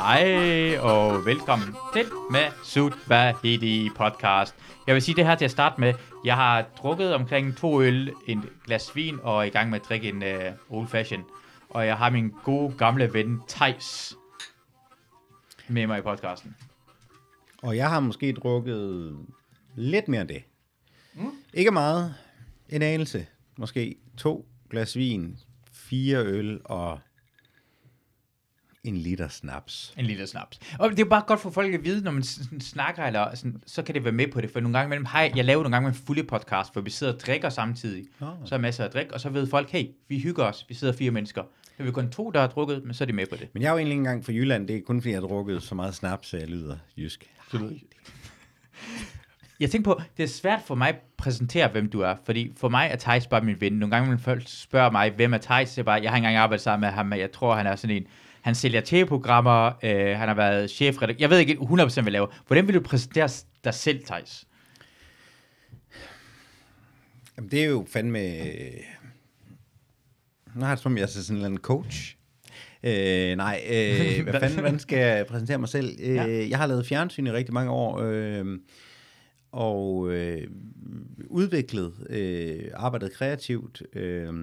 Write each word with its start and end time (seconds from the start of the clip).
Hej 0.00 0.78
og 0.78 1.24
velkommen 1.24 1.68
til 1.92 2.06
Masud 2.30 2.90
Vahidi 3.08 3.88
podcast. 3.96 4.54
Jeg 4.86 4.94
vil 4.94 5.02
sige 5.02 5.16
det 5.16 5.26
her 5.26 5.34
til 5.34 5.44
at 5.44 5.50
starte 5.50 5.80
med. 5.80 5.94
Jeg 6.24 6.36
har 6.36 6.66
drukket 6.76 7.14
omkring 7.14 7.56
to 7.56 7.82
øl, 7.82 8.12
en 8.26 8.44
glas 8.66 8.96
vin 8.96 9.18
og 9.22 9.38
er 9.38 9.42
i 9.42 9.48
gang 9.48 9.70
med 9.70 9.80
at 9.80 9.88
drikke 9.88 10.08
en 10.08 10.22
uh, 10.22 10.78
old 10.78 10.88
fashion. 10.88 11.24
Og 11.70 11.86
jeg 11.86 11.96
har 11.96 12.10
min 12.10 12.30
gode 12.44 12.74
gamle 12.78 13.12
ven 13.12 13.40
Tejs 13.48 14.14
med 15.68 15.86
mig 15.86 15.98
i 15.98 16.02
podcasten. 16.02 16.56
Og 17.62 17.76
jeg 17.76 17.88
har 17.88 18.00
måske 18.00 18.32
drukket 18.32 19.16
lidt 19.74 20.08
mere 20.08 20.20
end 20.20 20.28
det. 20.28 20.42
Mm. 21.14 21.32
Ikke 21.54 21.70
meget. 21.70 22.14
En 22.68 22.82
anelse. 22.82 23.26
Måske 23.56 23.96
to 24.16 24.48
glas 24.70 24.96
vin, 24.96 25.38
fire 25.72 26.18
øl 26.18 26.60
og 26.64 27.00
en 28.84 28.96
liter 28.96 29.28
snaps. 29.28 29.94
En 29.96 30.04
liter 30.04 30.26
snaps. 30.26 30.58
Og 30.78 30.90
det 30.90 30.98
er 30.98 31.02
jo 31.02 31.08
bare 31.08 31.22
godt 31.26 31.40
for 31.40 31.50
folk 31.50 31.74
at 31.74 31.84
vide, 31.84 32.04
når 32.04 32.10
man 32.10 32.22
snakker, 32.60 33.04
eller 33.04 33.34
sådan, 33.34 33.62
så 33.66 33.82
kan 33.82 33.94
det 33.94 34.04
være 34.04 34.12
med 34.12 34.28
på 34.28 34.40
det. 34.40 34.50
For 34.50 34.60
nogle 34.60 34.78
gange 34.78 34.88
imellem, 34.88 35.06
hej, 35.12 35.32
jeg 35.36 35.44
laver 35.44 35.62
nogle 35.62 35.76
gange 35.76 35.88
en 35.88 35.94
fulde 35.94 36.24
podcast, 36.24 36.72
hvor 36.72 36.82
vi 36.82 36.90
sidder 36.90 37.12
og 37.12 37.20
drikker 37.20 37.48
samtidig. 37.48 38.04
Nå. 38.20 38.26
Så 38.44 38.54
er 38.54 38.58
masser 38.58 38.84
af 38.84 38.90
drik, 38.90 39.12
og 39.12 39.20
så 39.20 39.28
ved 39.28 39.46
folk, 39.46 39.70
hey, 39.70 39.86
vi 40.08 40.18
hygger 40.18 40.44
os. 40.44 40.64
Vi 40.68 40.74
sidder 40.74 40.94
fire 40.94 41.10
mennesker. 41.10 41.42
Så 41.64 41.74
er 41.78 41.84
vi 41.84 41.90
kun 41.90 42.10
to, 42.10 42.30
der 42.30 42.40
har 42.40 42.46
drukket, 42.46 42.84
men 42.84 42.94
så 42.94 43.04
er 43.04 43.06
de 43.06 43.12
med 43.12 43.26
på 43.26 43.36
det. 43.36 43.48
Men 43.52 43.62
jeg 43.62 43.68
er 43.68 43.72
jo 43.72 43.78
egentlig 43.78 43.92
ikke 43.92 44.00
engang 44.00 44.24
fra 44.24 44.32
Jylland. 44.32 44.68
Det 44.68 44.76
er 44.76 44.80
kun 44.86 45.00
fordi, 45.00 45.10
jeg 45.10 45.20
har 45.20 45.28
drukket 45.28 45.62
så 45.62 45.74
meget 45.74 45.94
snaps, 45.94 46.28
så 46.28 46.36
jeg 46.36 46.48
lyder 46.48 46.76
jysk. 46.96 47.30
Jeg 49.60 49.70
tænker 49.70 49.94
på, 49.94 50.00
det 50.16 50.22
er 50.22 50.26
svært 50.26 50.60
for 50.66 50.74
mig 50.74 50.88
at 50.88 50.96
præsentere, 51.16 51.68
hvem 51.68 51.90
du 51.90 52.00
er, 52.00 52.14
fordi 52.24 52.52
for 52.56 52.68
mig 52.68 52.88
er 52.92 52.96
Thijs 52.96 53.26
bare 53.26 53.40
min 53.40 53.60
ven. 53.60 53.72
Nogle 53.72 53.96
gange, 53.96 54.10
når 54.10 54.18
folk 54.18 54.42
spørger 54.46 54.90
mig, 54.90 55.10
hvem 55.10 55.34
er 55.34 55.38
Thijs, 55.38 55.68
så 55.68 55.80
er 55.80 55.84
bare, 55.84 56.02
jeg 56.02 56.10
har 56.10 56.16
ikke 56.16 56.26
engang 56.26 56.36
arbejdet 56.36 56.62
sammen 56.62 56.86
med 56.86 56.94
ham, 56.94 57.06
men 57.06 57.18
jeg 57.18 57.32
tror, 57.32 57.54
han 57.54 57.66
er 57.66 57.76
sådan 57.76 57.96
en, 57.96 58.06
han 58.42 58.54
sælger 58.54 58.80
tv-programmer, 58.84 59.66
øh, 59.66 60.18
han 60.18 60.28
har 60.28 60.34
været 60.34 60.70
chefredaktør, 60.70 61.22
jeg 61.22 61.30
ved 61.30 61.38
ikke 61.38 61.52
100% 61.60 61.66
hvad 61.76 61.90
jeg 61.96 62.12
laver. 62.12 62.26
Hvordan 62.46 62.66
vil 62.66 62.74
du 62.74 62.80
præsentere 62.80 63.28
dig 63.64 63.74
selv, 63.74 64.04
Thijs? 64.04 64.46
Jamen, 67.36 67.50
det 67.50 67.60
er 67.60 67.68
jo 67.68 67.86
fandme... 67.88 68.18
Nu 70.54 70.64
har 70.64 70.74
det 70.74 70.82
som, 70.82 70.92
om, 70.92 70.96
jeg 70.96 71.02
er 71.02 71.06
sådan 71.06 71.30
en 71.30 71.36
eller 71.36 71.46
anden 71.46 71.60
coach. 71.60 72.16
Øh, 72.82 73.36
nej, 73.36 73.62
øh, 73.70 74.22
hvad 74.24 74.40
fanden 74.40 74.58
hvordan 74.58 74.78
skal 74.78 74.98
jeg 74.98 75.26
præsentere 75.26 75.58
mig 75.58 75.68
selv? 75.68 75.96
Øh, 76.00 76.14
Ja. 76.14 76.48
Jeg 76.48 76.58
har 76.58 76.66
lavet 76.66 76.86
fjernsyn 76.86 77.26
i 77.26 77.32
rigtig 77.32 77.54
mange 77.54 77.70
år, 77.72 78.00
øh, 78.02 78.58
og 79.52 80.10
øh, 80.12 80.46
udviklet, 81.26 81.92
øh, 82.10 82.70
arbejdet 82.74 83.12
kreativt. 83.12 83.82
Øh, 83.92 84.34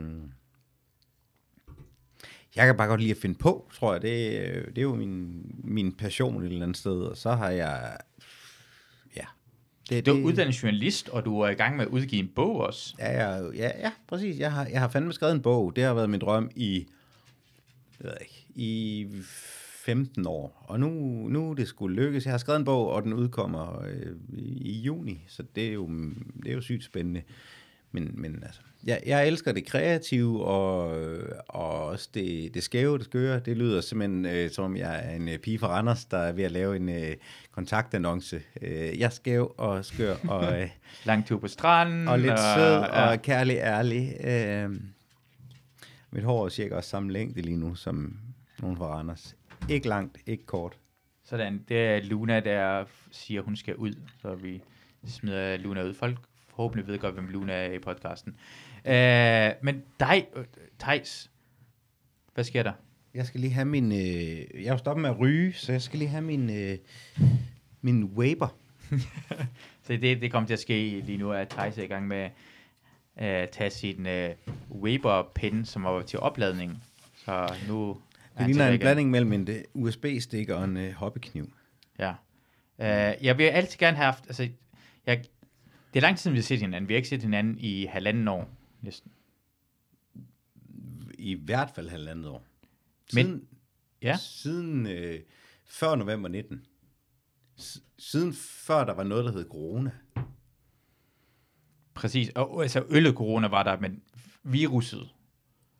jeg 2.57 2.65
kan 2.65 2.77
bare 2.77 2.87
godt 2.87 3.01
lide 3.01 3.11
at 3.11 3.17
finde 3.17 3.35
på, 3.35 3.69
tror 3.73 3.93
jeg. 3.93 4.01
Det, 4.01 4.39
øh, 4.39 4.67
det 4.67 4.77
er 4.77 4.81
jo 4.81 4.95
min, 4.95 5.41
min 5.63 5.91
passion 5.93 6.43
et 6.43 6.47
eller 6.47 6.63
andet 6.63 6.77
sted. 6.77 7.01
Og 7.01 7.17
så 7.17 7.31
har 7.31 7.49
jeg... 7.49 7.97
Ja. 9.15 9.25
Det, 9.89 10.05
Du 10.05 10.17
er 10.17 10.23
uddannet 10.23 10.63
journalist, 10.63 11.09
og 11.09 11.25
du 11.25 11.39
er 11.39 11.49
i 11.49 11.53
gang 11.53 11.75
med 11.75 11.85
at 11.85 11.91
udgive 11.91 12.21
en 12.21 12.31
bog 12.35 12.55
også. 12.57 12.95
Ja, 12.99 13.11
ja, 13.11 13.45
ja, 13.55 13.71
ja 13.79 13.91
præcis. 14.07 14.39
Jeg 14.39 14.51
har, 14.51 14.65
jeg 14.65 14.79
har 14.79 14.89
fandme 14.89 15.13
skrevet 15.13 15.35
en 15.35 15.41
bog. 15.41 15.75
Det 15.75 15.83
har 15.83 15.93
været 15.93 16.09
min 16.09 16.19
drøm 16.19 16.51
i, 16.55 16.87
jeg 17.99 18.09
ved 18.09 18.17
ikke, 18.21 18.45
i 18.55 19.07
15 19.87 20.27
år. 20.27 20.65
Og 20.67 20.79
nu, 20.79 20.89
nu 21.29 21.49
er 21.49 21.53
det 21.53 21.67
skulle 21.67 21.95
lykkes. 21.95 22.25
Jeg 22.25 22.33
har 22.33 22.37
skrevet 22.37 22.59
en 22.59 22.65
bog, 22.65 22.89
og 22.89 23.03
den 23.03 23.13
udkommer 23.13 23.85
øh, 23.85 24.15
i, 24.33 24.71
i 24.71 24.81
juni. 24.81 25.25
Så 25.27 25.43
det 25.55 25.67
er 25.67 25.73
jo, 25.73 25.89
det 26.43 26.49
er 26.49 26.53
jo 26.53 26.61
sygt 26.61 26.83
spændende. 26.83 27.21
Men, 27.91 28.11
men 28.13 28.43
altså, 28.43 28.61
jeg, 28.85 29.01
jeg 29.05 29.27
elsker 29.27 29.51
det 29.51 29.65
kreative, 29.65 30.45
og, 30.45 31.01
øh, 31.01 31.29
og 31.47 31.85
også 31.85 32.09
det, 32.13 32.53
det 32.53 32.63
skæve, 32.63 32.97
det 32.97 33.05
skøre. 33.05 33.39
Det 33.39 33.57
lyder 33.57 33.81
simpelthen, 33.81 34.25
øh, 34.25 34.51
som 34.51 34.65
om 34.65 34.77
jeg 34.77 35.01
er 35.05 35.15
en 35.15 35.29
øh, 35.29 35.39
pige 35.39 35.59
fra 35.59 35.67
Randers, 35.67 36.05
der 36.05 36.17
er 36.17 36.31
ved 36.31 36.43
at 36.43 36.51
lave 36.51 36.75
en 36.75 36.89
øh, 36.89 37.15
kontaktannonce. 37.51 38.41
Øh, 38.61 38.99
jeg 38.99 39.05
er 39.05 39.09
skæv 39.09 39.55
og 39.57 39.85
skør, 39.85 40.15
og... 40.27 40.61
Øh, 40.61 40.69
Lang 41.05 41.25
tur 41.27 41.39
på 41.39 41.47
stranden. 41.47 42.07
og 42.07 42.19
lidt 42.19 42.39
sød 42.39 42.73
ja. 42.73 43.09
og 43.09 43.21
kærlig 43.21 43.57
ærlig. 43.57 44.15
Øh, 44.23 44.69
mit 46.11 46.23
hår 46.23 46.45
er 46.45 46.49
cirka 46.49 46.75
også 46.75 46.89
samme 46.89 47.11
længde 47.13 47.41
lige 47.41 47.57
nu, 47.57 47.75
som 47.75 48.17
nogen 48.59 48.77
fra 48.77 48.85
Randers. 48.85 49.35
Ikke 49.69 49.87
langt, 49.87 50.17
ikke 50.25 50.45
kort. 50.45 50.77
Sådan, 51.23 51.63
det 51.69 51.77
er 51.77 52.01
Luna, 52.03 52.39
der 52.39 52.85
siger, 53.11 53.41
hun 53.41 53.55
skal 53.55 53.75
ud, 53.75 53.93
så 54.21 54.35
vi 54.35 54.61
smider 55.05 55.57
Luna 55.57 55.83
ud. 55.83 55.93
Folk 55.93 56.17
forhåbentlig 56.57 56.87
ved 56.87 56.99
godt, 56.99 57.13
hvem 57.13 57.27
Luna 57.27 57.53
er 57.53 57.71
i 57.71 57.79
podcasten. 57.79 58.35
Øh, 58.85 59.51
men 59.61 59.83
dig, 59.99 60.27
øh, 60.35 60.45
Thijs, 60.79 61.31
hvad 62.33 62.43
sker 62.43 62.63
der? 62.63 62.73
Jeg 63.13 63.25
skal 63.25 63.39
lige 63.39 63.53
have 63.53 63.65
min... 63.65 63.91
Øh, 63.91 63.97
jeg 63.99 64.65
er 64.65 64.71
jo 64.71 64.77
stoppet 64.77 65.01
med 65.01 65.09
at 65.09 65.19
ryge, 65.19 65.53
så 65.53 65.71
jeg 65.71 65.81
skal 65.81 65.99
lige 65.99 66.09
have 66.09 66.21
min, 66.21 66.49
øh, 66.49 66.77
min 67.81 68.03
Weber. 68.03 68.47
Så 69.85 69.93
det, 69.93 70.21
det 70.21 70.31
kommer 70.31 70.47
til 70.47 70.53
at 70.53 70.59
ske 70.59 71.03
lige 71.05 71.17
nu, 71.17 71.31
at 71.31 71.49
Thijs 71.49 71.77
er 71.77 71.83
i 71.83 71.87
gang 71.87 72.07
med 72.07 72.29
at 73.15 73.49
tage 73.49 73.69
sin 73.69 74.05
øh, 74.05 74.29
Weber-pen, 74.71 75.65
som 75.65 75.83
var 75.83 76.01
til 76.01 76.19
opladning. 76.19 76.83
Så 77.25 77.53
nu... 77.67 77.97
Det 78.37 78.47
ligner 78.47 78.67
en 78.67 78.79
blanding 78.79 79.09
mellem 79.09 79.33
en 79.33 79.47
øh, 79.49 79.63
USB-stik 79.73 80.49
og 80.49 80.63
en 80.63 80.77
øh, 80.77 80.93
hobbykniv. 80.93 81.51
Ja. 81.99 82.13
Uh, 82.77 83.25
jeg 83.25 83.37
vil 83.37 83.43
altid 83.43 83.77
gerne 83.77 83.97
have 83.97 84.05
haft, 84.05 84.23
altså, 84.27 84.49
jeg, 85.05 85.23
det 85.97 86.03
er 86.03 86.07
lang 86.07 86.17
tid 86.17 86.21
siden, 86.23 86.33
vi 86.33 86.37
har 86.39 86.43
set 86.43 86.59
hinanden. 86.59 86.87
Vi 86.89 86.93
har 86.93 86.97
ikke 86.97 87.09
set 87.09 87.21
hinanden 87.21 87.57
i 87.59 87.85
halvanden 87.85 88.27
år, 88.27 88.49
næsten. 88.81 89.11
I 91.19 91.33
hvert 91.35 91.69
fald 91.75 91.89
halvandet 91.89 92.27
år. 92.27 92.45
Men- 93.13 93.25
Siden, 93.25 93.47
Ja. 94.01 94.17
siden 94.21 94.87
øh, 94.87 95.19
før 95.65 95.95
november 95.95 96.29
19. 96.29 96.61
S- 97.59 97.83
siden 97.99 98.33
før 98.33 98.83
der 98.85 98.93
var 98.93 99.03
noget, 99.03 99.25
der 99.25 99.31
hed 99.31 99.45
corona. 99.49 99.91
Præcis. 101.93 102.29
Og 102.35 102.61
altså, 102.61 102.83
øllet 102.89 103.13
corona 103.15 103.47
var 103.47 103.63
der, 103.63 103.79
men 103.79 104.01
viruset. 104.43 105.09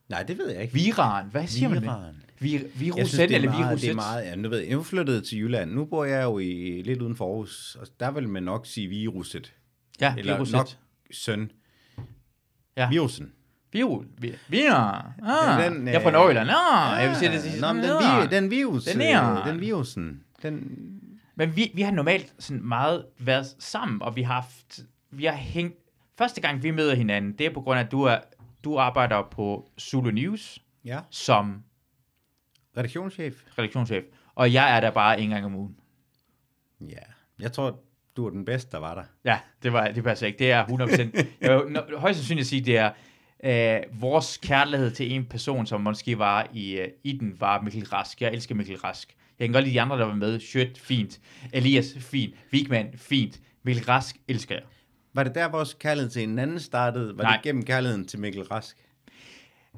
Nej, 0.10 0.24
det 0.24 0.38
ved 0.38 0.50
jeg 0.50 0.62
ikke. 0.62 0.74
Viran. 0.74 1.30
Hvad 1.32 1.48
siger 1.48 1.70
man 1.70 1.82
Viran. 1.82 2.16
det? 2.16 2.24
Vi, 2.40 2.54
Jeg 2.54 2.62
viruset 2.80 3.08
synes, 3.08 3.12
det 3.28 3.32
er 3.32 3.36
eller 3.36 3.50
meget, 3.52 3.70
viruset? 3.70 3.82
det 3.82 3.92
er 3.92 3.96
meget, 3.96 4.26
ja, 4.26 4.36
nu 4.36 4.50
ved 4.50 4.60
jeg, 4.60 4.72
nu 4.72 4.84
flyttede 4.84 5.18
jeg 5.18 5.26
til 5.26 5.38
Jylland. 5.40 5.72
Nu 5.72 5.86
bor 5.86 6.06
jeg 6.06 6.24
jo 6.24 6.40
i, 6.40 6.82
lidt 6.82 7.02
uden 7.02 7.16
for 7.16 7.26
Aarhus, 7.32 7.76
og 7.76 7.88
der 8.00 8.12
vil 8.12 8.30
man 8.30 8.44
nok 8.44 8.66
sige 8.66 8.88
viruset. 8.88 9.56
Ja, 10.02 10.16
Eller 10.18 10.34
viruset. 10.36 10.54
nok 10.54 10.68
søn. 11.12 11.52
Ja. 12.78 12.90
Virusen. 12.90 13.34
Virus. 13.72 14.06
Vi, 14.18 14.36
viran. 14.48 15.06
Ah, 15.24 15.62
Ja, 15.62 15.70
den, 15.70 15.88
jeg 15.88 15.96
er 15.96 16.00
fra 16.00 16.10
øh, 16.10 16.14
Nordjylland. 16.14 16.50
Ah, 16.50 17.02
jeg 17.02 17.10
vil 17.10 17.18
sige 17.18 17.32
det 17.32 17.42
til 17.42 17.62
Nå, 17.62 17.68
den, 17.68 17.78
Ja. 17.84 18.22
vi, 18.22 18.36
den 18.36 18.52
virus. 18.52 18.84
Den 18.84 19.02
øh, 19.02 19.08
er- 19.08 19.46
Den 19.46 19.60
virusen. 19.62 20.24
Den, 20.42 20.82
Men 21.36 21.56
vi, 21.56 21.72
vi 21.74 21.82
har 21.82 21.92
normalt 21.92 22.34
sådan 22.40 22.64
meget 22.64 23.06
været 23.20 23.46
sammen, 23.60 24.02
og 24.02 24.16
vi 24.16 24.22
har 24.22 24.34
haft, 24.34 24.80
vi 25.12 25.26
har 25.26 25.36
hængt, 25.36 25.78
første 26.18 26.42
gang 26.42 26.64
vi 26.64 26.72
møder 26.72 26.96
hinanden, 26.96 27.32
det 27.38 27.46
er 27.46 27.54
på 27.54 27.62
grund 27.62 27.80
af, 27.80 27.84
at 27.84 27.92
du, 27.92 28.02
er, 28.04 28.18
du 28.64 28.78
arbejder 28.78 29.24
på 29.32 29.70
Zulu 29.80 30.12
News 30.12 30.60
ja. 30.86 31.00
som 31.10 31.64
Redaktionschef. 32.78 33.44
redaktionschef, 33.58 34.04
og 34.36 34.54
jeg 34.54 34.76
er 34.76 34.80
der 34.80 34.92
bare 34.92 35.20
en 35.22 35.30
gang 35.30 35.46
om 35.46 35.56
ugen. 35.56 35.76
Ja. 36.82 36.96
Jeg 37.40 37.52
tror, 37.52 37.80
du 38.18 38.26
er 38.26 38.30
den 38.30 38.46
bedste, 38.46 38.72
der 38.72 38.78
var 38.78 38.96
der. 38.96 39.04
Ja, 39.26 39.40
det, 39.64 39.74
var, 39.74 39.88
det 39.88 40.04
passer 40.04 40.28
ikke. 40.28 40.40
Det 40.40 40.52
er 40.52 40.66
100%. 40.66 41.26
jeg 41.42 41.62
vil 41.88 41.98
højst 41.98 42.20
sandsynligt 42.20 42.48
sige, 42.48 42.62
det 42.62 42.78
er 42.78 42.92
øh, 43.44 44.02
vores 44.02 44.38
kærlighed 44.38 44.92
til 44.92 45.12
en 45.12 45.26
person, 45.26 45.66
som 45.66 45.82
måske 45.82 46.20
var 46.20 46.48
i, 46.54 46.80
øh, 46.80 46.88
i 47.04 47.18
den, 47.18 47.36
var 47.40 47.62
Mikkel 47.62 47.86
Rask. 47.86 48.22
Jeg 48.22 48.34
elsker 48.34 48.56
Mikkel 48.56 48.78
Rask. 48.78 49.16
Jeg 49.40 49.48
kan 49.48 49.54
godt 49.54 49.64
lide 49.64 49.74
de 49.74 49.82
andre, 49.82 50.00
der 50.00 50.06
var 50.06 50.16
med. 50.16 50.40
Schødt, 50.40 50.80
fint. 50.80 51.20
Elias, 51.54 51.96
fint. 52.00 52.36
Vigman, 52.52 52.94
fint. 52.96 53.40
Mikkel 53.64 53.86
Rask 53.86 54.16
elsker 54.28 54.56
jeg. 54.56 54.64
Var 55.14 55.24
det 55.24 55.36
der, 55.36 55.48
vores 55.48 55.74
kærlighed 55.74 56.10
til 56.10 56.24
en 56.24 56.40
anden 56.40 56.60
startede? 56.60 57.18
Var 57.18 57.24
Nej. 57.24 57.34
det 57.36 57.44
gennem 57.44 57.66
kærligheden 57.66 58.08
til 58.08 58.20
Mikkel 58.20 58.44
Rask? 58.44 58.78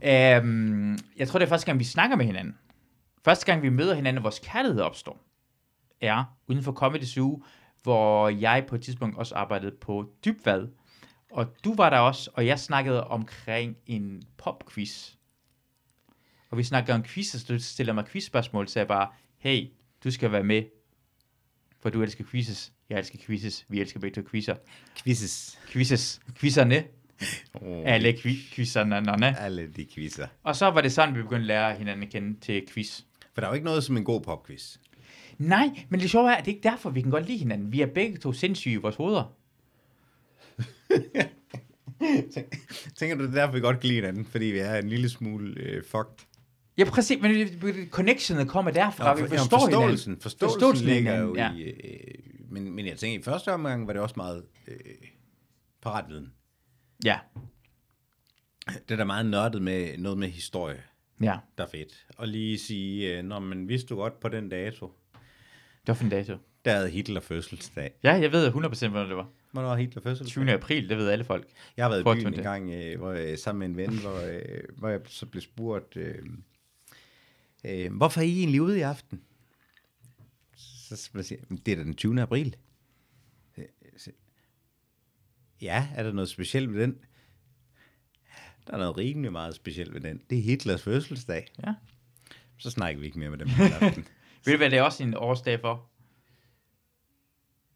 Øhm, 0.04 0.98
jeg 1.18 1.28
tror, 1.28 1.40
det 1.40 1.46
er 1.46 1.50
første 1.50 1.66
gang, 1.66 1.80
vi 1.80 1.84
snakker 1.84 2.16
med 2.16 2.26
hinanden. 2.26 2.58
Første 3.26 3.46
gang, 3.46 3.62
vi 3.62 3.70
møder 3.70 3.96
hinanden, 3.96 4.24
vores 4.24 4.40
kærlighed 4.44 4.82
opstår, 4.82 5.18
er 6.02 6.24
uden 6.48 6.64
for 6.64 6.72
Comedy 6.72 7.04
Zoo, 7.04 7.44
hvor 7.84 8.30
jeg 8.30 8.66
på 8.68 8.76
et 8.76 8.82
tidspunkt 8.82 9.18
også 9.18 9.36
arbejdede 9.36 9.76
på 9.82 10.10
Dybvad. 10.26 10.68
Og 11.32 11.48
du 11.64 11.76
var 11.76 11.90
der 11.90 11.98
også, 11.98 12.30
og 12.34 12.46
jeg 12.46 12.60
snakkede 12.60 13.04
omkring 13.08 13.78
en 13.86 14.24
popquiz. 14.38 15.12
Og 16.50 16.58
vi 16.58 16.64
snakkede 16.64 16.96
om 16.96 17.04
quiz, 17.04 17.36
og 17.36 17.48
du 17.50 17.60
stiller 17.60 17.94
mig 17.94 18.06
quizspørgsmål, 18.06 18.68
så 18.68 18.80
jeg 18.80 18.88
bare, 18.88 19.08
hey, 19.38 19.68
du 20.04 20.12
skal 20.12 20.32
være 20.32 20.44
med, 20.44 20.64
for 21.80 21.90
du 21.90 22.02
elsker 22.02 22.24
quizzes. 22.32 22.74
Jeg 22.90 22.98
elsker 23.00 23.18
quizzes. 23.26 23.66
Vi 23.70 23.82
elsker 23.82 24.00
begge 24.00 24.22
to 24.22 24.28
quizzer. 24.32 24.56
Quizzes. 25.04 25.60
Quizzes. 25.72 26.22
Quizzerne. 26.36 26.84
Oh, 27.54 27.84
Alle 27.86 28.10
qui- 28.14 28.54
quizzerne. 28.56 28.96
Alle 29.40 29.68
de 29.68 29.86
quizzer. 29.94 30.28
Og 30.44 30.56
så 30.56 30.66
var 30.72 30.82
det 30.82 30.92
sådan, 30.92 31.16
vi 31.16 31.22
begyndte 31.22 31.42
at 31.44 31.48
lære 31.48 31.76
hinanden 31.76 32.04
at 32.04 32.10
kende 32.10 32.40
til 32.40 32.64
quiz. 32.74 33.02
For 33.34 33.42
der 33.42 33.48
er 33.48 33.52
jo 33.52 33.56
ikke 33.56 33.66
noget 33.66 33.84
som 33.84 33.98
en 33.98 34.04
god 34.04 34.22
popquiz. 34.22 34.78
Nej, 35.40 35.86
men 35.90 36.00
det 36.00 36.10
sjove 36.10 36.32
er, 36.32 36.36
at 36.36 36.46
det 36.46 36.52
er 36.52 36.56
ikke 36.56 36.70
derfor, 36.70 36.90
vi 36.90 37.02
kan 37.02 37.12
godt 37.12 37.28
lide 37.28 37.38
hinanden. 37.38 37.72
Vi 37.72 37.82
er 37.82 37.86
begge 37.86 38.18
to 38.18 38.34
sindssyge 38.34 38.74
i 38.74 38.78
vores 38.78 38.96
hoveder. 38.96 39.24
Tænker 42.98 43.16
du, 43.16 43.24
det 43.24 43.30
er 43.30 43.34
derfor, 43.36 43.54
vi 43.54 43.60
godt 43.60 43.80
kan 43.80 43.88
lide 43.88 43.96
hinanden? 44.02 44.26
Fordi 44.26 44.46
vi 44.46 44.60
er 44.60 44.76
en 44.76 44.90
lille 44.90 45.10
smule 45.10 45.62
øh, 45.62 45.84
fucked? 45.84 46.26
Ja, 46.78 46.90
præcis, 46.90 47.22
men 47.22 47.88
connectionet 47.90 48.48
kommer 48.48 48.72
derfra. 48.72 49.16
Nå, 49.16 49.22
vi 49.22 49.28
for, 49.28 49.36
forstår 49.38 49.58
jamen, 49.60 49.70
hinanden. 49.70 49.92
forståelsen, 49.92 50.22
forståelsen, 50.22 50.60
Forståelsen 50.60 50.88
ligger 50.88 51.20
jo 51.20 51.34
hinanden, 51.34 51.60
i... 51.60 51.64
Øh, 51.64 52.14
men, 52.50 52.72
men 52.76 52.86
jeg 52.88 52.98
tænker, 52.98 53.20
i 53.20 53.24
første 53.24 53.54
omgang 53.54 53.88
var 53.88 53.94
det 53.94 54.02
også 54.02 54.16
meget 54.18 54.44
øh, 54.68 54.76
paratviden. 55.82 56.34
Ja, 57.06 57.20
Det 58.68 58.92
er 58.92 58.96
da 58.96 59.04
meget 59.04 59.26
nørdet 59.26 59.62
med 59.62 59.98
noget 59.98 60.18
med 60.18 60.28
historie, 60.28 60.84
ja. 61.22 61.38
der 61.58 61.64
er 61.64 61.70
fedt. 61.70 62.06
Og 62.18 62.28
lige 62.28 62.60
sige, 62.60 63.18
øh, 63.18 63.24
når 63.24 63.40
man 63.40 63.68
vidste 63.70 63.88
du 63.88 63.96
godt 63.96 64.20
på 64.20 64.28
den 64.30 64.50
dato, 64.50 64.94
var 65.90 65.96
for 65.96 66.04
en 66.04 66.10
dato. 66.10 66.38
der 66.66 66.76
havde 66.76 66.90
Hitler 66.90 67.22
fødselsdag. 67.22 67.92
Ja, 68.04 68.14
jeg 68.14 68.32
ved 68.32 68.48
100% 68.48 68.54
hvornår 68.88 69.06
det 69.08 69.16
var. 69.18 69.30
Hvornår 69.52 69.70
var 69.70 69.76
Hitler 69.78 70.02
fødselsdag? 70.02 70.32
20. 70.46 70.52
april, 70.52 70.90
det 70.90 70.98
ved 70.98 71.10
alle 71.10 71.26
folk. 71.26 71.48
Jeg 71.78 71.86
har 71.86 71.90
været 71.90 72.02
i 72.02 72.04
byen 72.04 72.34
20. 72.34 72.38
en 72.38 72.44
gang 72.44 72.70
øh, 72.74 72.98
hvor, 73.00 73.12
jeg, 73.12 73.40
sammen 73.40 73.60
med 73.60 73.68
en 73.68 73.78
ven, 73.92 74.00
hvor, 74.02 74.20
øh, 74.20 74.64
hvor 74.78 74.88
jeg 74.90 75.00
så 75.06 75.26
blev 75.26 75.42
spurgt, 75.42 75.98
øh, 75.98 76.16
øh, 77.66 77.94
hvorfor 77.96 78.22
er 78.22 78.26
I 78.26 78.40
egentlig 78.40 78.62
ude 78.62 78.78
i 78.78 78.82
aften? 78.82 79.22
Så, 80.56 80.96
så 80.96 81.10
jeg 81.16 81.26
siger, 81.26 81.42
"Men 81.50 81.58
det 81.58 81.72
er 81.72 81.76
da 81.76 81.84
den 81.84 81.96
20. 81.96 82.22
april. 82.22 82.56
Øh, 83.58 83.66
så- 83.98 84.12
Ja, 85.62 85.88
er 85.96 86.04
der 86.04 86.12
noget 86.12 86.30
specielt 86.30 86.74
ved 86.74 86.82
den? 86.82 86.98
Der 88.68 88.74
er 88.74 88.78
noget 88.78 88.98
rimelig 88.98 89.32
meget 89.32 89.56
specielt 89.56 89.94
ved 89.94 90.02
den. 90.02 90.22
Det 90.30 90.38
er 90.38 90.42
Hitlers 90.42 90.82
fødselsdag. 90.84 91.48
Ja. 91.66 91.74
Så 92.58 92.70
snakker 92.72 93.00
vi 93.00 93.06
ikke 93.06 93.20
mere 93.20 93.30
med 93.30 93.38
dem. 93.38 93.48
Ved 94.46 94.54
du 94.54 94.58
hvad, 94.58 94.70
det 94.70 94.78
er 94.80 94.84
også 94.84 95.04
en 95.04 95.14
årsdag 95.18 95.60
for? 95.62 95.90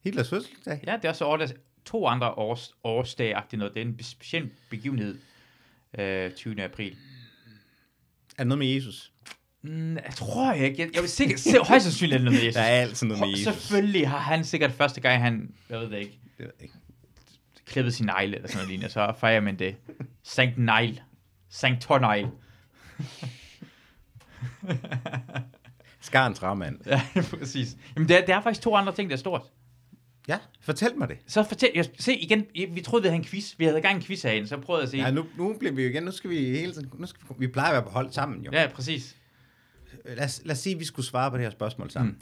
Hitlers 0.03 0.29
fødselsdag? 0.29 0.83
Ja, 0.87 0.95
det 0.95 1.05
er 1.05 1.09
også 1.09 1.25
årsdag, 1.25 1.57
to 1.85 2.07
andre 2.07 2.31
års, 2.31 2.73
årsdag 2.83 3.35
noget. 3.53 3.73
Det 3.73 3.81
er 3.81 3.85
en 3.85 4.03
speciel 4.03 4.51
begivenhed. 4.69 5.19
Øh, 5.99 6.31
20. 6.31 6.63
april. 6.63 6.91
Er 6.91 8.37
det 8.37 8.47
noget 8.47 8.59
med 8.59 8.67
Jesus? 8.67 9.11
Mm, 9.61 9.95
jeg 9.95 10.13
tror 10.15 10.53
ikke. 10.53 10.81
Jeg, 10.81 10.89
jeg 10.93 11.01
vil 11.01 11.09
sikkert, 11.09 11.39
se, 11.39 11.57
højst 11.63 11.83
sandsynligt 11.85 12.13
er 12.15 12.17
det 12.17 12.25
noget 12.25 12.39
med 12.39 12.45
Jesus. 12.45 12.55
Der 12.59 12.61
er 12.61 12.81
altid 12.81 13.07
noget 13.07 13.19
med 13.21 13.29
Jesus. 13.29 13.43
Selvfølgelig 13.43 14.09
har 14.09 14.17
han 14.17 14.43
sikkert 14.43 14.71
første 14.71 15.01
gang, 15.01 15.21
han, 15.23 15.53
jeg 15.69 15.79
ved 15.79 15.89
det 15.89 15.97
ikke, 15.97 16.19
Det 16.37 16.45
ved 16.45 16.51
jeg 16.59 16.63
ikke. 16.63 16.75
klippet 17.65 17.93
sin 17.93 18.05
negle 18.05 18.35
eller 18.35 18.47
sådan 18.47 18.57
noget 18.57 18.69
lignende, 18.69 18.89
så 18.93 19.13
fejrer 19.19 19.41
man 19.41 19.59
det. 19.59 19.75
Sankt 20.23 20.57
Neil. 20.57 21.01
Sankt 21.49 21.81
Torneil. 21.81 22.27
Skarens 26.03 26.43
Rammand. 26.43 26.79
Ja, 26.85 27.01
præcis. 27.39 27.77
Jamen, 27.95 28.09
det 28.09 28.17
er, 28.21 28.25
det 28.25 28.35
er 28.35 28.41
faktisk 28.41 28.61
to 28.61 28.75
andre 28.75 28.95
ting, 28.95 29.09
der 29.09 29.15
er 29.15 29.19
stort. 29.19 29.41
Ja, 30.27 30.39
fortæl 30.61 30.97
mig 30.97 31.09
det. 31.09 31.17
Så 31.27 31.43
fortæl, 31.43 31.71
jeg, 31.75 31.85
se 31.99 32.15
igen, 32.15 32.45
vi 32.75 32.81
troede, 32.81 33.03
vi 33.03 33.07
havde 33.07 33.19
en 33.19 33.25
quiz. 33.25 33.53
Vi 33.57 33.65
havde 33.65 33.81
gang 33.81 33.95
en 33.95 34.01
quiz 34.03 34.21
herinde, 34.21 34.47
så 34.47 34.57
prøvede 34.57 34.81
jeg 34.81 34.83
at 34.85 34.89
sige. 34.91 35.03
Ja, 35.03 35.11
nu, 35.11 35.25
nu 35.37 35.55
bliver 35.59 35.73
vi 35.73 35.83
jo 35.83 35.89
igen, 35.89 36.03
nu 36.03 36.11
skal 36.11 36.29
vi 36.29 36.35
hele 36.35 36.73
tiden, 36.73 36.91
nu 36.97 37.07
skal 37.07 37.21
vi, 37.29 37.35
vi 37.37 37.47
plejer 37.47 37.69
at 37.69 37.73
være 37.73 37.83
på 37.83 37.89
hold 37.89 38.11
sammen 38.11 38.41
jo. 38.45 38.51
Ja. 38.53 38.67
Præcis. 38.73 39.15
Lad, 40.05 40.25
os, 40.25 40.41
lad 40.45 40.51
os 40.51 40.59
sige, 40.59 40.73
at 40.73 40.79
vi 40.79 40.85
skulle 40.85 41.05
svare 41.05 41.31
på 41.31 41.37
det 41.37 41.43
her 41.45 41.51
spørgsmål 41.51 41.91
sammen. 41.91 42.13
Mm. 42.13 42.21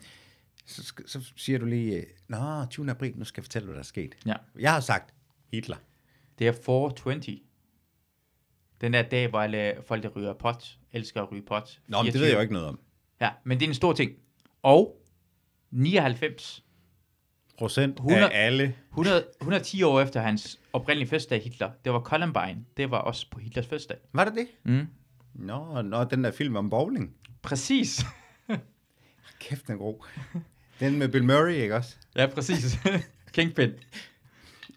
Så, 0.66 0.94
så 1.06 1.32
siger 1.36 1.60
du 1.60 1.66
lige, 1.66 1.96
øh, 1.96 2.04
Nå, 2.28 2.66
20. 2.70 2.92
april, 2.92 3.14
nu 3.18 3.26
skal 3.26 3.42
jeg 3.42 3.46
fortælle, 3.46 3.66
hvad 3.66 3.74
der 3.76 3.80
er 3.80 3.86
sket. 3.86 4.16
Ja. 4.26 4.36
Jeg 4.60 4.74
har 4.74 4.80
sagt 4.80 5.14
Hitler. 5.52 5.78
Det 6.40 6.48
er 6.48 6.52
420. 6.66 7.40
Den 8.82 8.94
der 8.94 9.02
dag, 9.02 9.28
hvor 9.28 9.42
alle 9.42 9.74
folk, 9.88 10.04
der 10.04 10.10
ryger 10.10 10.34
pot, 10.34 10.78
elsker 10.94 11.22
at 11.22 11.32
ryge 11.32 11.42
pot. 11.42 11.80
Nå, 11.88 11.98
men 11.98 12.06
det 12.06 12.14
24. 12.14 12.22
ved 12.22 12.28
jeg 12.28 12.36
jo 12.36 12.42
ikke 12.42 12.54
noget 12.54 12.68
om. 12.68 12.80
Ja, 13.22 13.30
men 13.44 13.60
det 13.60 13.66
er 13.66 13.70
en 13.70 13.76
stor 13.76 13.94
ting. 13.94 14.12
Og 14.64 15.02
99, 15.72 16.64
Procent 17.58 18.00
100 18.00 18.30
af 18.32 18.46
alle. 18.46 18.76
100, 18.90 19.26
110 19.42 19.84
år 19.84 20.02
efter 20.02 20.22
hans 20.22 20.60
oprindelige 20.74 21.10
fødselsdag 21.10 21.44
Hitler, 21.44 21.72
det 21.86 21.94
var 21.94 22.00
Columbine. 22.00 22.66
Det 22.78 22.92
var 22.92 22.98
også 22.98 23.30
på 23.32 23.40
Hitlers 23.40 23.68
fødselsdag. 23.68 23.98
Var 24.14 24.26
det 24.26 24.34
det? 24.36 24.48
Mm. 24.64 24.88
Nå, 25.34 25.82
nå, 25.82 26.04
den 26.04 26.24
der 26.24 26.32
film 26.32 26.56
om 26.56 26.70
bowling. 26.70 27.16
Præcis. 27.42 28.06
Kæft, 29.42 29.68
den 29.68 29.74
er 29.74 29.78
god. 29.78 30.06
Den 30.80 31.00
med 31.00 31.10
Bill 31.10 31.24
Murray, 31.24 31.54
ikke 31.54 31.76
også? 31.76 31.96
ja, 32.16 32.28
præcis. 32.28 32.80
Kingpin. 33.34 33.72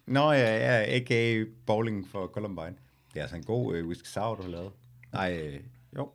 Nå, 0.06 0.32
ja, 0.32 0.56
ja, 0.56 0.96
a.k.a. 0.96 1.44
bowling 1.66 2.08
for 2.08 2.26
Columbine. 2.26 2.74
Det 3.14 3.18
er 3.18 3.22
altså 3.22 3.36
en 3.36 3.44
god 3.44 3.74
øh, 3.76 3.86
whisky 3.86 4.06
sour, 4.06 4.34
du 4.34 4.42
har 4.42 4.50
lavet. 4.50 4.72
Nej, 5.12 5.38
øh, 5.38 5.60
jo, 5.96 6.12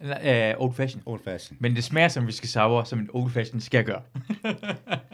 Uh, 0.00 0.64
old 0.64 0.74
fashion. 0.74 1.02
old 1.06 1.20
fashion. 1.24 1.56
Men 1.60 1.76
det 1.76 1.84
smager 1.84 2.08
som 2.08 2.24
whisky 2.24 2.46
sour, 2.46 2.84
som 2.84 2.98
en 2.98 3.08
old 3.12 3.30
fashion 3.30 3.60
skal 3.60 3.84
gøre. 3.84 4.02
Det 4.42 4.54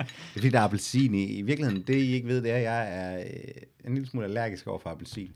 er 0.01 0.05
fordi, 0.33 0.49
der 0.49 0.59
er 0.61 0.65
appelsin 0.65 1.15
i. 1.15 1.25
I 1.39 1.43
virkeligheden, 1.43 1.83
det 1.83 1.95
I 1.95 2.13
ikke 2.13 2.29
ved, 2.29 2.43
det 2.43 2.51
er, 2.51 2.57
at 2.57 2.63
jeg 2.63 2.89
er 2.93 3.19
øh, 3.19 3.25
en 3.85 3.95
lille 3.95 4.09
smule 4.09 4.27
allergisk 4.27 4.67
over 4.67 4.79
for 4.79 4.91
appelsin. 4.91 5.33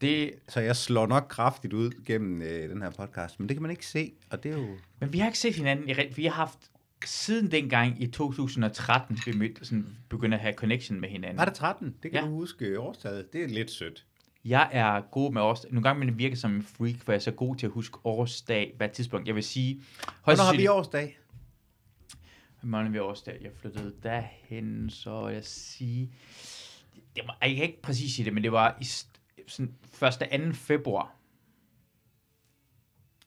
Det, 0.00 0.30
Så 0.48 0.60
jeg 0.60 0.76
slår 0.76 1.06
nok 1.06 1.26
kraftigt 1.28 1.72
ud 1.72 1.90
gennem 2.06 2.42
øh, 2.42 2.70
den 2.70 2.82
her 2.82 2.90
podcast, 2.90 3.40
men 3.40 3.48
det 3.48 3.56
kan 3.56 3.62
man 3.62 3.70
ikke 3.70 3.86
se, 3.86 4.12
og 4.30 4.42
det 4.42 4.52
er 4.52 4.56
jo... 4.56 4.66
men 5.00 5.12
vi 5.12 5.18
har 5.18 5.26
ikke 5.26 5.38
set 5.38 5.54
hinanden. 5.56 5.96
Vi 6.16 6.24
har 6.24 6.32
haft 6.32 6.58
siden 7.04 7.50
dengang 7.50 8.02
i 8.02 8.06
2013, 8.06 9.18
vi 9.26 9.32
mødte, 9.32 9.64
sådan, 9.64 9.86
begyndte 10.08 10.34
at 10.36 10.40
have 10.40 10.54
connection 10.54 11.00
med 11.00 11.08
hinanden. 11.08 11.38
Var 11.38 11.44
det 11.44 11.54
13? 11.54 11.94
Det 12.02 12.10
kan 12.10 12.20
Ja. 12.20 12.26
du 12.26 12.32
huske 12.32 12.64
øh, 12.64 12.78
årstallet. 12.80 13.32
Det 13.32 13.42
er 13.44 13.48
lidt 13.48 13.70
sødt. 13.70 14.04
Jeg 14.44 14.68
er 14.72 15.00
god 15.00 15.32
med 15.32 15.42
årsdag. 15.42 15.72
Nogle 15.72 15.88
gange 15.88 16.00
vil 16.00 16.08
det 16.08 16.18
virke 16.18 16.36
som 16.36 16.54
en 16.54 16.62
freak, 16.62 16.96
for 16.98 17.12
jeg 17.12 17.16
er 17.16 17.22
så 17.22 17.30
god 17.30 17.56
til 17.56 17.66
at 17.66 17.72
huske 17.72 17.98
årsdag, 18.04 18.74
hvad 18.76 18.88
tidspunkt. 18.88 19.26
Jeg 19.26 19.34
vil 19.34 19.44
sige... 19.44 19.82
Hvornår 20.24 20.42
har 20.42 20.56
vi 20.56 20.66
årsdag? 20.66 21.18
Hvornår 22.60 22.82
har 22.82 22.90
vi 22.90 22.98
årsdag? 22.98 23.38
Jeg 23.42 23.50
flyttede 23.54 23.94
derhen, 24.02 24.90
så 24.90 25.28
jeg 25.28 25.44
sige... 25.44 26.12
Det 27.16 27.22
var, 27.26 27.38
jeg 27.42 27.56
kan 27.56 27.64
ikke 27.64 27.82
præcis 27.82 28.14
sige 28.14 28.24
det, 28.24 28.34
men 28.34 28.42
det 28.42 28.52
var 28.52 28.78
i 28.80 28.84
sådan 29.46 29.74
1. 30.02 30.52
2. 30.52 30.52
februar 30.52 31.16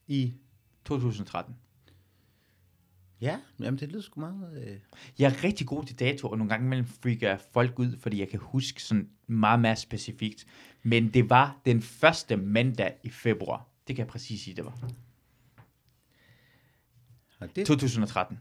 I... 0.07 0.33
2013. 0.85 1.55
Ja, 3.21 3.39
jamen 3.59 3.79
det 3.79 3.89
lyder 3.89 4.01
sgu 4.01 4.19
meget... 4.19 4.67
Øh... 4.67 4.79
Jeg 5.19 5.31
er 5.31 5.43
rigtig 5.43 5.67
god 5.67 5.85
til 5.85 5.99
dato, 5.99 6.27
og 6.29 6.37
nogle 6.37 6.49
gange 6.49 6.65
imellem 6.65 6.87
freaker 6.87 7.37
folk 7.37 7.79
ud, 7.79 7.97
fordi 7.97 8.19
jeg 8.19 8.29
kan 8.29 8.39
huske 8.39 8.83
sådan 8.83 9.09
meget 9.27 9.59
mere 9.59 9.75
specifikt. 9.75 10.45
Men 10.89 11.09
det 11.09 11.29
var 11.29 11.57
den 11.65 11.81
første 11.81 12.37
mandag 12.37 12.93
i 13.03 13.09
februar. 13.09 13.65
Det 13.87 13.95
kan 13.95 14.05
jeg 14.05 14.11
præcis 14.11 14.41
sige, 14.41 14.55
det 14.55 14.65
var. 14.65 14.77
Og 17.39 17.47
det... 17.55 17.65
2013. 17.65 18.39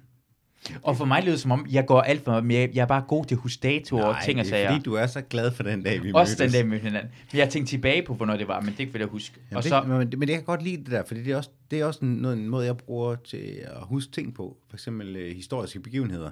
Og 0.82 0.96
for 0.96 1.04
mig 1.04 1.22
lyder 1.22 1.32
det 1.32 1.40
som 1.40 1.50
om, 1.50 1.66
jeg 1.70 1.86
går 1.86 2.00
alt 2.00 2.24
for 2.24 2.40
men 2.40 2.50
jeg, 2.50 2.70
jeg 2.74 2.82
er 2.82 2.86
bare 2.86 3.04
god 3.08 3.24
til 3.24 3.34
at 3.34 3.40
huske 3.40 3.60
datoer 3.60 4.04
og 4.04 4.16
ting 4.24 4.38
og 4.38 4.44
det 4.44 4.52
er 4.52 4.56
sager. 4.56 4.70
fordi, 4.70 4.82
du 4.82 4.94
er 4.94 5.06
så 5.06 5.20
glad 5.20 5.52
for 5.52 5.62
den 5.62 5.82
dag, 5.82 6.02
vi 6.02 6.12
Også 6.14 6.34
den 6.34 6.42
mødtes. 6.42 6.52
dag 6.52 6.66
med 6.66 6.80
hinanden. 6.80 7.12
Men 7.32 7.38
jeg 7.38 7.50
tænkte 7.50 7.72
tilbage 7.72 8.02
på, 8.02 8.14
hvornår 8.14 8.36
det 8.36 8.48
var, 8.48 8.60
men 8.60 8.74
det 8.78 8.92
vil 8.92 8.98
jeg 8.98 9.08
huske. 9.08 9.34
Jamen, 9.50 9.56
og 9.56 9.62
det, 9.62 9.68
så, 9.68 9.82
men, 9.82 9.98
men 9.98 10.20
det 10.20 10.28
kan 10.28 10.44
godt 10.44 10.62
lide 10.62 10.76
det 10.76 10.86
der, 10.86 11.04
fordi 11.04 11.22
det 11.22 11.32
er 11.32 11.36
også, 11.36 11.50
det 11.70 11.80
er 11.80 11.84
også 11.84 12.04
en, 12.04 12.12
noget, 12.12 12.38
en 12.38 12.48
måde, 12.48 12.66
jeg 12.66 12.76
bruger 12.76 13.14
til 13.14 13.60
at 13.62 13.82
huske 13.82 14.12
ting 14.12 14.34
på. 14.34 14.56
For 14.68 14.76
eksempel 14.76 15.16
øh, 15.16 15.36
historiske 15.36 15.80
begivenheder. 15.80 16.30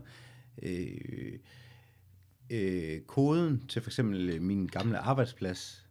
Øh, 0.63 0.89
øh, 2.51 3.01
koden 3.01 3.67
til 3.69 3.83
for 3.83 3.91
eksempel 3.91 4.31
øh, 4.31 4.43
min 4.43 4.67
gamle 4.67 4.99
arbejdsplads. 4.99 5.84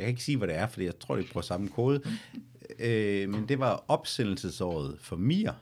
Jeg 0.00 0.06
kan 0.06 0.12
ikke 0.12 0.22
sige, 0.22 0.36
hvad 0.36 0.48
det 0.48 0.56
er, 0.56 0.66
fordi 0.66 0.84
jeg 0.84 0.98
tror, 0.98 1.16
det 1.16 1.28
er 1.28 1.32
på 1.32 1.42
samme 1.42 1.68
kode. 1.68 2.02
øh, 2.78 3.28
men 3.28 3.48
det 3.48 3.58
var 3.58 3.84
opsendelsesåret 3.88 4.98
for 5.00 5.16
Mir 5.16 5.52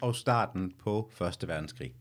og 0.00 0.14
starten 0.16 0.72
på 0.78 1.10
Første 1.12 1.48
Verdenskrig. 1.48 1.94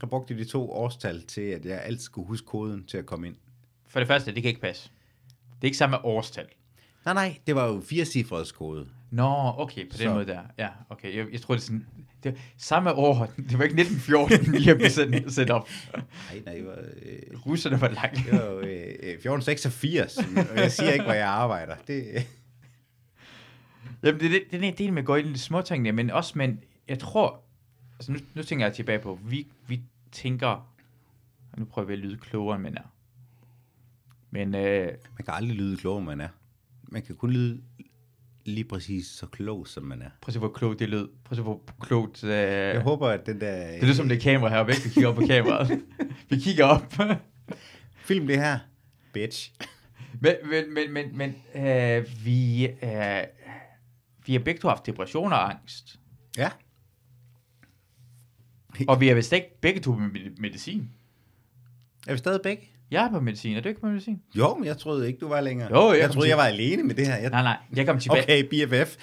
Jeg 0.00 0.10
brugte 0.10 0.38
de 0.38 0.44
to 0.44 0.72
årstal 0.72 1.22
til, 1.22 1.40
at 1.40 1.64
jeg 1.64 1.82
altid 1.82 2.04
skulle 2.04 2.28
huske 2.28 2.46
koden 2.46 2.84
til 2.84 2.98
at 2.98 3.06
komme 3.06 3.26
ind. 3.26 3.36
for 3.86 3.98
det 3.98 4.08
første, 4.08 4.34
det 4.34 4.42
kan 4.42 4.48
ikke 4.48 4.60
passe. 4.60 4.90
Det 5.28 5.62
er 5.62 5.64
ikke 5.64 5.76
samme 5.76 6.04
årstal. 6.04 6.46
Nej, 7.04 7.14
nej, 7.14 7.38
det 7.46 7.54
var 7.54 7.66
jo 7.66 7.80
firecifrets 7.80 8.52
kode. 8.52 8.88
Nå, 9.12 9.54
okay, 9.58 9.90
på 9.90 9.96
den 9.98 10.06
Så. 10.06 10.14
måde 10.14 10.26
der. 10.26 10.40
Ja, 10.58 10.68
okay. 10.90 11.16
Jeg, 11.16 11.26
jeg 11.32 11.40
tror, 11.40 11.54
det 11.54 11.60
er 11.60 11.64
sådan... 11.64 11.86
Det 12.22 12.32
var, 12.32 12.38
samme 12.56 12.92
år, 12.92 13.14
det 13.48 13.58
var 13.58 13.64
ikke 13.64 13.80
1914, 13.80 14.52
vi 14.52 14.62
har 14.62 14.74
blevet 14.74 14.92
sendt, 15.00 15.32
sendt 15.32 15.50
op. 15.50 15.68
Nej, 15.96 16.42
nej, 16.46 16.54
det 16.54 16.66
var, 16.66 16.78
øh, 17.02 17.46
Russerne 17.46 17.80
var 17.80 17.88
langt. 17.88 18.16
det 18.16 18.32
var 18.32 18.46
jo, 18.46 18.58
øh, 18.58 18.94
øh, 19.02 19.14
1486, 19.14 20.18
og 20.50 20.56
jeg 20.56 20.72
siger 20.72 20.90
ikke, 20.90 21.04
hvor 21.04 21.12
jeg 21.12 21.28
arbejder. 21.28 21.74
Det, 21.86 22.26
Jamen, 24.02 24.20
det, 24.20 24.30
det, 24.30 24.42
det 24.50 24.64
er 24.64 24.68
en 24.68 24.78
del 24.78 24.92
med 24.92 25.02
at 25.02 25.06
gå 25.06 25.14
ind 25.14 25.28
i 25.28 25.32
de 25.32 25.38
små 25.38 25.62
tingene, 25.62 25.92
men 25.92 26.10
også, 26.10 26.38
men 26.38 26.60
jeg 26.88 26.98
tror, 26.98 27.42
altså 27.98 28.12
nu, 28.12 28.18
nu 28.34 28.42
tænker 28.42 28.66
jeg 28.66 28.74
tilbage 28.74 28.98
på, 28.98 29.18
vi, 29.24 29.46
vi 29.66 29.80
tænker, 30.12 30.48
og 31.52 31.58
nu 31.58 31.64
prøver 31.64 31.86
vi 31.86 31.92
at 31.92 31.98
lyde 31.98 32.18
klogere, 32.18 32.54
end 32.54 32.62
man 32.62 32.76
er. 32.76 32.92
Men 34.30 34.54
øh, 34.54 34.86
man 34.86 35.24
kan 35.24 35.34
aldrig 35.34 35.56
lyde 35.56 35.76
klog, 35.76 36.02
man 36.02 36.20
er. 36.20 36.28
Man 36.82 37.02
kan 37.02 37.16
kun 37.16 37.30
lyde 37.30 37.62
lige 38.44 38.64
præcis 38.64 39.06
så 39.06 39.26
klog, 39.26 39.68
som 39.68 39.82
man 39.84 40.02
er. 40.02 40.10
prøv 40.20 40.28
at 40.28 40.32
se, 40.32 40.38
hvor 40.38 40.48
klogt 40.48 40.78
det 40.78 40.88
lød. 40.88 41.08
Prøv 41.24 41.32
at 41.32 41.36
se, 41.36 41.42
hvor 41.42 41.62
klogt... 41.80 42.24
Øh, 42.24 42.30
Jeg 42.30 42.80
håber, 42.80 43.08
at 43.08 43.26
den 43.26 43.40
der... 43.40 43.70
det 43.72 43.82
lyder 43.82 43.94
som 43.94 44.08
det 44.08 44.16
er 44.16 44.20
kamera 44.20 44.48
her 44.50 44.62
væk, 44.64 44.84
vi 44.84 44.88
kigger 44.90 45.08
op 45.08 45.14
på 45.14 45.22
kameraet. 45.26 45.82
vi 46.30 46.36
kigger 46.38 46.64
op. 46.64 46.94
Film 47.96 48.26
det 48.26 48.36
her. 48.38 48.58
Bitch. 49.12 49.52
men 50.20 50.34
men, 50.50 50.74
men, 50.74 50.92
men, 50.92 51.16
men 51.18 51.34
øh, 51.66 52.06
vi, 52.24 52.66
øh, 52.66 53.22
vi 54.26 54.32
har 54.32 54.38
begge 54.44 54.60
to 54.60 54.68
haft 54.68 54.86
depression 54.86 55.32
og 55.32 55.50
angst. 55.50 55.98
Ja. 56.36 56.50
Og 58.88 59.00
vi 59.00 59.08
har 59.08 59.14
vist 59.14 59.32
ikke 59.32 59.58
begge 59.60 59.80
to 59.80 59.92
med- 59.94 60.36
medicin. 60.38 60.90
Er 62.06 62.12
vi 62.12 62.18
stadig 62.18 62.40
begge? 62.42 62.68
Jeg 62.92 63.04
er 63.04 63.10
på 63.10 63.20
medicin. 63.20 63.56
Er 63.56 63.60
du 63.60 63.68
ikke 63.68 63.80
på 63.80 63.86
medicin? 63.86 64.22
Jo, 64.34 64.54
men 64.54 64.64
jeg 64.64 64.78
troede 64.78 65.06
ikke, 65.06 65.18
du 65.18 65.28
var 65.28 65.40
længere. 65.40 65.68
Jo, 65.70 65.92
jeg 65.92 66.00
jeg 66.00 66.10
troede, 66.10 66.26
til- 66.26 66.28
jeg 66.28 66.38
var 66.38 66.44
alene 66.44 66.82
med 66.82 66.94
det 66.94 67.06
her. 67.06 67.16
Jeg... 67.16 67.30
Nej, 67.30 67.42
nej. 67.42 67.56
Jeg 67.76 67.86
kom 67.86 67.98
tilbage. 67.98 68.22
Okay, 68.22 68.42
BFF. 68.66 68.96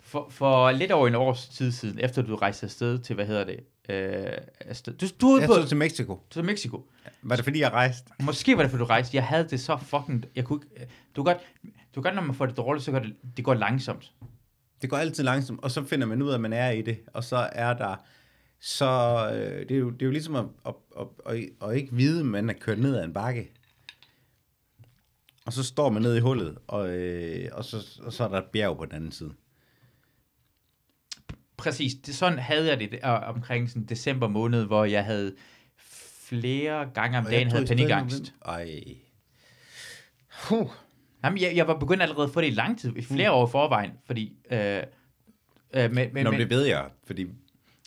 For, 0.00 0.26
for 0.30 0.70
lidt 0.70 0.92
over 0.92 1.08
en 1.08 1.14
års 1.14 1.48
tid 1.48 1.72
siden, 1.72 1.98
efter 2.02 2.22
du 2.22 2.36
rejste 2.36 2.64
afsted 2.64 2.98
til, 2.98 3.14
hvad 3.14 3.26
hedder 3.26 3.44
det? 3.44 3.60
Øh, 3.88 4.32
afsted. 4.60 4.92
Du, 4.94 5.06
du 5.20 5.38
Jeg 5.38 5.46
på 5.48 5.54
tog 5.54 5.68
til 5.68 5.76
Mexico. 5.76 6.20
til 6.30 6.44
Mexico. 6.44 6.84
Var 7.22 7.36
det 7.36 7.44
fordi, 7.44 7.60
jeg 7.60 7.72
rejste? 7.72 8.10
Måske 8.22 8.56
var 8.56 8.62
det, 8.62 8.70
fordi 8.70 8.80
du 8.80 8.86
rejste. 8.86 9.16
Jeg 9.16 9.24
havde 9.24 9.48
det 9.50 9.60
så 9.60 9.76
fucking... 9.82 10.24
Jeg 10.36 10.44
kunne 10.44 10.60
ikke, 10.72 10.86
du 11.16 11.22
kan 11.22 11.34
godt, 11.34 11.42
du 11.94 12.02
kan 12.02 12.02
godt, 12.02 12.14
når 12.14 12.22
man 12.22 12.34
får 12.34 12.46
det 12.46 12.56
dårligt, 12.56 12.84
så 12.84 12.90
går 12.92 12.98
det, 12.98 13.14
det 13.36 13.44
går 13.44 13.54
langsomt. 13.54 14.12
Det 14.82 14.90
går 14.90 14.96
altid 14.96 15.24
langsomt, 15.24 15.60
og 15.64 15.70
så 15.70 15.84
finder 15.84 16.06
man 16.06 16.22
ud 16.22 16.30
af, 16.30 16.34
at 16.34 16.40
man 16.40 16.52
er 16.52 16.70
i 16.70 16.82
det, 16.82 16.98
og 17.14 17.24
så 17.24 17.48
er 17.52 17.72
der, 17.74 17.96
så 18.60 18.86
øh, 19.34 19.68
det, 19.68 19.70
er 19.70 19.78
jo, 19.78 19.90
det 19.90 20.02
er 20.02 20.06
jo 20.06 20.12
ligesom 20.12 20.36
at, 20.36 20.44
at, 20.66 20.74
at, 20.98 21.06
at, 21.26 21.48
at 21.62 21.76
ikke 21.76 21.92
vide, 21.92 22.20
at 22.20 22.26
man 22.26 22.50
er 22.50 22.54
kørt 22.54 22.78
ned 22.78 22.96
ad 22.96 23.04
en 23.04 23.12
bakke. 23.12 23.50
Og 25.46 25.52
så 25.52 25.62
står 25.64 25.90
man 25.90 26.02
nede 26.02 26.16
i 26.16 26.20
hullet, 26.20 26.58
og, 26.66 26.88
øh, 26.88 27.48
og, 27.52 27.64
så, 27.64 28.00
og 28.02 28.12
så 28.12 28.24
er 28.24 28.28
der 28.28 28.38
et 28.38 28.44
bjerg 28.52 28.76
på 28.76 28.84
den 28.84 28.94
anden 28.94 29.12
side. 29.12 29.32
Præcis. 31.56 31.94
Det, 31.94 32.14
sådan 32.14 32.38
havde 32.38 32.68
jeg 32.68 32.80
det 32.80 32.94
øh, 32.94 33.28
omkring 33.28 33.70
sådan 33.70 33.84
december 33.84 34.28
måned, 34.28 34.64
hvor 34.64 34.84
jeg 34.84 35.04
havde 35.04 35.34
flere 35.76 36.90
gange 36.94 37.18
om 37.18 37.24
Og 37.24 37.30
dagen 37.30 37.50
havde 37.50 37.66
panikangst. 37.66 38.34
Ej. 38.46 38.80
Huh. 40.48 40.70
Jamen, 41.24 41.40
jeg, 41.40 41.56
jeg 41.56 41.66
var 41.66 41.78
begyndt 41.78 42.02
allerede 42.02 42.24
at 42.24 42.30
få 42.30 42.40
det 42.40 42.46
i 42.46 42.50
lang 42.50 42.78
tid, 42.78 42.96
i 42.96 43.02
flere 43.02 43.32
år 43.32 43.46
i 43.46 43.50
forvejen, 43.50 43.90
fordi... 44.06 44.36
Øh, 44.50 44.82
øh, 45.74 45.92
men, 45.92 45.94
men, 45.94 46.08
Mm. 46.14 46.22
Nå, 46.24 46.30
men, 46.30 46.40
det 46.40 46.50
ved 46.50 46.64
jeg, 46.64 46.90
fordi 47.04 47.26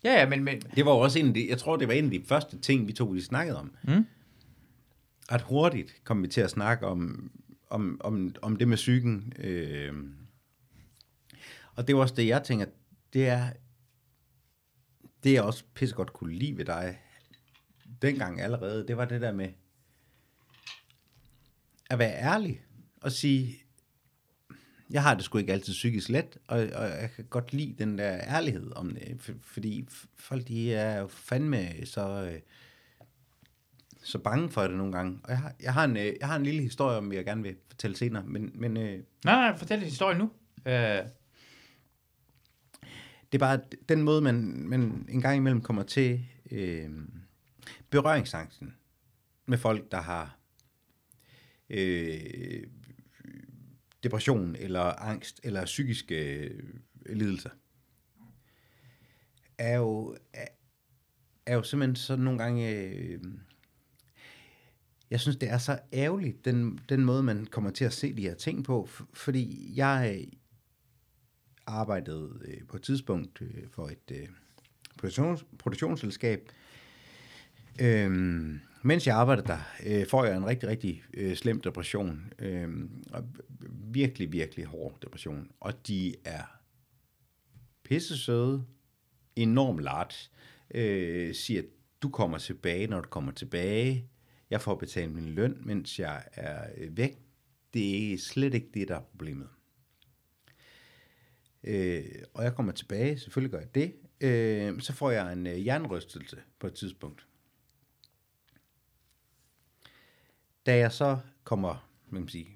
ja, 0.03 0.19
ja, 0.19 0.29
men, 0.29 0.43
men, 0.43 0.61
det 0.75 0.85
var 0.85 0.91
også 0.91 1.19
en 1.19 1.27
af 1.27 1.33
de, 1.33 1.49
jeg 1.49 1.57
tror, 1.57 1.75
det 1.75 1.87
var 1.87 1.93
en 1.93 2.05
af 2.05 2.11
de 2.11 2.23
første 2.25 2.59
ting, 2.59 2.87
vi 2.87 2.93
to 2.93 3.05
vi 3.05 3.21
snakkede 3.21 3.59
om. 3.59 3.75
Mm. 3.83 4.05
Ret 5.31 5.41
hurtigt 5.41 6.01
kom 6.03 6.23
vi 6.23 6.27
til 6.27 6.41
at 6.41 6.49
snakke 6.49 6.87
om, 6.87 7.31
om, 7.69 8.01
om, 8.03 8.35
om 8.41 8.55
det 8.55 8.67
med 8.67 8.77
psyken. 8.77 9.33
Øh, 9.39 9.93
og 11.75 11.87
det 11.87 11.95
var 11.95 12.01
også 12.01 12.15
det, 12.15 12.27
jeg 12.27 12.43
tænker, 12.43 12.65
det 13.13 13.27
er, 13.27 13.49
det 15.23 15.33
jeg 15.33 15.43
også 15.43 15.63
pissegodt 15.73 16.13
kunne 16.13 16.33
lide 16.33 16.57
ved 16.57 16.65
dig, 16.65 16.99
dengang 18.01 18.41
allerede, 18.41 18.87
det 18.87 18.97
var 18.97 19.05
det 19.05 19.21
der 19.21 19.31
med, 19.31 19.49
at 21.89 21.99
være 21.99 22.13
ærlig, 22.13 22.61
og 23.01 23.11
sige, 23.11 23.63
jeg 24.89 25.03
har 25.03 25.13
det 25.13 25.23
sgu 25.23 25.37
ikke 25.37 25.53
altid 25.53 25.73
psykisk 25.73 26.09
let, 26.09 26.37
og, 26.47 26.57
og 26.57 26.85
jeg 26.85 27.09
kan 27.15 27.25
godt 27.29 27.53
lide 27.53 27.75
den 27.79 27.97
der 27.97 28.17
ærlighed 28.17 28.71
om 28.75 28.89
det, 28.89 29.17
for, 29.19 29.33
fordi 29.41 29.87
folk, 30.15 30.47
de 30.47 30.73
er 30.73 30.99
jo 30.99 31.07
fandme 31.07 31.85
så, 31.85 32.31
øh, 32.33 32.39
så 34.03 34.19
bange 34.19 34.49
for 34.49 34.61
det 34.61 34.77
nogle 34.77 34.93
gange. 34.93 35.19
Og 35.23 35.29
jeg 35.29 35.37
har, 35.37 35.53
jeg 35.59 35.73
har, 35.73 35.83
en, 35.83 35.97
øh, 35.97 36.13
jeg 36.19 36.27
har 36.27 36.35
en 36.35 36.43
lille 36.43 36.61
historie 36.61 36.97
om, 36.97 37.13
jeg 37.13 37.25
gerne 37.25 37.43
vil 37.43 37.55
fortælle 37.67 37.97
senere, 37.97 38.23
men, 38.23 38.51
men 38.53 38.77
øh, 38.77 39.03
nej, 39.25 39.35
nej, 39.35 39.57
fortæl 39.57 39.79
din 39.79 39.87
historie 39.87 40.17
nu. 40.17 40.31
Øh, 40.65 41.03
det 43.31 43.41
er 43.41 43.45
bare 43.45 43.59
den 43.89 44.01
måde, 44.01 44.21
man, 44.21 44.63
man 44.67 45.05
en 45.09 45.21
gang 45.21 45.37
imellem 45.37 45.61
kommer 45.61 45.83
til 45.83 46.25
øh, 46.51 46.89
berøringsangsten 47.89 48.75
med 49.45 49.57
folk, 49.57 49.91
der 49.91 50.01
har 50.01 50.37
øh, 51.69 52.63
depression 54.03 54.55
eller 54.59 54.81
angst 54.81 55.39
eller 55.43 55.65
psykiske 55.65 56.15
øh, 56.15 56.63
lidelser, 57.05 57.49
er 59.57 59.77
jo, 59.77 60.17
er, 60.33 60.47
er 61.45 61.55
jo 61.55 61.63
simpelthen 61.63 61.95
sådan 61.95 62.23
nogle 62.25 62.39
gange... 62.43 62.69
Øh, 62.69 63.21
jeg 65.11 65.19
synes, 65.19 65.37
det 65.37 65.49
er 65.49 65.57
så 65.57 65.79
ærgerligt, 65.93 66.45
den, 66.45 66.79
den 66.89 67.05
måde, 67.05 67.23
man 67.23 67.45
kommer 67.45 67.69
til 67.69 67.85
at 67.85 67.93
se 67.93 68.13
de 68.13 68.21
her 68.21 68.33
ting 68.33 68.63
på, 68.63 68.89
fordi 69.13 69.73
jeg 69.75 70.15
øh, 70.19 70.27
arbejdede 71.65 72.39
øh, 72.45 72.67
på 72.67 72.77
et 72.77 72.83
tidspunkt 72.83 73.41
øh, 73.41 73.69
for 73.69 73.87
et 73.87 74.11
øh, 74.11 74.27
produktions, 74.97 75.45
produktionsselskab. 75.59 76.51
øh, 77.81 78.55
mens 78.83 79.07
jeg 79.07 79.15
arbejdede 79.15 79.47
der, 79.47 79.59
øh, 79.85 80.07
får 80.07 80.25
jeg 80.25 80.37
en 80.37 80.45
rigtig, 80.45 80.69
rigtig 80.69 81.03
øh, 81.13 81.35
slem 81.35 81.61
depression. 81.61 82.33
Øh, 82.39 82.69
og 83.11 83.23
virkelig, 83.69 84.31
virkelig 84.31 84.65
hård 84.65 84.97
depression. 85.01 85.51
Og 85.59 85.87
de 85.87 86.15
er 86.25 86.43
pisse 87.83 88.17
søde, 88.17 88.65
enormt 89.35 89.79
large, 89.79 90.29
øh, 90.75 91.35
siger, 91.35 91.61
du 92.01 92.09
kommer 92.09 92.37
tilbage, 92.37 92.87
når 92.87 93.01
du 93.01 93.09
kommer 93.09 93.31
tilbage. 93.31 94.09
Jeg 94.49 94.61
får 94.61 94.75
betalt 94.75 95.11
min 95.11 95.29
løn, 95.29 95.57
mens 95.61 95.99
jeg 95.99 96.23
er 96.33 96.67
øh, 96.77 96.97
væk. 96.97 97.17
Det 97.73 98.13
er 98.13 98.17
slet 98.17 98.53
ikke 98.53 98.69
det, 98.73 98.87
der 98.87 98.95
er 98.95 99.01
problemet. 99.01 99.47
Øh, 101.63 102.03
og 102.33 102.43
jeg 102.43 102.55
kommer 102.55 102.71
tilbage, 102.71 103.19
selvfølgelig 103.19 103.51
gør 103.51 103.59
jeg 103.59 103.75
det. 103.75 103.93
Øh, 104.21 104.81
så 104.81 104.93
får 104.93 105.11
jeg 105.11 105.33
en 105.33 105.47
øh, 105.47 105.65
jernrystelse 105.65 106.37
på 106.59 106.67
et 106.67 106.73
tidspunkt. 106.73 107.27
Da 110.65 110.77
jeg 110.77 110.91
så 110.91 111.17
kommer, 111.43 111.89
man 112.09 112.27
sige, 112.27 112.47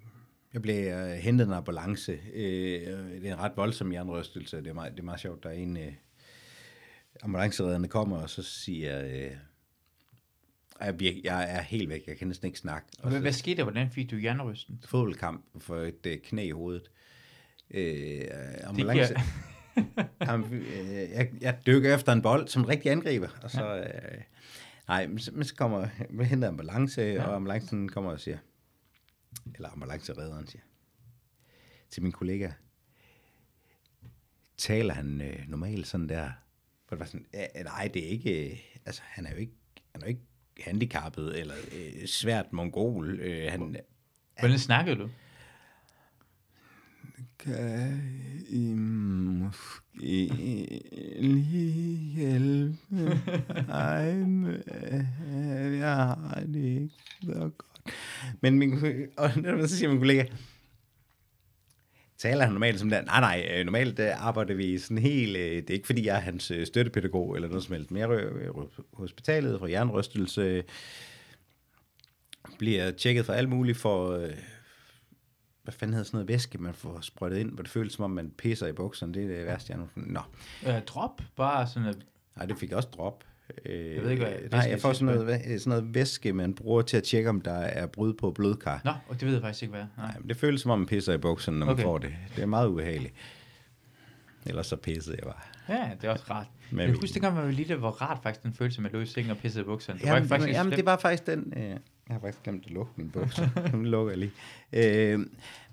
jeg 0.54 0.62
bliver 0.62 1.08
øh, 1.08 1.14
hentet 1.14 1.48
en 1.48 1.54
ambulance. 1.54 2.12
Øh, 2.34 2.82
det 3.22 3.26
er 3.30 3.34
en 3.34 3.40
ret 3.40 3.52
voldsom 3.56 3.94
jernrystelse. 3.94 4.58
Det 4.58 4.68
er 4.68 4.74
meget, 4.74 4.92
det 4.92 5.00
er 5.00 5.04
meget 5.04 5.20
sjovt. 5.20 5.44
Der 5.44 5.50
er 5.50 5.54
en 5.54 5.78
øh, 5.78 5.94
ambulanceredderne 7.24 7.88
kommer, 7.88 8.18
og 8.18 8.30
så 8.30 8.44
siger 8.44 8.98
jeg, 8.98 9.06
øh, 9.12 9.32
jeg, 10.80 10.88
er 10.88 10.92
virke, 10.92 11.22
jeg 11.24 11.52
er 11.58 11.62
helt 11.62 11.90
væk. 11.90 12.08
Jeg 12.08 12.18
kan 12.18 12.28
næsten 12.28 12.46
ikke 12.48 12.60
snakke. 12.60 12.88
Og 13.00 13.10
hvad, 13.10 13.18
så- 13.20 13.22
hvad 13.22 13.32
skete 13.32 13.58
der? 13.58 13.64
Hvordan 13.64 13.92
fik 13.92 14.12
du 14.12 14.16
hjernerysten? 14.18 14.82
fodboldkamp 14.86 15.46
for 15.60 15.78
et 15.78 16.06
øh, 16.08 16.18
knæ 16.20 16.44
i 16.44 16.52
hovedet. 16.52 16.92
Øh, 17.72 17.82
Det 17.82 18.30
ambulance. 18.64 19.14
giver... 19.14 19.20
Jamen, 20.32 20.54
øh, 20.54 20.88
jeg, 21.12 21.30
jeg 21.42 21.58
dykker 21.66 21.96
efter 21.96 22.12
en 22.14 22.22
bold 22.22 22.48
som 22.48 22.62
en 22.62 22.68
rigtig 22.70 22.92
angriber, 22.92 23.28
og 23.44 23.52
så... 23.52 23.76
Øh, 23.78 24.22
nej, 24.88 25.08
men 25.08 25.20
så, 25.20 25.32
men 25.32 25.44
så 25.44 25.56
kommer... 25.56 25.88
Vi 26.10 26.24
henter 26.24 26.48
ambulance, 26.48 27.02
ja. 27.02 27.24
og 27.24 27.36
ambulancen 27.36 27.90
kommer 27.90 28.12
og 28.12 28.20
siger... 28.20 28.38
Eller 29.56 29.70
ambulanceredderen 29.70 30.48
siger... 30.48 30.62
Til 31.90 32.04
min 32.04 32.12
kollega... 32.12 32.52
Taler 34.58 34.94
han 34.94 35.22
øh, 35.22 35.48
normalt 35.48 35.88
sådan 35.88 36.10
der... 36.10 36.32
Hvor 36.88 36.96
det 36.96 37.00
var 37.00 37.06
sådan, 37.06 37.26
"Ja, 37.34 37.64
nej, 37.64 37.90
det 37.94 38.06
er 38.06 38.10
ikke... 38.10 38.52
Øh, 38.52 38.58
altså, 38.86 39.02
han 39.06 39.26
er 39.26 39.32
jo 39.32 39.38
ikke, 39.38 39.54
han 39.92 40.02
er 40.02 40.06
jo 40.06 40.10
ikke 40.10 40.22
handicappet, 40.60 41.40
eller 41.40 41.56
øh, 41.76 42.06
svært 42.08 42.54
mongol. 42.54 43.20
Øh, 43.20 43.52
han, 43.52 43.76
Hvordan 44.40 44.60
snakkede 44.60 44.96
du? 44.96 45.10
Kan 47.40 48.02
I 48.50 48.74
måske 48.74 50.28
lige 51.20 51.98
hjælpe 52.16 52.78
mig? 52.90 54.64
Jeg 55.80 55.96
har 55.96 56.44
det 56.54 56.64
ikke 56.64 56.90
så 57.22 57.34
godt. 57.58 57.96
Men 58.42 58.60
min, 58.60 58.74
og 59.18 59.32
så 59.70 59.78
siger 59.78 59.90
min 59.90 60.00
kollega, 60.00 60.26
taler 62.18 62.44
han 62.44 62.54
normalt 62.54 62.80
som 62.80 62.90
der? 62.90 63.02
Nej, 63.02 63.20
nej, 63.20 63.52
øh, 63.54 63.66
normalt 63.66 64.00
arbejder 64.00 64.54
vi 64.54 64.78
sådan 64.78 64.98
helt, 64.98 65.38
øh, 65.38 65.56
det 65.56 65.70
er 65.70 65.74
ikke 65.74 65.86
fordi, 65.86 66.06
jeg 66.06 66.16
er 66.16 66.20
hans 66.20 66.52
øh, 66.52 66.66
støttepædagog 66.66 67.36
eller 67.36 67.48
noget 67.48 67.64
som 67.64 67.74
helst, 67.74 67.92
men 67.92 68.00
jeg 68.00 68.10
rører 68.10 68.66
hospitalet 68.94 69.60
for 69.60 69.68
hjernerystelse, 69.68 70.64
bliver 72.58 72.92
tjekket 72.92 73.26
for 73.26 73.34
alt 73.34 73.50
muligt 73.50 73.78
for, 73.78 74.30
hvad 75.68 75.74
fanden 75.74 75.94
hedder 75.94 76.06
sådan 76.06 76.16
noget 76.18 76.28
væske, 76.28 76.58
man 76.58 76.74
får 76.74 77.00
sprøjtet 77.02 77.38
ind, 77.38 77.52
hvor 77.52 77.64
det 77.64 77.72
føles 77.72 77.94
som 77.94 78.04
om, 78.06 78.12
man 78.12 78.32
pisser 78.38 78.68
i 78.68 78.72
bukserne. 78.72 79.14
Det 79.14 79.24
er 79.24 79.28
det 79.38 79.46
værste, 79.46 79.72
jeg 79.74 79.80
nu... 79.80 79.88
Nå, 79.96 80.20
Øh, 80.68 80.82
drop? 80.82 81.22
Bare 81.36 81.68
sådan 81.68 81.90
at... 81.90 81.98
nej, 82.36 82.46
det 82.46 82.58
fik 82.58 82.70
jeg 82.70 82.78
også 82.78 82.90
drop. 82.98 83.24
Øh, 83.66 83.96
Jeg 83.96 84.04
ved 84.04 84.10
ikke, 84.12 84.24
hvad 84.24 84.34
væske 84.34 84.50
Nej, 84.56 84.68
jeg 84.70 84.82
får 84.82 84.94
sådan 84.94 85.16
noget, 85.16 85.62
sådan 85.62 85.70
noget 85.80 85.96
væske, 85.96 86.34
man 86.34 86.54
bruger 86.54 86.82
til 86.82 86.98
at 86.98 87.04
tjekke, 87.04 87.30
om 87.30 87.42
der 87.42 87.52
er 87.54 87.88
brud 87.88 88.14
på 88.14 88.32
blodkar. 88.32 88.82
Nå, 88.86 88.92
og 89.08 89.20
det 89.20 89.26
ved 89.26 89.34
jeg 89.34 89.42
faktisk 89.42 89.62
ikke, 89.64 89.72
hvad 89.72 89.82
er. 89.82 89.88
Nej. 89.98 90.16
Men 90.20 90.30
det 90.30 90.38
føles 90.38 90.62
som 90.62 90.72
om, 90.72 90.80
man 90.80 90.88
pisser 90.88 91.14
i 91.14 91.18
bukserne, 91.18 91.60
når 91.60 91.66
man 91.66 91.74
Okay. 91.74 91.84
får 91.84 91.98
det. 91.98 92.14
Det 92.36 92.42
er 92.42 92.46
meget 92.46 92.68
ubehageligt. 92.68 93.14
Ellers 94.46 94.68
så 94.68 94.76
pissede 94.76 95.18
jeg 95.24 95.24
bare. 95.26 95.76
Ja, 95.78 95.90
det 96.02 96.08
er 96.08 96.12
også 96.12 96.26
rart. 96.30 96.48
Men 96.72 96.80
jeg 96.80 96.90
husker, 96.90 97.08
dengang 97.14 97.36
man 97.36 97.44
var 97.46 97.52
lille, 97.52 97.76
hvor 97.76 97.90
rart 97.90 98.20
faktisk 98.24 98.44
den 98.44 98.54
følelse, 98.54 98.82
man 98.82 98.92
lå 98.92 99.00
i 99.02 99.06
sengen 99.06 99.32
og 99.32 99.38
pissede 99.38 99.62
i 99.62 99.66
bukserne. 99.66 100.00
Det 100.00 100.08
var 100.08 100.14
Jamen, 100.14 100.24
ikke 100.24 100.30
faktisk 100.30 100.48
jamen, 100.48 100.72
ikke 100.72 100.76
jamen 100.76 100.78
det 100.78 100.86
var 100.86 100.98
faktisk 100.98 101.26
den... 101.26 101.54
Øh, 101.58 101.78
jeg 102.08 102.16
har 102.16 102.20
faktisk 102.20 102.44
glemt 102.44 102.66
at 102.66 102.72
lukke 102.72 102.92
mine 102.96 103.10
bukser. 103.10 103.50
nu 103.78 103.84
lukker 103.84 104.12
jeg 104.12 104.18
lige. 104.18 104.32
Øh, 104.74 105.20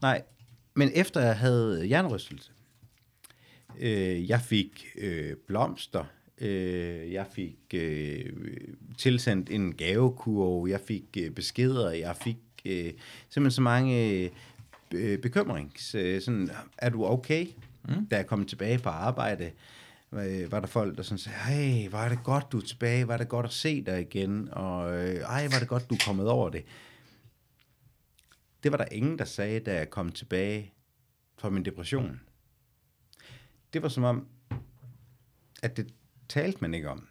nej, 0.02 0.22
men 0.74 0.90
efter 0.94 1.20
jeg 1.20 1.36
havde 1.36 1.90
jernrystelse, 1.90 2.52
øh, 3.78 4.28
jeg 4.28 4.40
fik 4.40 4.86
øh, 4.98 5.36
blomster, 5.46 6.04
øh, 6.38 7.12
jeg 7.12 7.26
fik 7.32 7.58
øh, 7.74 8.32
tilsendt 8.98 9.50
en 9.50 9.74
gavekurve, 9.74 10.70
jeg 10.70 10.80
fik 10.80 11.04
øh, 11.18 11.30
beskeder, 11.30 11.90
jeg 11.90 12.16
fik 12.16 12.38
øh, 12.64 12.92
simpelthen 13.28 13.50
så 13.50 13.62
mange 13.62 14.30
øh, 14.94 15.18
bekymrings... 15.18 15.94
Øh, 15.94 16.20
sådan, 16.20 16.50
er 16.78 16.88
du 16.88 17.06
okay? 17.06 17.46
Mm. 17.88 18.06
Da 18.06 18.16
jeg 18.16 18.26
kom 18.26 18.46
tilbage 18.46 18.78
på 18.78 18.88
arbejde, 18.88 19.50
øh, 20.14 20.52
var 20.52 20.60
der 20.60 20.66
folk, 20.66 20.96
der 20.96 21.02
sådan 21.02 21.18
sagde, 21.18 21.38
hey, 21.38 21.90
var 21.90 22.08
det 22.08 22.18
godt, 22.24 22.52
du 22.52 22.58
er 22.58 22.62
tilbage, 22.62 23.08
var 23.08 23.16
det 23.16 23.28
godt 23.28 23.46
at 23.46 23.52
se 23.52 23.84
dig 23.84 24.00
igen, 24.00 24.48
og 24.52 24.96
øh, 24.96 25.20
ej, 25.20 25.48
var 25.48 25.58
det 25.58 25.68
godt, 25.68 25.90
du 25.90 25.94
er 25.94 26.04
kommet 26.06 26.28
over 26.28 26.50
det. 26.50 26.64
Det 28.62 28.72
var 28.72 28.78
der 28.78 28.84
ingen, 28.92 29.18
der 29.18 29.24
sagde, 29.24 29.60
da 29.60 29.74
jeg 29.74 29.90
kom 29.90 30.12
tilbage 30.12 30.72
fra 31.38 31.50
min 31.50 31.64
depression. 31.64 32.20
det 33.72 33.82
var 33.82 33.88
som 33.88 34.04
om, 34.04 34.26
at 35.62 35.76
det 35.76 35.94
talte 36.28 36.58
man 36.60 36.74
ikke 36.74 36.90
om. 36.90 37.08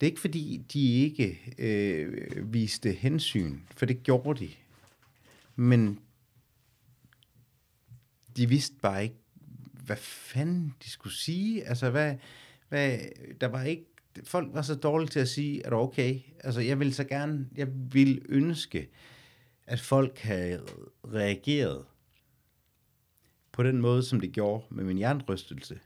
Det 0.00 0.06
er 0.06 0.10
ikke 0.10 0.20
fordi, 0.20 0.64
de 0.72 0.94
ikke 0.94 1.54
øh, 1.58 2.52
viste 2.52 2.92
hensyn, 2.92 3.60
for 3.76 3.86
det 3.86 4.02
gjorde 4.02 4.40
de. 4.40 4.50
Men 5.56 6.00
de 8.36 8.48
vidste 8.48 8.76
bare 8.82 9.02
ikke, 9.02 9.19
hvad 9.90 9.96
fanden 9.96 10.74
de 10.84 10.90
skulle 10.90 11.14
sige. 11.14 11.64
Altså, 11.64 11.90
hvad, 11.90 12.16
hvad, 12.68 12.98
der 13.40 13.46
var 13.46 13.62
ikke, 13.62 13.84
folk 14.24 14.54
var 14.54 14.62
så 14.62 14.74
dårlige 14.74 15.08
til 15.08 15.20
at 15.20 15.28
sige, 15.28 15.66
at 15.66 15.72
okay, 15.72 16.20
altså 16.44 16.60
jeg 16.60 16.78
ville 16.78 16.94
så 16.94 17.04
gerne, 17.04 17.48
jeg 17.56 17.68
ville 17.92 18.20
ønske, 18.28 18.90
at 19.66 19.80
folk 19.80 20.18
havde 20.18 20.66
reageret 21.04 21.84
på 23.52 23.62
den 23.62 23.80
måde, 23.80 24.02
som 24.02 24.20
det 24.20 24.32
gjorde 24.32 24.64
med 24.70 24.84
min 24.84 24.96
hjernerystelse 24.96 25.80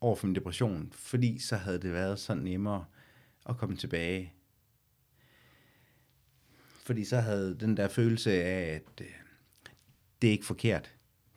over 0.00 0.16
for 0.16 0.26
min 0.26 0.36
depression, 0.36 0.92
fordi 0.92 1.38
så 1.38 1.56
havde 1.56 1.78
det 1.78 1.92
været 1.92 2.18
så 2.18 2.34
nemmere 2.34 2.84
at 3.48 3.56
komme 3.56 3.76
tilbage. 3.76 4.32
Fordi 6.84 7.04
så 7.04 7.20
havde 7.20 7.56
den 7.60 7.76
der 7.76 7.88
følelse 7.88 8.32
af, 8.32 8.74
at 8.74 9.00
øh, 9.00 9.12
det 10.22 10.28
er 10.28 10.32
ikke 10.32 10.46
forkert. 10.46 10.94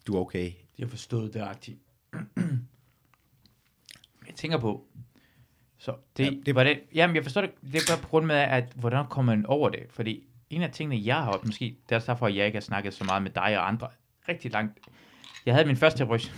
Du 0.08 0.16
er 0.16 0.20
okay. 0.20 0.52
De 0.80 0.84
har 0.84 0.90
forstået 0.90 1.34
det 1.34 1.40
aktivt. 1.42 1.80
jeg 4.28 4.36
tænker 4.36 4.58
på, 4.58 4.86
så 5.78 5.96
det, 6.18 6.26
Ja, 6.26 6.32
det- 6.46 6.56
var 6.56 6.64
det, 6.64 6.80
jamen 6.94 7.16
jeg 7.16 7.24
forstår 7.24 7.42
det, 7.42 7.52
det 7.62 7.76
er 7.76 7.94
bare 7.94 8.02
på 8.02 8.08
grund 8.08 8.32
af, 8.32 8.58
at 8.58 8.74
hvordan 8.76 9.06
kommer 9.10 9.36
man 9.36 9.46
over 9.46 9.70
det? 9.70 9.86
Fordi 9.90 10.28
en 10.50 10.62
af 10.62 10.72
tingene, 10.72 11.06
jeg 11.06 11.16
har, 11.24 11.40
måske, 11.46 11.78
det 11.90 11.96
er 11.96 12.00
derfor, 12.00 12.28
at 12.28 12.36
jeg 12.36 12.46
ikke 12.46 12.56
har 12.56 12.62
snakket 12.62 12.94
så 12.94 13.04
meget 13.04 13.24
med 13.24 13.32
dig 13.32 13.58
og 13.60 13.68
andre, 13.68 13.88
rigtig 14.30 14.52
langt. 14.52 14.80
Jeg 15.46 15.54
havde 15.54 15.68
min 15.68 15.76
første 15.76 16.04
depression, 16.04 16.36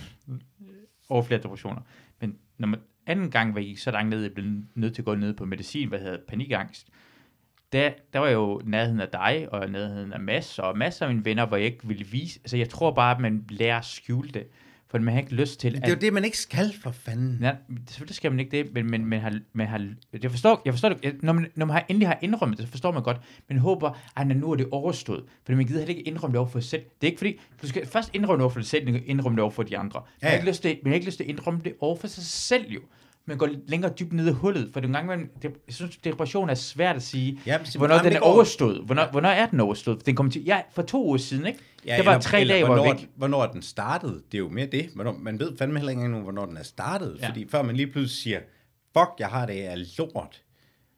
over 1.09 1.23
flere 1.23 1.41
depressioner, 1.41 1.81
men 2.21 2.37
når 2.57 2.67
man 2.67 2.79
anden 3.05 3.31
gang, 3.31 3.55
jeg 3.55 3.65
gik 3.65 3.77
så 3.77 3.91
langt 3.91 4.09
ned, 4.09 4.21
jeg 4.21 4.33
blev 4.33 4.45
nødt 4.75 4.93
til 4.95 5.01
at 5.01 5.05
gå 5.05 5.15
ned 5.15 5.33
på 5.33 5.45
medicin, 5.45 5.89
hvad 5.89 5.99
hedder 5.99 6.17
panikangst, 6.27 6.87
der, 7.73 7.91
der 8.13 8.19
var 8.19 8.29
jo 8.29 8.61
nærheden 8.65 8.99
af 8.99 9.07
dig, 9.07 9.47
og 9.51 9.69
nærheden 9.69 10.13
af 10.13 10.19
Mads, 10.19 10.59
og 10.59 10.77
masser 10.77 11.05
af 11.05 11.11
mine 11.11 11.25
venner, 11.25 11.45
hvor 11.45 11.57
jeg 11.57 11.65
ikke 11.65 11.87
ville 11.87 12.05
vise, 12.05 12.39
altså 12.43 12.57
jeg 12.57 12.69
tror 12.69 12.91
bare, 12.91 13.15
at 13.15 13.21
man 13.21 13.45
lærer 13.49 13.77
at 13.77 13.85
skjule 13.85 14.29
det, 14.29 14.47
for 14.87 14.99
man 14.99 15.13
har 15.13 15.21
ikke 15.21 15.35
lyst 15.35 15.59
til, 15.59 15.73
Det 15.73 15.83
er 15.83 15.89
jo 15.89 15.95
det, 15.95 16.13
man 16.13 16.25
ikke 16.25 16.37
skal 16.37 16.73
for 16.83 16.91
fanden. 16.91 17.37
Ja, 17.41 17.51
selvfølgelig 17.87 18.15
skal 18.15 18.31
man 18.31 18.39
ikke 18.39 18.57
det, 18.57 18.73
men, 18.73 18.91
men, 18.91 19.05
men, 19.05 19.19
har, 19.19 19.39
men 19.53 19.67
har, 19.67 19.87
jeg 20.23 20.31
forstår, 20.31 20.61
jeg 20.65 20.73
forstår 20.73 20.89
det, 20.89 21.23
når 21.23 21.33
man, 21.33 21.47
når 21.55 21.65
man 21.65 21.73
har, 21.73 21.85
endelig 21.89 22.07
har 22.07 22.17
indrømmet 22.21 22.57
det, 22.57 22.65
så 22.65 22.71
forstår 22.71 22.91
man 22.91 23.03
godt, 23.03 23.17
men 23.49 23.57
håber, 23.57 23.99
at 24.15 24.27
nu 24.27 24.51
er 24.51 24.55
det 24.55 24.67
overstået, 24.71 25.23
for 25.45 25.53
man 25.53 25.65
gider 25.65 25.79
heller 25.79 25.95
ikke 25.95 26.07
indrømme 26.07 26.31
det 26.31 26.39
over 26.39 26.49
for 26.49 26.59
sig 26.59 26.69
selv. 26.69 26.81
Det 27.01 27.07
er 27.07 27.11
ikke 27.11 27.17
fordi, 27.17 27.39
du 27.61 27.67
skal 27.67 27.87
først 27.87 28.09
indrømme 28.13 28.37
det 28.37 28.41
over 28.43 28.49
for 28.51 28.59
dig 28.59 28.67
selv, 28.67 28.95
og 28.95 29.01
indrømme 29.05 29.35
det 29.35 29.41
over 29.41 29.51
for 29.51 29.63
de 29.63 29.77
andre. 29.77 29.99
Man, 29.99 30.07
Ja, 30.21 30.27
har 30.27 30.35
ikke 30.35 30.49
lyst 30.49 30.61
til, 30.61 30.79
man 30.83 30.91
har 30.91 30.95
ikke 30.95 31.05
lyst 31.05 31.17
til 31.17 31.23
at 31.23 31.29
indrømme 31.29 31.61
det 31.63 31.73
over 31.79 31.95
for 31.95 32.07
sig 32.07 32.23
selv 32.23 32.69
jo. 32.71 32.79
Man 33.31 33.37
går 33.37 33.49
længere 33.67 33.93
dybt 33.99 34.13
ned 34.13 34.27
i 34.27 34.31
hullet, 34.31 34.69
for 34.73 34.79
nogle 34.81 34.97
gange, 34.97 35.07
man, 35.17 35.29
det, 35.41 35.51
jeg 35.67 35.75
synes, 35.75 35.97
depression 35.97 36.49
er 36.49 36.53
svært 36.53 36.95
at 36.95 37.03
sige, 37.03 37.39
Jamen, 37.45 37.67
hvornår 37.77 37.95
den 37.97 38.05
det 38.05 38.15
er 38.15 38.19
overstået. 38.19 38.81
Hvornår, 38.85 39.07
hvornår 39.11 39.29
er 39.29 39.49
den 39.49 39.59
overstået? 39.59 40.05
Den 40.05 40.15
kommer 40.15 40.31
til, 40.31 40.43
ja, 40.43 40.61
for 40.71 40.81
to 40.81 41.05
uger 41.05 41.17
siden, 41.17 41.45
ikke? 41.45 41.59
Ja, 41.85 41.97
det 41.97 42.05
var 42.05 42.11
eller- 42.11 42.21
tre 42.21 42.41
eller 42.41 42.53
dage, 42.53 42.65
hvornår, 42.65 42.85
var 42.85 42.93
væk. 42.93 43.09
hvornår 43.15 43.45
den 43.45 43.61
startede. 43.61 44.13
Det 44.31 44.33
er 44.33 44.39
jo 44.39 44.49
mere 44.49 44.65
det. 44.65 44.89
Hvornår, 44.95 45.17
man 45.17 45.39
ved 45.39 45.57
fandme 45.57 45.79
heller 45.79 45.89
ikke 45.89 46.03
engang, 46.03 46.23
hvornår 46.23 46.45
den 46.45 46.57
er 46.57 46.63
startet. 46.63 47.15
Ja. 47.19 47.23
Ja. 47.23 47.29
Fordi 47.29 47.47
før 47.49 47.61
man 47.61 47.75
lige 47.75 47.87
pludselig 47.87 48.21
siger, 48.23 48.39
fuck, 48.97 49.09
jeg 49.19 49.27
har 49.27 49.45
det 49.45 49.53
af 49.53 49.97
lort. 49.97 50.41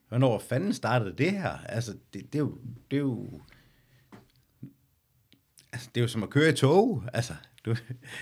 Hvornår 0.10 0.40
fanden 0.50 0.74
startede 0.74 1.14
det 1.18 1.32
her? 1.32 1.52
Altså, 1.70 1.92
det, 2.14 2.22
det, 2.34 2.36
er, 2.36 2.40
jo, 2.40 2.58
det 2.92 2.98
er 2.98 3.02
jo... 3.02 3.28
Altså, 5.74 5.90
det 5.96 6.02
er 6.02 6.04
jo 6.04 6.08
som 6.08 6.24
at 6.24 6.30
køre 6.30 6.50
i 6.50 6.54
tog. 6.54 7.04
Altså, 7.14 7.34
du, 7.66 7.76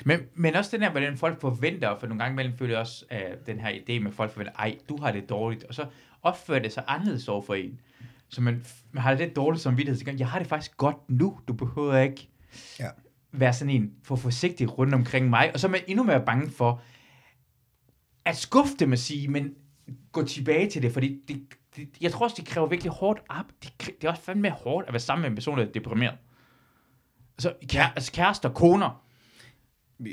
Men, 0.06 0.20
men 0.36 0.56
også 0.56 0.78
den 0.78 0.84
her, 0.84 0.92
hvordan 0.92 1.18
folk 1.18 1.42
forventer, 1.42 2.00
for 2.00 2.08
nogle 2.08 2.24
gange 2.24 2.34
imellem 2.34 2.58
føler 2.58 2.74
jeg 2.74 2.80
også 2.80 3.06
uh, 3.12 3.46
den 3.46 3.60
her 3.60 3.70
idé 3.70 4.00
med, 4.00 4.08
at 4.08 4.14
folk 4.14 4.32
forventer, 4.32 4.54
ej, 4.54 4.78
du 4.90 4.98
har 4.98 5.12
det 5.12 5.30
dårligt, 5.30 5.64
og 5.64 5.74
så 5.74 5.86
opfører 6.22 6.60
det 6.60 6.74
sig 6.74 6.84
anderledes 6.88 7.28
over 7.28 7.42
for 7.42 7.54
en. 7.54 7.80
Så 8.30 8.42
man, 8.42 8.66
man 8.92 9.04
har 9.04 9.14
lidt 9.14 9.36
dårligt 9.36 9.64
som 9.64 9.78
vidtighed. 9.78 10.18
Jeg 10.18 10.28
har 10.28 10.40
det 10.40 10.48
faktisk 10.48 10.78
godt 10.78 11.10
nu, 11.10 11.40
du 11.48 11.54
behøver 11.54 11.98
ikke 11.98 12.30
ja. 12.80 12.88
være 13.32 13.54
sådan 13.54 13.74
en 13.74 13.94
for 14.04 14.16
forsigtig 14.16 14.78
rundt 14.78 14.94
omkring 14.94 15.30
mig, 15.30 15.52
og 15.54 15.60
så 15.60 15.68
er 15.68 15.72
man 15.72 15.82
endnu 15.88 16.04
mere 16.04 16.26
bange 16.26 16.50
for 16.50 16.82
at 18.26 18.38
skuffe 18.38 18.74
dem 18.80 18.94
at 18.94 19.00
sige, 19.00 19.28
men 19.28 19.56
gå 20.12 20.24
tilbage 20.24 20.70
til 20.70 20.82
det, 20.82 20.92
fordi 20.92 21.22
det, 21.28 21.44
det, 21.76 21.90
jeg 22.02 22.12
tror 22.12 22.26
også, 22.26 22.36
det 22.40 22.46
kræver 22.46 22.68
virkelig 22.68 22.92
hårdt 22.92 23.20
op. 23.30 23.46
Det, 23.64 23.74
det 23.80 24.04
er 24.04 24.10
også 24.10 24.24
fandme 24.24 24.50
hårdt 24.50 24.88
at 24.88 24.94
være 24.94 25.00
sammen 25.00 25.22
med 25.22 25.30
en 25.30 25.36
person, 25.36 25.58
der 25.58 25.66
er 25.66 25.72
deprimeret. 25.72 26.18
Altså, 27.36 27.54
kære, 27.68 27.90
altså 27.96 28.12
kærester, 28.12 28.50
koner, 28.50 29.04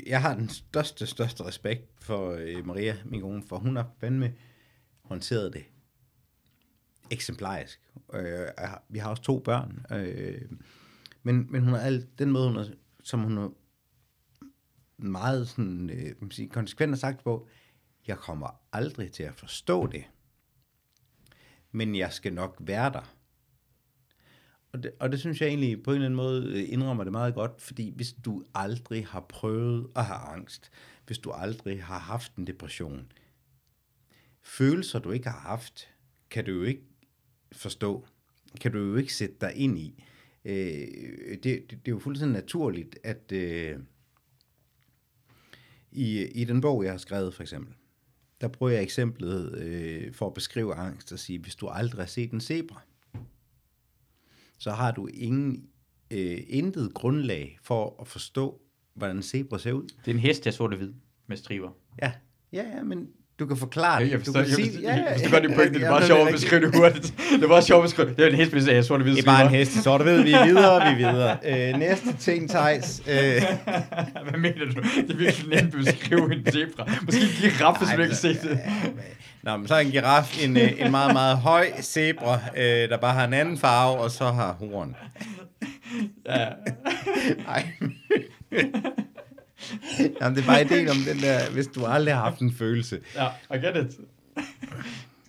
jeg 0.07 0.21
har 0.21 0.35
den 0.35 0.49
største, 0.49 1.07
største 1.07 1.43
respekt 1.45 2.03
for 2.03 2.31
øh, 2.31 2.65
Maria, 2.65 2.97
min 3.05 3.21
kone, 3.21 3.43
for 3.47 3.57
hun 3.57 3.75
har 3.75 3.91
fandme 3.99 4.33
håndteret 5.03 5.53
det 5.53 5.63
eksemplarisk. 7.11 7.81
Øh, 8.13 8.47
vi 8.89 8.99
har 8.99 9.09
også 9.09 9.23
to 9.23 9.39
børn, 9.39 9.85
øh, 9.91 10.41
men, 11.23 11.51
men 11.51 11.63
hun 11.63 11.73
har 11.73 11.79
alt, 11.79 12.19
den 12.19 12.31
måde, 12.31 12.47
hun 12.47 12.57
har, 12.57 12.67
som 13.03 13.19
hun 13.19 13.37
har 13.37 13.51
meget 14.97 15.47
sådan, 15.47 15.89
øh, 15.89 16.15
man 16.21 16.31
sige, 16.31 16.49
konsekvent 16.49 16.91
har 16.91 16.97
sagt 16.97 17.23
på, 17.23 17.47
jeg 18.07 18.17
kommer 18.17 18.61
aldrig 18.71 19.11
til 19.11 19.23
at 19.23 19.35
forstå 19.35 19.87
det, 19.87 20.03
men 21.71 21.95
jeg 21.95 22.13
skal 22.13 22.33
nok 22.33 22.57
være 22.59 22.91
der. 22.91 23.15
Og 24.71 24.83
det, 24.83 24.91
og 24.99 25.11
det 25.11 25.19
synes 25.19 25.41
jeg 25.41 25.49
egentlig 25.49 25.83
på 25.83 25.91
en 25.91 25.95
eller 25.95 26.05
anden 26.05 26.17
måde 26.17 26.47
øh, 26.47 26.73
indrømmer 26.73 27.03
det 27.03 27.11
meget 27.11 27.33
godt, 27.33 27.61
fordi 27.61 27.93
hvis 27.95 28.13
du 28.25 28.43
aldrig 28.55 29.07
har 29.07 29.25
prøvet 29.29 29.87
at 29.95 30.05
have 30.05 30.19
angst, 30.19 30.71
hvis 31.05 31.17
du 31.17 31.31
aldrig 31.31 31.83
har 31.83 31.99
haft 31.99 32.35
en 32.35 32.47
depression, 32.47 33.11
følelser 34.41 34.99
du 34.99 35.11
ikke 35.11 35.29
har 35.29 35.39
haft, 35.39 35.89
kan 36.29 36.45
du 36.45 36.51
jo 36.51 36.63
ikke 36.63 36.83
forstå, 37.51 38.07
kan 38.61 38.71
du 38.71 38.79
jo 38.79 38.95
ikke 38.95 39.13
sætte 39.13 39.35
dig 39.41 39.53
ind 39.55 39.79
i. 39.79 40.03
Øh, 40.45 40.53
det, 41.31 41.43
det, 41.43 41.69
det 41.69 41.87
er 41.87 41.91
jo 41.91 41.99
fuldstændig 41.99 42.33
naturligt, 42.33 42.99
at 43.03 43.31
øh, 43.31 43.79
i, 45.91 46.25
i 46.25 46.43
den 46.43 46.61
bog, 46.61 46.83
jeg 46.83 46.91
har 46.91 46.97
skrevet 46.97 47.33
for 47.33 47.43
eksempel, 47.43 47.73
der 48.41 48.47
bruger 48.47 48.71
jeg 48.71 48.83
eksemplet 48.83 49.57
øh, 49.57 50.13
for 50.13 50.27
at 50.27 50.33
beskrive 50.33 50.75
angst 50.75 51.11
og 51.11 51.19
sige, 51.19 51.39
hvis 51.39 51.55
du 51.55 51.67
aldrig 51.67 52.01
har 52.01 52.07
set 52.07 52.31
en 52.31 52.41
zebra, 52.41 52.81
så 54.59 54.71
har 54.71 54.91
du 54.91 55.07
ingen, 55.07 55.69
øh, 56.11 56.37
intet 56.47 56.93
grundlag 56.93 57.57
for 57.63 58.01
at 58.01 58.07
forstå, 58.07 58.61
hvordan 58.93 59.21
zebra 59.21 59.59
ser 59.59 59.71
ud. 59.71 59.83
Det 59.83 60.11
er 60.11 60.15
en 60.15 60.19
hest, 60.19 60.43
der 60.43 60.49
er 60.49 60.53
sort 60.53 60.71
og 60.71 60.77
hvid 60.77 60.93
med 61.27 61.37
striber. 61.37 61.71
Ja, 62.01 62.11
ja, 62.51 62.63
ja 62.63 62.83
men 62.83 63.09
du 63.39 63.45
kan 63.45 63.57
forklare 63.57 64.03
det. 64.03 64.11
Jeg 64.11 64.19
du 64.19 64.23
forstår, 64.23 64.41
kan 64.41 64.49
jeg 64.49 64.55
sige, 64.55 64.71
forstår, 64.71 64.89
jeg 64.89 65.07
forstår 65.13 65.31
godt 65.31 65.43
din 65.43 65.53
pointe. 65.55 65.73
Det 65.73 65.85
er 65.85 65.89
meget 65.89 66.01
men 66.01 66.07
sjovt 66.07 66.27
at 66.27 66.33
beskrive 66.33 66.61
det 66.61 66.75
hurtigt. 66.75 67.13
Det 67.35 67.43
er 67.43 67.47
meget 67.47 67.63
sjovt 67.63 67.83
at 67.83 67.87
beskrive 67.89 68.09
det. 68.09 68.19
er 68.19 68.29
en 68.29 68.35
hest 68.35 68.53
med 68.53 68.83
sort 68.83 68.99
og 68.99 69.03
hvide 69.03 69.15
Det 69.15 69.21
er 69.21 69.31
bare 69.31 69.45
en 69.45 69.49
hest 69.49 69.83
sort 69.83 70.01
og 70.01 70.07
hvid. 70.07 70.23
Vi 70.23 70.31
er 70.31 70.45
videre, 70.45 70.95
vi 70.95 71.03
er 71.03 71.11
videre. 71.11 71.37
Øh, 71.71 71.79
næste 71.79 72.13
ting, 72.19 72.49
Thijs. 72.49 73.01
Øh, 73.07 73.15
Hvad 74.29 74.39
mener 74.39 74.65
du? 74.75 74.81
Det 75.07 75.11
er 75.11 75.17
virkelig 75.17 75.49
nemt 75.49 75.75
at 75.75 75.85
beskrive 75.85 76.33
en 76.33 76.45
zebra. 76.51 76.91
Måske 77.01 77.21
en 77.21 77.27
giraf, 77.41 77.77
hvis 77.77 77.89
man 77.89 77.99
ikke 77.99 78.13
har 78.13 78.19
set 78.19 78.41
det. 78.41 78.59
Nå, 79.43 79.57
men 79.57 79.67
så 79.67 79.75
er 79.75 79.79
en 79.79 79.91
giraf 79.91 80.43
en, 80.43 80.57
øh, 80.57 80.71
en 80.77 80.91
meget, 80.91 81.13
meget 81.13 81.37
høj 81.37 81.67
zebra, 81.81 82.39
øh, 82.57 82.89
der 82.89 82.97
bare 82.97 83.13
har 83.13 83.27
en 83.27 83.33
anden 83.33 83.57
farve, 83.57 83.97
og 83.97 84.11
så 84.11 84.25
har 84.25 84.55
horn. 84.59 84.95
Ja. 86.25 86.47
Nej. 87.47 87.65
Jamen, 90.21 90.35
det 90.35 90.41
er 90.43 90.47
bare 90.47 90.61
ideen 90.65 90.89
om 90.89 90.95
den 91.07 91.19
der, 91.19 91.51
hvis 91.51 91.67
du 91.67 91.85
aldrig 91.85 92.13
har 92.13 92.23
haft 92.23 92.39
en 92.39 92.53
følelse. 92.53 92.99
ja, 93.15 93.27
I 93.55 93.57
get 93.57 93.85
it. 93.85 93.97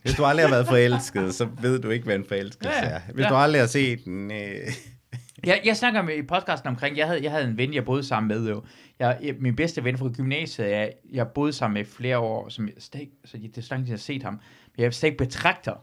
Hvis 0.02 0.14
du 0.14 0.24
aldrig 0.24 0.46
har 0.46 0.50
været 0.54 0.66
forelsket, 0.66 1.34
så 1.34 1.48
ved 1.60 1.78
du 1.78 1.90
ikke, 1.90 2.04
hvad 2.04 2.14
en 2.16 2.24
forelskelse 2.28 2.70
Ja, 2.76 2.84
ja. 2.88 2.94
er. 2.94 3.00
Hvis 3.14 3.24
Ja. 3.24 3.28
du 3.28 3.34
aldrig 3.34 3.62
har 3.62 3.66
set 3.66 4.04
en... 4.04 4.30
Øh, 4.32 4.38
Jeg, 5.46 5.60
jeg 5.64 5.76
snakker 5.76 6.02
med 6.02 6.16
i 6.16 6.22
podcasten 6.22 6.68
omkring, 6.68 6.96
jeg 6.96 7.06
havde, 7.06 7.22
jeg 7.22 7.30
havde 7.30 7.44
en 7.44 7.56
ven, 7.56 7.74
jeg 7.74 7.84
boede 7.84 8.02
sammen 8.04 8.28
med 8.28 8.48
jo. 8.48 8.62
Jeg, 8.98 9.18
jeg, 9.22 9.34
min 9.38 9.56
bedste 9.56 9.84
ven 9.84 9.98
fra 9.98 10.08
gymnasiet, 10.08 10.70
jeg, 10.70 10.92
jeg 11.12 11.28
boede 11.28 11.52
sammen 11.52 11.74
med 11.74 11.82
i 11.82 11.90
flere 11.90 12.18
år, 12.18 12.48
som 12.48 12.66
jeg 12.66 12.74
ikke, 13.00 13.12
så 13.24 13.36
det 13.42 13.58
er 13.58 13.62
så 13.62 13.68
lang 13.74 13.82
tid, 13.84 13.88
jeg 13.90 13.92
har 13.92 13.98
set 13.98 14.22
ham, 14.22 14.32
men 14.76 14.84
jeg 14.84 15.04
ikke 15.04 15.16
betragter. 15.18 15.74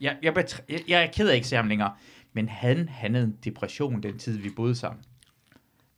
Jeg, 0.00 0.16
jeg, 0.22 0.32
betra- 0.38 0.64
jeg, 0.68 0.80
jeg 0.88 1.02
er 1.02 1.06
ked 1.12 1.28
af 1.28 1.34
ikke 1.34 1.48
se 1.48 1.56
ham 1.56 1.68
længere, 1.68 1.92
men 2.32 2.48
han, 2.48 2.88
han 2.88 3.14
havde 3.14 3.26
en 3.26 3.36
depression 3.44 4.02
den 4.02 4.18
tid, 4.18 4.38
vi 4.38 4.50
boede 4.56 4.74
sammen. 4.74 5.02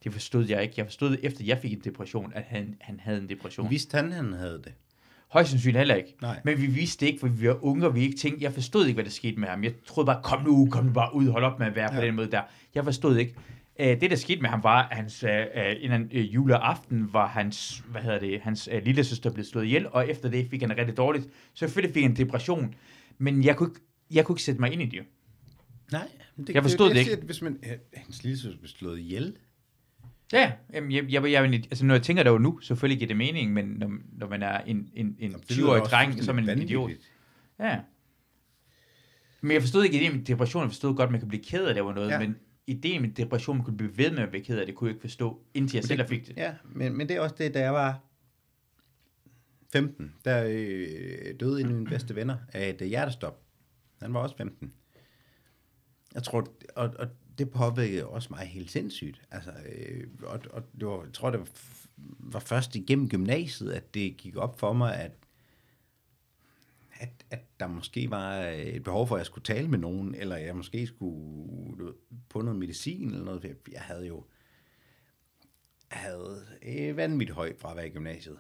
Det 0.05 0.13
forstod 0.13 0.47
jeg 0.49 0.63
ikke. 0.63 0.75
Jeg 0.77 0.87
forstod 0.87 1.11
det 1.11 1.21
efter, 1.23 1.45
jeg 1.45 1.59
fik 1.63 1.73
en 1.73 1.81
depression, 1.85 2.33
at 2.35 2.43
han, 2.43 2.77
han 2.81 3.01
havde 3.01 3.19
en 3.19 3.29
depression. 3.29 3.71
vidste 3.71 3.97
han, 3.97 4.13
han 4.13 4.33
havde 4.33 4.61
det? 4.65 4.73
Højst 5.29 5.51
sandsynligt 5.51 5.79
heller 5.79 5.95
ikke. 5.95 6.15
Nej. 6.23 6.41
Men 6.45 6.61
vi 6.61 6.67
vidste 6.67 7.01
det 7.01 7.13
ikke, 7.13 7.21
for 7.21 7.29
vi 7.29 7.49
var 7.49 7.65
unge, 7.65 7.87
og 7.87 7.95
vi 7.95 8.01
ikke 8.01 8.17
tænkte, 8.17 8.45
jeg 8.45 8.53
forstod 8.53 8.87
ikke, 8.87 8.95
hvad 8.95 9.05
der 9.05 9.11
skete 9.11 9.41
med 9.41 9.49
ham. 9.49 9.65
Jeg 9.65 9.73
troede 9.87 10.07
bare, 10.07 10.21
kom 10.23 10.45
nu, 10.45 10.69
kom 10.71 10.85
nu 10.85 10.93
bare 10.93 11.15
ud, 11.15 11.29
hold 11.29 11.45
op 11.45 11.59
med 11.59 11.67
at 11.67 11.75
være 11.77 11.93
ja. 11.95 12.01
på 12.01 12.07
den 12.07 12.15
måde 12.15 12.31
der. 12.31 12.43
Jeg 12.75 12.85
forstod 12.85 13.17
ikke. 13.17 13.35
Øh, 13.81 14.01
det, 14.01 14.11
der 14.11 14.17
skete 14.17 14.41
med 14.41 14.51
ham, 14.51 14.63
var, 14.63 14.89
at 14.89 14.97
hans, 14.97 15.23
øh, 15.25 15.31
øh, 15.31 15.75
en 15.81 15.91
anden, 15.93 16.11
øh, 16.13 16.35
juleaften 16.35 17.13
var 17.13 17.27
hans, 17.29 17.85
hvad 17.91 18.01
hedder 18.03 18.19
det, 18.19 18.41
hans 18.41 18.69
øh, 18.73 18.85
lille 18.85 19.05
søster 19.05 19.31
blev 19.33 19.45
slået 19.45 19.65
ihjel, 19.65 19.87
og 19.89 20.09
efter 20.09 20.31
det 20.31 20.47
fik 20.51 20.61
han 20.61 20.69
det 20.71 20.79
rigtig 20.79 20.97
dårligt. 20.97 21.25
Så 21.25 21.31
selvfølgelig 21.55 21.95
fik 21.95 22.03
han 22.03 22.11
en 22.11 22.17
depression. 22.17 22.75
Men 23.19 23.45
jeg 23.45 23.57
kunne, 23.57 23.71
ikke, 23.71 23.81
jeg 24.11 24.25
kunne 24.25 24.35
ikke 24.35 24.43
sætte 24.43 24.61
mig 24.61 24.73
ind 24.73 24.83
i 24.83 24.87
det. 24.87 25.01
Nej. 25.93 26.09
men 26.37 26.49
Jeg 26.55 26.63
forstod 26.63 26.89
det 26.89 26.95
jeg 26.95 27.01
ikke. 27.01 27.13
siger, 27.13 27.25
Hvis 27.25 27.43
man, 27.43 27.59
øh, 27.63 27.73
hans 27.95 28.23
lille 28.23 28.39
søster 28.39 28.59
blev 28.59 28.69
slået 28.69 28.99
ihjel. 28.99 29.37
Ja, 30.33 30.53
jamen, 30.73 30.93
jeg, 30.93 31.13
jeg, 31.13 31.31
jeg, 31.33 31.43
altså 31.45 31.85
når 31.87 31.95
jeg 31.95 32.03
tænker 32.03 32.23
det 32.23 32.31
jo 32.31 32.39
nu, 32.39 32.61
selvfølgelig 32.61 32.99
giver 32.99 33.07
det 33.09 33.17
mening, 33.17 33.53
men 33.53 33.65
når, 33.65 33.93
når 34.13 34.29
man 34.29 34.43
er 34.43 34.59
en, 34.61 34.91
en, 34.95 35.17
en 35.19 35.33
Det 35.33 35.57
lyder 35.57 35.67
20-årig 35.67 35.81
også 35.83 35.91
dreng, 35.91 36.25
så 36.25 36.31
er 36.31 36.35
man 36.35 36.49
en 36.51 36.59
idiot. 36.63 36.91
Ja. 37.59 37.81
Men 39.41 39.53
jeg 39.53 39.63
forstod 39.63 39.85
ikke 39.85 39.97
ideen 40.01 40.17
med 40.17 40.25
depression. 40.25 40.63
Jeg 40.63 40.71
forstod 40.71 40.97
godt, 40.97 41.07
at 41.07 41.11
man 41.11 41.21
kan 41.21 41.29
blive 41.29 41.43
ked 41.45 41.65
af 41.67 41.75
det 41.75 41.85
var 41.85 41.95
noget, 41.95 42.09
Ja. 42.11 42.19
men 42.19 42.37
ideen 42.67 43.03
med 43.03 43.11
depression, 43.11 43.57
man 43.57 43.65
kunne 43.65 43.77
blive 43.77 43.99
ved 43.99 44.11
med 44.11 44.19
at 44.19 44.29
blive 44.31 44.45
ked 44.45 44.59
af 44.59 44.67
det, 44.67 44.75
kunne 44.75 44.89
jeg 44.89 44.95
ikke 44.95 45.01
forstå, 45.01 45.43
indtil 45.55 45.77
jeg 45.77 45.85
selv 45.85 46.09
fik 46.09 46.27
det. 46.27 46.37
Ja, 46.37 46.55
men, 46.65 46.97
men 46.97 47.09
det 47.09 47.17
er 47.17 47.21
også 47.21 47.35
det, 47.39 47.55
da 47.55 47.61
jeg 47.61 47.73
var 47.75 48.01
15, 49.73 50.15
der 50.25 50.45
øh, 50.49 51.35
døde 51.41 51.61
en 51.61 51.67
af 51.67 51.73
mine 51.75 51.87
bedste 51.87 52.15
venner 52.17 52.37
af 52.53 52.69
et 52.69 52.83
øh, 52.83 52.89
hjertestop. 52.89 53.43
Han 54.03 54.15
var 54.15 54.21
også 54.21 54.37
15. 54.37 54.73
Jeg 56.15 56.23
tror, 56.23 56.47
og, 56.77 56.95
og 56.99 57.09
det 57.39 57.51
påvirkede 57.51 58.07
også 58.07 58.29
mig 58.31 58.47
helt 58.47 58.71
sindssygt. 58.71 59.23
Altså, 59.31 59.53
øh, 59.69 60.07
og, 60.23 60.41
og 60.51 60.63
det 60.81 60.89
var, 60.89 61.05
jeg 61.05 61.13
tror, 61.13 61.31
det 61.31 61.41
var, 61.41 61.49
var 62.19 62.41
først 62.41 62.77
igennem 62.77 63.09
gymnasiet, 63.09 63.73
at 63.73 63.95
det 63.95 64.17
gik 64.17 64.37
op 64.37 64.61
for 64.61 64.73
mig, 64.73 64.97
at, 64.97 65.13
at, 67.01 67.25
at 67.31 67.41
der 67.61 67.67
måske 67.67 68.11
var 68.11 68.41
øh, 68.41 68.57
et 68.57 68.85
behov 68.85 69.07
for, 69.09 69.15
at 69.15 69.19
jeg 69.19 69.27
skulle 69.27 69.45
tale 69.45 69.69
med 69.69 69.79
nogen, 69.79 70.15
eller 70.15 70.37
jeg 70.37 70.57
måske 70.57 70.87
skulle 70.87 71.79
du 71.79 71.85
ved, 71.85 71.95
på 72.29 72.43
noget 72.43 72.59
medicin 72.59 73.11
eller 73.11 73.25
noget. 73.25 73.57
Jeg 73.73 73.81
havde 73.81 74.07
jo 74.07 74.25
havde 75.89 76.47
et 76.63 76.97
vanvittigt 76.97 77.35
højt 77.35 77.59
fravær 77.59 77.83
i 77.83 77.89
gymnasiet. 77.89 78.39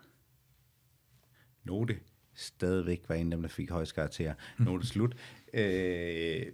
Note 1.64 1.98
stadigvæk 2.34 3.08
var 3.08 3.14
en 3.14 3.32
af 3.32 3.37
dem, 3.37 3.42
der 3.42 3.48
fik 3.48 3.70
højst 3.70 3.94
karakterer. 3.94 4.34
Note 4.58 4.87
slut. 4.87 5.16
Øh, 5.54 6.46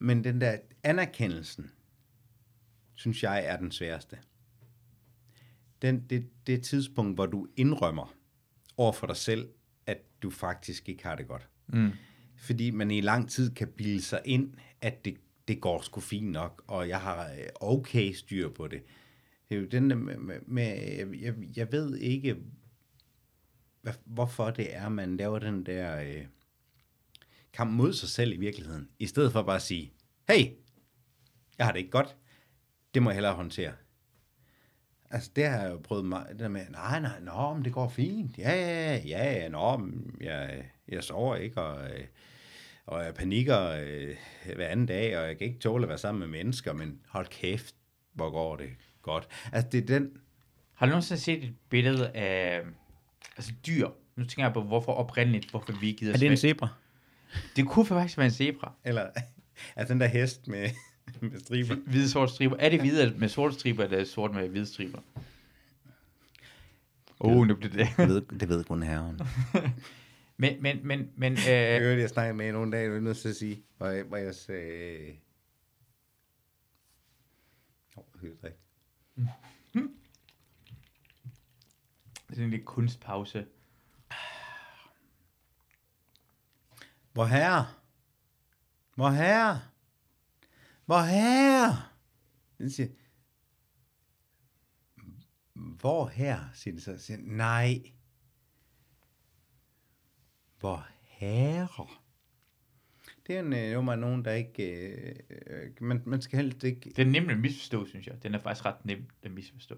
men 0.00 0.24
den 0.24 0.40
der 0.40 0.58
anerkendelsen, 0.82 1.70
synes 2.94 3.22
jeg 3.22 3.44
er 3.46 3.56
den 3.56 3.70
sværeste. 3.70 4.18
Den, 5.82 6.06
det, 6.10 6.26
det 6.46 6.62
tidspunkt, 6.62 7.16
hvor 7.16 7.26
du 7.26 7.46
indrømmer 7.56 8.14
over 8.76 8.92
for 8.92 9.06
dig 9.06 9.16
selv, 9.16 9.48
at 9.86 9.98
du 10.22 10.30
faktisk 10.30 10.88
ikke 10.88 11.04
har 11.04 11.16
det 11.16 11.28
godt. 11.28 11.48
Mm. 11.66 11.90
Fordi 12.36 12.70
man 12.70 12.90
i 12.90 13.00
lang 13.00 13.30
tid 13.30 13.54
kan 13.54 13.68
bilde 13.68 14.02
sig 14.02 14.20
ind, 14.24 14.54
at 14.80 15.04
det, 15.04 15.16
det 15.48 15.60
går 15.60 15.80
sgu 15.80 16.00
fint 16.00 16.32
nok, 16.32 16.64
og 16.66 16.88
jeg 16.88 17.00
har 17.00 17.30
øh, 17.30 17.46
okay 17.60 18.12
styr 18.12 18.48
på 18.48 18.68
det. 18.68 18.82
Det 19.48 19.56
er 19.56 19.60
jo 19.60 19.66
den 19.66 19.90
der 19.90 19.96
med, 19.96 20.40
med, 20.46 20.64
jeg, 21.16 21.34
jeg 21.56 21.72
ved 21.72 21.96
ikke, 21.96 22.36
hvad, 23.82 23.94
hvorfor 24.04 24.50
det 24.50 24.76
er, 24.76 24.88
man 24.88 25.16
laver 25.16 25.38
den 25.38 25.66
der 25.66 26.00
øh, 26.00 26.26
kamp 27.52 27.70
mod 27.70 27.92
sig 27.92 28.08
selv 28.08 28.32
i 28.32 28.36
virkeligheden, 28.36 28.88
i 28.98 29.06
stedet 29.06 29.32
for 29.32 29.42
bare 29.42 29.56
at 29.56 29.62
sige, 29.62 29.92
hey, 30.28 30.44
jeg 31.58 31.66
har 31.66 31.72
det 31.72 31.78
ikke 31.78 31.90
godt, 31.90 32.16
det 32.94 33.02
må 33.02 33.10
jeg 33.10 33.14
hellere 33.14 33.34
håndtere. 33.34 33.72
Altså, 35.10 35.30
det 35.36 35.46
har 35.46 35.62
jeg 35.62 35.70
jo 35.70 35.78
prøvet 35.84 36.04
mig, 36.04 36.26
det 36.30 36.38
der 36.38 36.48
med, 36.48 36.60
nej, 36.70 37.00
nej, 37.00 37.20
nå, 37.20 37.54
men 37.54 37.64
det 37.64 37.72
går 37.72 37.88
fint, 37.88 38.38
ja, 38.38 38.52
ja, 38.54 38.96
ja, 39.06 39.32
ja, 39.32 39.48
nå, 39.48 39.76
men 39.76 40.16
jeg, 40.20 40.70
jeg 40.88 41.04
sover 41.04 41.36
ikke, 41.36 41.60
og, 41.62 41.90
øh, 41.90 42.04
og 42.86 43.04
jeg 43.04 43.14
panikker 43.14 43.60
øh, 43.68 44.16
hver 44.56 44.66
anden 44.68 44.86
dag, 44.86 45.18
og 45.18 45.26
jeg 45.26 45.38
kan 45.38 45.46
ikke 45.46 45.58
tåle 45.60 45.82
at 45.84 45.88
være 45.88 45.98
sammen 45.98 46.20
med 46.20 46.28
mennesker, 46.28 46.72
men 46.72 47.00
hold 47.08 47.26
kæft, 47.26 47.74
hvor 48.12 48.30
går 48.30 48.56
det 48.56 48.70
godt. 49.02 49.28
Altså, 49.52 49.68
det 49.72 49.82
er 49.82 49.86
den, 49.98 50.10
Har 50.74 50.86
du 50.86 50.90
nogensinde 50.90 51.20
set 51.20 51.44
et 51.44 51.54
billede 51.68 52.10
af 52.10 52.62
altså 53.36 53.52
dyr? 53.66 53.88
Nu 54.16 54.24
tænker 54.24 54.44
jeg 54.44 54.52
på, 54.52 54.62
hvorfor 54.62 54.92
oprindeligt, 54.92 55.50
hvorfor 55.50 55.72
vi 55.80 55.92
gider 55.92 56.14
svæ- 56.32 56.36
zebra? 56.36 56.68
Det 57.56 57.66
kunne 57.66 57.86
faktisk 57.86 58.18
være 58.18 58.26
en 58.26 58.32
zebra. 58.32 58.72
Eller, 58.84 59.10
altså 59.76 59.92
den 59.92 60.00
der 60.00 60.06
hest 60.06 60.48
med, 60.48 60.70
med 61.20 61.40
striber. 61.40 61.74
Hvide 61.74 62.08
sorte 62.08 62.32
striber. 62.32 62.56
Er 62.58 62.68
det 62.68 62.80
hvide 62.80 63.14
med 63.18 63.28
sorte 63.28 63.54
striber, 63.54 63.84
eller 63.84 63.96
er 63.96 64.00
det 64.00 64.08
sort 64.08 64.34
med 64.34 64.48
hvide 64.48 64.66
striber? 64.66 65.00
Åh, 67.20 67.36
oh, 67.36 67.46
nu 67.46 67.54
blev 67.54 67.72
det. 67.72 67.88
Det 67.96 68.08
ved, 68.08 68.22
det 68.40 68.48
ved 68.48 68.64
kun 68.64 68.82
herren. 68.82 69.20
Men, 70.36 70.62
men, 70.62 70.86
men, 70.86 71.10
men 71.16 71.32
Jeg 71.32 71.80
øh, 71.80 71.86
hørte, 71.86 72.00
jeg 72.00 72.10
snakkede 72.10 72.36
med 72.36 72.52
nogle 72.52 72.72
dage, 72.72 72.88
jeg 72.88 72.96
er 72.96 73.00
nødt 73.00 73.16
til 73.16 73.28
at 73.28 73.36
sige, 73.36 73.62
hvor 73.76 73.86
jeg, 73.86 74.04
hvor 74.04 74.16
jeg 74.16 74.34
sagde... 74.34 75.16
Åh, 77.96 78.04
oh, 78.14 78.20
det 82.30 82.38
er 82.38 82.44
en 82.44 82.50
lille 82.50 82.64
kunstpause. 82.64 83.46
Hvor 87.20 87.26
herre? 87.26 87.66
Hvor 88.94 89.10
herre? 89.10 89.60
Hvor 90.86 91.00
herre? 91.00 91.82
Den 92.58 92.70
siger, 92.70 92.88
hvor 95.52 96.06
her, 96.06 96.40
siger 96.54 96.74
det 96.74 96.82
så. 96.82 96.98
Siger, 96.98 97.18
nej. 97.22 97.92
Hvor 100.60 100.86
herre? 101.02 101.86
Det 103.26 103.36
er 103.36 103.40
en, 103.40 103.52
øh, 103.52 103.72
jo, 103.72 103.82
nogen, 103.82 104.24
der 104.24 104.32
ikke... 104.32 104.62
Øh, 104.62 105.16
øh, 105.30 105.70
man, 105.80 106.02
man 106.06 106.22
skal 106.22 106.38
helst 106.38 106.64
ikke... 106.64 106.92
Den 106.96 107.08
er 107.08 107.20
nem 107.20 107.30
at 107.30 107.38
misforstå, 107.38 107.86
synes 107.86 108.06
jeg. 108.06 108.22
Den 108.22 108.34
er 108.34 108.38
faktisk 108.38 108.64
ret 108.64 108.84
nem 108.84 109.08
at 109.22 109.30
misforstå. 109.30 109.76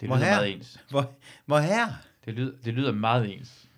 Det 0.00 0.08
Hvor 0.08 0.16
lyder 0.16 0.26
her? 0.26 0.36
meget 0.36 0.52
ens. 0.52 0.84
Hvor, 0.90 1.14
hvor 1.46 1.58
herre? 1.58 1.96
Det 2.24 2.34
lyder, 2.34 2.62
det 2.62 2.74
lyder 2.74 2.92
meget 2.92 3.34
ens. 3.34 3.69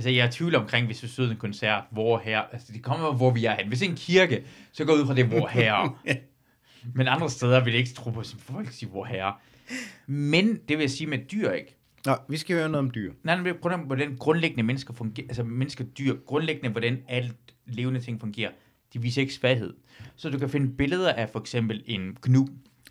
Altså, 0.00 0.10
jeg 0.10 0.24
er 0.24 0.28
i 0.28 0.32
tvivl 0.32 0.54
omkring, 0.54 0.86
hvis 0.86 1.02
vi 1.02 1.08
søger 1.08 1.30
en 1.30 1.36
koncert, 1.36 1.84
hvor 1.90 2.18
her, 2.18 2.40
altså, 2.40 2.72
det 2.72 2.82
kommer, 2.82 3.12
hvor 3.12 3.30
vi 3.30 3.44
er 3.44 3.54
hen. 3.54 3.68
Hvis 3.68 3.78
det 3.78 3.86
er 3.86 3.90
en 3.90 3.96
kirke, 3.96 4.44
så 4.72 4.84
går 4.84 4.92
jeg 4.92 5.02
ud 5.02 5.06
fra 5.06 5.14
det, 5.14 5.26
hvor 5.26 5.46
her. 5.46 6.00
Men 6.94 7.08
andre 7.08 7.30
steder 7.30 7.64
vil 7.64 7.70
jeg 7.72 7.80
ikke 7.80 7.92
tro 7.92 8.10
på, 8.10 8.20
at 8.20 8.34
folk 8.38 8.70
siger, 8.70 8.90
hvor 8.90 9.04
her. 9.04 9.40
Men 10.06 10.56
det 10.68 10.78
vil 10.78 10.80
jeg 10.80 10.90
sige 10.90 11.06
med 11.06 11.18
dyr, 11.18 11.50
ikke? 11.50 11.76
Nå, 12.06 12.16
vi 12.28 12.36
skal 12.36 12.56
høre 12.56 12.68
noget 12.68 12.86
om 12.86 12.90
dyr. 12.90 13.12
Nej, 13.22 13.40
men 13.40 13.54
prøv 13.62 13.72
at 13.72 13.80
hvordan 13.86 14.16
grundlæggende 14.16 14.62
mennesker 14.62 14.94
fungerer, 14.94 15.26
altså 15.28 15.42
mennesker, 15.42 15.84
dyr, 15.84 16.16
grundlæggende, 16.26 16.70
hvordan 16.70 16.98
alt 17.08 17.36
levende 17.66 18.00
ting 18.00 18.20
fungerer. 18.20 18.50
De 18.92 19.02
viser 19.02 19.20
ikke 19.20 19.34
svaghed. 19.34 19.74
Så 20.16 20.30
du 20.30 20.38
kan 20.38 20.50
finde 20.50 20.76
billeder 20.76 21.12
af 21.12 21.28
for 21.28 21.40
eksempel 21.40 21.82
en 21.86 22.16
gnu. 22.22 22.48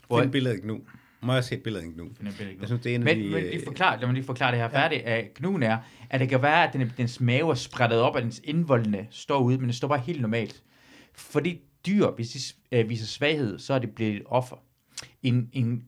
Hvor, 0.07 0.21
Find 0.21 0.31
billedet 0.31 0.65
nu. 0.65 0.79
Må 1.21 1.33
jeg 1.33 1.43
se 1.43 1.55
et 1.55 1.63
billede 1.63 1.83
af 1.83 1.87
en 1.87 1.93
gnu? 1.93 2.05
Af 2.05 2.25
Jeg 2.59 2.67
synes, 2.67 2.81
det 2.81 2.91
er 2.91 2.95
en 2.95 3.07
af 3.07 3.15
Men, 3.15 3.25
de... 3.25 3.29
men 3.31 3.43
øh, 3.43 3.49
lige 3.51 3.63
forklare, 3.65 3.99
lad 3.99 4.07
mig 4.07 4.13
lige 4.13 4.23
forklare 4.25 4.51
det 4.51 4.59
her 4.59 4.69
færdigt. 4.69 5.01
At 5.03 5.33
knuden 5.33 5.63
er, 5.63 5.77
at 6.09 6.19
det 6.19 6.29
kan 6.29 6.41
være, 6.41 6.67
at 6.67 6.73
den, 6.73 6.91
dens 6.97 7.19
mave 7.21 7.51
er 7.51 7.55
sprættet 7.55 7.99
op, 7.99 8.15
og 8.15 8.21
dens 8.21 8.41
indvoldene 8.43 9.07
står 9.11 9.39
ude, 9.39 9.57
men 9.57 9.67
det 9.67 9.75
står 9.75 9.87
bare 9.87 9.99
helt 9.99 10.21
normalt. 10.21 10.63
Fordi 11.13 11.59
dyr, 11.85 12.07
hvis 12.07 12.29
de 12.29 12.39
øh, 12.77 12.89
viser 12.89 13.05
svaghed, 13.05 13.59
så 13.59 13.73
er 13.73 13.79
det 13.79 13.91
blevet 13.95 14.15
et 14.15 14.21
offer. 14.25 14.55
En, 15.23 15.49
en 15.53 15.83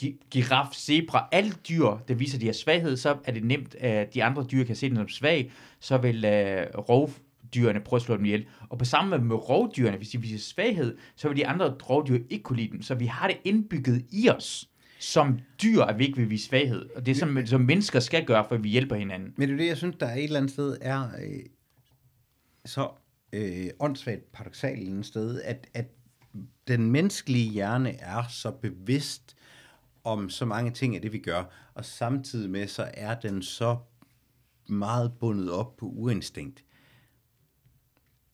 gi- 0.00 0.20
giraf, 0.30 0.66
zebra, 0.74 1.28
alle 1.32 1.52
dyr, 1.68 1.86
der 2.08 2.14
viser, 2.14 2.38
de 2.38 2.46
har 2.46 2.52
svaghed, 2.52 2.96
så 2.96 3.16
er 3.24 3.32
det 3.32 3.44
nemt, 3.44 3.74
at 3.74 4.14
de 4.14 4.24
andre 4.24 4.46
dyr 4.52 4.64
kan 4.64 4.76
se 4.76 4.88
dem 4.88 4.96
som 4.96 5.08
svag, 5.08 5.50
så 5.80 5.98
vil 5.98 6.24
øh, 6.24 6.66
rovdyrene 6.78 7.80
prøve 7.80 7.98
at 7.98 8.02
slå 8.02 8.16
dem 8.16 8.24
ihjel. 8.24 8.46
Og 8.68 8.78
på 8.78 8.84
samme 8.84 9.10
måde 9.10 9.22
med 9.24 9.36
rovdyrene, 9.48 9.96
hvis 9.96 10.08
de 10.08 10.20
viser 10.20 10.38
svaghed, 10.38 10.96
så 11.16 11.28
vil 11.28 11.36
de 11.36 11.46
andre 11.46 11.76
rovdyr 11.90 12.18
ikke 12.30 12.42
kunne 12.42 12.56
lide 12.56 12.72
dem. 12.72 12.82
Så 12.82 12.94
vi 12.94 13.06
har 13.06 13.28
det 13.28 13.36
indbygget 13.44 14.04
i 14.12 14.28
os, 14.28 14.68
som 14.98 15.38
dyr, 15.62 15.82
at 15.82 15.98
vi 15.98 16.06
ikke 16.06 16.16
vil 16.16 16.30
vise 16.30 16.46
svaghed. 16.46 16.90
Og 16.96 17.06
det 17.06 17.12
er 17.12 17.16
som, 17.16 17.46
som 17.46 17.60
mennesker 17.60 18.00
skal 18.00 18.26
gøre, 18.26 18.44
for 18.48 18.54
at 18.54 18.64
vi 18.64 18.68
hjælper 18.68 18.96
hinanden. 18.96 19.34
Men 19.36 19.48
det 19.48 19.54
er 19.54 19.58
det, 19.58 19.66
jeg 19.66 19.76
synes, 19.76 19.96
der 20.00 20.06
er 20.06 20.14
et 20.14 20.24
eller 20.24 20.38
andet 20.38 20.52
sted 20.52 20.76
er 20.80 21.08
øh, 21.22 21.40
så 22.64 22.90
øh, 23.32 23.66
åndssvagt 23.80 24.32
paradoxalt 24.32 24.74
et 24.74 24.78
eller 24.78 24.92
andet 24.92 25.06
sted, 25.06 25.42
at, 25.42 25.66
at 25.74 25.86
den 26.68 26.90
menneskelige 26.90 27.50
hjerne 27.50 27.90
er 28.00 28.22
så 28.28 28.50
bevidst 28.50 29.36
om 30.04 30.30
så 30.30 30.44
mange 30.44 30.70
ting 30.70 30.94
af 30.94 31.02
det, 31.02 31.12
vi 31.12 31.18
gør, 31.18 31.44
og 31.74 31.84
samtidig 31.84 32.50
med, 32.50 32.66
så 32.66 32.90
er 32.94 33.14
den 33.14 33.42
så 33.42 33.76
meget 34.66 35.12
bundet 35.20 35.50
op 35.50 35.76
på 35.76 35.86
uinstinkt. 35.86 36.64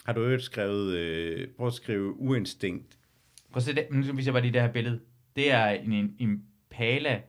Har 0.05 0.13
du 0.13 0.21
øvrigt 0.21 0.43
skrevet, 0.43 0.93
øh, 0.93 1.49
prøv 1.57 1.67
at 1.67 1.73
skrive 1.73 2.21
uinstinkt. 2.21 2.99
Prøv 3.51 3.59
at 3.59 3.63
se 3.63 3.75
det, 3.75 3.87
viser 3.91 4.23
jeg 4.25 4.33
bare 4.33 4.43
lige 4.43 4.53
det 4.53 4.61
her 4.61 4.73
billede. 4.73 5.01
Det 5.37 5.53
er 5.53 5.67
en, 5.67 6.17
en 6.19 6.45
impala, 6.73 7.21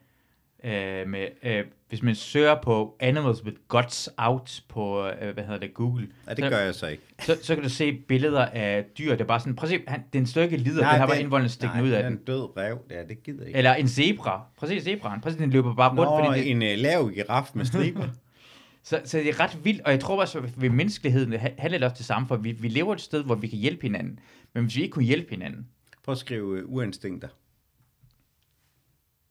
øh, 0.63 1.08
med, 1.10 1.27
øh, 1.43 1.63
hvis 1.89 2.03
man 2.03 2.15
søger 2.15 2.56
på 2.63 2.97
animals 2.99 3.45
with 3.45 3.58
guts 3.67 4.10
out 4.17 4.63
på, 4.69 5.08
øh, 5.08 5.34
hvad 5.34 5.43
hedder 5.43 5.60
det, 5.60 5.73
Google. 5.73 6.08
Ja, 6.27 6.34
det 6.34 6.43
så, 6.43 6.49
gør 6.49 6.60
jeg 6.60 6.75
så 6.75 6.88
ikke. 6.88 7.03
Så, 7.19 7.38
så 7.41 7.56
kan 7.56 7.63
du 7.63 7.69
se 7.69 7.93
billeder 7.93 8.45
af 8.45 8.86
dyr, 8.97 9.12
det 9.12 9.21
er 9.21 9.25
bare 9.25 9.39
sådan, 9.39 9.56
prøv 9.56 9.69
at 9.69 9.69
se, 9.69 9.82
han, 9.88 10.03
den 10.13 10.25
står 10.25 10.41
ikke 10.41 10.58
lider, 10.58 10.77
den 10.77 10.99
har 10.99 11.08
bare 11.08 11.19
indvolden 11.19 11.49
stikkende 11.49 11.84
ud 11.84 11.89
af 11.89 12.03
den. 12.03 12.13
er 12.13 12.17
en 12.17 12.23
død 12.25 12.58
rev, 12.58 12.77
der, 12.89 13.08
det 13.08 13.23
gider 13.23 13.45
ikke. 13.45 13.58
Eller 13.58 13.73
en 13.73 13.88
zebra. 13.88 14.45
Se 14.65 14.82
zebraen. 14.82 15.23
Se, 15.23 15.38
den 15.38 15.49
løber 15.49 15.75
bare 15.75 15.89
rundt. 15.89 16.01
Nå, 16.01 16.25
fordi 16.25 16.39
det, 16.39 16.51
en 16.51 16.63
øh, 16.63 16.77
lav 16.77 17.12
giraf 17.12 17.49
med 17.53 17.65
striber. 17.65 18.08
så, 18.84 19.01
så 19.06 19.17
det 19.17 19.29
er 19.29 19.39
ret 19.39 19.58
vildt, 19.65 19.82
og 19.82 19.91
jeg 19.91 19.99
tror 19.99 20.21
også, 20.21 20.39
at 20.39 20.62
ved 20.62 20.69
menneskeligheden 20.69 21.34
ha- 21.34 21.49
handler 21.58 21.79
det 21.79 21.86
også 21.86 21.97
det 21.97 22.06
samme, 22.06 22.27
for 22.27 22.36
vi, 22.36 22.51
vi 22.51 22.67
lever 22.67 22.93
et 22.93 23.01
sted, 23.01 23.23
hvor 23.23 23.36
vi 23.36 23.47
kan 23.47 23.60
hjælpe 23.60 23.82
hinanden. 23.82 24.19
Men 24.53 24.63
hvis 24.63 24.75
vi 24.75 24.82
ikke 24.82 24.91
kunne 24.93 25.06
hjælpe 25.06 25.29
hinanden, 25.29 25.67
Prøv 26.03 26.12
at 26.12 26.17
skrive 26.17 26.58
øh, 26.60 26.63
uinstinkter. 26.65 27.27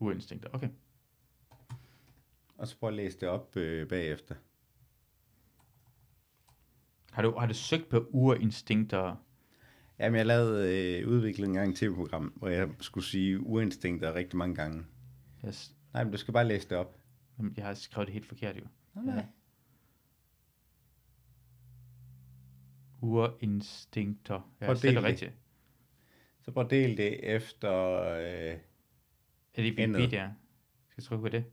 Uinstinkter, 0.03 0.49
okay. 0.53 0.69
Og 2.59 2.69
så 2.69 2.79
prøv 2.79 2.89
at 2.89 2.95
læse 2.95 3.19
det 3.21 3.29
op 3.29 3.57
øh, 3.57 3.89
bagefter. 3.89 4.35
Har 7.13 7.23
du, 7.23 7.35
har 7.39 7.47
du 7.47 7.55
søgt 7.55 7.89
på 7.89 8.07
urinstinkter? 8.11 9.17
Jamen, 9.99 10.19
jeg 10.19 10.27
lavede 10.27 10.79
øh, 11.01 11.09
udviklet 11.09 11.49
en 11.49 11.55
gang 11.55 11.71
et 11.71 11.77
tv-program, 11.77 12.33
hvor 12.37 12.49
jeg 12.49 12.69
skulle 12.81 13.05
sige 13.05 13.41
uinstinkter 13.41 14.15
rigtig 14.15 14.37
mange 14.37 14.55
gange. 14.55 14.85
Yes. 15.47 15.75
Nej, 15.93 16.05
men 16.05 16.13
du 16.13 16.19
skal 16.19 16.35
bare 16.35 16.49
læse 16.49 16.69
det 16.69 16.77
op. 16.79 16.97
Jamen, 17.39 17.55
Jeg 17.57 17.67
har 17.67 17.75
skrevet 17.75 18.07
det 18.07 18.13
helt 18.13 18.27
forkert, 18.27 18.57
jo. 18.57 18.63
Nej. 18.95 19.27
Urinstinkter. 23.01 24.55
Ja, 24.61 24.67
Prøv 24.67 24.75
at 24.77 24.83
det 24.83 24.95
det. 24.95 25.03
rigtigt. 25.05 25.33
Så 26.43 26.51
prøv 26.51 26.65
at 26.65 26.71
dele 26.71 26.97
det 26.97 27.35
efter... 27.35 28.03
Øh, 28.03 28.59
Er 29.55 29.63
det 29.63 29.79
Endet. 29.79 30.01
Wikipedia? 30.01 30.33
Skal 30.89 31.03
jeg 31.03 31.05
trykke 31.05 31.23
på 31.23 31.29
det? 31.29 31.45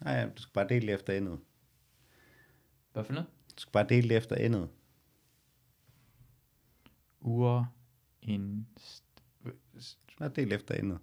nej, 0.00 0.28
du 0.36 0.42
skal 0.42 0.52
bare 0.52 0.68
dele 0.68 0.86
det 0.86 0.94
efter 0.94 1.12
endet. 1.12 1.40
Hvad 2.92 3.04
for 3.04 3.12
noget? 3.12 3.28
Du 3.56 3.60
skal 3.60 3.72
bare 3.72 3.86
dele 3.88 4.08
det 4.08 4.16
efter 4.16 4.36
endet. 4.36 4.68
Urinst... 7.20 9.04
Bare 10.18 10.28
del 10.28 10.52
efter 10.52 10.74
endet. 10.74 10.98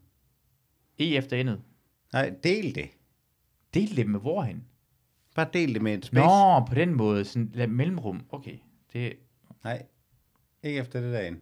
E 0.98 1.16
efter 1.16 1.38
endet. 1.38 1.62
Nej, 2.14 2.34
del 2.44 2.76
det. 2.76 2.90
Del 3.74 3.96
det 3.96 4.08
med 4.08 4.20
hvorhen? 4.20 4.68
Bare 5.36 5.50
del 5.54 5.74
det 5.74 5.82
med 5.82 5.94
et 5.94 6.06
space. 6.06 6.26
Nå, 6.26 6.66
på 6.68 6.76
den 6.76 6.94
måde. 6.94 7.26
Sådan 7.26 7.52
lad 7.54 7.68
mellemrum. 7.68 8.26
Okay. 8.30 8.58
Det 8.94 9.20
Nej, 9.64 9.88
ikke 10.64 10.80
efter 10.80 11.02
det 11.02 11.14
der 11.14 11.22
ind. 11.22 11.42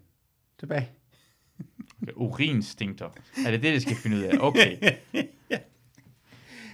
Tilbage. 0.57 0.89
Okay. 2.01 2.11
Urinstinkter. 2.15 3.09
Er 3.45 3.51
det 3.51 3.63
det, 3.63 3.73
det 3.73 3.81
skal 3.81 3.95
finde 3.95 4.17
ud 4.17 4.21
af? 4.21 4.37
Okay. 4.39 4.77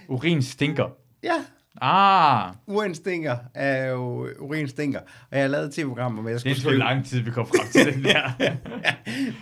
Urin 0.08 0.42
stinker. 0.42 0.96
Ja, 1.22 1.44
Ah, 1.80 2.52
urinstinker 2.66 3.36
er 3.54 3.86
jo 3.86 4.28
urinstinker. 4.38 5.00
Og 5.00 5.06
jeg 5.36 5.40
har 5.40 5.48
lavet 5.48 5.66
et 5.66 5.74
tv-program, 5.74 6.12
hvor 6.14 6.28
jeg 6.28 6.32
det 6.34 6.40
skulle 6.40 6.56
er 6.56 6.60
så 6.60 6.70
lang 6.70 7.06
tid, 7.06 7.20
vi 7.20 7.30
kom 7.30 7.46
frem 7.46 7.66
til 7.72 7.94
den 7.94 8.04
der. 8.04 8.30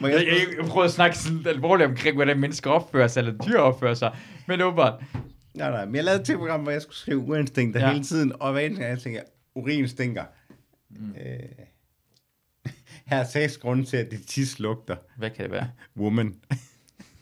Hvor 0.00 0.08
Jeg, 0.08 0.16
jeg, 0.26 0.36
jeg, 0.58 0.66
prøver 0.66 0.84
at 0.84 0.90
snakke 0.92 1.18
sådan 1.18 1.46
alvorligt 1.46 1.90
omkring, 1.90 2.14
hvordan 2.16 2.40
mennesker 2.40 2.70
opfører 2.70 3.06
sig, 3.08 3.20
eller 3.20 3.34
dyr 3.46 3.58
opfører 3.58 3.94
sig. 3.94 4.16
Men 4.48 4.60
åbenbart, 4.60 5.02
nej, 5.54 5.70
nej, 5.70 5.84
men 5.84 5.94
jeg 5.94 6.04
lavede 6.04 6.20
et 6.20 6.26
tv-program, 6.26 6.60
hvor 6.62 6.70
jeg 6.70 6.82
skulle 6.82 6.96
skrive 6.96 7.18
urinstinkter 7.18 7.80
Ja. 7.80 7.86
ja. 7.86 7.92
hele 7.92 8.04
tiden. 8.04 8.32
Og 8.40 8.52
hver 8.52 8.60
eneste 8.60 8.82
gang, 8.82 8.90
jeg 8.94 9.02
tænker, 9.02 9.20
urin 9.54 9.88
stinker. 9.88 10.24
Mm. 10.90 11.10
Øh, 11.10 11.38
her 13.04 13.16
er 13.16 13.24
seks 13.24 13.58
grunde 13.58 13.84
til, 13.84 13.96
at 13.96 14.10
det 14.10 14.26
tis 14.26 14.58
lugter. 14.58 14.96
hvad 15.16 15.30
kan 15.30 15.42
det 15.42 15.50
være? 15.52 15.70
Woman. 15.96 16.34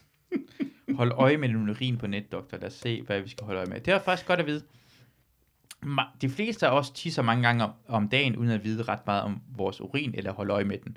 Hold 0.97 1.13
øje 1.13 1.37
med 1.37 1.49
din 1.49 1.71
urin 1.71 1.99
på 1.99 2.07
net, 2.07 2.33
doktor. 2.33 2.57
Lad 2.57 2.67
os 2.67 2.75
se, 2.75 3.03
hvad 3.03 3.21
vi 3.21 3.29
skal 3.29 3.45
holde 3.45 3.59
øje 3.59 3.69
med. 3.69 3.81
Det 3.81 3.95
er 3.95 3.99
faktisk 3.99 4.27
godt 4.27 4.41
at 4.41 4.47
vide. 4.47 4.63
De 6.21 6.29
fleste 6.29 6.67
af 6.67 6.79
os 6.79 6.91
tisser 6.91 7.23
mange 7.23 7.43
gange 7.43 7.65
om, 7.65 7.71
om 7.89 8.09
dagen, 8.09 8.37
uden 8.37 8.51
at 8.51 8.65
vide 8.65 8.83
ret 8.83 9.07
meget 9.07 9.23
om 9.23 9.41
vores 9.57 9.81
urin, 9.81 10.15
eller 10.15 10.33
holde 10.33 10.53
øje 10.53 10.65
med 10.65 10.79
den. 10.79 10.97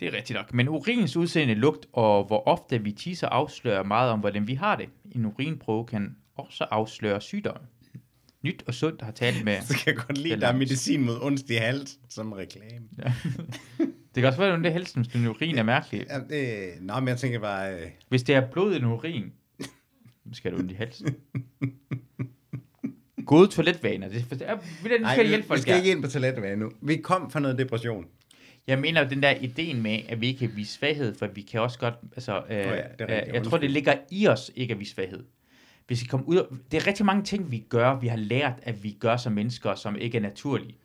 Det 0.00 0.08
er 0.08 0.12
rigtigt 0.12 0.36
nok. 0.36 0.54
Men 0.54 0.68
urinens 0.68 1.16
udseende, 1.16 1.54
lugt 1.54 1.86
og 1.92 2.24
hvor 2.24 2.48
ofte 2.48 2.82
vi 2.82 2.92
tisser 2.92 3.28
afslører 3.28 3.82
meget 3.82 4.10
om, 4.10 4.20
hvordan 4.20 4.46
vi 4.46 4.54
har 4.54 4.76
det. 4.76 4.88
En 5.12 5.26
urinprøve 5.26 5.86
kan 5.86 6.16
også 6.36 6.64
afsløre 6.64 7.20
sygdomme. 7.20 7.66
Nyt 8.48 8.62
og 8.66 8.74
sundt 8.74 9.02
har 9.02 9.10
talt 9.12 9.44
med... 9.44 9.56
Så 9.68 9.74
kan 9.74 9.94
jeg 9.94 10.04
godt 10.06 10.18
lide, 10.18 10.30
er 10.30 10.36
at 10.36 10.42
der 10.42 10.48
er 10.48 10.56
medicin 10.56 11.02
mod 11.04 11.18
ondt 11.20 11.50
i 11.50 11.54
hals 11.54 11.98
som 12.08 12.32
reklame. 12.32 12.88
Det 13.78 14.22
kan 14.22 14.24
også 14.24 14.38
være, 14.38 14.52
at 14.52 14.58
det 14.58 14.66
er 14.66 14.70
helst, 14.72 14.96
hvis 14.96 15.08
din 15.08 15.26
urin 15.26 15.58
er 15.58 15.62
mærkelig. 15.62 16.06
Ja, 16.10 16.18
det, 16.36 16.68
nå, 16.80 17.00
men 17.00 17.08
jeg 17.08 17.18
tænker 17.18 17.38
bare... 17.38 17.74
Øh, 17.74 17.90
Hvis 18.08 18.22
det 18.22 18.34
er 18.34 18.50
blod 18.50 18.72
i 18.72 18.74
din 18.74 18.84
urin, 18.84 19.32
skal 20.32 20.52
du 20.52 20.58
ondt 20.58 20.72
i 20.72 20.74
halsen. 20.74 21.16
Gode 23.26 23.48
toiletvaner. 23.48 24.08
Det, 24.08 24.26
det 24.30 24.42
er, 24.42 24.58
hvordan 24.80 25.00
nej, 25.00 25.14
skal 25.14 25.24
vi, 25.24 25.28
hjælpe 25.28 25.44
vi 25.44 25.48
folk 25.48 25.60
skal 25.60 25.74
her? 25.74 25.82
ikke 25.82 25.90
ind 25.90 26.02
på 26.02 26.10
toilettet 26.10 26.58
nu. 26.58 26.70
Vi 26.80 26.96
kom 26.96 27.30
fra 27.30 27.40
noget 27.40 27.58
depression. 27.58 28.06
Jeg 28.66 28.78
mener 28.78 29.02
jo 29.02 29.08
den 29.10 29.22
der 29.22 29.30
ideen 29.30 29.82
med, 29.82 30.00
at 30.08 30.20
vi 30.20 30.26
ikke 30.26 30.38
kan 30.38 30.56
vise 30.56 30.72
svaghed, 30.72 31.14
for 31.14 31.26
vi 31.26 31.42
kan 31.42 31.60
også 31.60 31.78
godt, 31.78 31.94
altså, 32.16 32.42
øh, 32.50 32.56
ja, 32.56 32.62
det 32.62 32.70
er 32.70 32.76
øh, 32.76 32.82
rigtigt. 33.08 33.10
jeg 33.10 33.24
tror, 33.24 33.36
Undskyld. 33.38 33.60
det 33.60 33.70
ligger 33.70 33.94
i 34.10 34.26
os 34.26 34.50
ikke 34.56 34.74
at 34.74 34.80
vise 34.80 34.94
svaghed. 34.94 35.24
Vi 35.88 35.96
skal 35.96 36.08
komme 36.08 36.28
ud 36.28 36.36
af, 36.36 36.44
det 36.70 36.82
er 36.82 36.86
rigtig 36.86 37.06
mange 37.06 37.22
ting, 37.22 37.50
vi 37.50 37.58
gør, 37.58 37.94
vi 37.94 38.06
har 38.06 38.16
lært, 38.16 38.52
at 38.62 38.82
vi 38.82 38.96
gør 39.00 39.16
som 39.16 39.32
mennesker, 39.32 39.74
som 39.74 39.96
ikke 39.96 40.18
er 40.18 40.22
naturlige. 40.22 40.76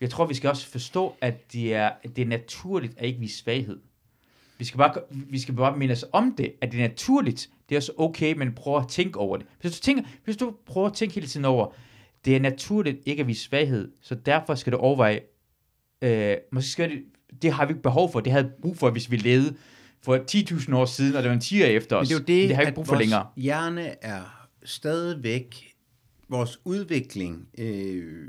Jeg 0.00 0.10
tror, 0.10 0.26
vi 0.26 0.34
skal 0.34 0.50
også 0.50 0.66
forstå, 0.66 1.16
at 1.20 1.52
det 1.52 1.74
er, 1.74 1.90
at 2.02 2.16
det 2.16 2.22
er 2.22 2.26
naturligt 2.26 2.98
at 2.98 3.06
ikke 3.06 3.20
vise 3.20 3.38
svaghed. 3.38 3.80
Vi 4.58 4.64
skal, 4.64 4.78
bare, 4.78 4.94
vi 5.10 5.38
skal 5.38 5.54
bare 5.54 5.76
minde 5.76 5.92
os 5.92 6.04
om 6.12 6.34
det, 6.38 6.52
at 6.60 6.72
det 6.72 6.80
er 6.80 6.88
naturligt. 6.88 7.50
Det 7.68 7.74
er 7.74 7.78
også 7.78 7.92
okay, 7.96 8.32
men 8.32 8.54
prøv 8.54 8.76
at 8.76 8.88
tænke 8.88 9.18
over 9.18 9.36
det. 9.36 9.46
Hvis 9.60 9.72
du, 9.72 9.82
tænker, 9.82 10.02
hvis 10.24 10.36
du 10.36 10.54
prøver 10.66 10.86
at 10.86 10.92
tænke 10.92 11.14
hele 11.14 11.26
tiden 11.26 11.44
over, 11.44 11.74
det 12.24 12.36
er 12.36 12.40
naturligt 12.40 12.98
ikke 13.06 13.20
at 13.20 13.26
vise 13.26 13.44
svaghed, 13.44 13.92
så 14.00 14.14
derfor 14.14 14.54
skal 14.54 14.72
du 14.72 14.78
overveje, 14.78 15.20
øh, 16.02 16.36
måske 16.52 16.70
skal 16.70 16.90
det, 16.90 17.04
det 17.42 17.52
har 17.52 17.66
vi 17.66 17.70
ikke 17.70 17.82
behov 17.82 18.12
for, 18.12 18.20
det 18.20 18.32
havde 18.32 18.52
brug 18.62 18.76
for, 18.76 18.90
hvis 18.90 19.10
vi 19.10 19.16
levede 19.16 19.56
for 20.02 20.16
10.000 20.16 20.74
år 20.74 20.84
siden, 20.84 21.16
og 21.16 21.22
det 21.22 21.28
var 21.28 21.34
en 21.34 21.40
10 21.40 21.62
efter 21.62 21.96
os. 21.96 22.10
Men 22.10 22.18
det 22.18 22.30
er 22.30 22.34
jo 22.34 22.40
det, 22.40 22.48
det 22.48 22.56
har 22.56 22.62
ikke 22.62 22.74
brug 22.74 22.86
for 22.86 22.94
vores 22.94 23.02
længere. 23.02 23.26
hjerne 23.36 24.04
er 24.04 24.48
stadigvæk, 24.64 25.74
vores 26.28 26.60
udvikling, 26.64 27.48
øh, 27.58 28.28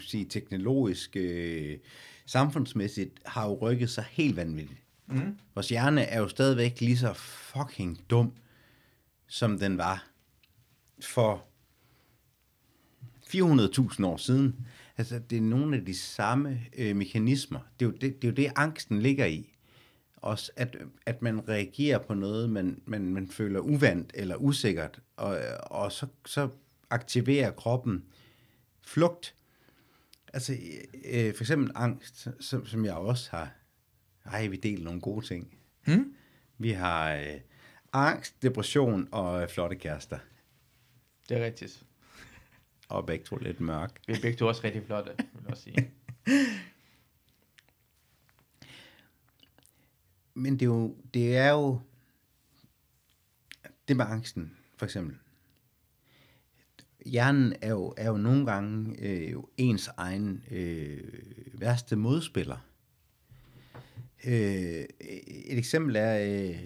sige, 0.00 0.24
teknologisk, 0.24 1.16
øh, 1.16 1.76
samfundsmæssigt, 2.26 3.20
har 3.26 3.46
jo 3.46 3.58
rykket 3.60 3.90
sig 3.90 4.04
helt 4.10 4.36
vanvittigt. 4.36 4.80
Mm. 5.06 5.38
Vores 5.54 5.68
hjerne 5.68 6.02
er 6.02 6.20
jo 6.20 6.28
stadigvæk 6.28 6.80
lige 6.80 6.98
så 6.98 7.12
fucking 7.14 8.00
dum, 8.10 8.32
som 9.26 9.58
den 9.58 9.78
var 9.78 10.06
for 11.04 11.44
400.000 13.26 14.06
år 14.06 14.16
siden. 14.16 14.56
Altså, 14.98 15.18
det 15.18 15.38
er 15.38 15.42
nogle 15.42 15.76
af 15.76 15.84
de 15.84 15.94
samme 15.94 16.60
øh, 16.78 16.96
mekanismer. 16.96 17.58
Det 17.80 17.86
er, 17.86 17.90
jo 17.90 17.96
det, 17.96 18.22
det 18.22 18.24
er 18.24 18.32
jo 18.32 18.34
det, 18.34 18.52
angsten 18.56 19.02
ligger 19.02 19.26
i. 19.26 19.54
Også 20.22 20.52
at, 20.56 20.76
at 21.06 21.22
man 21.22 21.48
reagerer 21.48 21.98
på 21.98 22.14
noget, 22.14 22.50
man, 22.50 22.82
man, 22.86 23.12
man 23.12 23.28
føler 23.28 23.60
uvandt 23.60 24.10
eller 24.14 24.36
usikkert, 24.36 25.00
og, 25.16 25.38
og 25.62 25.92
så, 25.92 26.06
så 26.26 26.48
aktiverer 26.90 27.50
kroppen 27.50 28.04
flugt. 28.82 29.34
Altså, 30.32 30.56
øh, 31.04 31.34
for 31.34 31.42
eksempel 31.42 31.70
angst, 31.74 32.28
som, 32.40 32.66
som 32.66 32.84
jeg 32.84 32.94
også 32.94 33.30
har. 33.30 33.50
Ej, 34.24 34.46
vi 34.46 34.56
deler 34.56 34.84
nogle 34.84 35.00
gode 35.00 35.26
ting. 35.26 35.58
Hmm? 35.84 36.14
Vi 36.58 36.70
har 36.70 37.14
øh, 37.14 37.40
angst, 37.92 38.42
depression 38.42 39.08
og 39.12 39.42
øh, 39.42 39.48
flotte 39.48 39.76
kærester. 39.76 40.18
Det 41.28 41.36
er 41.36 41.44
rigtigt. 41.44 41.82
Og 42.88 43.06
begge 43.06 43.24
to 43.24 43.36
lidt 43.36 43.60
mørk. 43.60 44.00
Vi 44.06 44.12
er 44.12 44.20
begge 44.22 44.38
to 44.38 44.46
også 44.46 44.60
rigtig 44.64 44.82
flotte, 44.86 45.10
vil 45.16 45.42
jeg 45.42 45.50
også 45.50 45.62
sige. 45.62 45.90
Men 50.38 50.52
det 50.52 50.62
er 50.62 50.66
jo, 50.66 50.96
det 51.14 51.36
er 51.36 51.50
jo 51.50 51.80
det 53.88 53.96
med 53.96 54.04
angsten, 54.04 54.56
for 54.76 54.86
eksempel. 54.86 55.16
Hjernen 57.06 57.54
er 57.60 57.70
jo, 57.70 57.94
er 57.96 58.08
jo 58.08 58.16
nogle 58.16 58.46
gange 58.46 58.96
øh, 59.00 59.32
jo 59.32 59.48
ens 59.56 59.90
egen 59.96 60.44
øh, 60.50 61.00
værste 61.52 61.96
modspiller. 61.96 62.56
Øh, 64.24 64.84
et 65.00 65.58
eksempel 65.58 65.96
er, 65.96 66.18
øh, 66.18 66.62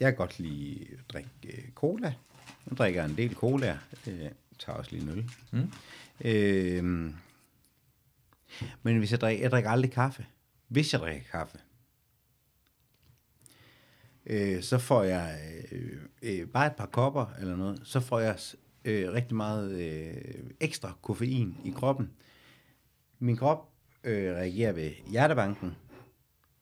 jeg 0.00 0.12
kan 0.12 0.16
godt 0.16 0.38
lide 0.38 0.86
at 0.92 1.04
drikke 1.08 1.30
øh, 1.44 1.70
cola. 1.74 2.14
Jeg 2.70 2.76
drikker 2.78 3.04
en 3.04 3.16
del 3.16 3.34
cola. 3.34 3.78
Øh, 4.06 4.30
tager 4.58 4.78
også 4.78 4.90
lige 4.90 5.02
en 5.02 5.08
øl. 5.08 5.30
Mm. 5.52 5.72
Øh, 6.24 6.84
men 8.82 8.98
hvis 8.98 9.10
jeg 9.10 9.20
drikker, 9.20 9.44
jeg 9.44 9.50
drikker 9.50 9.70
aldrig 9.70 9.92
kaffe. 9.92 10.26
Hvis 10.68 10.92
jeg 10.92 11.00
drikker 11.00 11.22
kaffe, 11.30 11.58
øh, 14.28 14.62
så 14.62 14.78
får 14.78 15.02
jeg 15.02 15.38
øh, 15.72 15.98
øh, 16.22 16.46
bare 16.48 16.66
et 16.66 16.76
par 16.76 16.86
kopper 16.86 17.26
eller 17.40 17.56
noget, 17.56 17.80
så 17.84 18.00
får 18.00 18.20
jeg 18.20 18.38
øh, 18.84 19.12
rigtig 19.12 19.36
meget 19.36 19.72
øh, 19.72 20.14
ekstra 20.60 20.92
koffein 21.02 21.56
i 21.64 21.70
kroppen. 21.70 22.10
Min 23.18 23.36
krop 23.36 23.68
øh, 24.04 24.32
reagerer 24.34 24.72
ved 24.72 24.90
hjertebanken. 25.10 25.76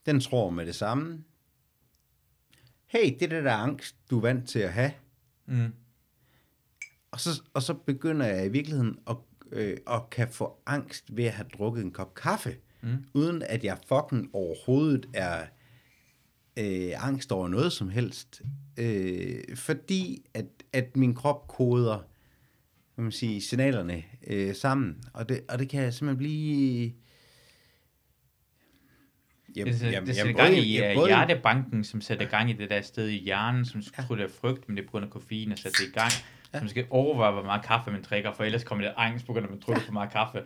Den 0.07 0.21
tror 0.21 0.51
med 0.51 0.67
det 0.67 0.75
samme. 0.75 1.25
Hey, 2.87 3.15
det 3.15 3.23
er 3.23 3.29
det 3.29 3.45
der 3.45 3.53
angst, 3.53 3.97
du 4.11 4.17
er 4.17 4.21
vant 4.21 4.49
til 4.49 4.59
at 4.59 4.73
have. 4.73 4.93
Mm. 5.47 5.73
Og 7.11 7.21
så, 7.21 7.43
og 7.55 7.63
så 7.63 7.75
begynder 7.75 8.27
jeg 8.27 8.47
i 8.47 8.49
virkeligheden 8.49 8.99
at, 9.11 9.17
øh, 9.53 9.77
at 9.87 10.11
kan 10.11 10.29
få 10.29 10.59
angst 10.67 11.17
ved 11.17 11.25
at 11.25 11.33
have 11.33 11.49
drukket 11.59 11.85
en 11.85 11.93
kop 11.93 12.15
kaffe, 12.15 12.57
Mm. 12.81 13.05
uden 13.15 13.43
at 13.43 13.65
jeg 13.65 13.79
fucking 13.87 14.31
overhovedet 14.33 15.09
er 15.15 15.47
øh, 16.57 16.91
angst 17.07 17.33
over 17.33 17.49
noget 17.49 17.73
som 17.73 17.89
helst. 17.89 18.43
Øh, 18.77 19.57
fordi 19.57 20.23
at, 20.35 20.45
at 20.73 20.97
min 20.97 21.15
krop 21.15 21.49
koder 21.49 21.99
kan 22.95 23.03
man 23.05 23.13
sige, 23.13 23.41
signalerne 23.41 24.03
øh, 24.27 24.55
sammen. 24.55 24.97
Og 25.15 25.29
det, 25.29 25.41
og 25.49 25.59
det 25.59 25.69
kan 25.69 25.93
simpelthen 25.93 26.17
blive... 26.19 26.93
Jeg, 29.57 29.67
Det, 29.67 29.83
jeg- 29.83 30.07
det 30.07 30.17
sætter 30.17 30.33
gang 30.33 30.49
både- 30.55 30.67
i 30.67 30.81
jeg 30.81 30.97
uh, 30.97 31.01
både- 31.01 31.09
hjertebanken, 31.09 31.85
som 31.85 32.01
sætter 32.01 32.27
gang 32.27 32.51
i 32.51 32.53
det 32.53 32.71
der 32.71 32.81
sted 32.81 33.09
i 33.09 33.19
hjernen, 33.19 33.65
som 33.65 33.81
ja. 33.99 34.03
tror, 34.03 34.15
det 34.15 34.25
er 34.25 34.29
frygt, 34.41 34.69
men 34.69 34.77
det 34.77 34.83
er 34.83 34.87
på 34.87 34.91
grund 34.91 35.05
af 35.05 35.11
koffein, 35.11 35.53
og 35.53 35.59
sætter 35.59 35.79
det 35.85 35.89
i 35.89 35.93
gang. 35.93 36.11
Ja. 36.55 36.59
Så 36.59 36.65
man 36.65 36.69
skal 36.69 36.87
overveje, 36.91 37.33
hvor 37.33 37.43
meget 37.43 37.65
kaffe 37.65 37.91
man 37.91 38.03
drikker, 38.03 38.33
for 38.33 38.45
ellers 38.45 38.65
kommer 38.65 38.85
det 38.85 38.95
angst 38.97 39.27
på 39.27 39.33
grund 39.33 39.45
af, 39.47 39.49
at 39.49 39.51
man 39.51 39.63
drikker 39.67 39.85
for 39.85 39.93
meget 39.93 40.11
kaffe. 40.11 40.43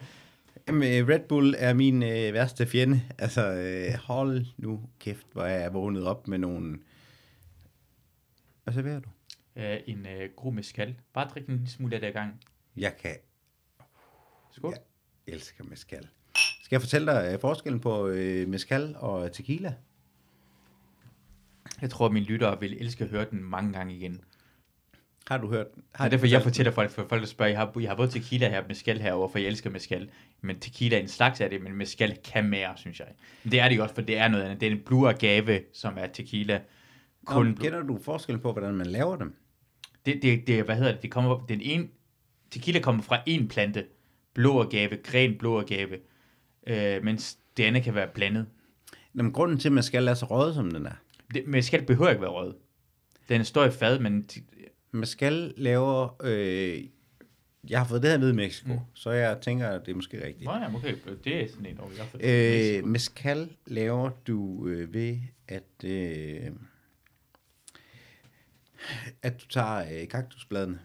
Jamen, 0.69 0.83
øh, 0.83 1.09
Red 1.09 1.21
Bull 1.29 1.55
er 1.59 1.75
min 1.75 2.03
øh, 2.03 2.35
værste 2.35 2.67
fjende. 2.67 3.03
Altså, 3.19 3.53
øh, 3.53 3.95
hold 3.95 4.47
nu 4.57 4.81
kæft, 4.99 5.27
hvor 5.33 5.43
er 5.43 5.61
jeg 5.61 5.75
vågnet 5.75 6.07
op 6.07 6.29
med 6.29 6.39
nogle... 6.39 6.79
Hvad 8.65 8.75
serverer 8.75 9.01
du? 9.01 9.09
Øh, 9.57 9.79
en 9.87 10.07
øh, 10.07 10.31
god 10.37 10.53
mescal. 10.53 10.95
Bare 11.13 11.29
drik 11.29 11.47
en 11.47 11.55
lille 11.55 11.71
smule 11.71 11.95
af 11.95 12.01
det 12.01 12.09
ad 12.09 12.13
gang. 12.13 12.41
Jeg 12.77 12.97
kan 12.97 13.17
Skål. 14.51 14.75
Jeg 15.27 15.35
elsker 15.35 15.65
mezcal. 15.65 16.09
Skal 16.63 16.77
jeg 16.77 16.81
fortælle 16.81 17.13
dig 17.13 17.31
øh, 17.33 17.41
forskellen 17.41 17.81
på 17.81 18.07
øh, 18.07 18.49
mezcal 18.49 18.97
og 18.99 19.33
tequila? 19.33 19.75
Jeg 21.81 21.91
tror, 21.91 22.07
at 22.07 22.13
mine 22.13 22.27
lyttere 22.27 22.61
vil 22.61 22.77
elske 22.81 23.05
at 23.05 23.11
høre 23.11 23.27
den 23.31 23.45
mange 23.45 23.73
gange 23.73 23.97
igen. 23.97 24.21
Har 25.29 25.39
du 25.39 25.49
hørt? 25.49 25.67
Har 25.95 26.05
Ja, 26.05 26.09
du 26.09 26.13
derfor 26.13 26.27
jeg 26.27 26.43
fortæller 26.43 26.73
folk, 26.73 26.91
for 26.91 27.07
folk 27.09 27.21
der 27.21 27.27
spørger, 27.27 27.51
jeg 27.51 27.59
har, 27.59 27.73
jeg 27.81 27.91
har 27.91 27.97
både 27.97 28.09
tequila 28.11 28.49
her 28.49 28.61
og 28.61 28.65
mescal 28.69 29.01
herovre, 29.01 29.29
for 29.33 29.39
jeg 29.39 29.49
elsker 29.49 29.71
mescal. 29.71 30.11
Men 30.41 30.61
tequila 30.61 30.97
er 30.97 31.01
en 31.01 31.09
slags 31.09 31.41
af 31.41 31.51
det, 31.51 31.63
men 31.63 31.75
mescal 31.77 32.19
kan 32.25 32.45
mere, 32.45 32.73
synes 32.77 32.99
jeg. 33.01 33.07
Men 33.45 33.53
det 33.53 33.61
er 33.61 33.69
det 33.69 33.81
også, 33.81 33.95
for 33.95 34.03
det 34.03 34.19
er 34.19 34.29
noget 34.29 34.45
andet. 34.45 34.61
Det 34.61 34.67
er 34.67 34.71
en 34.73 34.81
blue 34.87 35.09
agave, 35.09 35.61
som 35.73 35.95
er 35.99 36.07
tequila. 36.07 36.55
Nå, 36.55 36.61
Kun 37.35 37.47
men 37.47 37.57
kender 37.57 37.83
du 37.83 37.99
forskellen 38.03 38.41
på, 38.43 38.53
hvordan 38.53 38.75
man 38.75 38.87
laver 38.87 39.17
dem? 39.17 39.35
det, 40.07 40.23
det, 40.23 40.47
det, 40.47 40.65
hvad 40.65 40.77
hedder 40.77 40.93
det, 40.93 41.03
det 41.03 41.11
kommer, 41.11 41.45
den 41.49 41.61
ene, 41.61 41.89
tequila 42.51 42.81
kommer 42.81 43.03
fra 43.03 43.21
en 43.27 43.49
plante, 43.49 43.85
blå 44.35 44.63
agave, 44.63 44.97
gren 44.97 45.39
blå 45.39 45.61
agave, 45.61 45.99
øh, 46.67 47.05
mens 47.05 47.39
det 47.57 47.65
andet 47.65 47.83
kan 47.83 47.95
være 47.95 48.09
blandet. 48.15 48.47
Jamen, 49.17 49.33
grunden 49.33 49.59
til, 49.59 49.69
at 49.69 49.73
mezcal 49.73 50.09
er 50.09 50.15
så 50.15 50.27
rød, 50.27 50.55
som 50.55 50.71
den 50.71 50.87
er. 50.87 50.93
Det, 51.35 51.47
mescal 51.47 51.83
behøver 51.85 52.11
ikke 52.11 52.23
være 52.23 52.31
rød. 52.31 52.55
Den 53.29 53.45
står 53.45 53.65
i 53.65 53.71
fad, 53.71 53.99
men 53.99 54.29
Mezcal 54.93 55.55
laver... 55.57 56.17
Øh, 56.23 56.85
jeg 57.69 57.79
har 57.79 57.87
fået 57.87 58.03
det 58.03 58.11
her 58.11 58.29
i 58.29 58.33
Mexico, 58.33 58.73
mm. 58.73 58.81
så 58.95 59.11
jeg 59.11 59.39
tænker, 59.41 59.69
at 59.69 59.87
det 59.87 59.93
er 59.93 59.97
måske 59.97 60.27
rigtigt. 60.27 60.45
Nå, 60.45 60.53
ja, 60.53 60.75
okay, 60.75 60.95
det 61.25 61.43
er 61.45 61.49
sådan 61.49 61.67
en 61.67 61.79
over, 61.81 61.91
jeg 61.91 62.05
har 62.05 62.11
fået 62.11 62.79
Øh, 62.79 62.87
mezcal 62.87 63.49
laver 63.67 64.11
du 64.27 64.67
øh, 64.69 64.95
ved, 64.95 65.19
at, 65.49 65.85
øh, 65.85 66.51
at 69.23 69.43
du 69.43 69.47
tager 69.49 70.01
øh, 70.03 70.09
kaktusbladene, 70.09 70.79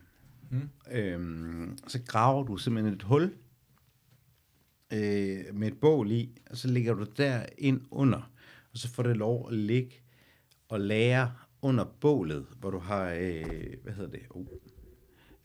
Mm. 0.49 0.69
øhm, 0.91 1.77
så 1.87 1.99
graver 2.07 2.43
du 2.43 2.57
simpelthen 2.57 2.93
et 2.93 3.03
hul 3.03 3.33
øh, 4.93 5.45
med 5.53 5.67
et 5.67 5.79
bål 5.79 6.11
i, 6.11 6.41
og 6.49 6.57
så 6.57 6.67
ligger 6.67 6.93
du 6.93 7.05
der 7.17 7.45
ind 7.57 7.81
under, 7.91 8.31
og 8.71 8.77
så 8.77 8.89
får 8.89 9.03
det 9.03 9.17
lov 9.17 9.47
at 9.51 9.57
ligge 9.57 9.95
og 10.69 10.79
lære 10.79 11.33
under 11.65 11.83
bålet, 11.83 12.45
hvor 12.59 12.69
du 12.71 12.79
har, 12.79 13.13
øh, 13.19 13.73
hvad 13.83 13.93
hedder 13.93 14.11
det, 14.11 14.21
oh, 14.29 14.45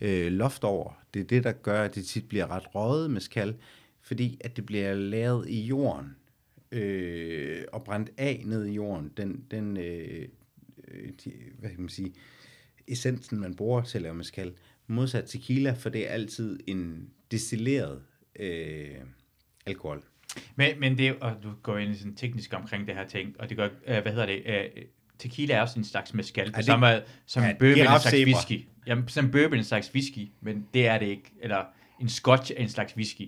øh, 0.01 0.33
loft 0.33 0.65
over. 0.65 1.05
Det 1.15 1.21
er 1.21 1.25
det, 1.25 1.45
der 1.45 1.53
gør, 1.53 1.83
at 1.83 1.95
det 1.95 2.07
tit 2.07 2.29
bliver 2.29 2.51
ret 2.51 2.75
røget 2.75 3.11
med 3.11 3.21
skal, 3.21 3.57
fordi 4.01 4.39
at 4.41 4.57
det 4.57 4.67
bliver 4.67 4.95
lavet 4.95 5.49
i 5.49 5.61
jorden 5.61 6.17
øh, 6.73 7.65
og 7.73 7.85
brændt 7.85 8.11
af 8.17 8.43
ned 8.45 8.67
i 8.67 8.73
jorden. 8.73 9.13
Den, 9.17 9.45
den 9.51 9.77
øh, 9.77 10.29
øh 10.89 11.11
de, 11.25 11.33
hvad 11.59 11.71
kan 11.71 11.81
man 11.81 11.89
sige, 11.89 12.15
essensen, 12.89 13.41
man 13.41 13.55
bruger 13.55 13.83
til 13.83 13.99
at 13.99 14.03
lave 14.03 14.15
mezcal, 14.15 14.53
modsat 14.87 15.25
tequila, 15.27 15.73
for 15.73 15.89
det 15.89 16.09
er 16.09 16.13
altid 16.13 16.61
en 16.67 17.11
destilleret 17.31 18.03
øh, 18.39 18.97
alkohol. 19.67 20.05
Men, 20.57 20.81
men 20.81 20.99
det, 20.99 21.17
og 21.21 21.37
du 21.43 21.53
går 21.63 21.79
ind 21.79 21.95
i 21.95 21.99
sådan 21.99 22.15
teknisk 22.15 22.55
omkring 22.55 22.87
det 22.87 22.95
her 22.95 23.07
ting, 23.07 23.41
og 23.41 23.49
det 23.49 23.57
gør, 23.57 23.69
øh, 23.87 24.03
hvad 24.03 24.13
hedder 24.13 24.27
det, 24.27 24.43
øh, 24.47 24.85
tequila 25.21 25.55
er 25.55 25.61
også 25.61 25.79
en 25.79 25.85
slags 25.85 26.15
mescal, 26.15 26.53
på 26.53 26.57
det- 26.57 26.65
samme 26.65 27.01
som 27.27 27.43
Ja, 27.43 27.51
en 27.51 27.57
bourbon 27.59 27.79
er 27.87 27.95
en 27.95 28.01
slags 28.01 28.15
whisky. 28.27 28.67
Jamen, 28.87 29.09
som 29.09 29.31
bourbon 29.31 29.53
er 29.55 29.59
en 29.59 29.65
slags 29.65 29.91
whisky, 29.95 30.29
men 30.41 30.67
det 30.75 30.87
er 30.87 30.99
det 30.99 31.07
ikke. 31.07 31.33
Eller 31.43 31.65
en 32.01 32.09
scotch 32.09 32.53
er 32.57 32.63
en 32.63 32.69
slags 32.69 32.97
whisky. 32.97 33.23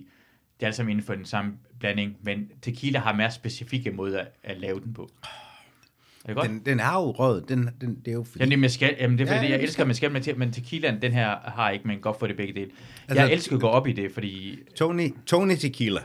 Det 0.59 0.61
er 0.61 0.65
alt 0.65 0.75
sammen 0.75 0.91
inden 0.91 1.05
for 1.05 1.15
den 1.15 1.25
samme 1.25 1.53
blanding, 1.79 2.17
men 2.23 2.51
tequila 2.61 2.99
har 2.99 3.15
mere 3.15 3.31
specifikke 3.31 3.91
måder 3.91 4.19
at, 4.21 4.27
at 4.43 4.59
lave 4.59 4.79
den 4.79 4.93
på. 4.93 5.09
Er 5.23 6.27
det 6.27 6.35
godt? 6.35 6.49
Den, 6.49 6.59
Den, 6.65 6.79
er 6.79 6.93
jo 6.93 7.11
rød. 7.11 7.41
Den, 7.41 7.69
den, 7.81 7.95
det 7.95 8.07
er 8.07 8.11
jo 8.13 8.23
fordi, 8.23 8.39
Jamen, 8.39 8.49
det 8.51 8.57
er 8.57 8.59
mescal, 8.61 8.95
jamen 8.99 9.17
det 9.17 9.23
er 9.23 9.27
fordi, 9.27 9.45
ja, 9.45 9.51
jeg 9.51 9.59
det 9.59 9.63
elsker 9.67 9.85
mescal, 9.85 10.11
men 10.11 10.23
men 10.37 10.51
tequilaen, 10.53 11.01
den 11.01 11.11
her 11.11 11.35
har 11.39 11.69
ikke, 11.69 11.87
men 11.87 11.99
godt 11.99 12.19
for 12.19 12.27
det 12.27 12.37
begge 12.37 12.53
dele. 12.53 12.71
Altså- 13.07 13.23
Jeg 13.23 13.33
elsker 13.33 13.55
at 13.55 13.61
gå 13.61 13.67
op 13.67 13.87
i 13.87 13.91
det, 13.91 14.11
fordi... 14.11 14.59
Tony, 14.75 15.13
Tony 15.25 15.55
Tequila 15.55 16.01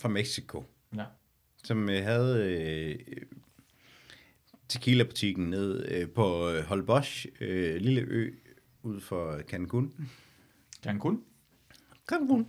fra 0.00 0.08
Mexico, 0.08 0.64
Ja. 0.96 1.02
som 1.64 1.90
øh, 1.90 2.02
havde 2.04 2.44
øh, 2.44 2.94
tequila-butikken 4.68 5.50
nede 5.50 5.86
øh, 5.90 6.08
på 6.08 6.50
øh, 6.50 6.64
Holbox, 6.64 7.26
øh, 7.40 7.76
lille 7.76 8.00
ø 8.00 8.34
ud 8.82 9.00
for 9.00 9.40
Cancun. 9.48 9.92
Cancun? 10.82 11.22
Cancun. 12.08 12.48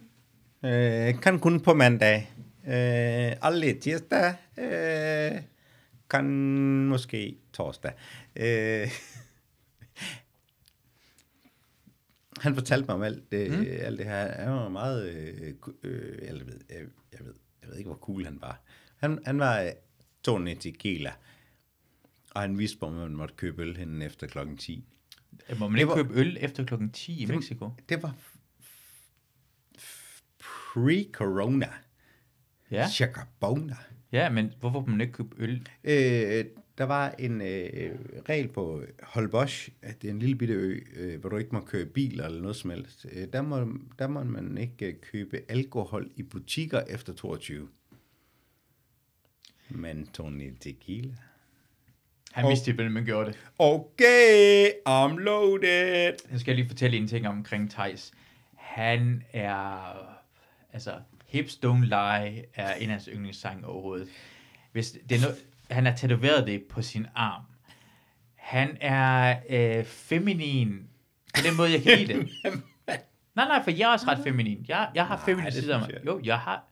Øh, 0.65 1.15
Cancun 1.15 1.59
på 1.59 1.73
mandag. 1.73 2.31
Øh, 2.67 3.37
aldrig 3.41 3.79
tirsdag. 3.79 4.35
Øh, 4.57 5.41
kan 6.09 6.25
måske 6.85 7.37
torsdag. 7.53 7.91
Øh, 8.35 8.87
han 12.43 12.55
fortalte 12.55 12.85
mig 12.87 12.95
om 12.95 13.01
alt 13.01 13.31
det, 13.31 13.51
mm. 13.51 13.65
alt 13.69 13.99
det 13.99 14.05
her. 14.05 14.43
Han 14.43 14.53
var 14.53 14.69
meget... 14.69 15.09
Øh, 15.09 15.53
øh, 15.83 16.27
jeg, 16.27 16.33
ved, 16.33 16.59
jeg, 16.69 16.77
jeg, 17.13 17.25
ved, 17.25 17.33
jeg 17.61 17.69
ved 17.69 17.77
ikke, 17.77 17.87
hvor 17.87 17.97
cool 17.97 18.25
han 18.25 18.37
var. 18.41 18.61
Han, 18.97 19.19
han 19.25 19.39
var 19.39 19.61
øh, 19.61 19.71
Tony 20.23 20.55
Tequila. 20.59 21.11
Og 22.39 22.43
han 22.43 22.55
mig, 22.55 23.03
at 23.03 23.09
man 23.09 23.15
måtte 23.15 23.35
købe 23.35 23.61
øl 23.61 23.77
henne 23.77 24.05
efter 24.05 24.27
klokken 24.27 24.57
10. 24.57 24.83
Må 25.59 25.67
man 25.67 25.71
Det 25.71 25.79
ikke 25.79 25.89
var- 25.89 25.95
købe 25.95 26.13
øl 26.13 26.37
efter 26.41 26.65
klokken 26.65 26.91
10 26.91 27.21
i 27.21 27.25
Det 27.25 27.35
Mexico? 27.35 27.69
Det 27.89 28.03
var 28.03 28.15
pre-corona. 30.39 31.69
Ja. 32.71 32.87
Chacabona. 32.89 33.75
Ja, 34.11 34.29
men 34.29 34.53
hvorfor 34.59 34.79
må 34.79 34.85
man 34.87 35.01
ikke 35.01 35.13
købe 35.13 35.35
øl? 35.39 35.67
Øh, 35.83 36.45
der 36.77 36.83
var 36.83 37.09
en 37.11 37.41
øh, 37.41 37.99
regel 38.29 38.47
på 38.47 38.83
Holbox, 39.03 39.69
at 39.81 40.01
det 40.01 40.07
er 40.07 40.11
en 40.13 40.19
lille 40.19 40.35
bitte 40.35 40.53
ø, 40.53 40.79
øh, 40.95 41.19
hvor 41.19 41.29
du 41.29 41.37
ikke 41.37 41.51
må 41.51 41.61
køre 41.65 41.85
bil 41.85 42.19
eller 42.19 42.41
noget 42.41 42.55
som 42.55 42.69
helst. 42.69 43.05
Øh, 43.11 43.27
der, 43.33 43.41
må, 43.41 43.73
der 43.99 44.07
må 44.07 44.23
man 44.23 44.57
ikke 44.57 44.85
øh, 44.87 44.93
købe 45.01 45.41
alkohol 45.49 46.11
i 46.15 46.23
butikker 46.23 46.81
efter 46.81 47.13
22. 47.13 47.69
Men 49.69 50.07
Tony 50.07 50.53
Tequila. 50.59 51.15
Han 52.33 52.45
Og- 52.45 52.49
vidste, 52.49 52.73
hvordan 52.73 52.91
man 52.91 53.05
gjorde 53.05 53.29
det. 53.31 53.39
Okay, 53.59 54.69
I'm 54.89 55.17
loaded. 55.17 56.13
Jeg 56.31 56.39
skal 56.39 56.55
lige 56.55 56.67
fortælle 56.67 56.97
en 56.97 57.07
ting 57.07 57.27
omkring 57.27 57.71
Thijs. 57.71 58.11
Han 58.57 59.23
er... 59.33 59.95
Altså, 60.73 60.93
Hips 61.27 61.59
Don't 61.65 61.83
Lie 61.85 62.43
er 62.55 62.73
en 62.73 62.81
af 62.83 62.87
hans 62.89 63.09
yndlingssange 63.13 63.65
overhovedet. 63.67 64.07
Hvis 64.71 64.91
det 65.09 65.17
er 65.17 65.21
noget, 65.21 65.37
han 65.71 65.85
har 65.85 65.95
tatoveret 65.95 66.47
det 66.47 66.63
på 66.63 66.81
sin 66.81 67.05
arm. 67.15 67.41
Han 68.35 68.77
er 68.81 69.35
øh, 69.49 69.85
feminin 69.85 70.87
på 71.35 71.41
den 71.47 71.57
måde, 71.57 71.71
jeg 71.71 71.83
kan 71.83 71.97
lide 71.97 72.13
det. 72.13 72.29
Nej, 73.35 73.47
nej, 73.47 73.63
for 73.63 73.71
jeg 73.71 73.89
er 73.89 73.93
også 73.93 74.07
ret 74.07 74.19
feminin. 74.23 74.65
Jeg, 74.67 74.89
jeg 74.95 75.05
har 75.07 75.23
det 75.25 75.53
sider 75.53 75.79
af 75.79 75.89
mig. 75.89 76.05
Jo, 76.05 76.21
jeg 76.23 76.39
har... 76.39 76.63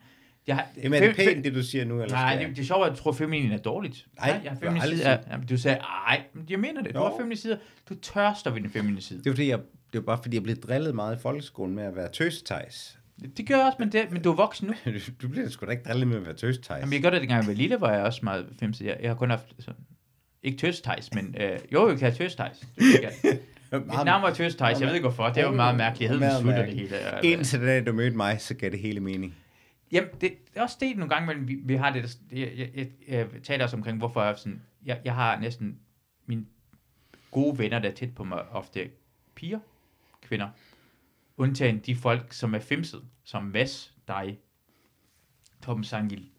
Jeg 0.47 0.55
har 0.55 0.65
Jamen, 0.83 1.03
er 1.03 1.07
det 1.07 1.15
pænt, 1.15 1.45
det 1.45 1.55
du 1.55 1.63
siger 1.63 1.85
nu? 1.85 2.01
Eller 2.01 2.15
Nej, 2.15 2.33
det, 2.35 2.41
jeg- 2.41 2.49
det 2.49 2.59
er 2.59 2.63
sjovt, 2.65 2.85
at 2.87 2.91
du 2.91 2.97
tror, 2.97 3.11
at 3.11 3.17
feminin 3.17 3.51
er 3.51 3.57
dårligt. 3.57 4.05
Nej, 4.19 4.27
jeg 4.43 4.51
har 4.51 4.75
jeg 4.89 4.97
sagt- 4.97 5.27
Jamen, 5.31 5.47
du 5.47 5.57
sagde, 5.57 5.77
ej, 6.07 6.21
men 6.33 6.45
jeg 6.49 6.59
mener 6.59 6.81
det. 6.81 6.93
Du 6.93 6.99
har 6.99 7.13
feminine 7.17 7.35
sider. 7.37 7.57
Du 7.89 7.95
tørster 7.95 8.51
ved 8.51 8.61
den 8.61 8.69
feminine 8.69 9.01
side. 9.01 9.19
Det 9.19 9.27
er 9.27 9.31
fordi, 9.31 9.49
jeg, 9.49 9.59
det 9.93 9.99
er 9.99 10.03
bare 10.03 10.19
fordi, 10.23 10.35
jeg 10.37 10.43
blev 10.43 10.55
drillet 10.55 10.95
meget 10.95 11.15
i 11.15 11.19
folkeskolen 11.19 11.75
med 11.75 11.83
at 11.83 11.95
være 11.95 12.11
tøstejs. 12.11 12.97
Det, 13.37 13.47
gør 13.47 13.55
jeg 13.55 13.65
også, 13.65 13.75
men, 13.79 13.91
det, 13.91 14.11
men 14.11 14.21
du 14.21 14.31
er 14.31 14.35
voksen 14.35 14.67
nu. 14.67 14.73
Du 15.21 15.27
bliver 15.27 15.49
sgu 15.49 15.65
da 15.65 15.71
ikke 15.71 15.83
drillet 15.83 16.07
med 16.07 16.17
at 16.17 16.25
være 16.25 16.33
tøstejs. 16.35 16.81
Jamen, 16.81 16.93
jeg 16.93 17.01
gør 17.01 17.09
det, 17.09 17.21
dengang 17.21 17.41
jeg 17.41 17.47
var 17.47 17.53
lille, 17.53 17.81
var 17.81 17.93
jeg 17.93 18.01
også 18.03 18.19
meget 18.23 18.45
femse. 18.59 18.85
Jeg, 18.85 18.97
jeg 19.01 19.09
har 19.09 19.15
kun 19.15 19.29
haft 19.29 19.45
sådan, 19.59 19.81
ikke 20.43 20.57
tøstejs, 20.57 21.13
men 21.13 21.35
øh, 21.39 21.59
jo, 21.73 21.89
jeg 21.89 21.99
kan 21.99 22.11
have 22.11 22.17
tøstejs. 22.25 22.59
Det 22.75 22.83
jeg. 23.01 23.11
Mit 23.71 24.05
navn 24.05 24.21
var 24.23 24.33
tøstejs, 24.33 24.79
jeg 24.79 24.87
ved 24.87 24.95
ikke 24.95 25.07
hvorfor. 25.07 25.27
Det 25.29 25.45
var 25.45 25.51
meget 25.51 25.77
mærkeligt. 25.77 26.11
Jeg 26.21 26.37
slutter 26.41 26.65
det 26.65 26.73
hele. 26.73 26.89
Indtil 27.23 27.59
den 27.59 27.67
dag, 27.67 27.85
du 27.85 27.93
mødte 27.93 28.17
mig, 28.17 28.41
så 28.41 28.53
gav 28.55 28.69
det 28.71 28.79
hele 28.79 28.99
mening. 28.99 29.35
Jamen, 29.91 30.09
det, 30.09 30.21
det 30.21 30.39
er 30.55 30.61
også 30.61 30.77
det 30.79 30.97
nogle 30.97 31.15
gange, 31.15 31.35
men 31.35 31.47
vi, 31.47 31.55
vi 31.55 31.75
har 31.75 31.93
det, 31.93 32.19
jeg, 32.31 32.53
jeg, 32.57 32.69
jeg, 32.75 32.87
jeg 33.07 33.27
taler 33.43 33.63
også 33.63 33.77
omkring, 33.77 33.97
hvorfor 33.97 34.23
jeg 34.23 34.37
sådan, 34.37 34.61
jeg, 34.85 35.01
jeg 35.05 35.15
har 35.15 35.39
næsten 35.39 35.79
mine 36.25 36.45
gode 37.31 37.57
venner, 37.57 37.79
der 37.79 37.89
er 37.89 37.93
tæt 37.93 38.15
på 38.15 38.23
mig, 38.23 38.49
ofte 38.49 38.89
piger, 39.35 39.59
kvinder, 40.21 40.49
undtagen 41.37 41.79
de 41.79 41.95
folk, 41.95 42.33
som 42.33 42.55
er 42.55 42.59
femset, 42.59 43.01
som 43.23 43.43
Mads, 43.43 43.93
dig, 44.07 44.39
Torben 45.63 45.83
Sangil. 45.83 46.29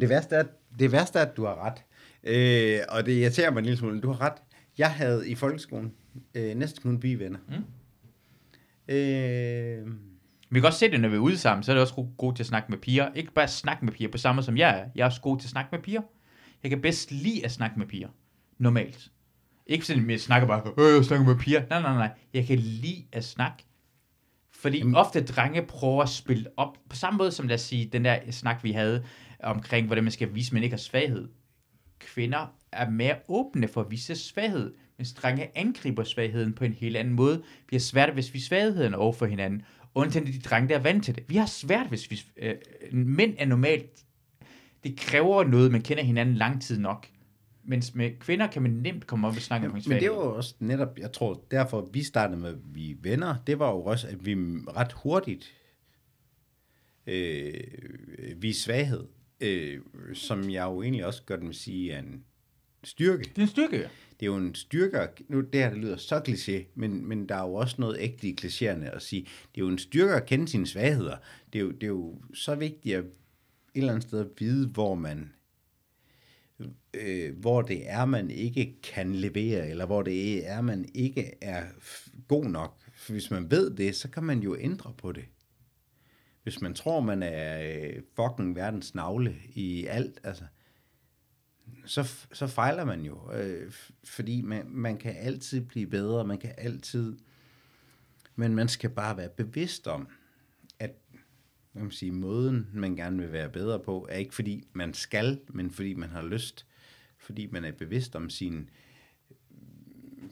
Det 0.00 0.08
værste 0.08 0.36
er, 0.36 0.44
det 0.78 0.92
værste 0.92 1.18
er 1.18 1.22
at 1.22 1.36
du 1.36 1.44
har 1.44 1.54
ret. 1.54 1.84
Øh, 2.24 2.80
og 2.88 3.06
det 3.06 3.12
irriterer 3.12 3.50
mig 3.50 3.58
en 3.58 3.64
lille 3.64 3.78
smule. 3.78 4.00
Du 4.00 4.12
har 4.12 4.20
ret. 4.20 4.42
Jeg 4.78 4.92
havde 4.92 5.30
i 5.30 5.34
folkeskolen 5.34 5.94
øh, 6.34 6.54
næsten 6.54 6.82
kun 6.82 7.00
bivenner. 7.00 7.38
Mm. 7.48 7.64
Øh, 8.94 9.86
Vi 10.50 10.60
kan 10.60 10.66
også 10.66 10.78
se 10.78 10.90
det, 10.90 11.00
når 11.00 11.08
vi 11.08 11.16
er 11.16 11.20
ude 11.20 11.38
sammen, 11.38 11.62
så 11.62 11.72
er 11.72 11.74
det 11.74 11.82
også 11.82 12.06
god, 12.18 12.34
til 12.34 12.42
at 12.42 12.46
snakke 12.46 12.70
med 12.70 12.78
piger. 12.78 13.08
Ikke 13.14 13.32
bare 13.32 13.48
snakke 13.48 13.84
med 13.84 13.92
piger 13.92 14.10
på 14.10 14.18
samme 14.18 14.42
som 14.42 14.56
jeg 14.56 14.78
er. 14.80 14.84
Jeg 14.94 15.02
er 15.02 15.06
også 15.06 15.20
god 15.20 15.38
til 15.38 15.46
at 15.46 15.50
snakke 15.50 15.68
med 15.72 15.82
piger. 15.82 16.02
Jeg 16.62 16.70
kan 16.70 16.80
bedst 16.80 17.10
lide 17.10 17.44
at 17.44 17.50
snakke 17.50 17.78
med 17.78 17.86
piger. 17.86 18.08
Normalt. 18.58 19.10
Ikke 19.66 19.86
sådan, 19.86 20.04
at 20.04 20.10
jeg 20.10 20.20
snakker 20.20 20.48
bare, 20.48 20.62
øh, 20.78 20.96
jeg 20.96 21.04
snakker 21.04 21.26
med 21.26 21.36
piger. 21.36 21.62
Nej, 21.70 21.82
nej, 21.82 21.94
nej. 21.94 22.10
Jeg 22.34 22.46
kan 22.46 22.58
lide 22.58 23.04
at 23.12 23.24
snakke. 23.24 23.64
Fordi 24.52 24.78
Jamen. 24.78 24.94
ofte 24.94 25.24
drenge 25.24 25.62
prøver 25.62 26.02
at 26.02 26.08
spille 26.08 26.46
op, 26.56 26.78
på 26.90 26.96
samme 26.96 27.18
måde 27.18 27.32
som 27.32 27.48
lad 27.48 27.54
os 27.54 27.60
sige, 27.60 27.86
den 27.92 28.04
der 28.04 28.18
snak, 28.30 28.64
vi 28.64 28.72
havde 28.72 29.04
omkring, 29.42 29.86
hvordan 29.86 30.04
man 30.04 30.10
skal 30.10 30.34
vise, 30.34 30.48
at 30.48 30.52
man 30.52 30.62
ikke 30.62 30.74
har 30.74 30.78
svaghed. 30.78 31.28
Kvinder 31.98 32.46
er 32.72 32.90
mere 32.90 33.16
åbne 33.28 33.68
for 33.68 33.80
at 33.80 33.90
vise 33.90 34.16
svaghed, 34.16 34.74
mens 34.96 35.14
drenge 35.14 35.58
angriber 35.58 36.04
svagheden 36.04 36.52
på 36.52 36.64
en 36.64 36.72
helt 36.72 36.96
anden 36.96 37.14
måde. 37.14 37.42
Vi 37.70 37.76
har 37.76 37.80
svært 37.80 38.08
at 38.08 38.16
vise 38.16 38.46
svagheden 38.46 38.94
over 38.94 39.12
for 39.12 39.26
hinanden, 39.26 39.62
undtagen 39.94 40.26
de 40.26 40.38
drenge, 40.38 40.68
der 40.68 40.74
er 40.74 40.82
vant 40.82 41.04
til 41.04 41.14
det. 41.14 41.24
Vi 41.28 41.36
har 41.36 41.46
svært 41.46 41.86
at 41.86 41.92
vise... 41.92 42.24
Øh, 42.36 42.54
mænd 42.92 43.34
er 43.38 43.46
normalt... 43.46 44.04
Det 44.84 44.96
kræver 44.96 45.44
noget, 45.44 45.72
man 45.72 45.82
kender 45.82 46.02
hinanden 46.02 46.34
lang 46.34 46.62
tid 46.62 46.78
nok. 46.78 47.06
Mens 47.64 47.94
med 47.94 48.10
kvinder 48.20 48.46
kan 48.46 48.62
man 48.62 48.70
nemt 48.70 49.06
komme 49.06 49.26
op 49.26 49.36
og 49.36 49.42
snakke 49.42 49.66
om 49.66 49.72
Men 49.72 50.00
det 50.00 50.10
var 50.10 50.16
jo 50.16 50.36
også 50.36 50.54
netop, 50.58 50.98
jeg 50.98 51.12
tror, 51.12 51.44
derfor 51.50 51.88
vi 51.92 52.02
startede 52.02 52.40
med, 52.40 52.48
at 52.48 52.58
vi 52.64 52.90
er 52.90 52.94
venner, 53.02 53.36
det 53.46 53.58
var 53.58 53.70
jo 53.70 53.82
også, 53.82 54.08
at 54.08 54.26
vi 54.26 54.34
ret 54.76 54.92
hurtigt 54.92 55.54
øh, 57.08 57.52
vi 58.36 58.52
svaghed, 58.52 59.04
øh, 59.40 59.80
som 60.14 60.50
jeg 60.50 60.64
jo 60.64 60.82
egentlig 60.82 61.06
også 61.06 61.22
gør 61.22 61.36
den 61.36 61.52
sige 61.52 61.92
er 61.92 61.98
en 61.98 62.24
styrke. 62.88 63.24
Det 63.24 63.38
er 63.38 63.42
en 63.42 63.48
styrke, 63.48 63.76
ja. 63.76 63.88
Det 64.20 64.26
er 64.26 64.30
jo 64.30 64.36
en 64.36 64.54
styrke, 64.54 64.98
nu 65.28 65.40
det 65.40 65.60
her 65.60 65.70
det 65.70 65.78
lyder 65.78 65.96
så 65.96 66.18
kliché, 66.28 66.72
men, 66.74 67.08
men 67.08 67.28
der 67.28 67.34
er 67.34 67.42
jo 67.48 67.54
også 67.54 67.76
noget 67.78 67.96
ægte 68.00 68.28
i 68.28 68.36
klichéerne 68.40 68.84
at 68.84 69.02
sige, 69.02 69.22
det 69.22 69.60
er 69.60 69.64
jo 69.64 69.68
en 69.68 69.78
styrke 69.78 70.14
at 70.14 70.26
kende 70.26 70.48
sine 70.48 70.66
svagheder. 70.66 71.16
Det 71.52 71.58
er 71.58 71.62
jo, 71.62 71.70
det 71.70 71.82
er 71.82 71.86
jo 71.86 72.22
så 72.34 72.54
vigtigt 72.54 72.96
at 72.96 73.04
et 73.04 73.10
eller 73.74 73.92
andet 73.92 74.08
sted 74.08 74.20
at 74.20 74.26
vide, 74.38 74.68
hvor 74.68 74.94
man 74.94 75.32
øh, 76.94 77.38
hvor 77.38 77.62
det 77.62 77.90
er, 77.90 78.04
man 78.04 78.30
ikke 78.30 78.82
kan 78.82 79.14
levere, 79.14 79.68
eller 79.68 79.86
hvor 79.86 80.02
det 80.02 80.48
er, 80.48 80.60
man 80.60 80.88
ikke 80.94 81.34
er 81.40 81.64
god 82.28 82.44
nok. 82.44 82.74
For 82.94 83.12
hvis 83.12 83.30
man 83.30 83.50
ved 83.50 83.70
det, 83.70 83.94
så 83.94 84.10
kan 84.10 84.22
man 84.22 84.40
jo 84.40 84.56
ændre 84.60 84.94
på 84.98 85.12
det. 85.12 85.24
Hvis 86.42 86.60
man 86.60 86.74
tror, 86.74 87.00
man 87.00 87.22
er 87.22 87.60
øh, 87.62 88.02
fucking 88.16 88.56
verdens 88.56 88.94
navle 88.94 89.36
i 89.54 89.86
alt, 89.86 90.20
altså, 90.24 90.44
så, 91.88 92.26
så 92.32 92.46
fejler 92.46 92.84
man 92.84 93.00
jo. 93.00 93.32
Øh, 93.32 93.72
fordi 94.04 94.42
man, 94.42 94.64
man 94.68 94.96
kan 94.96 95.16
altid 95.16 95.60
blive 95.60 95.86
bedre, 95.86 96.24
man 96.24 96.38
kan 96.38 96.54
altid... 96.58 97.16
Men 98.36 98.54
man 98.54 98.68
skal 98.68 98.90
bare 98.90 99.16
være 99.16 99.28
bevidst 99.28 99.88
om, 99.88 100.08
at 100.78 100.90
hvad 101.72 101.82
man 101.82 101.92
sige, 101.92 102.12
måden, 102.12 102.68
man 102.72 102.96
gerne 102.96 103.18
vil 103.18 103.32
være 103.32 103.48
bedre 103.48 103.78
på, 103.78 104.06
er 104.10 104.16
ikke 104.16 104.34
fordi 104.34 104.68
man 104.72 104.94
skal, 104.94 105.40
men 105.48 105.70
fordi 105.70 105.94
man 105.94 106.10
har 106.10 106.22
lyst 106.22 106.66
fordi 107.18 107.46
man 107.46 107.64
er 107.64 107.72
bevidst 107.72 108.16
om 108.16 108.30
sine 108.30 108.66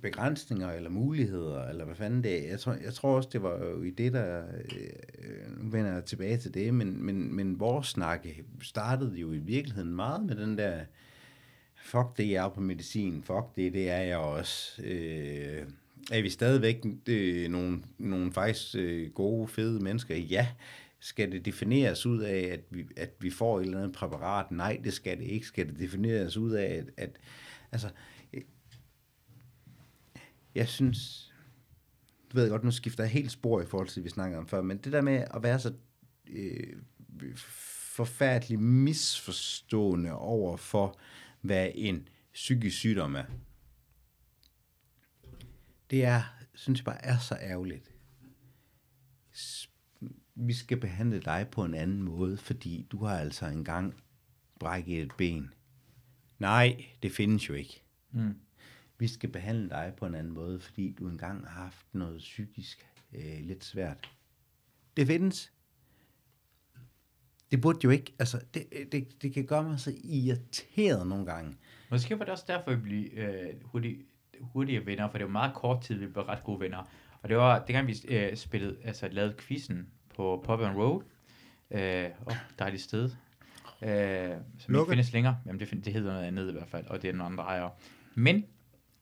begrænsninger 0.02 0.70
eller 0.70 0.90
muligheder, 0.90 1.68
eller 1.68 1.84
hvad 1.84 1.94
fanden 1.94 2.22
det 2.22 2.44
er. 2.44 2.48
Jeg 2.48 2.60
tror, 2.60 2.72
jeg 2.72 2.94
tror 2.94 3.16
også, 3.16 3.28
det 3.32 3.42
var 3.42 3.58
jo 3.58 3.82
i 3.82 3.90
det, 3.90 4.12
der... 4.12 4.44
Øh, 4.48 5.58
nu 5.58 5.70
vender 5.70 5.92
jeg 5.92 6.04
tilbage 6.04 6.36
til 6.36 6.54
det, 6.54 6.74
men, 6.74 7.04
men, 7.04 7.34
men 7.34 7.60
vores 7.60 7.86
snakke 7.86 8.44
startede 8.62 9.16
jo 9.16 9.32
i 9.32 9.38
virkeligheden 9.38 9.94
meget 9.94 10.26
med 10.26 10.36
den 10.36 10.58
der... 10.58 10.84
Fuck 11.86 12.16
det, 12.16 12.30
jeg 12.30 12.44
er 12.44 12.48
på 12.48 12.60
medicin. 12.60 13.22
Fuck 13.22 13.56
det, 13.56 13.72
det 13.72 13.90
er 13.90 14.02
jeg 14.02 14.16
også. 14.16 14.82
Øh, 14.82 15.66
er 16.12 16.22
vi 16.22 16.30
stadigvæk 16.30 16.84
øh, 17.06 17.48
nogle, 17.48 17.82
nogle 17.98 18.32
faktisk 18.32 18.74
øh, 18.78 19.10
gode, 19.10 19.48
fede 19.48 19.80
mennesker? 19.82 20.16
Ja. 20.16 20.48
Skal 21.00 21.32
det 21.32 21.44
defineres 21.44 22.06
ud 22.06 22.20
af, 22.20 22.38
at 22.38 22.60
vi, 22.70 22.86
at 22.96 23.10
vi 23.20 23.30
får 23.30 23.60
et 23.60 23.64
eller 23.64 23.78
andet 23.78 23.92
præparat? 23.92 24.50
Nej, 24.50 24.80
det 24.84 24.92
skal 24.92 25.18
det 25.18 25.24
ikke. 25.24 25.46
Skal 25.46 25.68
det 25.68 25.78
defineres 25.78 26.36
ud 26.36 26.52
af, 26.52 26.64
at, 26.64 26.84
at 26.96 27.10
altså, 27.72 27.88
øh, 28.32 28.42
jeg 30.54 30.68
synes, 30.68 31.32
du 32.32 32.36
ved 32.36 32.50
godt, 32.50 32.64
nu 32.64 32.70
skifter 32.70 33.04
jeg 33.04 33.10
helt 33.10 33.32
spor 33.32 33.60
i 33.60 33.66
forhold 33.66 33.88
til, 33.88 33.96
det, 33.96 34.04
vi 34.04 34.10
snakkede 34.10 34.38
om 34.38 34.48
før, 34.48 34.62
men 34.62 34.76
det 34.76 34.92
der 34.92 35.00
med 35.00 35.24
at 35.34 35.42
være 35.42 35.60
så 35.60 35.72
øh, 36.28 36.76
forfærdeligt 37.36 38.60
misforstående 38.60 40.12
over 40.12 40.56
for, 40.56 40.98
hvad 41.46 41.70
en 41.74 42.08
psykisk 42.32 42.76
sygdom 42.76 43.14
er, 43.14 43.24
det 45.90 46.04
er, 46.04 46.22
synes 46.54 46.78
jeg 46.78 46.84
bare 46.84 47.04
er 47.04 47.18
så 47.18 47.38
ærgerligt 47.40 47.96
vi 50.36 50.52
skal 50.52 50.80
behandle 50.80 51.20
dig 51.20 51.48
på 51.52 51.64
en 51.64 51.74
anden 51.74 52.02
måde, 52.02 52.36
fordi 52.36 52.86
du 52.90 53.04
har 53.04 53.18
altså 53.18 53.46
engang 53.46 53.94
brækket 54.60 55.02
et 55.02 55.12
ben. 55.18 55.54
Nej, 56.38 56.84
det 57.02 57.12
findes 57.12 57.48
jo 57.48 57.54
ikke. 57.54 57.82
Mm. 58.10 58.34
Vi 58.98 59.08
skal 59.08 59.30
behandle 59.30 59.68
dig 59.68 59.94
på 59.96 60.06
en 60.06 60.14
anden 60.14 60.32
måde, 60.32 60.60
fordi 60.60 60.92
du 60.98 61.08
engang 61.08 61.46
har 61.46 61.62
haft 61.62 61.86
noget 61.92 62.18
psykisk 62.18 62.86
øh, 63.12 63.40
lidt 63.40 63.64
svært. 63.64 64.10
Det 64.96 65.06
findes. 65.06 65.52
Det 67.50 67.60
burde 67.60 67.78
jo 67.84 67.90
ikke, 67.90 68.12
altså, 68.18 68.40
det, 68.54 68.64
det, 68.92 69.22
det 69.22 69.34
kan 69.34 69.46
gøre 69.46 69.62
mig 69.62 69.80
så 69.80 69.92
irriteret 70.04 71.06
nogle 71.06 71.26
gange. 71.26 71.56
Måske 71.90 72.18
var 72.18 72.24
det 72.24 72.32
også 72.32 72.44
derfor, 72.48 72.70
vi 72.70 72.76
blev 72.76 73.04
øh, 73.12 73.48
hurtigt, 73.64 73.98
hurtigere 74.40 74.86
venner, 74.86 75.10
for 75.10 75.18
det 75.18 75.26
var 75.26 75.32
meget 75.32 75.54
kort 75.54 75.80
tid, 75.80 75.98
vi 75.98 76.06
blev 76.06 76.24
ret 76.24 76.44
gode 76.44 76.60
venner. 76.60 76.90
Og 77.22 77.28
det 77.28 77.36
var, 77.36 77.64
dengang 77.64 77.86
vi 77.86 77.96
øh, 78.08 78.36
spillede, 78.36 78.76
altså 78.84 79.08
lavede 79.08 79.34
quizzen, 79.38 79.86
på 80.16 80.42
Pop 80.44 80.60
and 80.60 80.76
Road. 80.76 81.02
Øh, 81.70 82.10
oh, 82.26 82.36
dejligt 82.58 82.82
sted. 82.82 83.10
Øh, 83.82 84.30
som 84.58 84.74
Lukket. 84.74 84.78
ikke 84.78 84.88
findes 84.88 85.12
længere. 85.12 85.38
Jamen, 85.46 85.60
det, 85.60 85.84
det 85.84 85.92
hedder 85.92 86.12
noget 86.12 86.24
andet 86.26 86.48
i 86.48 86.52
hvert 86.52 86.68
fald, 86.68 86.86
og 86.86 87.02
det 87.02 87.10
er 87.10 87.12
nogle 87.12 87.32
andre 87.32 87.44
ejere. 87.44 87.70
Men... 88.14 88.44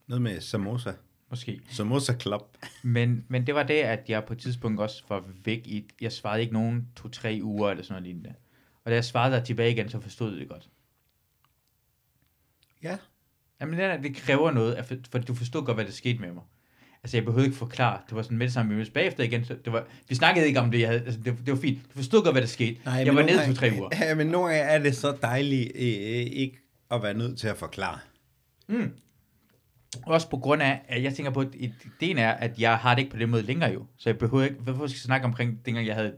Noget 0.07 0.23
med 0.23 0.41
samosa. 0.41 0.93
Måske. 1.31 1.61
Samosa 1.69 2.13
Club. 2.21 2.57
men, 2.83 3.25
men 3.29 3.47
det 3.47 3.55
var 3.55 3.63
det, 3.63 3.75
at 3.75 4.05
jeg 4.09 4.25
på 4.25 4.33
et 4.33 4.39
tidspunkt 4.39 4.81
også 4.81 5.03
var 5.09 5.25
væk 5.45 5.67
i... 5.67 5.85
Jeg 6.01 6.13
svarede 6.13 6.41
ikke 6.41 6.53
nogen 6.53 6.89
to-tre 6.97 7.41
uger 7.43 7.71
eller 7.71 7.85
sådan 7.85 8.03
noget 8.03 8.07
lignende. 8.07 8.35
Og 8.85 8.91
da 8.91 8.95
jeg 8.95 9.05
svarede 9.05 9.37
der 9.37 9.45
tilbage 9.45 9.73
igen, 9.73 9.89
så 9.89 10.01
forstod 10.01 10.37
det 10.37 10.49
godt. 10.49 10.69
Ja. 12.83 12.97
Jamen, 13.61 14.03
det 14.03 14.17
kræver 14.17 14.51
noget, 14.51 14.85
for, 14.85 14.95
for 15.11 15.19
du 15.19 15.35
forstod 15.35 15.65
godt, 15.65 15.77
hvad 15.77 15.85
der 15.85 15.91
skete 15.91 16.19
med 16.19 16.33
mig. 16.33 16.43
Altså, 17.03 17.17
jeg 17.17 17.25
behøvede 17.25 17.47
ikke 17.47 17.59
forklare. 17.59 18.01
Det 18.09 18.17
var 18.17 18.23
sådan 18.23 18.39
med 18.39 18.47
det 18.47 18.55
samme, 18.55 18.71
vi 18.71 18.77
mødtes 18.77 18.93
bagefter 18.93 19.25
igen. 19.25 19.45
Så 19.45 19.57
det 19.65 19.73
var, 19.73 19.87
vi 20.09 20.15
snakkede 20.15 20.47
ikke 20.47 20.61
om 20.61 20.71
det. 20.71 20.81
Jeg 20.81 20.89
havde, 20.89 21.01
altså, 21.01 21.21
det, 21.21 21.39
det 21.47 21.55
var 21.55 21.61
fint. 21.61 21.79
Du 21.85 21.97
forstod 21.97 22.23
godt, 22.25 22.35
hvad 22.35 22.43
der 22.43 22.49
skete. 22.49 22.81
Nej, 22.85 22.95
jeg 22.95 23.15
var 23.15 23.23
nede 23.23 23.47
for 23.47 23.55
tre 23.55 23.71
uger. 23.79 23.89
Ja, 24.01 24.15
men 24.15 24.27
nogle 24.27 24.49
gange 24.49 24.63
er 24.63 24.79
det 24.79 24.97
så 24.97 25.17
dejligt 25.23 25.73
øh, 25.75 25.83
ikke 25.83 26.59
at 26.91 27.03
være 27.03 27.15
nødt 27.15 27.39
til 27.39 27.49
at 27.49 27.57
forklare. 27.57 27.99
Mm. 28.69 28.93
Også 30.07 30.29
på 30.29 30.37
grund 30.37 30.63
af, 30.63 30.81
at 30.89 31.03
jeg 31.03 31.15
tænker 31.15 31.33
på, 31.33 31.41
at 31.41 31.49
ideen 31.55 32.19
er, 32.19 32.31
at 32.31 32.59
jeg 32.59 32.77
har 32.77 32.95
det 32.95 33.03
ikke 33.03 33.13
på 33.13 33.19
den 33.19 33.31
måde 33.31 33.43
længere 33.43 33.73
jo. 33.73 33.87
Så 33.97 34.09
jeg 34.09 34.19
behøver 34.19 34.45
ikke, 34.45 34.57
hvorfor 34.57 34.87
skal 34.87 34.97
jeg 34.97 35.01
snakke 35.01 35.27
omkring, 35.27 35.67
dengang 35.67 35.87
jeg 35.87 35.95
havde... 35.95 36.17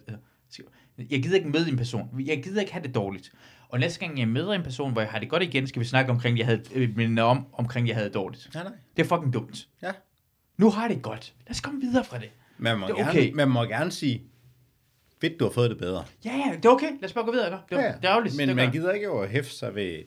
Jeg 1.10 1.22
gider 1.22 1.36
ikke 1.36 1.48
møde 1.48 1.68
en 1.68 1.76
person. 1.76 2.08
Jeg 2.26 2.42
gider 2.42 2.60
ikke 2.60 2.72
have 2.72 2.82
det 2.82 2.94
dårligt. 2.94 3.32
Og 3.68 3.80
næste 3.80 4.00
gang 4.00 4.18
jeg 4.18 4.28
møder 4.28 4.52
en 4.52 4.62
person, 4.62 4.92
hvor 4.92 5.00
jeg 5.00 5.10
har 5.10 5.18
det 5.18 5.28
godt 5.28 5.42
igen, 5.42 5.66
skal 5.66 5.80
vi 5.80 5.86
snakke 5.86 6.10
omkring, 6.10 6.38
jeg 6.38 6.46
havde, 6.46 6.62
øh, 6.74 7.24
om, 7.24 7.46
omkring, 7.52 7.88
jeg 7.88 7.96
havde 7.96 8.06
det 8.06 8.14
dårligt. 8.14 8.50
Nej, 8.54 8.62
nej. 8.62 8.72
Det 8.96 9.02
er 9.02 9.06
fucking 9.06 9.32
dumt. 9.32 9.68
Ja. 9.82 9.92
Nu 10.56 10.70
har 10.70 10.88
det 10.88 11.02
godt. 11.02 11.34
Lad 11.46 11.50
os 11.50 11.60
komme 11.60 11.80
videre 11.80 12.04
fra 12.04 12.18
det. 12.18 12.30
Man 12.58 12.78
må, 12.78 12.86
det 12.86 12.98
er 12.98 13.08
okay. 13.08 13.24
gerne, 13.24 13.36
man 13.36 13.48
må 13.48 13.62
gerne 13.62 13.90
sige, 13.90 14.22
fedt, 15.20 15.40
du 15.40 15.44
har 15.44 15.52
fået 15.52 15.70
det 15.70 15.78
bedre. 15.78 16.04
Ja, 16.24 16.36
ja, 16.36 16.56
det 16.56 16.64
er 16.64 16.68
okay. 16.68 16.90
Lad 17.00 17.04
os 17.04 17.12
bare 17.12 17.24
gå 17.24 17.32
videre. 17.32 17.50
Det, 17.50 17.76
ja, 17.76 17.76
det 17.76 18.04
er 18.04 18.10
ærgerligt. 18.10 18.36
Men 18.36 18.48
det 18.48 18.56
man 18.56 18.72
gider 18.72 18.92
ikke 18.92 19.10
over 19.10 19.26
hæfte 19.26 19.56
sig 19.56 19.74
ved... 19.74 20.02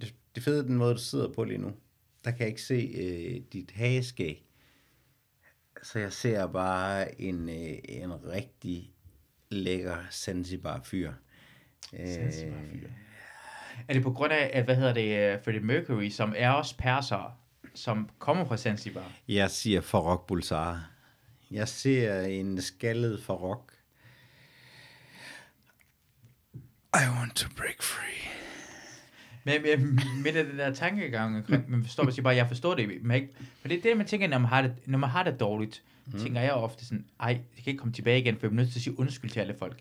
Det, 0.00 0.14
det 0.34 0.42
fede 0.42 0.62
den 0.62 0.76
måde, 0.76 0.94
du 0.94 1.00
sidder 1.00 1.32
på 1.32 1.44
lige 1.44 1.58
nu. 1.58 1.72
Der 2.28 2.32
kan 2.32 2.40
jeg 2.40 2.48
ikke 2.48 2.62
se 2.62 2.74
øh, 2.74 3.40
dit 3.52 3.70
hageskæg. 3.70 4.44
Så 5.82 5.98
jeg 5.98 6.12
ser 6.12 6.46
bare 6.46 7.20
en, 7.20 7.48
øh, 7.48 7.78
en 7.84 8.24
rigtig 8.24 8.92
lækker 9.50 9.96
Zanzibar 10.10 10.80
fyr. 10.84 11.12
Zanzibar 12.06 12.60
fyr. 12.72 12.88
Er 13.88 13.92
det 13.92 14.02
på 14.02 14.12
grund 14.12 14.32
af, 14.32 14.50
at, 14.52 14.64
hvad 14.64 14.76
hedder 14.76 14.94
det, 14.94 15.36
uh, 15.36 15.44
Freddie 15.44 15.62
Mercury, 15.62 16.08
som 16.08 16.34
er 16.36 16.50
også 16.50 16.76
perser, 16.76 17.40
som 17.74 18.08
kommer 18.18 18.44
fra 18.44 18.56
Zanzibar? 18.56 19.12
Jeg 19.28 19.50
siger 19.50 19.80
Farok 19.80 20.26
Bulsara. 20.26 20.82
Jeg 21.50 21.68
ser 21.68 22.20
en 22.20 22.60
skaldet 22.60 23.22
Farok. 23.22 23.72
I 26.94 27.04
want 27.18 27.36
to 27.36 27.48
break 27.56 27.82
free. 27.82 28.47
Men, 29.48 29.80
men 29.80 30.22
med 30.22 30.32
den 30.32 30.58
der 30.58 30.74
tankegang, 30.74 31.44
man 31.68 31.84
forstår 31.84 32.04
man 32.04 32.12
siger 32.12 32.22
bare, 32.22 32.34
jeg 32.34 32.48
forstår 32.48 32.74
det, 32.74 33.02
men, 33.02 33.16
ikke, 33.16 33.28
men 33.62 33.70
det 33.70 33.78
er 33.78 33.82
det, 33.82 33.96
man 33.96 34.06
tænker, 34.06 34.28
når 34.28 34.38
man 34.38 34.48
har 34.48 34.62
det, 34.62 34.72
når 34.86 34.98
man 34.98 35.10
har 35.10 35.22
det 35.22 35.40
dårligt, 35.40 35.82
mm. 36.06 36.18
tænker 36.18 36.40
jeg 36.40 36.52
ofte 36.52 36.84
sådan, 36.84 37.04
ej, 37.20 37.28
jeg 37.28 37.64
kan 37.64 37.70
ikke 37.70 37.78
komme 37.78 37.92
tilbage 37.92 38.20
igen, 38.20 38.34
for 38.34 38.46
jeg 38.46 38.50
er 38.50 38.54
nødt 38.54 38.70
til 38.70 38.78
at 38.78 38.82
sige 38.82 38.98
undskyld 38.98 39.30
til 39.30 39.40
alle 39.40 39.54
folk. 39.58 39.78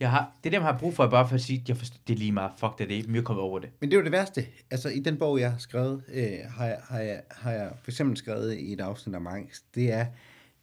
Jeg 0.00 0.10
har, 0.10 0.32
det 0.44 0.48
er 0.48 0.50
det, 0.50 0.60
man 0.60 0.72
har 0.72 0.78
brug 0.78 0.94
for, 0.94 1.06
bare 1.06 1.28
for 1.28 1.34
at 1.34 1.40
sige, 1.40 1.64
jeg 1.68 1.76
forstår, 1.76 1.98
det 2.06 2.14
er 2.14 2.18
lige 2.18 2.32
meget, 2.32 2.50
fuck 2.58 2.78
det, 2.78 2.88
det 2.88 2.94
er 2.94 2.98
ikke, 2.98 3.22
kommer 3.22 3.42
over 3.42 3.58
det. 3.58 3.70
Men 3.80 3.90
det 3.90 3.96
er 3.96 4.00
jo 4.00 4.04
det 4.04 4.12
værste. 4.12 4.46
Altså, 4.70 4.88
i 4.88 5.00
den 5.00 5.16
bog, 5.16 5.40
jeg 5.40 5.50
har 5.50 5.58
skrevet, 5.58 6.02
øh, 6.08 6.38
har, 6.50 6.66
jeg, 6.66 6.78
har, 6.88 6.98
jeg, 6.98 7.22
har 7.30 7.52
jeg 7.52 7.72
for 7.82 7.90
eksempel 7.90 8.16
skrevet 8.16 8.58
i 8.58 8.72
et 8.72 8.80
afsnit 8.80 9.14
af 9.14 9.20
angst, 9.26 9.74
det 9.74 9.92
er, 9.92 10.06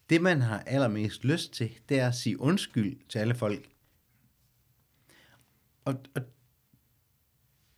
det 0.10 0.22
man 0.22 0.42
har 0.42 0.64
allermest 0.66 1.26
lyst 1.26 1.54
til, 1.54 1.72
det 1.90 2.00
er 2.00 2.08
at 2.08 2.16
sige 2.16 2.42
undskyld 2.42 2.98
til 3.10 3.20
alle 3.20 3.36
folk. 3.36 3.70
Og, 5.86 5.96
og 6.16 6.22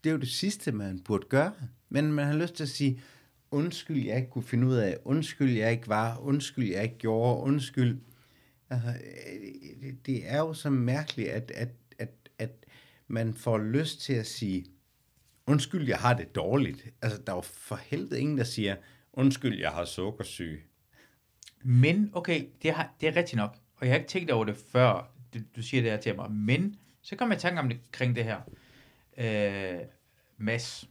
det 0.07 0.11
er 0.11 0.15
jo 0.15 0.21
det 0.21 0.31
sidste, 0.31 0.71
man 0.71 0.99
burde 0.99 1.27
gøre. 1.29 1.53
Men 1.89 2.11
man 2.13 2.27
har 2.27 2.33
lyst 2.33 2.53
til 2.53 2.63
at 2.63 2.69
sige, 2.69 3.01
undskyld, 3.51 4.05
jeg 4.05 4.17
ikke 4.17 4.29
kunne 4.29 4.43
finde 4.43 4.67
ud 4.67 4.75
af, 4.75 4.97
undskyld, 5.05 5.57
jeg 5.57 5.71
ikke 5.71 5.87
var, 5.87 6.17
undskyld, 6.17 6.69
jeg 6.69 6.83
ikke 6.83 6.97
gjorde, 6.97 7.43
undskyld. 7.43 7.99
Altså, 8.69 8.89
øh, 8.89 9.93
det, 10.05 10.31
er 10.31 10.37
jo 10.37 10.53
så 10.53 10.69
mærkeligt, 10.69 11.29
at, 11.29 11.51
at, 11.55 11.69
at, 11.99 12.09
at 12.37 12.65
man 13.07 13.33
får 13.33 13.57
lyst 13.57 14.01
til 14.01 14.13
at 14.13 14.27
sige, 14.27 14.65
undskyld, 15.47 15.87
jeg 15.87 15.97
har 15.97 16.13
det 16.13 16.35
dårligt. 16.35 16.85
Altså, 17.01 17.21
der 17.27 17.31
er 17.31 17.37
jo 17.37 17.41
for 17.41 17.75
helvede 17.75 18.19
ingen, 18.19 18.37
der 18.37 18.43
siger, 18.43 18.75
undskyld, 19.13 19.59
jeg 19.59 19.71
har 19.71 19.85
sukkersyge. 19.85 20.59
Men, 21.63 22.11
okay, 22.13 22.45
det, 22.61 22.71
har, 22.71 22.93
det 23.01 23.09
er 23.09 23.15
rigtigt 23.15 23.37
nok. 23.37 23.57
Og 23.75 23.85
jeg 23.85 23.93
har 23.93 23.97
ikke 23.97 24.09
tænkt 24.09 24.31
over 24.31 24.45
det 24.45 24.57
før, 24.71 25.11
du, 25.33 25.39
du 25.55 25.61
siger 25.61 25.83
det 25.83 25.91
her 25.91 25.99
til 25.99 26.15
mig. 26.15 26.31
Men, 26.31 26.75
så 27.01 27.15
kommer 27.15 27.35
jeg 27.35 27.39
i 27.39 27.41
tanke 27.41 27.59
om 27.59 27.69
det, 27.69 27.79
kring 27.91 28.15
det 28.15 28.23
her. 28.23 28.41
Øh, 29.17 29.79
Mads. 30.37 30.89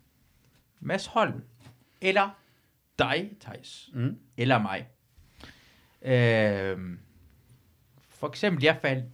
Mads 0.81 1.07
Holm. 1.07 1.43
Eller 2.01 2.31
dig, 2.99 3.31
Thijs. 3.41 3.91
Mm. 3.95 4.19
Eller 4.37 4.59
mig. 4.59 4.89
Øh, 6.03 6.79
for 8.09 8.29
eksempel, 8.29 8.65
jeg 8.65 8.79
faldt 8.83 9.05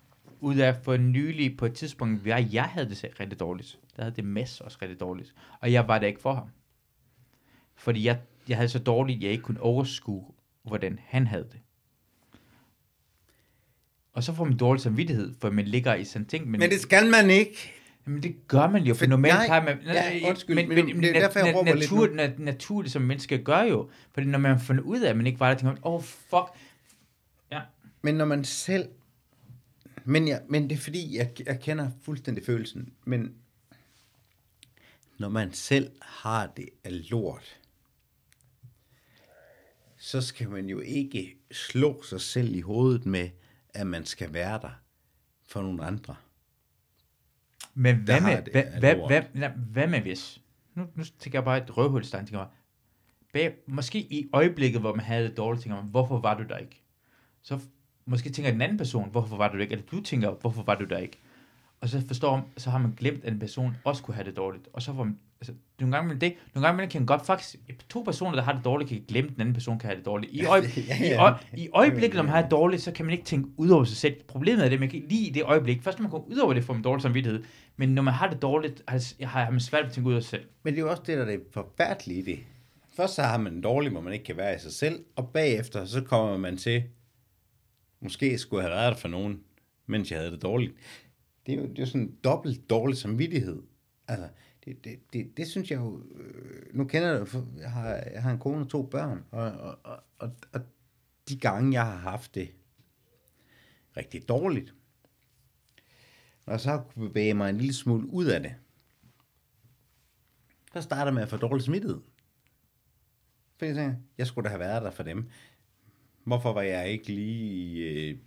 ud 0.40 0.56
af 0.56 0.76
for 0.76 0.96
nylig 0.96 1.56
på 1.56 1.66
et 1.66 1.74
tidspunkt, 1.74 2.20
hvor 2.20 2.52
jeg 2.52 2.64
havde 2.64 2.88
det 2.88 3.20
rigtig 3.20 3.40
dårligt. 3.40 3.78
Der 3.96 4.02
havde 4.02 4.16
det 4.16 4.24
Mads 4.24 4.60
også 4.60 4.78
rigtig 4.82 5.00
dårligt. 5.00 5.34
Og 5.60 5.72
jeg 5.72 5.88
var 5.88 5.98
der 5.98 6.06
ikke 6.06 6.20
for 6.20 6.34
ham. 6.34 6.48
Fordi 7.74 8.04
jeg, 8.04 8.20
jeg 8.48 8.56
havde 8.56 8.68
så 8.68 8.78
dårligt, 8.78 9.22
jeg 9.22 9.30
ikke 9.30 9.42
kunne 9.42 9.60
overskue, 9.60 10.24
hvordan 10.62 10.98
han 11.04 11.26
havde 11.26 11.48
det. 11.52 11.60
Og 14.12 14.22
så 14.22 14.32
får 14.32 14.44
man 14.44 14.56
dårlig 14.56 14.82
samvittighed, 14.82 15.34
for 15.40 15.50
man 15.50 15.64
ligger 15.64 15.94
i 15.94 16.04
sådan 16.04 16.26
ting. 16.26 16.50
Men, 16.50 16.60
Men 16.60 16.70
det 16.70 16.80
skal 16.80 17.10
man 17.10 17.30
ikke. 17.30 17.72
Men 18.04 18.22
det 18.22 18.48
gør 18.48 18.68
man 18.68 18.82
jo, 18.82 18.94
for 18.94 18.98
For- 18.98 19.06
normalt 19.06 19.34
nej, 19.34 19.46
plejer 19.46 19.64
man... 19.64 19.78
ja, 19.84 20.28
undskyld, 20.28 20.56
men, 20.56 20.68
men 20.68 20.86
men, 20.86 21.02
det 21.02 21.16
er 21.16 21.20
derfor, 21.20 21.38
jeg 21.38 21.54
råber 21.54 21.74
lidt 21.74 21.80
natur, 21.92 22.06
nu. 22.06 22.14
nat, 22.14 22.38
naturligt 22.38 22.92
som 22.92 23.02
menneske 23.02 23.38
gør 23.38 23.60
jo. 23.62 23.90
Fordi 24.14 24.26
når 24.26 24.38
man 24.38 24.60
finder 24.60 24.82
ud 24.82 25.00
af, 25.00 25.10
at 25.10 25.16
man 25.16 25.26
ikke 25.26 25.40
var 25.40 25.48
der, 25.48 25.54
tænker 25.54 25.72
man, 25.72 25.80
åh, 25.84 25.94
oh, 25.94 26.02
fuck. 26.02 26.46
Ja, 27.50 27.60
Men 28.02 28.14
når 28.14 28.24
man 28.24 28.44
selv... 28.44 28.88
Men, 30.04 30.28
jeg, 30.28 30.42
men 30.48 30.70
det 30.70 30.72
er 30.72 30.80
fordi, 30.80 31.16
jeg, 31.16 31.30
jeg 31.46 31.60
kender 31.60 31.90
fuldstændig 32.02 32.44
følelsen. 32.44 32.92
Men 33.04 33.34
når 35.18 35.28
man 35.28 35.52
selv 35.52 35.90
har 36.02 36.46
det 36.46 36.68
af 36.84 37.10
lort, 37.10 37.58
så 39.98 40.20
skal 40.20 40.50
man 40.50 40.66
jo 40.66 40.80
ikke 40.80 41.36
slå 41.52 42.02
sig 42.02 42.20
selv 42.20 42.54
i 42.54 42.60
hovedet 42.60 43.06
med, 43.06 43.30
at 43.74 43.86
man 43.86 44.04
skal 44.04 44.32
være 44.32 44.58
der 44.62 44.80
for 45.48 45.62
nogle 45.62 45.84
andre. 45.84 46.14
Men 47.74 47.96
hvad 47.96 48.20
med, 48.20 48.42
det 48.42 48.52
hvad, 48.52 48.64
hvad, 48.80 48.96
lort. 48.96 49.24
hvad, 49.54 49.86
med 49.86 50.00
hvis? 50.00 50.40
Nu, 50.74 50.86
nu 50.94 51.04
tænker 51.18 51.38
jeg 51.38 51.44
bare 51.44 51.58
et 51.58 51.76
røvhulstegn, 51.76 52.26
tænker 52.26 52.38
jeg, 52.38 52.48
bag, 53.32 53.54
måske 53.66 53.98
i 53.98 54.28
øjeblikket, 54.32 54.80
hvor 54.80 54.94
man 54.94 55.04
havde 55.04 55.28
det 55.28 55.36
dårligt, 55.36 55.62
tænker 55.62 55.76
man, 55.76 55.90
hvorfor 55.90 56.18
var 56.18 56.38
du 56.38 56.42
der 56.42 56.56
ikke? 56.56 56.82
Så 57.42 57.58
måske 58.06 58.30
tænker 58.30 58.50
den 58.50 58.60
anden 58.60 58.78
person, 58.78 59.10
hvorfor 59.10 59.36
var 59.36 59.48
du 59.48 59.56
der 59.56 59.62
ikke? 59.62 59.72
Eller 59.72 59.86
du 59.86 60.00
tænker, 60.00 60.30
hvorfor 60.30 60.62
var 60.62 60.74
du 60.74 60.84
der 60.84 60.98
ikke? 60.98 61.18
Og 61.80 61.88
så 61.88 62.06
forstår 62.06 62.50
så 62.56 62.70
har 62.70 62.78
man 62.78 62.94
glemt, 62.96 63.24
at 63.24 63.32
en 63.32 63.38
person 63.38 63.76
også 63.84 64.02
kunne 64.02 64.14
have 64.14 64.24
det 64.24 64.36
dårligt. 64.36 64.68
Og 64.72 64.82
så 64.82 64.94
får 64.94 65.04
man, 65.04 65.18
altså, 65.42 65.52
nogle 65.80 65.96
gange 65.96 66.08
med 66.08 66.16
det, 66.16 66.34
nogle 66.54 66.66
gange 66.66 66.86
kan 66.86 67.06
godt 67.06 67.26
faktisk, 67.26 67.56
to 67.88 68.02
personer, 68.02 68.34
der 68.34 68.42
har 68.42 68.52
det 68.52 68.64
dårligt, 68.64 68.90
kan 68.90 69.04
glemme, 69.08 69.30
at 69.30 69.34
den 69.34 69.40
anden 69.40 69.54
person 69.54 69.78
kan 69.78 69.88
have 69.88 69.96
det 69.96 70.06
dårligt. 70.06 70.32
I, 70.32 70.44
øje, 70.44 70.62
Ja, 70.88 71.04
i, 71.04 71.08
ja. 71.08 71.22
øje, 71.22 71.34
I 71.56 71.68
øjeblikket, 71.72 72.16
når 72.16 72.22
man 72.22 72.32
har 72.32 72.42
det 72.42 72.50
dårligt, 72.50 72.82
så 72.82 72.92
kan 72.92 73.06
man 73.06 73.12
ikke 73.12 73.24
tænke 73.24 73.48
ud 73.56 73.68
over 73.68 73.84
sig 73.84 73.96
selv. 73.96 74.14
Problemet 74.28 74.64
er 74.64 74.68
det, 74.68 74.80
man 74.80 74.88
kan 74.88 75.02
lige 75.08 75.28
i 75.28 75.30
det 75.30 75.42
øjeblik, 75.42 75.82
først 75.82 75.98
når 75.98 76.02
man 76.02 76.10
går 76.10 76.26
ud 76.30 76.36
over 76.36 76.52
det, 76.52 76.64
får 76.64 76.74
man 76.74 76.82
dårlig 76.82 77.02
samvittighed. 77.02 77.44
Men 77.76 77.88
når 77.88 78.02
man 78.02 78.14
har 78.14 78.30
det 78.30 78.42
dårligt, 78.42 78.82
har, 78.88 79.24
har 79.26 79.50
man 79.50 79.60
svært 79.60 79.82
ved 79.82 79.88
at 79.88 79.94
tænke 79.94 80.10
ud 80.10 80.14
af 80.14 80.22
sig 80.22 80.30
selv. 80.30 80.44
Men 80.62 80.74
det 80.74 80.80
er 80.80 80.84
jo 80.84 80.90
også 80.90 81.02
det, 81.06 81.18
der 81.18 81.24
er 81.24 81.30
det 81.30 81.40
forfærdelige 81.52 82.18
i 82.18 82.22
det. 82.22 82.38
Først 82.96 83.14
så 83.14 83.22
har 83.22 83.38
man 83.38 83.52
en 83.52 83.60
dårlig, 83.60 83.92
hvor 83.92 84.00
man 84.00 84.12
ikke 84.12 84.24
kan 84.24 84.36
være 84.36 84.56
i 84.56 84.58
sig 84.58 84.72
selv, 84.72 85.04
og 85.16 85.28
bagefter 85.28 85.84
så 85.84 86.00
kommer 86.00 86.36
man 86.36 86.56
til, 86.56 86.82
måske 88.00 88.38
skulle 88.38 88.64
jeg 88.64 88.70
have 88.70 88.80
været 88.80 88.94
der 88.94 89.00
for 89.00 89.08
nogen, 89.08 89.40
mens 89.86 90.10
jeg 90.10 90.18
havde 90.18 90.32
det 90.32 90.42
dårligt. 90.42 90.74
Det 91.46 91.54
er 91.54 91.56
jo, 91.56 91.62
det 91.62 91.78
er 91.78 91.82
jo 91.82 91.86
sådan 91.86 92.00
en 92.00 92.14
dobbelt 92.24 92.70
dårlig 92.70 92.96
samvittighed. 92.96 93.62
Altså, 94.08 94.28
det, 94.64 94.84
det, 94.84 95.00
det, 95.12 95.36
det 95.36 95.46
synes 95.46 95.70
jeg 95.70 95.78
jo, 95.78 96.02
øh, 96.14 96.76
nu 96.76 96.84
kender 96.84 97.08
jeg 97.08 97.20
det, 97.20 97.28
for 97.28 97.46
jeg 97.58 97.70
har, 97.70 97.88
jeg 97.88 98.22
har 98.22 98.30
en 98.30 98.38
kone 98.38 98.64
og 98.64 98.70
to 98.70 98.82
børn, 98.82 99.24
og, 99.30 99.52
og, 99.52 99.78
og, 99.82 100.02
og, 100.18 100.30
og 100.52 100.60
de 101.28 101.38
gange, 101.38 101.72
jeg 101.72 101.84
har 101.86 101.96
haft 101.96 102.34
det 102.34 102.54
rigtig 103.96 104.28
dårligt, 104.28 104.74
og 106.46 106.60
så 106.60 106.70
har 106.70 106.76
jeg 106.76 107.08
bevæge 107.08 107.34
mig 107.34 107.50
en 107.50 107.58
lille 107.58 107.74
smule 107.74 108.06
ud 108.06 108.26
af 108.26 108.40
det, 108.40 108.54
så 110.74 110.80
starter 110.80 111.04
jeg 111.04 111.14
med 111.14 111.22
at 111.22 111.28
få 111.28 111.36
dårlig 111.36 111.64
smittighed. 111.64 112.00
Fordi 113.56 113.68
jeg 113.68 113.76
tænker, 113.76 113.96
jeg 114.18 114.26
skulle 114.26 114.44
da 114.44 114.48
have 114.48 114.60
været 114.60 114.82
der 114.82 114.90
for 114.90 115.02
dem. 115.02 115.30
Hvorfor 116.24 116.52
var 116.52 116.62
jeg 116.62 116.88
ikke 116.88 117.12
lige 117.12 117.54
i 117.54 117.78
øh, 117.78 118.18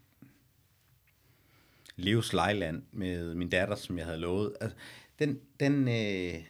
Leos 1.95 2.33
Lejland 2.33 2.83
med 2.91 3.35
min 3.35 3.49
datter, 3.49 3.75
som 3.75 3.97
jeg 3.97 4.05
havde 4.05 4.19
lovet? 4.19 4.55
Altså, 4.61 4.77
den, 5.19 5.39
den, 5.59 5.87
øh, 5.87 6.43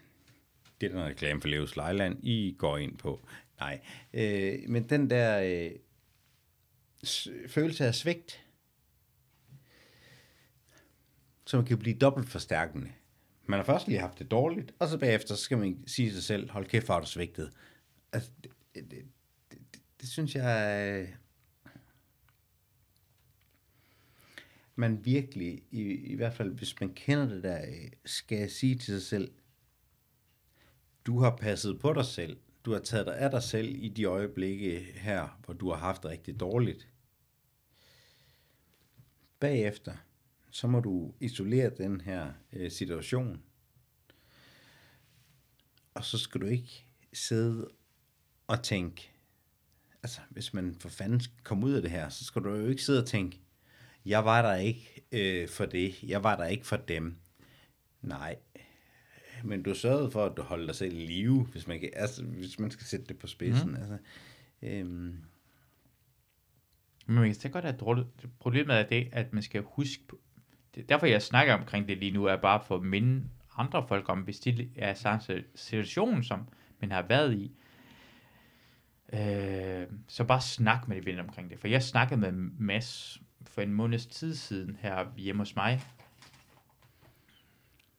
det 0.82 0.88
er 0.88 0.90
den 0.90 1.04
reklame 1.04 1.42
for 1.42 1.48
Leos 1.48 1.76
Lejland, 1.76 2.24
I 2.24 2.56
går 2.58 2.78
ind 2.78 2.98
på. 2.98 3.28
Nej, 3.60 3.82
øh, 4.14 4.70
men 4.70 4.90
den 4.90 5.10
der 5.10 5.40
øh, 5.40 5.72
følelse 7.48 7.86
af 7.86 7.96
svigt, 7.96 8.46
som 11.46 11.66
kan 11.66 11.78
blive 11.78 11.98
dobbelt 11.98 12.30
forstærkende. 12.30 12.92
Man 13.48 13.60
har 13.60 13.66
først 13.66 13.88
lige 13.88 14.00
haft 14.00 14.20
det 14.20 14.32
dårligt, 14.32 14.74
og 14.80 14.88
så 14.88 14.98
bagefter 14.98 15.36
så 15.36 15.42
skal 15.42 15.58
man 15.58 15.84
sige 15.88 16.14
sig 16.14 16.24
selv, 16.24 16.50
hold 16.52 16.66
kæft, 16.66 16.88
har 16.88 17.00
du 17.00 17.06
svigtet. 17.06 17.52
Altså, 18.14 18.32
det, 18.44 18.52
det, 18.76 18.92
det, 18.92 19.06
det, 19.52 19.82
det 20.02 20.10
synes 20.10 20.36
jeg, 20.36 20.80
øh, 21.02 21.10
man 24.76 25.06
virkelig, 25.06 25.64
i, 25.72 25.82
i 25.82 26.16
hvert 26.16 26.34
fald 26.34 26.52
hvis 26.52 26.80
man 26.80 26.94
kender 26.94 27.26
det 27.26 27.44
der, 27.44 27.62
øh, 27.68 27.92
skal 28.06 28.52
sige 28.52 28.76
til 28.76 28.86
sig 28.94 29.02
selv, 29.02 29.32
du 31.06 31.20
har 31.20 31.38
passet 31.38 31.80
på 31.80 31.94
dig 31.94 32.06
selv, 32.06 32.38
du 32.66 32.72
har 32.72 32.80
taget 32.80 33.06
dig 33.06 33.18
af 33.18 33.32
dig 33.32 33.44
selv 33.44 33.76
i 33.76 33.90
de 33.90 34.04
øjeblikke 34.04 34.80
her, 34.80 35.40
hvor 35.46 35.54
du 35.54 35.70
har 35.70 35.78
haft 35.78 36.04
det 36.04 36.12
rigtig 36.12 36.40
dårligt. 36.40 36.90
Bagefter, 39.40 39.96
så 40.52 40.68
må 40.68 40.80
du 40.80 41.14
isolere 41.20 41.70
den 41.70 42.02
her 42.02 42.34
øh, 42.54 42.72
situation. 42.72 43.42
Og 45.94 46.06
så 46.06 46.18
skal 46.18 46.42
du 46.42 46.46
ikke 46.46 46.88
sidde 47.14 47.68
og 48.48 48.64
tænke, 48.64 49.12
altså 50.04 50.22
hvis 50.30 50.54
man 50.54 50.76
for 50.80 50.90
fanden 50.90 51.22
skal 51.22 51.44
komme 51.44 51.66
ud 51.66 51.74
af 51.74 51.82
det 51.82 51.92
her, 51.92 52.10
så 52.10 52.26
skal 52.26 52.42
du 52.42 52.56
jo 52.56 52.68
ikke 52.68 52.84
sidde 52.84 53.02
og 53.02 53.08
tænke, 53.08 53.40
jeg 54.06 54.26
var 54.26 54.42
der 54.42 54.56
ikke 54.56 55.02
øh, 55.12 55.50
for 55.50 55.66
det, 55.66 56.04
jeg 56.04 56.24
var 56.24 56.36
der 56.36 56.46
ikke 56.46 56.66
for 56.66 56.78
dem. 56.78 57.16
Nej, 58.02 58.38
men 59.44 59.64
du 59.64 59.74
sørgede 59.76 60.12
for, 60.12 60.26
at 60.26 60.38
du 60.38 60.42
holdt 60.42 60.68
dig 60.68 60.76
selv 60.76 60.94
i 60.94 61.06
live, 61.06 61.44
hvis 61.44 61.68
man, 61.68 61.80
kan, 61.80 61.90
altså, 61.94 62.24
hvis 62.24 62.60
man 62.60 62.72
skal 62.72 62.86
sætte 62.86 63.06
det 63.06 63.18
på 63.18 63.28
spidsen. 63.28 63.70
Mm. 63.70 63.76
Altså, 63.76 63.98
øhm, 64.62 65.24
Men 67.06 67.16
man 67.16 67.26
kan 67.26 67.36
så 67.36 67.50
godt 67.50 67.66
have. 67.66 68.06
Problemet 68.40 68.76
er 68.76 68.84
det, 68.84 69.10
at 69.12 69.34
man 69.34 69.44
skal 69.44 69.64
huske 69.64 70.04
på, 70.08 70.20
det 70.76 70.84
er 70.84 70.88
derfor 70.88 71.06
jeg 71.06 71.22
snakker 71.22 71.54
omkring 71.54 71.88
det 71.88 71.98
lige 71.98 72.12
nu, 72.12 72.26
er 72.26 72.36
bare 72.36 72.64
for 72.68 72.76
at 72.76 72.84
minde 72.84 73.24
andre 73.58 73.88
folk 73.88 74.10
om, 74.10 74.20
hvis 74.20 74.40
de 74.40 74.70
er 74.76 74.92
i 74.92 74.96
samme 74.96 75.44
situation, 75.56 76.24
som 76.24 76.48
man 76.80 76.92
har 76.92 77.02
været 77.02 77.34
i, 77.34 77.52
øh, 79.14 79.88
så 80.08 80.24
bare 80.24 80.42
snak 80.42 80.88
med 80.88 81.02
de 81.02 81.06
venner 81.06 81.24
omkring 81.24 81.50
det. 81.50 81.60
For 81.60 81.68
jeg 81.68 81.84
snakkede 81.84 82.20
med 82.20 82.32
Mads 82.60 83.22
for 83.50 83.62
en 83.62 83.74
måneds 83.74 84.06
tid 84.06 84.36
siden 84.36 84.78
her 84.82 85.06
hjemme 85.18 85.42
hos 85.42 85.56
mig, 85.56 85.82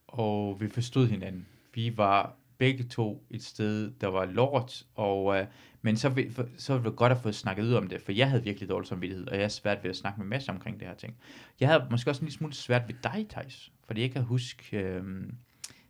og 0.07 0.61
vi 0.61 0.67
forstod 0.69 1.07
hinanden. 1.07 1.47
Vi 1.73 1.97
var 1.97 2.35
begge 2.57 2.83
to 2.83 3.25
et 3.29 3.43
sted, 3.43 3.91
der 4.01 4.07
var 4.07 4.25
lort, 4.25 4.83
og, 4.95 5.37
øh, 5.39 5.47
men 5.81 5.97
så, 5.97 6.09
vi- 6.09 6.29
for- 6.31 6.47
så 6.57 6.73
var 6.77 6.89
det 6.89 6.95
godt 6.95 7.11
at 7.11 7.17
få 7.17 7.31
snakket 7.31 7.63
ud 7.63 7.73
om 7.73 7.87
det, 7.87 8.01
for 8.01 8.11
jeg 8.11 8.29
havde 8.29 8.43
virkelig 8.43 8.69
dårlig 8.69 8.87
samvittighed, 8.87 9.27
og 9.27 9.35
jeg 9.35 9.43
er 9.43 9.47
svært 9.47 9.83
ved 9.83 9.89
at 9.89 9.95
snakke 9.95 10.19
med 10.19 10.27
masser 10.27 10.53
omkring 10.53 10.79
det 10.79 10.87
her 10.87 10.95
ting. 10.95 11.15
Jeg 11.59 11.69
havde 11.69 11.87
måske 11.91 12.09
også 12.09 12.21
en 12.21 12.25
lille 12.25 12.37
smule 12.37 12.53
svært 12.53 12.87
ved 12.87 12.95
dig, 13.03 13.25
Thijs, 13.29 13.71
fordi 13.87 14.01
jeg 14.01 14.11
kan 14.11 14.23
huske, 14.23 14.77
øh, 14.77 15.03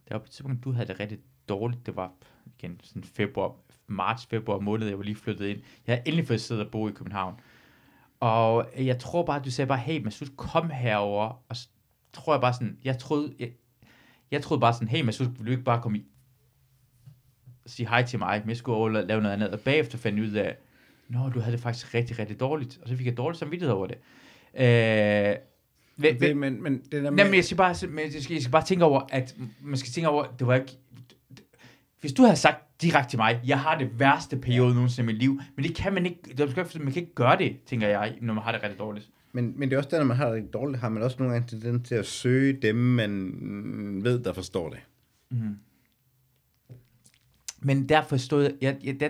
der 0.08 0.14
var 0.16 0.18
på 0.20 0.24
et 0.24 0.30
tidspunkt, 0.30 0.64
du 0.64 0.72
havde 0.72 0.88
det 0.88 1.00
rigtig 1.00 1.20
dårligt, 1.50 1.86
det 1.86 1.96
var 1.96 2.12
igen 2.60 2.80
sådan 2.84 3.04
februar, 3.04 3.56
marts, 3.88 4.26
februar 4.26 4.60
måned, 4.60 4.88
jeg 4.88 4.98
var 4.98 5.04
lige 5.04 5.16
flyttet 5.16 5.48
ind. 5.48 5.62
Jeg 5.88 5.96
havde 5.96 6.08
endelig 6.08 6.28
fået 6.28 6.42
siddet 6.42 6.66
og 6.66 6.72
bo 6.72 6.88
i 6.88 6.92
København. 6.92 7.40
Og 8.20 8.68
jeg 8.78 9.00
tror 9.00 9.26
bare, 9.26 9.42
du 9.46 9.52
sagde 9.52 9.68
bare, 9.68 9.78
hey, 9.78 10.04
Masud, 10.04 10.28
kom 10.36 10.70
herover. 10.70 11.44
Og 11.50 11.56
så 11.56 11.68
tror 12.14 12.34
jeg 12.34 12.42
bare 12.42 12.54
sådan, 12.54 12.78
jeg 12.84 12.98
troede, 12.98 13.34
jeg, 13.40 13.50
jeg 14.32 14.42
troede 14.42 14.62
bare 14.62 14.74
sådan, 14.74 14.88
hey 14.88 15.02
Masud, 15.02 15.26
vil 15.26 15.46
du 15.46 15.52
ikke 15.52 15.64
bare 15.64 15.82
komme 15.82 15.98
i 15.98 16.06
sige 17.68 17.90
hej 17.90 18.04
til 18.04 18.20
mig, 18.20 18.40
men 18.40 18.50
jeg 18.50 18.58
skulle 18.58 18.76
over 18.76 18.98
og 18.98 19.06
lave 19.08 19.22
noget 19.22 19.34
andet. 19.34 19.50
Og 19.50 19.60
bagefter 19.60 19.98
fandt 19.98 20.20
jeg 20.20 20.28
ud 20.28 20.34
af, 20.34 20.58
nå, 21.10 21.30
du 21.30 21.40
havde 21.40 21.52
det 21.56 21.64
faktisk 21.64 21.94
rigtig, 21.94 22.20
rigtig 22.20 22.40
dårligt. 22.40 22.80
Og 22.82 22.90
så 22.90 22.96
fik 22.96 23.06
jeg 23.06 23.18
dårlig 23.18 23.40
samvittighed 23.40 23.76
over 23.76 23.88
det. 23.88 23.98
Øh, 24.54 25.36
men, 25.98 26.20
det, 26.20 26.38
men, 26.38 26.64
men 26.64 26.78
det 26.78 26.92
der 26.92 27.02
med, 27.02 27.12
Nej, 27.12 27.26
men 27.26 27.36
jeg 27.36 27.46
skal 27.46 27.58
bare, 27.58 27.68
jeg 27.68 28.24
skal, 28.24 28.34
jeg 28.34 28.42
skal 28.42 28.52
bare 28.52 28.66
tænke 28.66 28.86
over, 28.86 29.02
at 29.10 29.36
man 29.62 29.78
skal 29.78 29.92
tænke 29.92 30.10
over, 30.10 30.26
det 30.40 30.48
var 30.48 30.56
ikke... 30.56 30.78
Hvis 32.02 32.14
du 32.14 32.24
havde 32.24 32.36
sagt 32.36 32.82
direkte 32.82 33.12
til 33.12 33.20
mig, 33.20 33.42
jeg 33.46 33.60
har 33.60 33.78
det 33.78 34.00
værste 34.00 34.38
periode 34.38 34.74
nogensinde 34.74 35.12
i 35.12 35.14
mit 35.14 35.20
liv, 35.22 35.42
men 35.56 35.66
det 35.66 35.76
kan 35.76 35.94
man 35.94 36.06
ikke, 36.06 36.20
er, 36.40 36.80
man 36.80 36.94
kan 36.94 37.02
ikke 37.02 37.16
gøre 37.16 37.38
det, 37.38 37.58
tænker 37.66 37.88
jeg, 37.88 38.18
når 38.22 38.34
man 38.34 38.44
har 38.44 38.52
det 38.52 38.64
rigtig 38.64 38.80
dårligt. 38.80 39.10
Men, 39.32 39.60
men 39.60 39.70
det 39.70 39.76
er 39.76 39.78
også 39.78 39.90
der, 39.90 39.98
når 39.98 40.06
man 40.06 40.18
har 40.18 40.30
det 40.30 40.54
dårligt, 40.54 40.80
har 40.80 40.90
man 40.90 41.04
også 41.04 41.18
nogle 41.20 41.34
gange 41.34 41.48
tendens 41.48 41.88
til 41.88 41.96
at 41.96 42.06
søge 42.06 42.54
dem, 42.62 42.76
man 42.76 43.10
mm, 43.10 44.04
ved, 44.04 44.24
der 44.24 44.34
forstår 44.34 44.70
det. 44.70 44.80
Men 47.60 47.90
derfor 47.90 48.18
stod 48.18 48.58
jeg, 48.62 48.78
jeg, 48.84 49.00
der, 49.00 49.10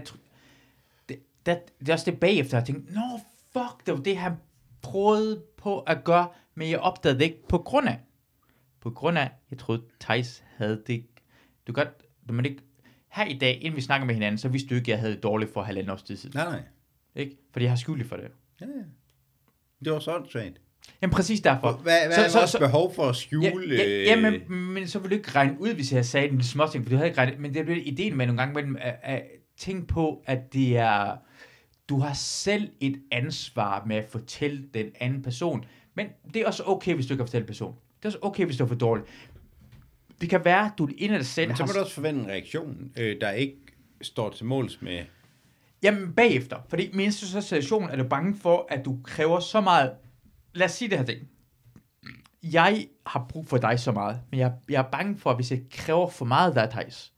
det, 1.09 1.19
der, 1.45 1.55
det 1.79 1.89
er 1.89 1.93
også 1.93 2.11
det 2.11 2.19
bagefter, 2.19 2.57
jeg 2.57 2.65
tænkte, 2.65 2.93
nå, 2.93 3.19
fuck, 3.53 3.85
det 3.85 3.93
var 3.93 4.03
det, 4.03 4.17
han 4.17 4.33
prøvede 4.81 5.43
på 5.57 5.79
at 5.79 6.03
gøre, 6.03 6.27
men 6.55 6.69
jeg 6.69 6.79
opdagede 6.79 7.19
det 7.19 7.25
ikke 7.25 7.47
på 7.49 7.57
grund 7.57 7.87
af. 7.87 7.99
På 8.79 8.89
grund 8.89 9.17
af, 9.17 9.31
jeg 9.51 9.59
troede, 9.59 9.81
Thijs 9.99 10.43
havde 10.55 10.83
det. 10.87 11.05
Du 11.67 11.73
godt, 11.73 11.89
du 12.29 12.33
må 12.33 12.41
ikke, 12.41 12.61
her 13.17 13.25
i 13.25 13.37
dag, 13.37 13.57
inden 13.61 13.75
vi 13.75 13.81
snakker 13.81 14.05
med 14.05 14.13
hinanden, 14.13 14.37
så 14.37 14.49
vidste 14.49 14.69
du 14.69 14.75
ikke, 14.75 14.83
at 14.83 14.87
jeg 14.87 14.99
havde 14.99 15.13
det 15.13 15.23
dårligt 15.23 15.53
for 15.53 15.61
halvanden 15.61 15.91
års 15.91 16.03
tid 16.03 16.17
siden. 16.17 16.35
Nej, 16.35 16.49
nej. 16.49 16.61
Ikke? 17.15 17.37
Fordi 17.51 17.63
jeg 17.63 17.71
har 17.71 17.77
skyldig 17.77 18.05
for 18.05 18.15
det. 18.15 18.25
Ja, 18.61 18.65
ja. 18.65 18.83
Det 19.85 19.93
var 19.93 19.99
sådan 19.99 20.29
svært. 20.29 20.51
Jamen 21.01 21.13
præcis 21.13 21.41
derfor. 21.41 21.71
Hvad, 21.71 21.97
hvad 22.05 22.29
så, 22.29 22.37
er 22.37 22.41
vores 22.41 22.55
behov 22.59 22.95
for 22.95 23.03
at 23.03 23.15
skjule? 23.15 23.75
Ja, 23.75 23.83
ja, 23.83 23.99
øh, 23.99 24.05
jamen, 24.05 24.51
men 24.73 24.87
så 24.87 24.99
ville 24.99 25.15
du 25.15 25.19
ikke 25.19 25.31
regne 25.31 25.61
ud, 25.61 25.73
hvis 25.73 25.93
jeg 25.93 26.05
sagde 26.05 26.29
den 26.29 26.43
små 26.43 26.67
ting, 26.71 26.85
for 26.85 26.89
du 26.89 26.95
havde 26.95 27.09
ikke 27.09 27.17
regnet, 27.17 27.39
men 27.39 27.53
det 27.53 27.69
er 27.69 27.75
ideen 27.75 28.17
med 28.17 28.25
nogle 28.25 28.41
gange 28.41 28.53
mellem 28.53 28.75
at, 28.79 28.95
at 29.03 29.23
tænke 29.57 29.87
på, 29.87 30.23
at 30.25 30.53
det 30.53 30.77
er, 30.77 31.15
du 31.89 31.99
har 31.99 32.13
selv 32.13 32.69
et 32.79 33.01
ansvar 33.11 33.85
med 33.85 33.95
at 33.95 34.05
fortælle 34.09 34.63
den 34.73 34.85
anden 34.99 35.21
person, 35.21 35.65
men 35.95 36.07
det 36.33 36.41
er 36.41 36.45
også 36.47 36.63
okay, 36.65 36.93
hvis 36.93 37.05
du 37.05 37.13
ikke 37.13 37.19
kan 37.19 37.27
fortælle 37.27 37.47
person. 37.47 37.75
Det 37.97 38.05
er 38.05 38.09
også 38.09 38.19
okay, 38.21 38.45
hvis 38.45 38.57
du 38.57 38.63
er 38.63 38.67
for 38.67 38.75
dårlig. 38.75 39.03
Det 40.21 40.29
kan 40.29 40.45
være, 40.45 40.65
at 40.65 40.71
du 40.77 40.89
ind 40.97 41.13
af 41.13 41.19
dig 41.19 41.27
selv 41.27 41.47
Men 41.47 41.57
så 41.57 41.63
må 41.63 41.67
har... 41.67 41.73
du 41.73 41.79
også 41.79 41.93
forvente 41.93 42.21
en 42.21 42.27
reaktion, 42.27 42.91
øh, 42.97 43.21
der 43.21 43.31
ikke 43.31 43.57
står 44.01 44.29
til 44.29 44.45
måls 44.45 44.81
med... 44.81 45.03
Jamen 45.83 46.13
bagefter, 46.13 46.57
fordi 46.69 46.89
min 46.93 47.11
situation 47.11 47.89
er 47.89 47.95
du 47.95 48.03
bange 48.03 48.35
for, 48.41 48.67
at 48.69 48.85
du 48.85 48.97
kræver 49.03 49.39
så 49.39 49.61
meget... 49.61 49.91
Lad 50.53 50.65
os 50.65 50.71
sige 50.71 50.89
det 50.89 50.97
her 50.97 51.05
ting. 51.05 51.19
Jeg 52.43 52.87
har 53.05 53.25
brug 53.29 53.47
for 53.47 53.57
dig 53.57 53.79
så 53.79 53.91
meget, 53.91 54.19
men 54.31 54.39
jeg, 54.39 54.53
jeg 54.69 54.79
er 54.79 54.89
bange 54.91 55.17
for, 55.17 55.29
at 55.29 55.37
hvis 55.37 55.51
jeg 55.51 55.61
kræver 55.71 56.09
for 56.09 56.25
meget 56.25 56.57
af 56.57 56.69
dig, 56.69 56.69
Thijs, 56.71 57.13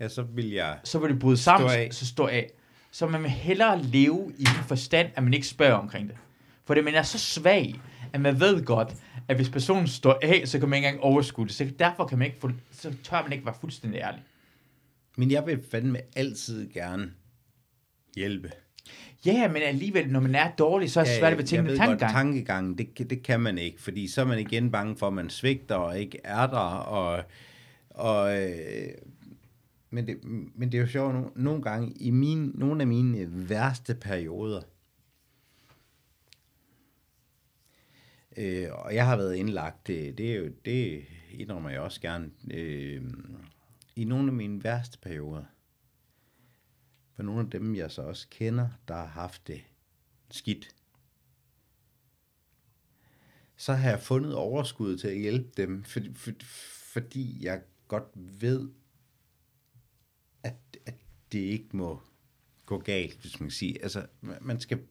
Ja, 0.00 0.08
så 0.08 0.22
vil 0.22 0.50
jeg... 0.50 0.78
så 0.84 0.98
vil 0.98 1.10
det 1.10 1.18
bryde 1.18 1.36
sammen, 1.36 1.70
Stå 1.70 1.90
så 1.90 2.06
stå 2.06 2.26
af. 2.26 2.50
Så 2.90 3.06
man 3.06 3.22
vil 3.22 3.30
hellere 3.30 3.82
leve 3.82 4.32
i 4.38 4.44
den 4.44 4.64
forstand, 4.66 5.08
at 5.14 5.22
man 5.22 5.34
ikke 5.34 5.46
spørger 5.46 5.74
omkring 5.74 6.08
det. 6.08 6.16
For 6.64 6.74
det 6.74 6.84
man 6.84 6.94
er 6.94 7.02
så 7.02 7.18
svag, 7.18 7.80
at 8.12 8.20
man 8.20 8.40
ved 8.40 8.64
godt, 8.64 8.96
at 9.28 9.36
hvis 9.36 9.48
personen 9.50 9.86
står 9.86 10.18
af, 10.22 10.42
så 10.48 10.58
kan 10.58 10.68
man 10.68 10.76
ikke 10.76 10.88
engang 10.88 11.04
overskue 11.04 11.46
det. 11.46 11.54
Så 11.54 11.70
derfor 11.78 12.06
kan 12.06 12.18
man 12.18 12.26
ikke 12.26 12.40
få, 12.40 12.50
så 12.70 12.94
tør 13.04 13.22
man 13.22 13.32
ikke 13.32 13.46
være 13.46 13.54
fuldstændig 13.60 14.00
ærlig. 14.00 14.22
Men 15.16 15.30
jeg 15.30 15.46
vil 15.46 15.60
fandme 15.70 15.98
altid 16.16 16.68
gerne 16.72 17.10
hjælpe. 18.16 18.50
Ja, 19.26 19.48
men 19.48 19.62
alligevel, 19.62 20.08
når 20.08 20.20
man 20.20 20.34
er 20.34 20.50
dårlig, 20.58 20.90
så 20.90 21.00
er 21.00 21.04
det 21.04 21.14
svært 21.18 21.38
jeg 21.38 21.46
tingene 21.46 21.68
ved 21.70 21.78
godt, 21.78 21.88
tankegang. 21.88 22.12
tankegangen, 22.12 22.78
det, 22.78 22.94
kan- 22.94 23.10
det 23.10 23.22
kan 23.22 23.40
man 23.40 23.58
ikke, 23.58 23.82
fordi 23.82 24.08
så 24.08 24.20
er 24.20 24.24
man 24.24 24.38
igen 24.38 24.70
bange 24.70 24.96
for, 24.96 25.06
at 25.06 25.12
man 25.12 25.30
svigter 25.30 25.74
og 25.74 25.98
ikke 26.00 26.18
er 26.24 26.46
der, 26.46 26.58
og, 26.58 27.24
og 27.90 28.42
øh, 28.42 28.88
men, 29.90 30.06
det, 30.06 30.16
men 30.54 30.72
det 30.72 30.78
er 30.78 30.82
jo 30.82 30.86
sjovt, 30.88 31.14
nogle, 31.14 31.28
nogle 31.36 31.62
gange, 31.62 31.92
i 32.00 32.10
mine, 32.10 32.46
nogle 32.54 32.80
af 32.80 32.86
mine 32.86 33.28
værste 33.48 33.94
perioder, 33.94 34.60
øh, 38.38 38.68
og 38.72 38.94
jeg 38.94 39.06
har 39.06 39.16
været 39.16 39.34
indlagt, 39.34 39.86
det, 39.86 40.18
det, 40.18 40.32
er 40.32 40.36
jo, 40.36 40.52
det 40.64 41.06
indrømmer 41.30 41.70
jeg 41.70 41.80
også 41.80 42.00
gerne, 42.00 42.30
øh, 42.50 43.02
i 43.96 44.04
nogle 44.04 44.28
af 44.28 44.32
mine 44.32 44.64
værste 44.64 44.98
perioder, 44.98 45.44
for 47.16 47.22
nogle 47.22 47.40
af 47.40 47.50
dem, 47.50 47.74
jeg 47.74 47.90
så 47.90 48.02
også 48.02 48.26
kender, 48.30 48.68
der 48.88 48.94
har 48.94 49.06
haft 49.06 49.46
det 49.46 49.64
skidt, 50.30 50.74
så 53.56 53.74
har 53.74 53.90
jeg 53.90 54.00
fundet 54.00 54.34
overskud 54.34 54.98
til 54.98 55.08
at 55.08 55.18
hjælpe 55.18 55.50
dem, 55.56 55.84
for, 55.84 56.00
for, 56.14 56.30
fordi 56.92 57.44
jeg 57.44 57.62
godt 57.88 58.08
ved, 58.14 58.70
at, 60.42 60.54
at 60.86 60.94
det 61.32 61.38
ikke 61.38 61.76
må 61.76 62.02
gå 62.66 62.78
galt, 62.78 63.20
hvis 63.20 63.40
man 63.40 63.48
kan 63.48 63.54
sige. 63.54 63.82
Altså, 63.82 64.06
man- 64.20 64.60
skal... 64.60 64.86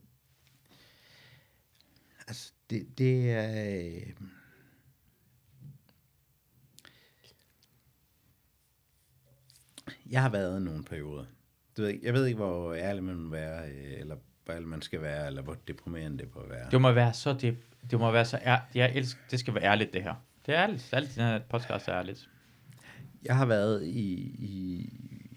Altså, 2.27 2.53
det, 2.69 2.97
det 2.97 3.31
er... 3.31 3.97
øh, 3.99 4.13
Jeg 10.11 10.21
har 10.21 10.29
været 10.29 10.59
i 10.61 10.63
nogle 10.63 10.83
perioder. 10.83 11.25
Du 11.77 11.81
ved, 11.81 11.99
jeg 12.03 12.13
ved 12.13 12.25
ikke, 12.25 12.37
hvor 12.37 12.73
ærlig 12.73 13.03
man 13.03 13.15
må 13.15 13.29
være, 13.29 13.69
øh, 13.69 13.99
eller 13.99 14.15
hvor 14.45 14.53
ærlig 14.53 14.67
man 14.67 14.81
skal 14.81 15.01
være, 15.01 15.27
eller 15.27 15.41
hvor 15.41 15.57
deprimerende 15.67 16.17
det 16.17 16.35
må 16.35 16.47
være. 16.47 16.71
Det 16.71 16.81
må 16.81 16.91
være 16.91 17.13
så 17.13 17.33
det, 17.33 17.57
det 17.91 17.99
må 17.99 18.11
være 18.11 18.25
så 18.25 18.39
ær, 18.43 18.57
jeg 18.75 18.91
elsker, 18.95 19.21
det 19.31 19.39
skal 19.39 19.53
være 19.53 19.63
ærligt 19.63 19.93
det 19.93 20.03
her. 20.03 20.15
Det 20.45 20.55
er 20.55 20.63
ærligt. 20.63 20.89
Alt 20.93 21.15
den 21.15 21.23
her 21.23 21.39
podcast 21.49 21.87
er 21.87 21.93
ærligt. 21.93 22.29
Jeg 23.23 23.37
har 23.37 23.45
været 23.45 23.83
i, 23.85 24.13
i 24.39 24.89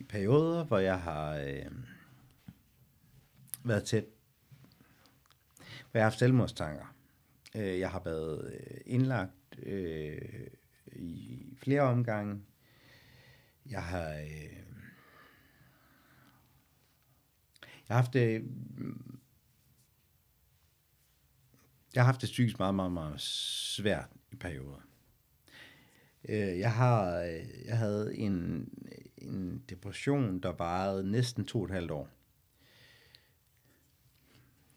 perioder, 0.08 0.64
hvor 0.64 0.78
jeg 0.78 1.00
har 1.00 1.34
øh, 1.36 1.64
været 3.64 3.84
tæt. 3.84 4.04
Hvor 5.58 5.98
jeg 5.98 6.02
har 6.02 6.10
haft 6.10 6.18
selvmordstanker. 6.18 6.94
Øh, 7.56 7.78
jeg 7.78 7.90
har 7.90 8.02
været 8.04 8.54
øh, 8.54 8.80
indlagt 8.86 9.58
øh, 9.62 10.46
i 10.92 11.54
flere 11.62 11.80
omgange. 11.80 12.42
Jeg 13.66 13.84
har... 13.84 14.12
Øh, 14.12 14.56
jeg 17.88 17.96
har 17.96 18.02
haft 18.02 18.12
det... 18.12 18.42
Mm, 18.76 19.18
jeg 21.94 22.02
har 22.02 22.06
haft 22.06 22.20
det 22.20 22.26
psykisk 22.26 22.58
meget, 22.58 22.74
meget, 22.74 22.92
meget 22.92 23.20
svært 23.20 24.08
i 24.32 24.36
perioder. 24.36 24.86
Øh, 26.28 26.58
jeg 26.58 26.72
har, 26.72 27.20
øh, 27.20 27.64
jeg 27.64 27.78
havde 27.78 28.16
en, 28.16 28.68
en 29.16 29.64
depression, 29.68 30.40
der 30.40 30.52
varede 30.52 31.10
næsten 31.10 31.44
to 31.44 31.58
og 31.58 31.64
et 31.64 31.70
halvt 31.70 31.90
år. 31.90 32.08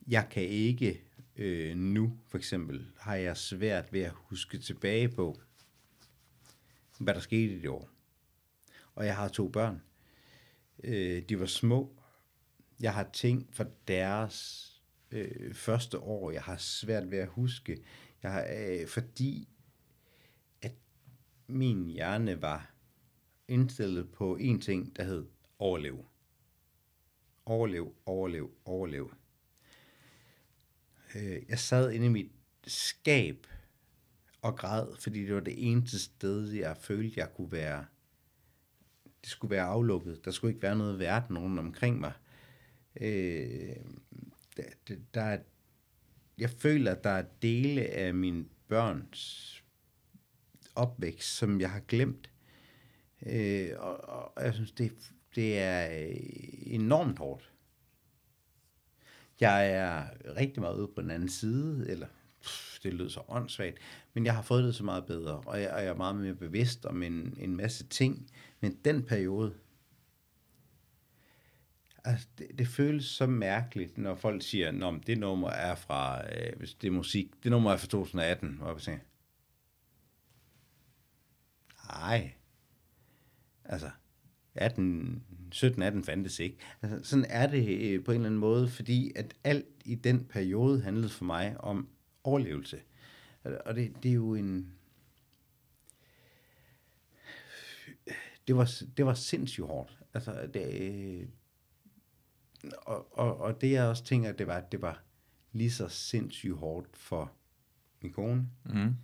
Jeg 0.07 0.28
kan 0.32 0.43
ikke 0.43 1.03
øh, 1.36 1.75
nu, 1.75 2.19
for 2.27 2.38
eksempel, 2.38 2.88
har 2.97 3.15
jeg 3.15 3.38
svært 3.38 3.93
ved 3.93 4.01
at 4.01 4.13
huske 4.15 4.57
tilbage 4.57 5.09
på, 5.09 5.41
hvad 6.99 7.13
der 7.13 7.19
skete 7.19 7.53
i 7.53 7.59
det 7.59 7.69
år. 7.69 7.89
Og 8.95 9.05
jeg 9.05 9.15
har 9.15 9.27
to 9.27 9.47
børn. 9.47 9.81
Øh, 10.84 11.23
de 11.29 11.39
var 11.39 11.45
små. 11.45 11.95
Jeg 12.79 12.93
har 12.93 13.09
ting 13.13 13.49
fra 13.51 13.65
deres 13.88 14.69
øh, 15.11 15.53
første 15.53 15.99
år, 15.99 16.31
jeg 16.31 16.41
har 16.41 16.57
svært 16.57 17.11
ved 17.11 17.17
at 17.17 17.27
huske. 17.27 17.84
Jeg 18.23 18.31
har, 18.31 18.47
øh, 18.55 18.88
fordi 18.88 19.49
min 21.47 21.89
hjerne 21.89 22.41
var 22.41 22.73
indstillet 23.47 24.11
på 24.11 24.36
en 24.36 24.61
ting, 24.61 24.95
der 24.95 25.03
hed 25.03 25.25
overlev. 25.59 26.05
Overlev, 27.45 27.93
overlev, 28.05 28.51
overlev. 28.65 29.13
Øh, 31.16 31.41
Jeg 31.49 31.59
sad 31.59 31.91
inde 31.91 32.05
i 32.05 32.09
mit 32.09 32.32
skab 32.68 33.47
og 34.41 34.55
græd, 34.57 34.95
fordi 34.99 35.26
det 35.26 35.36
var 35.36 35.41
det 35.41 35.70
eneste 35.72 35.99
sted, 35.99 36.51
jeg 36.51 36.78
følte, 36.78 37.20
jeg 37.20 37.34
kunne 37.36 37.51
være. 37.51 37.86
Det 39.22 39.30
skulle 39.30 39.51
være 39.51 39.64
aflukket. 39.64 40.26
Der 40.26 40.32
skulle 40.32 40.51
ikke 40.51 40.64
være 40.64 40.76
noget 40.76 40.99
verden 40.99 41.38
rundt 41.38 41.59
omkring 41.59 41.99
mig. 41.99 42.11
Øh, 43.01 43.76
der, 44.57 44.64
der, 45.14 45.22
er, 45.22 45.39
jeg 46.38 46.49
føler, 46.49 46.91
at 46.91 47.03
der 47.03 47.09
er 47.09 47.26
dele 47.41 47.82
af 47.82 48.14
mine 48.14 48.45
børns 48.68 49.49
opvækst, 50.76 51.38
som 51.38 51.61
jeg 51.61 51.72
har 51.72 51.80
glemt. 51.80 52.30
Øh, 53.26 53.70
og, 53.78 53.97
og 54.36 54.43
jeg 54.43 54.53
synes, 54.53 54.72
det, 54.72 54.93
det 55.36 55.59
er 55.59 56.07
øh, 56.07 56.16
enormt 56.66 57.20
hårdt. 57.20 57.53
Jeg 59.39 59.71
er 59.71 60.05
rigtig 60.38 60.61
meget 60.61 60.77
ude 60.77 60.91
på 60.95 61.01
den 61.01 61.11
anden 61.11 61.29
side, 61.29 61.89
eller 61.89 62.07
pff, 62.43 62.79
det 62.79 62.93
lød 62.93 63.09
så 63.09 63.21
åndssvagt, 63.27 63.77
men 64.13 64.25
jeg 64.25 64.36
har 64.36 64.41
fået 64.41 64.63
det 64.63 64.75
så 64.75 64.84
meget 64.84 65.05
bedre, 65.05 65.41
og 65.45 65.61
jeg, 65.61 65.71
og 65.71 65.81
jeg 65.81 65.89
er 65.89 65.95
meget 65.95 66.15
mere 66.15 66.36
bevidst 66.36 66.86
om 66.86 67.03
en, 67.03 67.38
en 67.39 67.55
masse 67.55 67.88
ting. 67.88 68.31
Men 68.59 68.79
den 68.86 69.03
periode, 69.03 69.53
altså 72.03 72.27
det, 72.38 72.47
det 72.57 72.67
føles 72.67 73.05
så 73.05 73.25
mærkeligt, 73.25 73.97
når 73.97 74.15
folk 74.15 74.41
siger, 74.41 74.88
at 74.91 75.07
det 75.07 75.17
nummer 75.17 75.49
er 75.49 75.75
fra, 75.75 76.21
øh, 76.36 76.57
hvis 76.57 76.73
det 76.73 76.88
er 76.88 76.91
musik, 76.91 77.43
det 77.43 77.51
nummer 77.51 77.71
er 77.71 77.77
fra 77.77 77.88
2018, 77.88 78.57
hvor 78.57 78.71
jeg 78.71 78.81
tænker, 78.81 79.05
Nej. 81.88 82.34
Altså, 83.65 83.89
18, 84.56 85.24
17, 85.51 85.82
18 85.84 86.04
fandtes 86.04 86.39
ikke. 86.39 86.58
Altså, 86.82 87.10
sådan 87.10 87.26
er 87.30 87.47
det 87.47 87.80
øh, 87.82 88.04
på 88.04 88.12
en 88.12 88.16
eller 88.16 88.26
anden 88.28 88.39
måde, 88.39 88.68
fordi 88.70 89.12
at 89.16 89.34
alt 89.43 89.66
i 89.86 89.95
den 89.95 90.26
periode 90.26 90.82
handlede 90.82 91.10
for 91.10 91.26
mig 91.26 91.56
om 91.60 91.88
overlevelse. 92.24 92.82
Og 93.43 93.76
det, 93.76 93.93
det 94.04 94.10
er 94.10 94.16
jo 94.16 94.36
en... 94.36 94.74
Det 98.47 98.56
var, 98.56 98.72
det 98.97 99.06
var 99.06 99.14
sindssygt 99.14 99.68
hårdt. 99.68 99.99
Altså, 100.14 100.49
det, 100.54 100.82
øh, 100.82 101.28
og, 102.78 103.18
og, 103.18 103.38
og 103.38 103.62
det 103.62 103.72
jeg 103.72 103.84
også 103.84 104.04
tænker, 104.04 104.32
det 104.32 104.47
var, 104.47 104.60
det 104.60 104.82
var, 104.82 105.04
lige 105.51 105.72
så 105.72 105.88
sindssygt 105.88 106.54
hårdt 106.54 106.97
for 106.97 107.32
min 108.01 108.12
kone 108.12 108.49
Mm. 108.66 108.95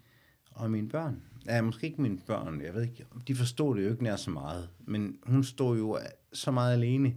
og 0.51 0.71
mine 0.71 0.89
børn. 0.89 1.23
Ja, 1.45 1.61
måske 1.61 1.87
ikke 1.87 2.01
mine 2.01 2.19
børn, 2.27 2.61
jeg 2.61 2.73
ved 2.73 2.83
ikke, 2.83 3.05
de 3.27 3.35
forstod 3.35 3.77
det 3.77 3.83
jo 3.83 3.89
ikke 3.89 4.03
nær 4.03 4.15
så 4.15 4.31
meget, 4.31 4.69
men 4.79 5.19
hun 5.23 5.43
stod 5.43 5.77
jo 5.77 5.99
så 6.33 6.51
meget 6.51 6.73
alene 6.73 7.15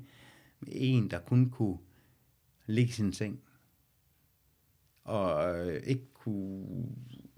med 0.60 0.72
en, 0.74 1.10
der 1.10 1.18
kun 1.18 1.50
kunne 1.50 1.78
ligge 2.66 2.88
i 2.88 2.92
sin 2.92 3.12
seng, 3.12 3.40
og 5.04 5.56
øh, 5.58 5.82
ikke 5.86 6.14
kunne 6.14 6.86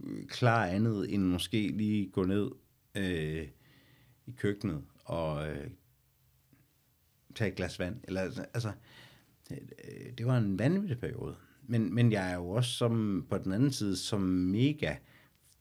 øh, 0.04 0.26
klare 0.26 0.70
andet 0.70 1.14
end 1.14 1.22
måske 1.22 1.68
lige 1.68 2.10
gå 2.10 2.24
ned 2.24 2.50
øh, 2.94 3.48
i 4.26 4.30
køkkenet 4.36 4.84
og 5.04 5.48
øh, 5.48 5.70
tage 7.34 7.50
et 7.50 7.56
glas 7.56 7.78
vand. 7.78 8.00
Eller, 8.04 8.20
altså, 8.54 8.72
det, 9.48 9.58
det 10.18 10.26
var 10.26 10.38
en 10.38 10.58
vanvittig 10.58 10.98
periode. 10.98 11.36
Men, 11.62 11.94
men 11.94 12.12
jeg 12.12 12.30
er 12.30 12.34
jo 12.34 12.50
også 12.50 12.70
som, 12.70 13.26
på 13.30 13.38
den 13.38 13.52
anden 13.52 13.72
side 13.72 13.96
som 13.96 14.20
mega 14.20 14.96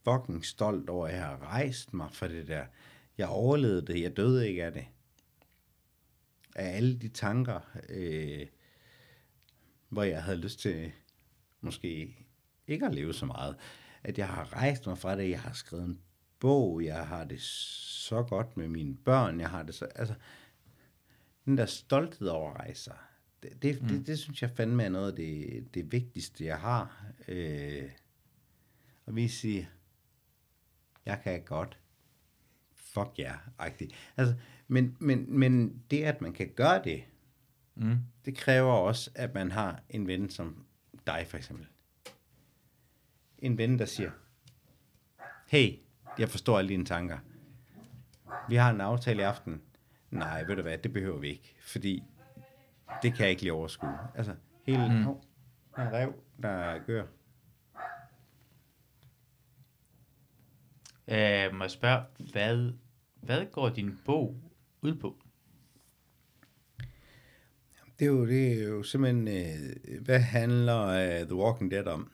fucking 0.04 0.46
stolt 0.46 0.90
over, 0.90 1.08
at 1.08 1.14
jeg 1.14 1.24
har 1.24 1.44
rejst 1.44 1.94
mig 1.94 2.12
for 2.12 2.28
det 2.28 2.48
der. 2.48 2.66
Jeg 3.18 3.28
overlevede 3.28 3.88
det, 3.88 4.02
jeg 4.02 4.18
døde 4.18 4.50
ikke 4.50 4.66
af 4.66 4.72
det. 4.72 4.86
Af 6.56 6.76
alle 6.76 7.00
de 7.00 7.08
tanker, 7.08 7.60
øh, 7.90 8.48
hvor 9.90 10.04
jeg 10.04 10.24
havde 10.24 10.38
lyst 10.38 10.60
til 10.60 10.92
måske 11.62 12.18
ikke 12.68 12.86
at 12.86 12.96
leve 12.96 13.14
så 13.14 13.26
meget. 13.26 13.56
At 14.04 14.18
jeg 14.18 14.28
har 14.28 14.54
rejst 14.54 14.88
mig 14.88 14.98
fra 14.98 15.16
det, 15.16 15.30
jeg 15.30 15.42
har 15.42 15.54
skrevet 15.54 15.86
en 15.86 16.00
bog, 16.40 16.86
jeg 16.86 17.08
har 17.08 17.24
det 17.24 17.42
så 17.42 18.24
godt 18.24 18.58
med 18.58 18.68
mine 18.68 18.96
børn, 18.96 19.40
jeg 19.40 19.50
har 19.50 19.64
det 19.64 19.76
så, 19.76 19.86
altså, 19.86 20.14
den 21.46 21.58
der 21.58 21.66
stolthed 21.66 22.28
over 22.28 22.52
at 22.52 22.60
rejse 22.60 22.84
sig, 22.84 22.98
det, 23.44 23.62
det, 23.62 23.82
mm. 23.82 23.88
det, 23.88 24.08
det 24.08 24.20
synes 24.20 24.42
jeg 24.42 24.50
fandme 24.50 24.84
er 24.84 24.90
noget 24.90 25.12
af 25.12 25.16
det, 25.16 25.68
det 25.74 25.92
vigtigste, 25.92 26.46
jeg 26.46 26.60
har. 26.60 27.06
Øh, 27.28 27.90
og 29.06 29.16
vi 29.16 29.28
siger, 29.28 29.66
jeg 31.06 31.22
kan 31.24 31.42
godt. 31.46 31.80
Fuck 32.76 33.20
ja, 33.20 33.36
yeah, 33.62 33.70
Altså, 34.18 34.36
men, 34.68 34.98
men, 35.00 35.40
men 35.40 35.84
det, 35.92 36.04
at 36.04 36.22
man 36.22 36.34
kan 36.34 36.50
gøre 36.56 36.84
det, 36.84 37.04
Mm. 37.76 37.98
det 38.26 38.38
kræver 38.38 38.72
også, 38.74 39.12
at 39.16 39.34
man 39.34 39.52
har 39.52 39.82
en 39.90 40.08
ven 40.08 40.30
som 40.30 40.66
dig, 41.08 41.26
for 41.28 41.38
eksempel. 41.38 41.68
En 43.38 43.58
ven, 43.58 43.80
der 43.80 43.86
siger, 43.86 44.12
hey, 45.48 45.80
jeg 46.18 46.30
forstår 46.30 46.58
alle 46.58 46.70
dine 46.70 46.86
tanker. 46.86 47.18
Vi 48.50 48.56
har 48.56 48.70
en 48.70 48.82
aftale 48.82 49.20
i 49.20 49.24
aften. 49.24 49.62
Nej, 50.12 50.44
ved 50.44 50.56
du 50.56 50.62
hvad, 50.62 50.78
det 50.78 50.94
behøver 50.94 51.20
vi 51.20 51.28
ikke, 51.30 51.56
fordi 51.62 52.04
det 53.02 53.14
kan 53.14 53.22
jeg 53.22 53.30
ikke 53.30 53.42
lige 53.42 53.54
overskue. 53.54 53.98
Altså, 54.16 54.36
hele... 54.64 54.88
Mm. 54.88 55.04
Der 55.76 55.82
er 55.84 55.92
rev, 55.94 56.14
der 56.42 56.80
gør. 56.86 57.06
Øh, 61.08 61.56
må 61.56 61.64
jeg 61.64 61.72
spørge, 61.72 62.04
hvad, 62.32 62.72
hvad 63.22 63.46
går 63.52 63.70
din 63.70 64.00
bog 64.06 64.38
ud 64.82 64.96
på? 64.96 65.16
Det 68.00 68.06
er 68.06 68.10
jo, 68.10 68.28
det 68.28 68.54
er 68.54 68.68
jo 68.68 68.84
simpelthen, 68.84 69.28
øh, 69.28 70.02
hvad 70.02 70.20
handler 70.20 70.84
uh, 70.84 71.28
The 71.28 71.36
Walking 71.36 71.72
Dead 71.72 71.88
om? 71.88 72.12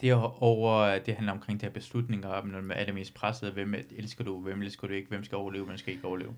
Det 0.00 0.10
er 0.10 0.42
over, 0.42 0.98
det 0.98 1.14
handler 1.14 1.32
omkring 1.32 1.60
de 1.60 1.66
her 1.66 1.72
beslutninger 1.72 2.28
om, 2.28 2.46
når 2.46 2.60
man 2.60 2.76
er 2.76 2.84
det 2.84 2.94
mest 2.94 3.14
presset, 3.14 3.52
hvem 3.52 3.74
elsker 3.74 4.24
du, 4.24 4.40
hvem 4.40 4.62
elsker 4.62 4.86
du 4.86 4.92
ikke, 4.92 5.08
hvem 5.08 5.24
skal 5.24 5.36
overleve, 5.36 5.64
hvem 5.64 5.76
skal 5.78 5.94
ikke 5.94 6.06
overleve. 6.06 6.34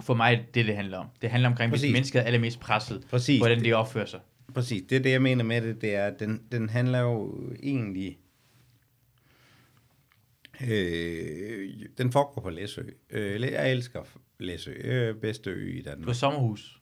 For 0.00 0.14
mig 0.14 0.32
er 0.32 0.36
det 0.36 0.54
det, 0.54 0.66
det 0.66 0.76
handler 0.76 0.98
om. 0.98 1.06
Det 1.22 1.30
handler 1.30 1.48
omkring, 1.48 1.70
hvis 1.70 1.80
Præcis. 1.80 1.92
mennesket 1.92 2.20
er 2.20 2.24
allermest 2.24 2.60
presset, 2.60 3.06
Præcis. 3.10 3.40
hvordan 3.40 3.64
de 3.64 3.72
opfører 3.72 4.06
sig. 4.06 4.20
Præcis, 4.54 4.82
det 4.88 4.96
er 4.96 5.00
det, 5.02 5.10
jeg 5.10 5.22
mener 5.22 5.44
med 5.44 5.60
det, 5.60 5.80
det 5.80 5.94
er, 5.94 6.06
at 6.06 6.20
den, 6.20 6.42
den 6.52 6.68
handler 6.68 6.98
jo 7.00 7.38
egentlig... 7.62 8.18
Øh, 10.68 11.70
den 11.98 12.12
foregår 12.12 12.42
på 12.42 12.50
Læsø. 12.50 12.82
Øh, 13.10 13.40
jeg 13.42 13.72
elsker 13.72 14.00
Læsø. 14.38 14.72
Øh, 14.84 15.14
bedste 15.16 15.50
ø 15.50 15.72
i 15.72 15.82
Du 15.82 15.88
har 15.88 15.94
Danmark. 15.96 16.16
sommerhus. 16.16 16.80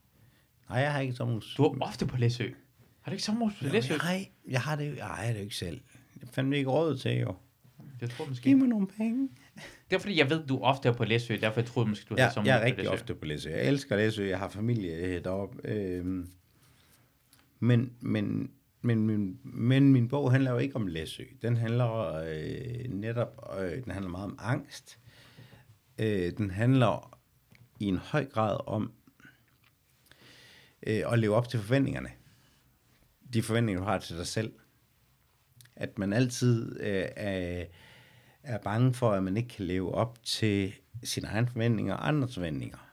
Nej, 0.68 0.78
jeg 0.78 0.92
har 0.92 1.00
ikke 1.00 1.14
sommerhus. 1.14 1.54
Du 1.56 1.62
er 1.64 1.80
ofte 1.80 2.06
på 2.06 2.16
Læsø. 2.16 2.48
Har 3.00 3.10
du 3.10 3.14
ikke 3.14 3.24
sommerhus 3.24 3.54
på 3.62 3.68
Læsø? 3.68 3.96
Nej, 3.96 4.28
jeg 4.48 4.60
har 4.60 4.76
det 4.76 4.96
jeg 4.96 5.04
har 5.06 5.26
det 5.26 5.38
jo 5.38 5.42
ikke 5.42 5.56
selv. 5.56 5.80
Jeg 6.20 6.28
fandt 6.32 6.54
ikke 6.54 6.70
råd 6.70 6.96
til, 6.98 7.18
jo. 7.18 7.34
Det 8.00 8.10
tror 8.10 8.24
jeg 8.24 8.28
måske. 8.30 8.42
Giv 8.44 8.56
mig 8.56 8.68
nogle 8.68 8.86
penge. 8.86 9.28
Det 9.90 9.96
er 9.96 10.00
fordi, 10.00 10.18
jeg 10.18 10.30
ved, 10.30 10.46
du 10.46 10.58
ofte 10.58 10.88
er 10.88 10.92
på 10.92 11.04
Læsø, 11.04 11.36
derfor 11.40 11.60
jeg 11.60 11.66
troede 11.68 11.88
måske, 11.88 12.06
du 12.08 12.14
havde 12.14 12.24
Jeg, 12.24 12.32
sommerhus 12.32 12.48
jeg 12.48 12.56
er 12.56 12.60
på 12.60 12.66
rigtig 12.66 12.84
Læsø. 12.84 12.92
ofte 12.94 13.14
på 13.14 13.24
Læsø. 13.24 13.50
Jeg 13.50 13.68
elsker 13.68 13.96
Læsø. 13.96 14.24
Jeg 14.28 14.38
har 14.38 14.48
familie 14.48 15.20
deroppe. 15.20 15.68
Øh, 15.68 16.24
men, 17.62 17.92
men, 18.00 18.50
men, 18.80 19.06
min, 19.06 19.38
men 19.44 19.92
min 19.92 20.08
bog 20.08 20.32
handler 20.32 20.50
jo 20.50 20.58
ikke 20.58 20.76
om 20.76 20.86
Læsø. 20.86 21.24
Den 21.42 21.56
handler 21.56 22.14
øh, 22.14 22.88
netop, 22.88 23.58
øh, 23.60 23.84
den 23.84 23.92
handler 23.92 24.10
meget 24.10 24.24
om 24.24 24.38
angst. 24.40 24.98
Øh, 25.98 26.32
den 26.36 26.50
handler 26.50 27.18
i 27.80 27.84
en 27.84 27.96
høj 27.96 28.24
grad 28.24 28.58
om 28.66 28.92
øh, 30.86 31.12
at 31.12 31.18
leve 31.18 31.34
op 31.34 31.48
til 31.48 31.60
forventningerne. 31.60 32.10
De 33.34 33.42
forventninger, 33.42 33.80
du 33.80 33.86
har 33.86 33.98
til 33.98 34.16
dig 34.16 34.26
selv. 34.26 34.52
At 35.76 35.98
man 35.98 36.12
altid 36.12 36.80
øh, 36.80 37.08
er, 37.16 37.64
er 38.42 38.58
bange 38.58 38.94
for, 38.94 39.12
at 39.12 39.22
man 39.22 39.36
ikke 39.36 39.48
kan 39.48 39.64
leve 39.64 39.94
op 39.94 40.22
til 40.24 40.74
sine 41.04 41.28
egne 41.28 41.46
forventninger 41.46 41.94
og 41.94 42.08
andres 42.08 42.34
forventninger. 42.34 42.91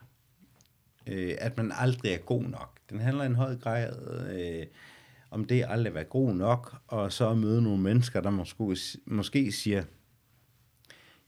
Øh, 1.10 1.34
at 1.38 1.56
man 1.56 1.72
aldrig 1.74 2.12
er 2.12 2.18
god 2.18 2.42
nok. 2.42 2.78
Den 2.90 3.00
handler 3.00 3.22
i 3.22 3.26
en 3.26 3.34
høj 3.34 3.56
grad 3.56 4.28
øh, 4.32 4.66
om 5.30 5.44
det 5.44 5.62
at 5.62 5.70
aldrig 5.70 5.94
være 5.94 6.04
god 6.04 6.34
nok, 6.34 6.76
og 6.86 7.12
så 7.12 7.30
at 7.30 7.38
møde 7.38 7.62
nogle 7.62 7.82
mennesker, 7.82 8.20
der 8.20 8.30
måske, 8.30 8.76
måske 9.04 9.52
siger, 9.52 9.84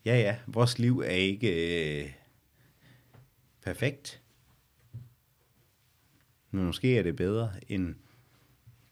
ja 0.05 0.17
ja, 0.21 0.37
vores 0.47 0.79
liv 0.79 0.99
er 0.99 1.11
ikke 1.11 1.49
øh, 2.03 2.13
perfekt. 3.65 4.21
Men 6.51 6.65
måske 6.65 6.99
er 6.99 7.03
det 7.03 7.17
bedre, 7.17 7.53
end 7.69 7.95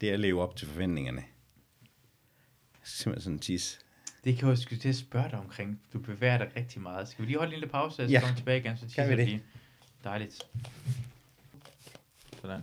det 0.01 0.09
at 0.11 0.20
leve 0.20 0.43
op 0.43 0.57
til 0.57 0.68
forventningerne. 0.68 1.22
Simpelthen 2.82 3.22
sådan 3.22 3.34
en 3.34 3.38
tis. 3.38 3.78
Det 4.24 4.38
kan 4.38 4.49
jeg 4.49 4.57
jo 4.57 4.62
skulle 4.62 4.80
til 4.80 4.88
at 4.88 4.97
spørge 4.97 5.30
dig 5.30 5.38
omkring. 5.38 5.80
Du 5.93 5.99
bevæger 5.99 6.38
dig 6.38 6.51
rigtig 6.57 6.80
meget. 6.82 7.09
Skal 7.09 7.22
vi 7.22 7.26
lige 7.30 7.38
holde 7.38 7.53
en 7.55 7.61
lille 7.61 7.72
pause, 7.72 8.03
og 8.03 8.09
så 8.09 8.12
Ja. 8.12 8.20
komme 8.20 8.36
tilbage 8.36 8.59
igen? 8.61 8.76
Så 8.76 8.82
vi 8.84 8.88
tisser 8.88 9.16
det? 9.16 9.26
lige. 9.28 9.43
Dejligt. 10.05 10.42
Sådan. 12.40 12.61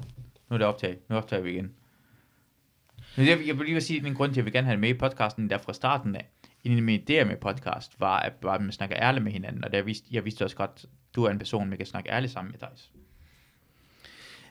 Nu 0.49 0.53
er 0.53 0.57
det 0.57 0.67
optag. 0.67 0.97
Nu 1.09 1.15
optager 1.15 1.41
vi 1.43 1.51
igen. 1.51 1.71
Men 3.17 3.27
jeg, 3.27 3.47
jeg 3.47 3.57
vil 3.57 3.65
lige 3.65 3.81
sige, 3.81 3.97
at 3.97 4.03
min 4.03 4.13
grund 4.13 4.29
til, 4.31 4.33
at 4.33 4.37
jeg 4.37 4.45
vil 4.45 4.53
gerne 4.53 4.65
have 4.67 4.71
det 4.73 4.79
med 4.81 4.89
i 4.89 4.93
podcasten, 4.93 5.49
der 5.49 5.57
fra 5.57 5.73
starten 5.73 6.15
af, 6.15 6.29
en 6.63 6.77
af 6.77 6.83
mine 6.83 7.03
idéer 7.09 7.23
med 7.23 7.37
podcast, 7.37 7.99
var, 7.99 8.19
at 8.19 8.33
bare 8.33 8.59
man 8.59 8.71
snakker 8.71 8.97
ærligt 8.99 9.23
med 9.23 9.31
hinanden, 9.31 9.63
og 9.63 9.71
der 9.71 9.81
vidste, 9.81 10.07
jeg 10.11 10.25
vidste 10.25 10.43
også 10.43 10.55
godt, 10.55 10.85
du 11.15 11.23
er 11.23 11.29
en 11.29 11.39
person, 11.39 11.69
man 11.69 11.77
kan 11.77 11.87
snakke 11.87 12.09
ærligt 12.09 12.33
sammen 12.33 12.51
med 12.51 12.59
dig. 12.59 12.69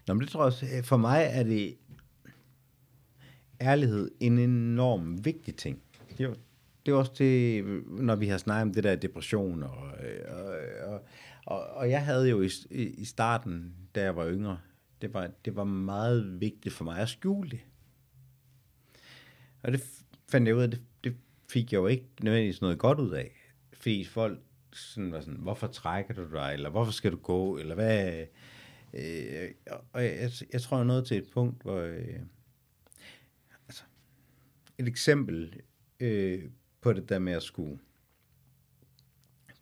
Nå, 0.07 0.15
men 0.15 0.21
det 0.21 0.29
tror 0.29 0.41
jeg 0.41 0.47
også, 0.47 0.67
øh, 0.77 0.85
for 0.85 0.97
mig 0.97 1.29
er 1.31 1.43
det 1.43 1.77
ærlighed 3.61 4.11
en 4.21 4.39
enorm 4.39 5.25
vigtig 5.25 5.57
ting. 5.57 5.83
Det 6.11 6.21
er, 6.21 6.29
jo- 6.29 6.37
det 6.87 6.93
er 6.93 6.97
også 6.97 7.13
det, 7.19 7.65
når 7.87 8.17
vi 8.17 8.27
har 8.29 8.39
snakket 8.39 8.63
om 8.63 8.75
det 8.75 8.85
der 8.85 8.97
depression, 8.97 9.63
og, 9.63 9.77
og, 10.29 10.55
og, 10.87 11.01
og, 11.47 11.67
og 11.67 11.91
jeg 11.91 12.05
havde 12.05 12.29
jo 12.29 12.43
i, 12.43 12.51
i 12.71 13.05
starten, 13.05 13.75
da 13.95 14.03
jeg 14.03 14.17
var 14.17 14.31
yngre, 14.31 14.59
det 15.03 15.15
var, 15.15 15.31
det 15.45 15.57
var 15.57 15.65
meget 15.65 16.41
vigtigt 16.41 16.75
for 16.75 16.85
mig 16.85 16.99
at 16.99 17.09
skjule 17.09 17.51
det. 17.51 17.61
Og 19.63 19.73
det 19.73 19.83
fandt 20.29 20.49
jeg 20.49 20.57
ud 20.57 20.63
af, 20.63 20.71
det, 20.71 20.83
det 21.05 21.17
fik 21.49 21.73
jeg 21.73 21.79
jo 21.79 21.87
ikke 21.87 22.09
nødvendigvis 22.23 22.61
noget 22.61 22.79
godt 22.79 22.99
ud 22.99 23.11
af. 23.11 23.33
Fordi 23.73 24.05
folk 24.05 24.41
sådan 24.73 25.13
var 25.13 25.21
sådan, 25.21 25.41
hvorfor 25.41 25.67
trækker 25.67 26.15
du 26.15 26.31
dig, 26.33 26.51
eller 26.53 26.71
hvorfor 26.71 26.93
skal 26.93 27.13
du 27.13 27.17
gå, 27.17 27.59
eller 27.59 27.75
hvad... 27.75 28.27
Øh, 28.95 29.51
og 29.93 30.05
jeg, 30.05 30.17
jeg, 30.21 30.31
jeg 30.53 30.63
tror, 30.63 30.77
jeg 30.77 30.83
er 30.83 30.87
nået 30.87 31.07
til 31.07 31.17
et 31.17 31.31
punkt, 31.33 31.63
hvor... 31.63 31.81
Øh, 31.81 32.21
altså, 33.69 33.83
et 34.79 34.89
eksempel 34.89 35.61
øh, 36.01 36.45
på 36.81 36.93
det 36.93 37.09
der 37.09 37.19
med 37.19 37.33
at 37.33 37.43
skulle 37.43 37.79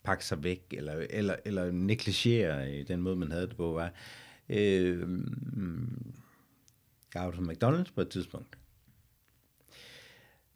pakke 0.05 0.25
sig 0.25 0.45
væk, 0.45 0.65
eller, 0.71 1.07
eller, 1.11 1.37
eller 1.45 1.71
negligere 1.71 2.83
den 2.83 3.01
måde, 3.01 3.17
man 3.17 3.33
havde 3.33 3.47
det 3.47 3.57
på, 3.57 3.71
øhm, 3.71 3.75
var... 3.75 3.93
Øh, 4.49 5.09
jeg 7.15 7.23
arbejdede 7.23 7.47
på 7.47 7.53
McDonald's 7.53 7.95
på 7.95 8.01
et 8.01 8.09
tidspunkt. 8.09 8.59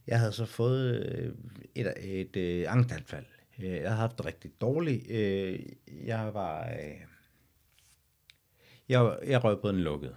Jeg 0.06 0.18
havde 0.18 0.32
så 0.32 0.44
fået 0.44 1.06
øh, 1.06 1.34
et, 1.74 1.94
et, 1.98 2.36
et 2.36 2.64
angstanfald. 2.64 3.26
Øh, 3.58 3.64
jeg 3.64 3.90
havde 3.90 4.00
haft 4.00 4.18
det 4.18 4.26
rigtig 4.26 4.60
dårligt. 4.60 5.10
Jeg 6.06 6.34
var... 6.34 6.64
Jeg, 8.88 9.18
jeg 9.26 9.44
røg 9.44 9.60
på 9.60 9.68
den 9.68 9.80
lukket, 9.80 10.16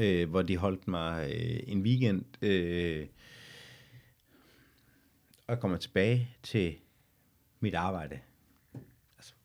øh, 0.00 0.30
hvor 0.30 0.42
de 0.42 0.56
holdt 0.56 0.88
mig 0.88 1.30
øh, 1.32 1.60
en 1.66 1.82
weekend, 1.82 2.24
øh, 2.44 3.06
og 5.46 5.54
jeg 5.54 5.60
kommer 5.60 5.76
tilbage 5.76 6.36
til 6.42 6.76
mit 7.60 7.74
arbejde. 7.74 8.20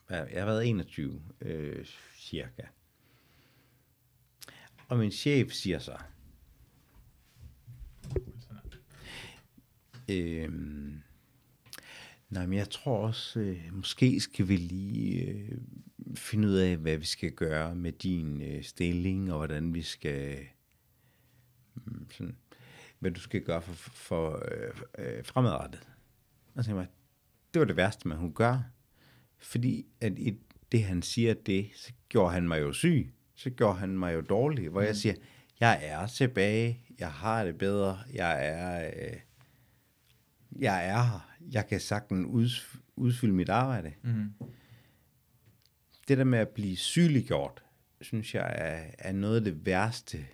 Jeg 0.09 0.41
har 0.41 0.45
været 0.45 0.69
21 0.69 1.21
øh, 1.41 1.85
cirka. 2.17 2.63
Og 4.87 4.97
min 4.97 5.11
chef 5.11 5.51
siger 5.51 5.79
så, 5.79 5.97
øh, 10.09 10.51
nej, 12.29 12.45
men 12.45 12.53
jeg 12.53 12.69
tror 12.69 13.07
også, 13.07 13.39
øh, 13.39 13.73
måske 13.73 14.19
skal 14.19 14.47
vi 14.47 14.57
lige 14.57 15.25
øh, 15.25 15.57
finde 16.15 16.47
ud 16.47 16.53
af, 16.53 16.77
hvad 16.77 16.97
vi 16.97 17.05
skal 17.05 17.31
gøre 17.31 17.75
med 17.75 17.91
din 17.91 18.41
øh, 18.41 18.63
stilling, 18.63 19.31
og 19.31 19.37
hvordan 19.37 19.73
vi 19.73 19.81
skal, 19.81 20.39
mm, 21.75 22.07
sådan, 22.11 22.37
hvad 22.99 23.11
du 23.11 23.19
skal 23.19 23.41
gøre 23.41 23.61
for, 23.61 23.73
for 23.89 24.45
øh, 24.51 24.73
øh, 24.97 25.25
fremadrettet. 25.25 25.87
Og 26.55 26.63
så 26.63 26.69
tænkte 26.69 26.79
jeg, 26.79 26.89
det 27.53 27.59
var 27.59 27.65
det 27.65 27.75
værste, 27.75 28.07
man 28.07 28.17
kunne 28.17 28.33
gøre. 28.33 28.65
Fordi 29.43 29.85
at 30.01 30.19
i 30.19 30.39
det, 30.71 30.83
han 30.83 31.01
siger 31.01 31.33
det, 31.33 31.69
så 31.75 31.93
gjorde 32.09 32.33
han 32.33 32.47
mig 32.47 32.61
jo 32.61 32.73
syg. 32.73 33.13
Så 33.35 33.49
gjorde 33.49 33.79
han 33.79 33.89
mig 33.89 34.13
jo 34.13 34.21
dårlig. 34.21 34.69
Hvor 34.69 34.81
mm. 34.81 34.87
jeg 34.87 34.95
siger, 34.95 35.15
jeg 35.59 35.79
er 35.83 36.07
tilbage. 36.07 36.79
Jeg 36.99 37.11
har 37.11 37.45
det 37.45 37.57
bedre. 37.57 37.99
Jeg 38.13 38.47
er, 38.47 38.87
øh, 38.87 39.19
jeg 40.59 40.87
er 40.87 41.03
her. 41.03 41.35
Jeg 41.51 41.67
kan 41.67 41.79
sagtens 41.79 42.27
ud, 42.29 42.49
udfylde 42.95 43.33
mit 43.33 43.49
arbejde. 43.49 43.93
Mm. 44.01 44.33
Det 46.07 46.17
der 46.17 46.23
med 46.23 46.39
at 46.39 46.49
blive 46.49 46.77
sygeliggjort, 46.77 47.63
synes 48.01 48.35
jeg 48.35 48.53
er, 48.55 48.91
er 48.97 49.11
noget 49.11 49.35
af 49.35 49.43
det 49.43 49.65
værste 49.65 50.25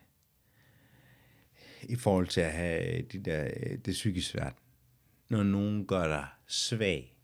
i 1.84 1.96
forhold 1.96 2.28
til 2.28 2.42
at 2.42 2.52
have 2.52 3.02
de 3.02 3.20
der, 3.20 3.50
det 3.86 3.92
psykisk 3.92 4.30
svært. 4.30 4.56
Når 5.30 5.44
nogen 5.44 5.88
gør 5.88 6.08
dig 6.08 6.28
svag. 6.48 7.19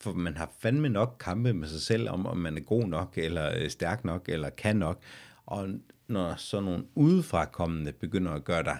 For 0.00 0.12
man 0.12 0.36
har 0.36 0.52
fandme 0.58 0.88
nok 0.88 1.16
kampe 1.20 1.52
med 1.52 1.68
sig 1.68 1.80
selv, 1.82 2.08
om, 2.08 2.26
om 2.26 2.36
man 2.36 2.56
er 2.56 2.60
god 2.60 2.84
nok, 2.84 3.18
eller 3.18 3.52
øh, 3.56 3.70
stærk 3.70 4.04
nok, 4.04 4.28
eller 4.28 4.50
kan 4.50 4.76
nok. 4.76 5.02
Og 5.46 5.68
når 6.08 6.34
så 6.36 6.60
nogle 6.60 6.86
udefrakommende 6.94 7.92
begynder 7.92 8.32
at 8.32 8.44
gøre 8.44 8.62
dig 8.62 8.78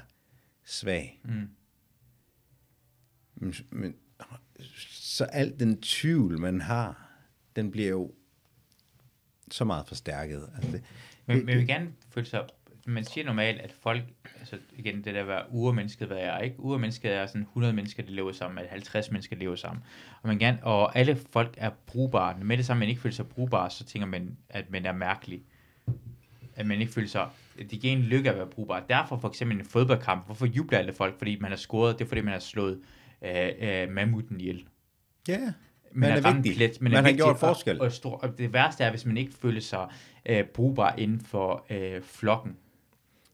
svag, 0.65 1.21
Mm. 1.25 1.49
men, 3.35 3.55
men, 3.71 3.95
så 4.91 5.25
al 5.25 5.61
den 5.61 5.81
tvivl, 5.83 6.39
man 6.41 6.61
har, 6.61 7.11
den 7.57 7.71
bliver 7.71 7.89
jo 7.89 8.13
så 9.51 9.65
meget 9.65 9.87
forstærket. 9.89 10.51
Altså 10.57 10.73
det, 10.73 10.83
Men, 11.27 11.37
det, 11.37 11.45
men 11.45 11.49
jeg 11.53 11.59
vil 11.59 11.67
gerne 11.67 11.93
føle 12.11 12.27
sig, 12.27 12.45
man 12.87 13.05
siger 13.05 13.25
normalt, 13.25 13.61
at 13.61 13.73
folk, 13.73 14.03
altså 14.39 14.57
igen, 14.77 15.05
det 15.05 15.15
der 15.15 15.21
at 15.21 15.29
være 15.29 15.43
urmennesket, 15.51 16.09
hvad 16.09 16.19
er, 16.19 16.39
ikke? 16.39 16.61
Urmennesket 16.61 17.13
er 17.13 17.27
sådan 17.27 17.43
100 17.43 17.73
mennesker, 17.75 18.03
der 18.03 18.11
lever 18.11 18.33
sammen, 18.33 18.59
eller 18.59 18.71
50 18.71 19.11
mennesker, 19.11 19.37
der 19.37 19.41
lever 19.41 19.57
sammen. 19.57 19.85
Og, 20.23 20.29
man 20.29 20.39
gerne, 20.39 20.59
og 20.63 20.99
alle 20.99 21.19
folk 21.31 21.55
er 21.57 21.71
brugbare. 21.87 22.39
Med 22.43 22.57
det 22.57 22.67
samme, 22.67 22.79
man 22.79 22.89
ikke 22.89 23.01
føler 23.01 23.15
sig 23.15 23.27
brugbar, 23.27 23.69
så 23.69 23.85
tænker 23.85 24.07
man, 24.07 24.37
at 24.49 24.71
man 24.71 24.87
er 24.87 24.93
mærkelig. 24.93 25.43
At 26.57 26.67
man 26.67 26.81
ikke 26.81 26.93
føler 26.93 27.09
sig, 27.09 27.29
det 27.59 27.81
giver 27.81 27.93
en 27.93 28.03
lykke 28.03 28.31
at 28.31 28.37
være 28.37 28.47
brugbar. 28.47 28.85
Derfor 28.89 29.19
for 29.19 29.29
eksempel 29.29 29.59
en 29.59 29.65
fodboldkamp, 29.65 30.27
hvorfor 30.27 30.47
jubler 30.47 30.79
alle 30.79 30.93
folk? 30.93 31.19
Fordi 31.19 31.39
man 31.41 31.51
har 31.51 31.57
scoret, 31.57 31.99
det 31.99 32.05
er 32.05 32.09
fordi, 32.09 32.21
man 32.21 32.33
har 32.33 32.41
slået 32.41 32.81
øh, 33.23 33.49
øh, 33.61 33.91
mammuten 33.91 34.41
ihjel. 34.41 34.65
ja, 35.29 35.41
Man, 35.93 36.11
Man 36.11 36.19
er 36.19 36.25
ramt 36.25 36.45
vigtig. 36.45 36.57
plet, 36.57 36.81
Man 36.81 36.93
har 36.93 37.03
vigtig, 37.03 37.17
gjort 37.17 37.39
forskel. 37.39 37.81
Og, 37.81 37.87
og, 37.87 37.93
stor, 37.93 38.17
og 38.17 38.39
det 38.39 38.53
værste 38.53 38.85
er, 38.85 38.91
hvis 38.91 39.07
man 39.07 39.17
ikke 39.17 39.33
føler 39.33 39.61
sig 39.61 39.89
øh, 40.27 40.45
brugbar 40.45 40.95
inden 40.99 41.21
for 41.21 41.67
øh, 41.71 42.03
flokken. 42.03 42.57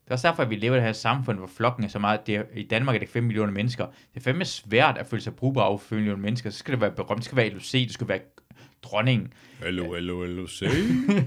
Det 0.04 0.10
er 0.10 0.14
også 0.14 0.28
derfor, 0.28 0.42
at 0.42 0.50
vi 0.50 0.56
lever 0.56 0.74
i 0.74 0.78
det 0.78 0.86
her 0.86 0.92
samfund, 0.92 1.38
hvor 1.38 1.46
flokken 1.46 1.84
er 1.84 1.88
så 1.88 1.98
meget. 1.98 2.26
Det 2.26 2.36
er, 2.36 2.42
I 2.54 2.62
Danmark 2.62 2.96
er 2.96 3.00
det 3.00 3.08
5 3.08 3.24
millioner 3.24 3.52
mennesker. 3.52 3.86
Det 3.86 4.20
er 4.20 4.20
fandme 4.20 4.44
svært 4.44 4.98
at 4.98 5.06
føle 5.06 5.22
sig 5.22 5.34
brugbar 5.34 5.62
over 5.62 5.78
5 5.78 5.96
millioner 5.96 6.22
mennesker. 6.22 6.50
Så 6.50 6.58
skal 6.58 6.72
det 6.72 6.80
være 6.80 6.90
berømt, 6.90 7.18
det 7.18 7.24
skal 7.24 7.36
være 7.36 7.48
LOC, 7.48 7.70
det 7.72 7.92
skal 7.92 8.08
være 8.08 8.20
dronningen. 8.82 9.32
Hello, 9.62 9.94
hello, 9.94 10.46
say. 10.46 10.66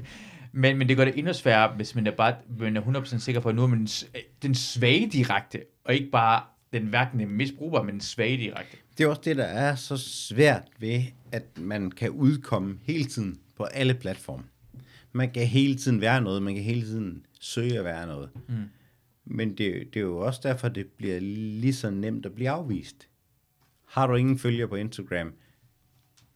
Men, 0.57 0.77
men 0.77 0.89
det 0.89 0.97
gør 0.97 1.05
det 1.05 1.17
endnu 1.17 1.33
sværere, 1.33 1.75
hvis 1.75 1.95
man 1.95 2.07
er, 2.07 2.11
bare, 2.11 2.35
man 2.59 2.77
er 2.77 2.81
100% 2.81 3.19
sikker 3.19 3.41
på, 3.41 3.49
at 3.49 3.55
nu 3.55 3.63
er 3.63 3.67
man 3.67 3.87
den, 4.41 4.55
svage 4.55 5.09
direkte, 5.11 5.61
og 5.85 5.93
ikke 5.93 6.11
bare 6.11 6.41
den 6.73 6.83
hverken 6.83 7.19
den 7.19 7.29
mest 7.29 7.57
brugbare, 7.57 7.83
men 7.83 7.93
den 7.93 8.01
svage 8.01 8.37
direkte. 8.37 8.77
Det 8.97 9.03
er 9.03 9.07
også 9.07 9.21
det, 9.25 9.35
der 9.37 9.43
er 9.43 9.75
så 9.75 9.97
svært 9.97 10.63
ved, 10.79 11.01
at 11.31 11.43
man 11.57 11.91
kan 11.91 12.09
udkomme 12.09 12.79
hele 12.83 13.05
tiden 13.05 13.39
på 13.57 13.63
alle 13.63 13.93
platforme. 13.93 14.43
Man 15.11 15.31
kan 15.31 15.47
hele 15.47 15.75
tiden 15.75 16.01
være 16.01 16.21
noget, 16.21 16.43
man 16.43 16.55
kan 16.55 16.63
hele 16.63 16.81
tiden 16.81 17.25
søge 17.45 17.77
at 17.77 17.85
være 17.85 18.07
noget. 18.07 18.29
Mm. 18.47 18.69
Men 19.25 19.49
det, 19.49 19.93
det 19.93 19.95
er 19.95 20.03
jo 20.03 20.17
også 20.17 20.39
derfor, 20.43 20.69
det 20.69 20.87
bliver 20.87 21.19
lige 21.19 21.73
så 21.73 21.89
nemt 21.89 22.25
at 22.25 22.35
blive 22.35 22.49
afvist. 22.49 23.09
Har 23.85 24.07
du 24.07 24.15
ingen 24.15 24.39
følger 24.39 24.67
på 24.67 24.75
Instagram? 24.75 25.33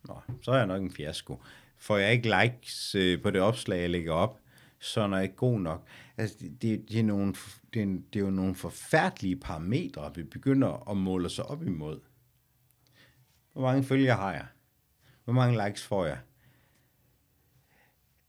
Nå, 0.03 0.21
så 0.41 0.51
er 0.51 0.57
jeg 0.57 0.67
nok 0.67 0.81
en 0.81 0.91
fiasko. 0.91 1.41
Får 1.77 1.97
jeg 1.97 2.11
ikke 2.11 2.33
likes 2.41 2.95
øh, 2.95 3.21
på 3.21 3.29
det 3.29 3.41
opslag, 3.41 3.81
jeg 3.81 3.89
lægger 3.89 4.13
op, 4.13 4.39
så 4.79 5.01
er 5.01 5.13
jeg 5.13 5.23
ikke 5.23 5.35
god 5.35 5.59
nok. 5.59 5.87
Altså, 6.17 6.37
det, 6.61 6.89
det, 6.89 6.99
er 6.99 7.03
nogle, 7.03 7.35
det, 7.73 7.81
er, 7.81 7.85
det 7.85 8.19
er 8.19 8.19
jo 8.19 8.29
nogle 8.29 8.55
forfærdelige 8.55 9.35
parametre, 9.35 10.11
vi 10.15 10.23
begynder 10.23 10.89
at 10.89 10.97
måle 10.97 11.29
sig 11.29 11.45
op 11.45 11.63
imod. 11.63 11.99
Hvor 13.53 13.61
mange 13.61 13.83
følgere 13.83 14.15
har 14.15 14.33
jeg? 14.33 14.45
Hvor 15.23 15.33
mange 15.33 15.65
likes 15.65 15.85
får 15.85 16.05
jeg? 16.05 16.19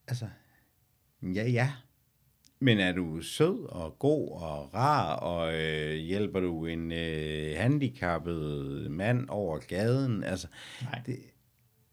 Altså, 0.06 0.28
ja, 1.22 1.48
ja. 1.48 1.72
Men 2.62 2.78
er 2.78 2.92
du 2.92 3.22
sød 3.22 3.66
og 3.68 3.98
god 3.98 4.30
og 4.30 4.74
rar, 4.74 5.14
og 5.16 5.54
øh, 5.54 5.94
hjælper 5.94 6.40
du 6.40 6.66
en 6.66 6.92
øh, 6.92 7.56
handicappet 7.58 8.90
mand 8.90 9.28
over 9.28 9.58
gaden? 9.58 10.24
Altså, 10.24 10.46
Nej. 10.82 11.00
Det, 11.06 11.18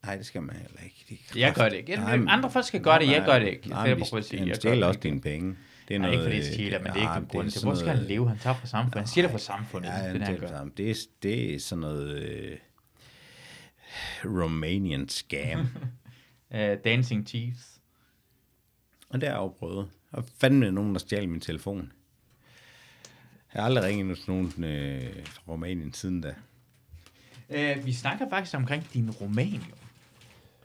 nej, 0.05 0.15
det 0.15 0.25
skal 0.25 0.41
man 0.41 0.55
heller 0.55 0.79
ikke. 0.83 1.05
Det 1.09 1.19
er 1.35 1.39
Jeg 1.39 1.53
kraft- 1.53 1.57
gør 1.65 1.69
det 1.69 1.77
ikke. 1.77 1.95
Nej, 1.95 2.17
men- 2.17 2.29
Andre 2.29 2.51
folk 2.51 2.65
skal 2.65 2.81
gøre 2.81 2.99
det, 2.99 3.07
jeg 3.07 3.23
gør 3.25 3.39
det 3.39 3.47
ikke. 3.47 3.69
Nej, 3.69 3.89
er 3.89 3.95
sige, 4.25 4.39
han 4.39 4.47
jeg 4.47 4.55
gør 4.55 4.59
stjæler 4.59 4.75
det 4.75 4.83
også 4.83 4.99
dine 4.99 5.21
penge. 5.21 5.55
Det 5.87 5.95
er 5.95 5.99
Nej, 5.99 6.09
ikke 6.11 6.23
fordi 6.23 6.35
noget, 6.35 6.45
det 6.45 6.53
stjæler, 6.53 6.79
men 6.79 6.87
det 6.93 7.01
er 7.03 7.15
ikke 7.15 7.23
en 7.23 7.25
grund 7.25 7.51
til. 7.51 7.61
Hvor 7.63 7.73
skal 7.75 7.87
han 7.87 7.95
noget- 7.95 8.09
leve? 8.09 8.29
Han 8.29 8.37
tager 8.37 8.55
fra 8.55 8.67
samfundet. 8.67 8.99
Han 8.99 9.07
stjæler 9.07 9.29
fra 9.29 9.37
samfundet. 9.37 9.89
Ja, 9.89 9.95
det 9.97 10.05
er 10.07 10.11
det, 10.11 10.19
det, 10.19 10.27
han 10.27 10.33
det, 10.41 10.49
gør. 10.49 10.57
er, 10.57 10.65
det, 10.77 10.89
er, 10.91 10.95
det 11.23 11.55
er 11.55 11.59
sådan 11.59 11.79
noget 11.79 12.21
øh, 12.23 12.57
Romanian 14.25 15.09
scam. 15.09 15.67
Uh, 16.51 16.59
Dancing 16.85 17.27
Chiefs. 17.27 17.81
og 19.09 19.21
det 19.21 19.29
har 19.29 19.35
jeg 19.35 19.41
jo 19.41 19.47
prøvet. 19.47 19.87
Og 20.11 20.25
fandme 20.37 20.71
nogen, 20.71 20.93
der 20.93 20.99
stjal 20.99 21.29
min 21.29 21.41
telefon. 21.41 21.91
Jeg 23.53 23.61
har 23.61 23.65
aldrig 23.67 23.83
ringet 23.83 24.17
til 24.17 24.25
nogen 24.29 24.63
øh, 24.63 25.25
fra 25.25 25.41
Rumænien 25.51 25.93
siden 25.93 26.21
da. 26.21 26.33
Uh, 27.49 27.85
vi 27.85 27.93
snakker 27.93 28.29
faktisk 28.29 28.55
omkring 28.55 28.87
din 28.93 29.09
roman, 29.11 29.47
jo. 29.53 29.75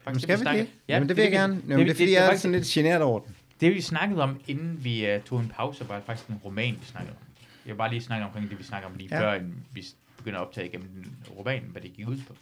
Faktisk, 0.05 0.23
skal 0.23 0.39
vi 0.39 0.43
snakker- 0.43 0.63
det? 0.65 0.73
Jamen, 0.89 1.09
det 1.09 1.17
vil 1.17 1.23
jeg 1.23 1.33
gerne. 1.33 1.63
Jamen, 1.69 1.79
det 1.87 1.91
er 1.91 1.95
fordi, 1.95 2.07
det, 2.07 2.13
jeg 2.13 2.23
er 2.23 2.27
faktisk- 2.27 2.43
sådan 2.43 2.55
lidt 2.55 2.67
generet 2.69 3.03
over 3.03 3.21
den. 3.21 3.37
Det 3.61 3.75
vi 3.75 3.81
snakkede 3.81 4.23
om, 4.23 4.41
inden 4.47 4.85
vi 4.85 5.15
uh, 5.17 5.23
tog 5.23 5.41
en 5.41 5.49
pause, 5.49 5.89
var 5.89 6.01
faktisk 6.07 6.29
en 6.29 6.35
roman, 6.45 6.75
vi 6.81 6.85
snakkede 6.85 7.17
om. 7.17 7.23
Jeg 7.67 7.73
vil 7.75 7.79
bare 7.79 7.91
lige 7.91 8.03
snakke 8.03 8.27
omkring 8.27 8.51
det, 8.51 8.59
vi 8.59 8.65
snakker 8.65 8.89
om 8.89 8.95
lige 8.95 9.09
Ja. 9.17 9.23
ja. 9.33 9.39
før, 9.39 9.45
vi 9.73 9.85
begynder 10.17 10.39
at 10.41 10.47
optage 10.47 10.67
igennem 10.69 10.89
den 10.89 11.17
roman, 11.31 11.63
hvad 11.73 11.83
det 11.83 11.93
gik 11.93 12.09
ud 12.09 12.19
på. 12.29 12.37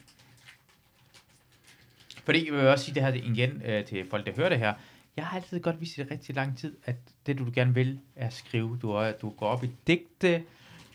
Fordi 2.25 2.47
jeg 2.47 2.55
vil 2.55 2.67
også 2.67 2.85
sige 2.85 2.95
det 2.95 3.03
her 3.03 3.13
igen 3.13 3.51
uh, 3.57 3.85
til 3.89 4.07
folk, 4.11 4.27
der 4.27 4.33
hører 4.33 4.49
det 4.49 4.59
her. 4.59 4.75
Jeg 5.17 5.27
har 5.27 5.37
altid 5.37 5.61
godt 5.61 5.81
vist 5.81 5.99
i 5.99 6.03
rigtig 6.03 6.35
lang 6.35 6.59
tid, 6.59 6.77
at 6.85 6.97
det 7.27 7.39
du 7.39 7.51
gerne 7.55 7.75
vil, 7.75 7.99
er 8.17 8.27
at 8.27 8.33
skrive. 8.33 8.79
Du, 8.83 8.91
er, 8.91 9.13
du 9.13 9.31
går 9.31 9.47
op 9.47 9.65
i 9.65 9.71
digte, 9.87 10.43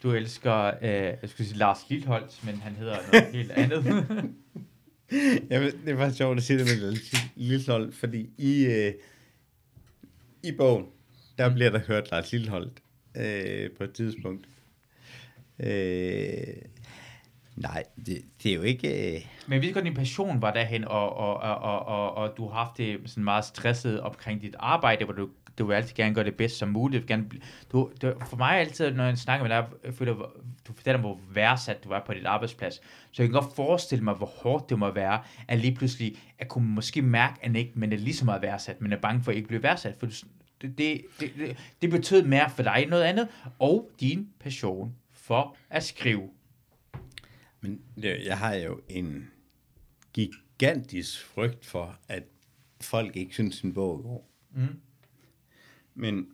du 0.03 0.11
elsker, 0.11 0.71
uh, 0.81 0.87
jeg 0.87 1.19
skulle 1.25 1.47
sige 1.47 1.57
Lars 1.57 1.89
Lilholdt, 1.89 2.45
men 2.45 2.55
han 2.55 2.75
hedder 2.75 2.97
noget 3.11 3.31
helt 3.37 3.51
andet. 3.51 3.85
Jamen, 5.49 5.71
det 5.85 5.93
er 5.93 5.97
faktisk 5.97 6.17
sjovt 6.17 6.37
at 6.37 6.43
sige 6.43 6.59
det 6.59 6.65
med 6.65 6.97
Lillehold, 7.35 7.91
fordi 7.91 8.29
i, 8.37 8.65
øh, 8.65 8.93
i 10.43 10.51
bogen, 10.51 10.85
der 11.37 11.53
bliver 11.53 11.69
der 11.69 11.79
hørt 11.79 12.11
Lars 12.11 12.31
Lilleholdt 12.31 12.81
øh, 13.17 13.71
på 13.77 13.83
et 13.83 13.93
tidspunkt. 13.93 14.47
Øh, 15.59 16.47
nej, 17.55 17.83
det, 18.05 18.21
det 18.43 18.51
er 18.51 18.55
jo 18.55 18.61
ikke... 18.61 19.15
Øh, 19.15 19.21
Men 19.47 19.61
vi 19.61 19.71
godt, 19.71 19.85
din 19.85 19.93
passion 19.93 20.41
var 20.41 20.51
derhen, 20.51 20.85
og, 20.85 21.17
og, 21.17 21.37
og, 21.37 21.59
og, 21.59 21.85
og, 21.85 22.15
og 22.15 22.37
du 22.37 22.47
har 22.47 22.63
haft 22.63 22.77
det 22.77 22.99
sådan 23.05 23.23
meget 23.23 23.45
stresset 23.45 24.01
omkring 24.01 24.41
dit 24.41 24.55
arbejde, 24.59 25.05
hvor 25.05 25.13
du, 25.13 25.29
du 25.57 25.65
vil 25.65 25.75
altid 25.75 25.95
gerne 25.95 26.15
gøre 26.15 26.25
det 26.25 26.35
bedst 26.35 26.57
som 26.57 26.69
muligt. 26.69 27.01
Du 27.01 27.07
gerne, 27.07 27.29
du, 27.71 27.91
du, 28.01 28.13
for 28.29 28.37
mig 28.37 28.59
altid, 28.59 28.91
når 28.91 29.03
jeg 29.03 29.17
snakker 29.17 29.47
med 29.47 29.55
dig, 29.55 29.65
jeg 29.85 29.93
føler, 29.93 30.13
du 30.67 30.73
fortæller 30.73 31.01
mig, 31.01 31.07
hvor 31.07 31.19
værdsat 31.33 31.83
du 31.83 31.89
var 31.89 32.03
på 32.05 32.13
dit 32.13 32.25
arbejdsplads. 32.25 32.73
Så 33.11 33.23
jeg 33.23 33.27
kan 33.31 33.41
godt 33.41 33.55
forestille 33.55 34.03
mig, 34.03 34.13
hvor 34.13 34.25
hårdt 34.25 34.69
det 34.69 34.79
må 34.79 34.91
være, 34.91 35.21
at 35.47 35.59
lige 35.59 35.75
pludselig, 35.75 36.17
at 36.39 36.47
kunne 36.47 36.67
måske 36.67 37.01
mærke, 37.01 37.45
at 37.45 37.55
ikke, 37.55 37.71
men 37.75 37.93
er 37.93 37.97
lige 37.97 38.15
så 38.15 38.25
meget 38.25 38.41
værdsat, 38.41 38.81
men 38.81 38.93
er 38.93 38.97
bange 38.97 39.23
for 39.23 39.31
at 39.31 39.37
ikke 39.37 39.47
blive 39.47 39.63
værdsat. 39.63 39.95
For 39.99 40.05
det, 40.05 40.25
det, 40.61 40.77
det, 40.77 41.31
det, 41.37 41.57
det 41.81 41.89
betød 41.89 42.23
mere 42.23 42.49
for 42.49 42.63
dig 42.63 42.75
end 42.81 42.89
noget 42.89 43.03
andet, 43.03 43.27
og 43.59 43.89
din 43.99 44.27
passion 44.39 44.95
for 45.13 45.55
at 45.69 45.83
skrive 45.83 46.29
men 47.65 47.81
jeg 48.03 48.37
har 48.37 48.53
jo 48.53 48.81
en 48.89 49.31
gigantisk 50.13 51.25
frygt 51.25 51.65
for, 51.65 51.99
at 52.07 52.23
folk 52.81 53.15
ikke 53.15 53.33
synes, 53.33 53.61
en 53.61 53.73
bog 53.73 53.97
er 53.97 54.01
god. 54.01 54.21
Mm. 54.51 54.79
Men, 55.93 56.31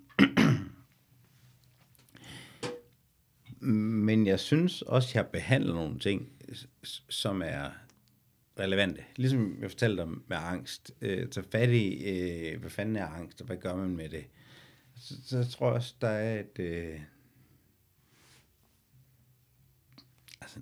men 4.05 4.27
jeg 4.27 4.39
synes 4.39 4.81
også, 4.81 5.11
jeg 5.13 5.27
behandler 5.27 5.73
nogle 5.73 5.99
ting, 5.99 6.31
som 7.09 7.41
er 7.45 7.69
relevante. 8.59 9.03
Ligesom 9.15 9.61
jeg 9.61 9.71
fortalte 9.71 10.01
dig 10.03 10.07
med 10.07 10.37
angst. 10.37 10.91
Øh, 11.01 11.29
tage 11.29 11.45
fat 11.51 11.69
i, 11.69 12.09
øh, 12.09 12.59
hvad 12.59 12.69
fanden 12.69 12.95
er 12.95 13.07
angst, 13.07 13.41
og 13.41 13.47
hvad 13.47 13.57
gør 13.57 13.75
man 13.75 13.95
med 13.95 14.09
det? 14.09 14.25
så, 15.01 15.15
så 15.25 15.51
tror 15.51 15.67
jeg 15.67 15.75
også, 15.75 15.95
der 16.01 16.07
er 16.07 16.39
et... 16.39 16.59
Øh, 16.59 17.01
altså, 20.41 20.59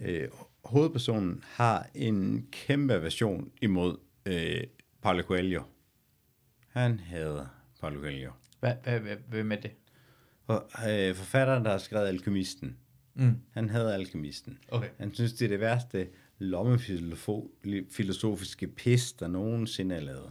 øh, 0.00 0.28
hovedpersonen 0.64 1.44
har 1.46 1.88
en 1.94 2.48
kæmpe 2.52 3.02
version 3.02 3.50
imod 3.62 3.96
øh, 4.26 4.62
Paulo 5.02 5.22
Coelho. 5.22 5.62
Han 6.68 7.00
hader 7.00 7.46
Paulo 7.80 8.00
Coelho. 8.00 8.30
Hvad, 8.60 8.74
hvad, 8.84 9.00
hvad, 9.00 9.16
hvem 9.28 9.52
er 9.52 9.56
det? 9.56 9.70
Og, 10.46 10.68
øh, 10.90 11.14
forfatteren, 11.14 11.64
der 11.64 11.70
har 11.70 11.78
skrevet 11.78 12.06
Alkemisten, 12.08 12.76
Mm. 13.18 13.34
han 13.50 13.70
hader 13.70 13.94
Alkemisten. 13.94 14.58
Okay. 14.68 14.88
Han 14.98 15.14
synes, 15.14 15.32
det 15.32 15.44
er 15.44 15.48
det 15.48 15.60
værste 15.60 16.08
lommefilosofiske 16.38 18.66
pis, 18.66 19.12
der 19.12 19.28
nogensinde 19.28 19.94
er 19.94 20.00
lavet. 20.00 20.30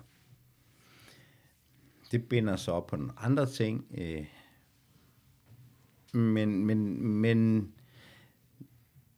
Det 2.12 2.30
binder 2.30 2.56
sig 2.56 2.74
op 2.74 2.88
på 2.88 2.96
nogle 2.96 3.12
andre 3.18 3.46
ting. 3.46 3.86
Øh, 3.98 4.26
men, 6.14 6.66
men, 6.66 7.08
men 7.08 7.72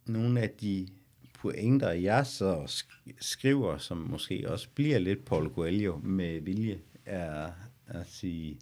nogle 0.10 0.41
af 0.41 0.49
de 0.49 0.88
pointer, 1.34 1.91
jeg 1.91 2.26
så 2.26 2.84
skriver, 3.20 3.78
som 3.78 3.97
måske 3.97 4.49
også 4.51 4.70
bliver 4.76 4.99
lidt 4.99 5.26
Paul 5.26 5.49
Coelho 5.53 5.97
med 5.97 6.41
vilje, 6.41 6.82
er 7.05 7.51
at 7.88 8.08
sige, 8.08 8.60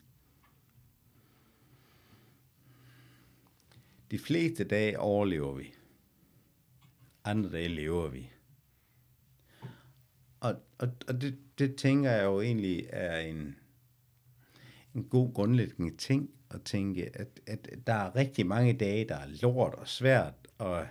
de 4.11 4.19
fleste 4.19 4.63
dage 4.63 4.99
overlever 4.99 5.53
vi. 5.53 5.73
Andre 7.23 7.51
dage 7.51 7.67
lever 7.67 8.07
vi. 8.07 8.29
Og, 10.39 10.55
og, 10.77 10.87
og 11.07 11.21
det, 11.21 11.37
det 11.59 11.75
tænker 11.75 12.11
jeg 12.11 12.23
jo 12.23 12.41
egentlig 12.41 12.85
er 12.89 13.19
en, 13.19 13.55
en 14.95 15.03
god 15.03 15.33
grundlæggende 15.33 15.97
ting 15.97 16.29
at 16.49 16.61
tænke, 16.61 17.17
at, 17.17 17.39
at 17.47 17.69
der 17.87 17.93
er 17.93 18.15
rigtig 18.15 18.47
mange 18.47 18.73
dage, 18.73 19.07
der 19.07 19.15
er 19.15 19.27
lort 19.41 19.73
og 19.73 19.87
svært, 19.87 20.33
og, 20.57 20.87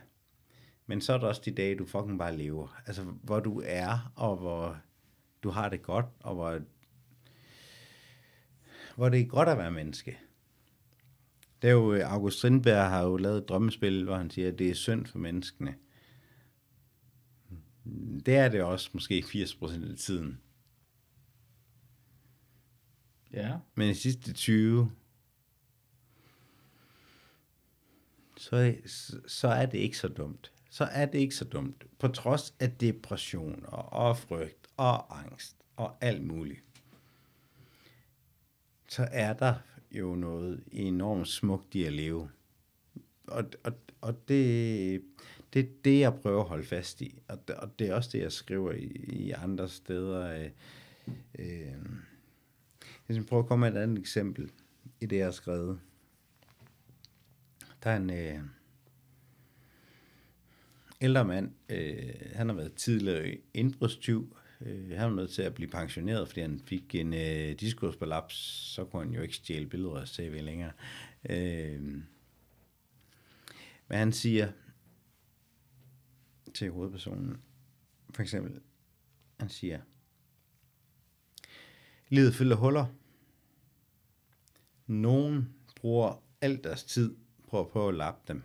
men 0.86 1.00
så 1.00 1.12
er 1.12 1.18
der 1.18 1.26
også 1.26 1.42
de 1.44 1.50
dage, 1.50 1.76
du 1.76 1.86
fucking 1.86 2.18
bare 2.18 2.36
lever. 2.36 2.82
Altså, 2.86 3.02
hvor 3.02 3.40
du 3.40 3.62
er, 3.64 4.12
og 4.16 4.36
hvor 4.36 4.76
du 5.42 5.50
har 5.50 5.68
det 5.68 5.82
godt, 5.82 6.06
og 6.20 6.34
hvor, 6.34 6.60
hvor 8.96 9.08
det 9.08 9.20
er 9.20 9.24
godt 9.24 9.48
at 9.48 9.58
være 9.58 9.70
menneske. 9.70 10.18
Det 11.62 11.70
er 11.70 11.74
jo, 11.74 11.94
øh, 11.94 12.12
August 12.12 12.38
Strindberg 12.38 12.90
har 12.90 13.02
jo 13.02 13.16
lavet 13.16 13.38
et 13.38 13.48
drømmespil, 13.48 14.04
hvor 14.04 14.16
han 14.16 14.30
siger, 14.30 14.48
at 14.48 14.58
det 14.58 14.70
er 14.70 14.74
synd 14.74 15.06
for 15.06 15.18
menneskene. 15.18 15.74
Det 18.26 18.36
er 18.36 18.48
det 18.48 18.62
også 18.62 18.90
måske 18.92 19.24
80% 19.26 19.90
af 19.90 19.96
tiden. 19.96 20.40
Ja. 23.32 23.56
Men 23.74 23.90
i 23.90 23.94
sidste 23.94 24.32
20, 24.32 24.90
så, 28.36 28.74
så 29.26 29.48
er 29.48 29.66
det 29.66 29.78
ikke 29.78 29.98
så 29.98 30.08
dumt. 30.08 30.53
Så 30.74 30.84
er 30.84 31.06
det 31.06 31.18
ikke 31.18 31.34
så 31.34 31.44
dumt. 31.44 31.86
På 31.98 32.08
trods 32.08 32.54
af 32.60 32.72
depression 32.72 33.64
og, 33.66 33.92
og 33.92 34.18
frygt 34.18 34.66
og 34.76 35.18
angst 35.18 35.56
og 35.76 35.96
alt 36.00 36.24
muligt. 36.24 36.62
Så 38.88 39.08
er 39.12 39.32
der 39.32 39.54
jo 39.90 40.14
noget 40.14 40.64
enormt 40.72 41.28
smukt 41.28 41.74
i 41.74 41.84
at 41.84 41.92
leve. 41.92 42.30
Og, 43.26 43.44
og, 43.64 43.72
og 44.00 44.28
det, 44.28 45.02
det 45.52 45.60
er 45.60 45.68
det, 45.84 46.00
jeg 46.00 46.14
prøver 46.14 46.42
at 46.42 46.48
holde 46.48 46.66
fast 46.66 47.00
i. 47.00 47.18
Og 47.28 47.48
det, 47.48 47.56
og 47.56 47.78
det 47.78 47.88
er 47.88 47.94
også 47.94 48.10
det, 48.12 48.18
jeg 48.18 48.32
skriver 48.32 48.72
i, 48.72 48.86
i 48.96 49.30
andre 49.30 49.68
steder. 49.68 50.44
Øh, 50.44 50.50
øh, 51.38 51.74
jeg 53.08 53.16
skal 53.16 53.26
prøve 53.26 53.42
at 53.42 53.48
komme 53.48 53.70
med 53.70 53.78
et 53.78 53.82
andet 53.82 53.98
eksempel 53.98 54.50
i 55.00 55.06
det, 55.06 55.16
jeg 55.16 55.26
har 55.26 55.32
skrevet. 55.32 55.80
Der 57.84 57.90
er 57.90 57.96
en 57.96 58.10
øh, 58.10 58.40
ældre 61.04 61.24
mand, 61.24 61.50
øh, 61.68 62.14
han 62.34 62.48
har 62.48 62.56
været 62.56 62.74
tidligere 62.74 63.36
indbrudstyv. 63.54 64.36
Øh, 64.60 64.90
han 64.90 65.10
var 65.10 65.16
nødt 65.16 65.30
til 65.30 65.42
at 65.42 65.54
blive 65.54 65.70
pensioneret, 65.70 66.28
fordi 66.28 66.40
han 66.40 66.60
fik 66.60 66.94
en 66.94 67.14
øh, 67.14 67.52
diskursbalaps, 67.60 68.34
så 68.74 68.84
kunne 68.84 69.04
han 69.04 69.14
jo 69.14 69.22
ikke 69.22 69.34
stjæle 69.34 69.66
billeder 69.66 70.00
af 70.00 70.08
CV 70.08 70.40
længere. 70.42 70.72
Øh, 71.30 71.82
men 73.88 73.98
han 73.98 74.12
siger 74.12 74.52
til 76.54 76.70
hovedpersonen, 76.70 77.36
for 78.14 78.22
eksempel, 78.22 78.60
han 79.40 79.48
siger, 79.48 79.80
Livet 82.08 82.34
fylder 82.34 82.56
huller. 82.56 82.86
Nogen 84.86 85.54
bruger 85.76 86.22
al 86.40 86.64
deres 86.64 86.84
tid 86.84 87.16
på 87.50 87.60
at 87.60 87.68
prøve 87.68 87.88
at 87.88 87.94
lappe 87.94 88.20
dem. 88.28 88.42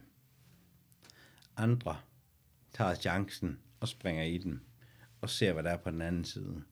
Andre 1.57 1.97
tager 2.73 2.95
chancen 2.95 3.59
og 3.79 3.87
springer 3.87 4.23
i 4.23 4.37
dem 4.37 4.59
og 5.21 5.29
ser, 5.29 5.53
hvad 5.53 5.63
der 5.63 5.69
er 5.69 5.77
på 5.77 5.91
den 5.91 6.01
anden 6.01 6.25
side. 6.25 6.63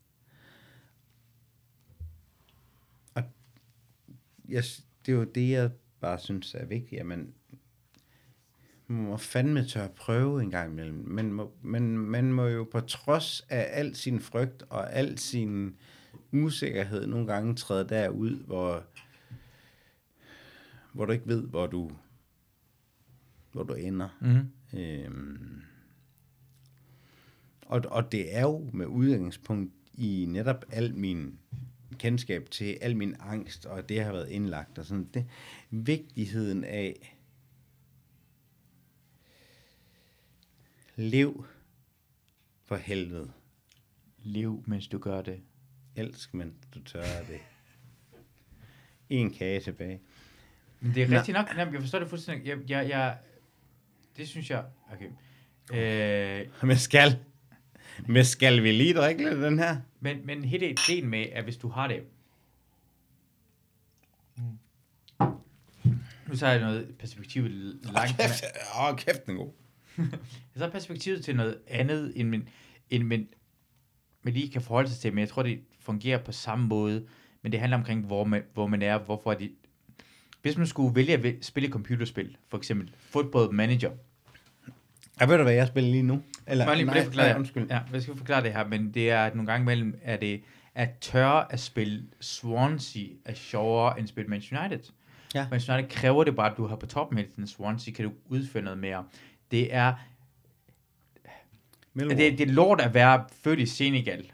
Og 3.13 3.23
jeg, 4.49 4.63
det 5.05 5.11
er 5.11 5.17
jo 5.17 5.23
det, 5.23 5.49
jeg 5.49 5.71
bare 5.99 6.19
synes 6.19 6.55
er 6.55 6.65
vigtigt, 6.65 6.99
at 6.99 7.05
man, 7.05 7.33
man 8.87 9.03
må 9.03 9.17
fandme 9.17 9.65
tør 9.65 9.83
at 9.83 9.91
prøve 9.91 10.41
en 10.41 10.51
gang 10.51 10.71
imellem. 10.71 11.03
Man 11.07 11.33
må, 11.33 11.53
man, 11.61 11.97
man 11.97 12.33
må 12.33 12.45
jo 12.45 12.63
på 12.71 12.79
trods 12.79 13.41
af 13.49 13.67
al 13.71 13.95
sin 13.95 14.19
frygt 14.19 14.63
og 14.69 14.93
al 14.93 15.17
sin 15.17 15.75
usikkerhed 16.31 17.07
nogle 17.07 17.27
gange 17.27 17.55
træde 17.55 17.89
derud, 17.89 18.43
hvor, 18.45 18.83
hvor 20.93 21.05
du 21.05 21.11
ikke 21.11 21.27
ved, 21.27 21.47
hvor 21.47 21.67
du, 21.67 21.91
hvor 23.51 23.63
du 23.63 23.73
ender. 23.73 24.09
Mm-hmm. 24.21 24.79
Øhm, 24.79 25.61
og, 27.67 27.81
og 27.87 28.11
det 28.11 28.35
er 28.35 28.41
jo 28.41 28.69
med 28.73 28.85
udgangspunkt 28.85 29.73
i 29.93 30.25
netop 30.29 30.65
al 30.71 30.95
min 30.95 31.39
kendskab 31.99 32.49
til 32.51 32.77
al 32.81 32.97
min 32.97 33.15
angst, 33.19 33.65
og 33.65 33.89
det 33.89 34.03
har 34.03 34.11
været 34.11 34.29
indlagt, 34.29 34.79
og 34.79 34.85
sådan 34.85 35.09
det, 35.13 35.25
vigtigheden 35.69 36.63
af 36.63 37.17
lev 40.95 41.45
for 42.65 42.75
helvede. 42.75 43.31
Lev, 44.23 44.63
mens 44.67 44.87
du 44.87 44.97
gør 44.97 45.21
det. 45.21 45.41
Elsk, 45.95 46.33
men 46.33 46.53
du 46.75 46.83
tør 46.83 47.01
det. 47.01 47.39
En 49.09 49.33
kage 49.33 49.59
tilbage. 49.59 50.01
Men 50.79 50.95
det 50.95 51.03
er 51.03 51.07
Nå. 51.07 51.17
rigtigt 51.17 51.37
nok. 51.37 51.47
Jamen, 51.57 51.73
jeg 51.73 51.81
forstår 51.81 51.99
det 51.99 52.09
fuldstændig. 52.09 52.47
Jeg, 52.47 52.57
jeg, 52.69 52.89
jeg, 52.89 53.17
det 54.17 54.27
synes 54.27 54.49
jeg... 54.49 54.65
Okay. 54.91 55.09
Øh, 55.73 56.47
Men 56.63 56.77
skal, 56.77 57.19
men 58.07 58.25
skal 58.25 58.63
vi 58.63 58.71
lige 58.71 58.93
drikke 58.93 59.29
lidt 59.29 59.41
den 59.41 59.59
her? 59.59 59.77
men, 59.99 60.25
men 60.25 60.43
hele 60.43 60.69
ideen 60.69 61.07
med, 61.07 61.25
at 61.31 61.43
hvis 61.43 61.57
du 61.57 61.69
har 61.69 61.87
det... 61.87 62.03
Nu 66.27 66.35
tager 66.35 66.53
jeg 66.53 66.61
noget 66.61 66.95
perspektiv 66.99 67.43
langt... 67.83 68.17
Kæft, 68.17 68.43
åh, 68.79 68.97
kæft, 68.97 69.25
den 69.25 69.35
god. 69.35 69.51
Jeg 69.97 70.59
tager 70.59 70.71
perspektivet 70.71 71.25
til 71.25 71.35
noget 71.35 71.57
andet, 71.67 72.13
end 72.15 72.29
man, 72.29 72.47
end 72.89 73.03
man, 73.03 73.27
man 74.23 74.33
lige 74.33 74.51
kan 74.51 74.61
forholde 74.61 74.89
sig 74.89 74.99
til, 74.99 75.13
men 75.13 75.19
jeg 75.19 75.29
tror, 75.29 75.43
det 75.43 75.59
fungerer 75.79 76.17
på 76.17 76.31
samme 76.31 76.67
måde, 76.67 77.07
men 77.41 77.51
det 77.51 77.59
handler 77.59 77.77
omkring, 77.77 78.05
hvor 78.05 78.23
man, 78.23 78.43
hvor 78.53 78.67
man 78.67 78.81
er, 78.81 78.97
hvorfor 78.97 79.31
er 79.31 79.37
det... 79.37 79.51
Hvis 80.41 80.57
man 80.57 80.67
skulle 80.67 80.95
vælge 80.95 81.13
at 81.13 81.45
spille 81.45 81.69
computerspil, 81.69 82.37
for 82.47 82.57
eksempel 82.57 82.91
Football 82.97 83.53
Manager, 83.53 83.91
Ja, 85.21 85.25
ved 85.25 85.37
du, 85.37 85.43
hvad 85.43 85.53
jeg 85.53 85.67
spiller 85.67 85.91
lige 85.91 86.03
nu? 86.03 86.21
Eller, 86.47 86.65
Bare 86.65 86.75
lige 86.75 86.85
nej, 86.85 87.03
forklare, 87.03 87.27
nej, 87.27 87.37
undskyld. 87.37 87.67
Ja, 87.69 87.79
jeg 87.93 88.01
skal 88.01 88.17
forklare 88.17 88.43
det 88.43 88.53
her, 88.53 88.67
men 88.67 88.93
det 88.93 89.11
er, 89.11 89.25
at 89.25 89.35
nogle 89.35 89.51
gange 89.51 89.63
imellem 89.63 89.99
er 90.01 90.17
det, 90.17 90.41
at 90.75 90.89
tørre 91.01 91.53
at 91.53 91.59
spille 91.59 92.03
Swansea 92.19 93.03
er 93.25 93.33
sjovere 93.33 93.99
end 93.99 94.05
at 94.05 94.09
spille 94.09 94.29
Manchester 94.29 94.65
United. 94.65 94.93
Ja. 95.35 95.47
Manchester 95.51 95.73
United 95.73 95.91
kræver 95.91 96.23
det 96.23 96.35
bare, 96.35 96.51
at 96.51 96.57
du 96.57 96.67
har 96.67 96.75
på 96.75 96.85
toppen 96.85 97.17
hele 97.17 97.29
tiden. 97.29 97.47
Swansea 97.47 97.93
kan 97.93 98.05
du 98.05 98.11
udføre 98.25 98.63
noget 98.63 98.79
mere. 98.79 99.05
Det 99.51 99.73
er, 99.73 99.93
Millwall. 101.93 102.19
det, 102.19 102.37
det 102.37 102.49
er 102.49 102.53
lort 102.53 102.81
at 102.81 102.93
være 102.93 103.25
født 103.43 103.59
i 103.59 103.65
Senegal. 103.65 104.31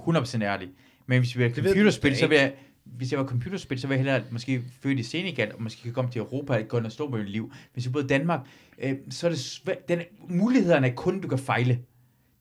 100% 0.00 0.42
ærlig. 0.42 0.68
Men 1.06 1.18
hvis 1.18 1.38
vi 1.38 1.44
er 1.44 1.48
ved 1.48 1.54
computerspil, 1.54 2.10
da 2.10 2.16
så 2.16 2.26
vil 2.26 2.38
jeg, 2.38 2.54
hvis 2.84 3.12
jeg 3.12 3.20
var 3.20 3.26
computerspil, 3.26 3.80
så 3.80 3.86
vil 3.86 3.94
jeg 3.94 4.04
hellere 4.04 4.22
måske 4.30 4.62
født 4.80 4.98
i 4.98 5.02
Senegal, 5.02 5.54
og 5.54 5.62
måske 5.62 5.82
kan 5.82 5.92
komme 5.92 6.10
til 6.10 6.18
Europa 6.18 6.58
og 6.58 6.68
gå 6.68 6.78
og 6.78 6.92
stå 6.92 7.08
med 7.08 7.18
mit 7.18 7.30
liv. 7.30 7.52
Hvis 7.72 7.84
jeg 7.84 7.92
boede 7.92 8.04
i 8.04 8.08
Danmark, 8.08 8.40
øh, 8.78 8.96
så 9.10 9.26
er 9.26 9.30
det 9.30 9.40
svært. 9.40 9.88
Den, 9.88 10.02
mulighederne 10.28 10.88
er 10.88 10.94
kun, 10.94 11.20
du 11.20 11.28
kan 11.28 11.38
fejle. 11.38 11.84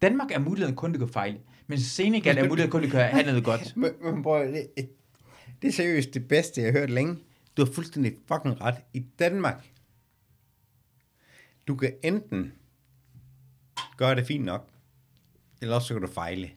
Danmark 0.02 0.32
er 0.32 0.40
muligheden 0.40 0.76
kun, 0.76 0.94
du 0.94 1.00
kan 1.00 1.10
fejle. 1.10 1.40
Men 1.68 1.80
Senegal 1.80 2.38
er 2.38 2.48
muligheden 2.48 2.72
kun, 2.72 2.84
du 2.84 2.90
kan 2.90 3.10
have 3.10 3.26
noget 3.26 3.44
godt. 3.44 3.78
Men, 3.78 3.92
men 4.02 4.24
bror, 4.24 4.38
det, 4.38 4.68
det 5.62 5.68
er 5.68 5.72
seriøst 5.72 6.14
det 6.14 6.28
bedste, 6.28 6.62
jeg 6.62 6.74
har 6.74 6.80
hørt 6.80 6.90
længe. 6.90 7.18
Du 7.58 7.66
har 7.66 7.72
fuldstændig 7.72 8.14
fucking 8.28 8.62
ret. 8.62 8.76
I 8.94 9.00
Danmark, 9.20 9.68
du 11.68 11.76
kan 11.76 11.94
enten 12.04 12.54
gøre 13.98 14.16
det 14.16 14.28
fint 14.28 14.46
nok, 14.46 14.70
eller 15.62 15.76
også 15.76 15.88
så 15.88 15.94
kan 15.94 16.02
du 16.02 16.08
fejle. 16.08 16.52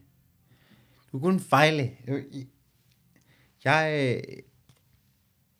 Du 1.11 1.19
kan 1.19 1.19
kun 1.19 1.39
fejle. 1.39 1.91
Jeg, 3.63 4.21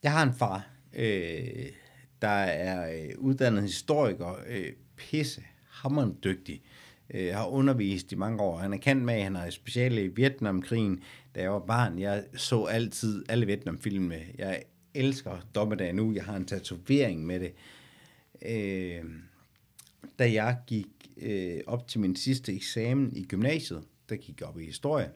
jeg 0.03 0.11
har 0.11 0.23
en 0.23 0.33
far, 0.33 0.67
øh, 0.93 1.65
der 2.21 2.27
er 2.27 3.03
øh, 3.03 3.09
uddannet 3.17 3.63
historiker, 3.63 4.35
øh, 4.47 4.73
pisse, 4.95 5.41
hammerende 5.69 6.15
dygtig, 6.23 6.61
øh, 7.13 7.33
har 7.33 7.47
undervist 7.47 8.11
i 8.11 8.15
mange 8.15 8.41
år. 8.41 8.57
Han 8.57 8.73
er 8.73 8.77
kendt 8.77 9.03
med, 9.03 9.13
at 9.13 9.23
han 9.23 9.35
har 9.35 9.49
speciale 9.49 10.03
i 10.03 10.07
Vietnamkrigen. 10.07 11.03
Da 11.35 11.41
jeg 11.41 11.51
var 11.51 11.59
barn, 11.59 11.99
jeg 11.99 12.23
så 12.35 12.65
altid 12.65 13.25
alle 13.29 13.45
Vietnamfilmene. 13.45 14.21
Jeg 14.37 14.63
elsker 14.93 15.37
Dommedag 15.55 15.93
nu. 15.93 16.13
Jeg 16.13 16.23
har 16.23 16.35
en 16.35 16.45
tatovering 16.45 17.25
med 17.25 17.39
det. 17.39 17.53
Øh, 18.41 19.03
da 20.19 20.31
jeg 20.31 20.57
gik 20.67 20.87
øh, 21.17 21.59
op 21.67 21.87
til 21.87 21.99
min 21.99 22.15
sidste 22.15 22.55
eksamen 22.55 23.15
i 23.15 23.25
gymnasiet, 23.25 23.83
der 24.09 24.15
gik 24.15 24.39
jeg 24.39 24.49
op 24.49 24.59
i 24.59 24.65
historie. 24.65 25.11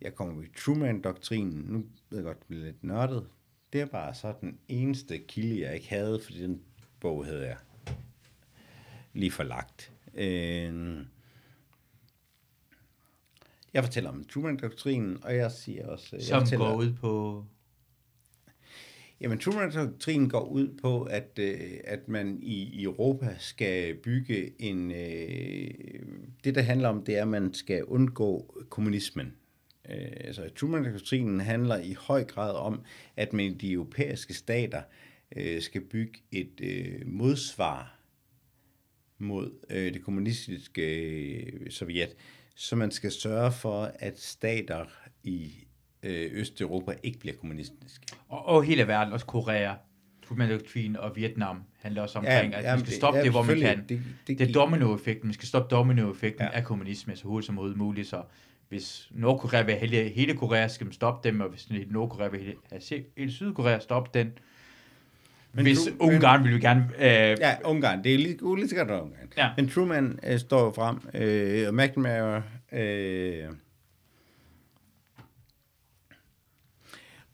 Jeg 0.00 0.14
kommer 0.14 0.42
i 0.42 0.46
Truman-doktrinen. 0.56 1.64
Nu 1.68 1.84
ved 2.10 2.18
jeg 2.18 2.24
godt, 2.24 2.38
det 2.38 2.46
bliver 2.46 2.64
lidt 2.64 2.84
nørdet. 2.84 3.26
Det 3.72 3.80
er 3.80 3.86
bare 3.86 4.14
så 4.14 4.34
den 4.40 4.58
eneste 4.68 5.18
kilde, 5.18 5.60
jeg 5.60 5.74
ikke 5.74 5.88
havde, 5.88 6.20
fordi 6.24 6.42
den 6.42 6.62
bog 7.00 7.24
havde 7.24 7.46
jeg 7.46 7.56
lige 9.12 9.30
forlagt. 9.30 9.92
Øh, 10.14 11.04
jeg 13.74 13.84
fortæller 13.84 14.10
om 14.10 14.24
Truman-doktrinen, 14.24 15.24
og 15.24 15.36
jeg 15.36 15.52
siger 15.52 15.86
også... 15.86 16.16
Jeg 16.16 16.22
Som 16.22 16.40
fortæller, 16.40 16.66
går 16.66 16.76
ud 16.76 16.92
på... 16.92 17.44
Jamen, 19.20 19.38
Truman-doktrinen 19.38 20.28
går 20.28 20.44
ud 20.44 20.78
på, 20.82 21.02
at, 21.02 21.38
øh, 21.38 21.80
at 21.84 22.08
man 22.08 22.38
i 22.42 22.82
Europa 22.82 23.36
skal 23.38 23.94
bygge 23.94 24.62
en... 24.62 24.90
Øh, 24.90 25.70
det, 26.44 26.54
der 26.54 26.62
handler 26.62 26.88
om, 26.88 27.04
det 27.04 27.16
er, 27.16 27.22
at 27.22 27.28
man 27.28 27.54
skal 27.54 27.84
undgå 27.84 28.54
kommunismen. 28.68 29.36
Øh, 29.90 30.10
altså, 30.20 30.48
Truman-doktrinen 30.56 31.40
handler 31.40 31.78
i 31.78 31.96
høj 32.00 32.24
grad 32.24 32.54
om, 32.54 32.82
at 33.16 33.32
man 33.32 33.54
de 33.58 33.72
europæiske 33.72 34.34
stater 34.34 34.82
øh, 35.36 35.62
skal 35.62 35.80
bygge 35.80 36.18
et 36.32 36.60
øh, 36.62 37.06
modsvar 37.06 37.94
mod 39.18 39.50
øh, 39.70 39.94
det 39.94 40.02
kommunistiske 40.04 41.02
øh, 41.02 41.70
Sovjet, 41.70 42.16
så 42.54 42.76
man 42.76 42.90
skal 42.90 43.10
sørge 43.12 43.52
for, 43.52 43.90
at 43.98 44.20
stater 44.20 44.84
i 45.24 45.52
øh, 46.02 46.28
Østeuropa 46.32 46.94
ikke 47.02 47.18
bliver 47.18 47.36
kommunistiske. 47.36 48.06
Og, 48.28 48.46
og 48.46 48.64
hele 48.64 48.86
verden, 48.86 49.12
også 49.12 49.26
Korea, 49.26 49.74
Truman-doktrinen 50.28 50.96
og 50.96 51.16
Vietnam 51.16 51.62
handler 51.80 52.02
også 52.02 52.18
omkring, 52.18 52.52
Ja, 52.52 52.58
at 52.58 52.64
man 52.64 52.80
skal 52.86 52.92
stoppe 52.92 53.18
ja, 53.18 53.24
det, 53.24 53.32
hvor 53.32 53.42
man 53.42 53.60
kan. 53.60 53.78
Det- 53.88 54.02
det 54.26 54.38
Det 54.38 54.48
er 54.48 54.52
dominoeffekten. 54.52 55.26
Man 55.28 55.34
skal 55.34 55.48
stoppe 55.48 55.74
dominoeffekten 55.76 56.42
Ja. 56.44 56.56
af 56.58 56.64
kommunisme 56.64 57.16
så 57.16 57.24
hurtigt 57.24 57.46
som 57.46 57.74
muligt. 57.78 58.08
Så 58.08 58.22
hvis 58.68 59.08
Nordkorea 59.10 59.62
vil 59.62 59.74
have 59.74 60.08
hele, 60.08 60.34
Korea, 60.34 60.68
skal 60.68 60.84
man 60.86 60.92
stoppe 60.92 61.28
dem, 61.28 61.40
og 61.40 61.48
hvis 61.48 61.68
Nordkorea 61.90 62.28
vil 62.28 62.54
have 62.70 62.82
hele 63.16 63.32
Sydkorea, 63.32 63.78
stoppe 63.80 64.10
den. 64.14 64.32
Men 65.52 65.62
hvis 65.64 65.78
Tru- 65.78 65.96
Ungarn 66.00 66.44
vil 66.44 66.52
jo 66.52 66.58
gerne... 66.60 66.88
Øh, 66.98 67.36
Ja, 67.40 67.56
Ungarn. 67.64 68.04
Det 68.04 68.14
er 68.14 68.18
lige, 68.18 68.54
lige 68.56 68.68
sikkert 68.68 68.90
Ungarn. 68.90 69.32
Ja. 69.36 69.50
Men 69.56 69.68
Truman 69.68 70.18
øh, 70.22 70.38
står 70.38 70.64
jo 70.64 70.70
frem, 70.70 70.96
øh, 71.14 71.68
og 71.68 71.74
McNamara 71.74 72.42
øh, 72.72 73.48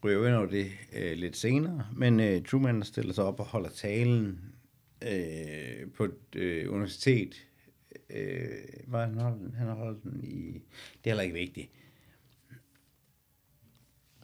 ryger 0.05 0.27
ind 0.29 0.35
over 0.37 0.47
det 0.47 0.71
øh, 0.93 1.13
lidt 1.17 1.37
senere, 1.37 1.87
men 1.93 2.21
øh, 2.21 2.43
Truman 2.43 2.83
stiller 2.83 3.13
sig 3.13 3.25
op 3.25 3.41
og 3.41 3.47
holder 3.47 3.71
talen 3.71 4.41
øh, 5.03 5.91
på 5.97 6.05
et 6.05 6.37
øh, 6.37 6.73
universitet. 6.73 7.47
Øh, 8.11 8.49
hvor 8.87 8.99
han 8.99 9.19
holdt 9.19 9.41
den? 9.41 9.55
Han 9.55 9.67
har 9.67 9.75
holdt 9.75 10.03
den 10.03 10.25
i... 10.25 10.53
Det 10.53 10.61
er 11.05 11.11
heller 11.11 11.23
ikke 11.23 11.35
vigtigt. 11.35 11.71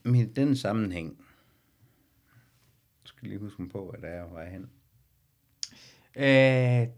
Men 0.03 0.15
i 0.15 0.25
den 0.25 0.57
sammenhæng, 0.57 1.25
skal 3.05 3.19
jeg 3.23 3.29
lige 3.29 3.41
huske 3.41 3.63
mig 3.63 3.71
på, 3.71 3.91
hvad 3.91 4.11
der 4.11 4.17
er 4.17 4.23
og 4.23 4.35
vej 4.35 4.51
hen. 4.51 4.71
Øh, 6.17 6.89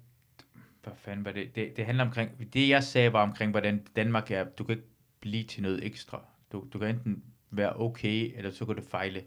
hvad 0.83 0.93
fanden 0.97 1.25
var 1.25 1.33
det? 1.33 1.55
det? 1.55 1.77
Det 1.77 1.87
handler 1.87 2.05
omkring, 2.05 2.53
det 2.53 2.68
jeg 2.68 2.85
sagde 2.85 3.12
var 3.12 3.23
omkring, 3.23 3.51
hvordan 3.51 3.87
Danmark 3.97 4.31
er, 4.31 4.45
du 4.45 4.64
kan 4.64 4.77
ikke 4.77 4.89
blive 5.20 5.45
til 5.45 5.62
noget 5.62 5.87
ekstra. 5.87 6.25
Du, 6.53 6.66
du 6.73 6.79
kan 6.79 6.89
enten 6.89 7.25
være 7.51 7.81
okay, 7.81 8.33
eller 8.37 8.51
så 8.51 8.64
kan 8.64 8.75
du 8.77 8.83
fejle. 8.83 9.25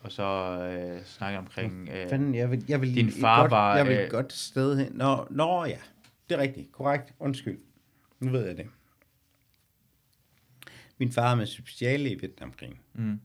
Og 0.00 0.12
så 0.12 0.22
øh, 0.62 1.04
snakke 1.04 1.38
omkring, 1.38 1.88
øh, 1.88 2.08
Fanden, 2.08 2.34
jeg 2.34 2.50
vil, 2.50 2.64
jeg 2.68 2.80
vil 2.80 2.94
Din 2.94 3.12
far 3.12 3.40
godt, 3.40 3.50
var, 3.50 3.76
Jeg 3.76 3.86
vil 3.86 3.98
øh, 3.98 4.10
godt 4.10 4.32
sted 4.32 4.78
hen. 4.78 4.92
Nå, 4.92 5.26
nå, 5.30 5.64
ja. 5.64 5.78
Det 6.28 6.34
er 6.34 6.38
rigtigt. 6.38 6.72
Korrekt. 6.72 7.14
Undskyld. 7.18 7.58
Nu 8.20 8.30
ved 8.30 8.46
jeg 8.46 8.56
det. 8.56 8.66
Min 10.98 11.12
far 11.12 11.32
er 11.32 11.36
med 11.36 11.46
speciale 11.46 12.10
i 12.10 12.14
Vietnamkrigen. 12.14 12.78
mm, 12.94 13.20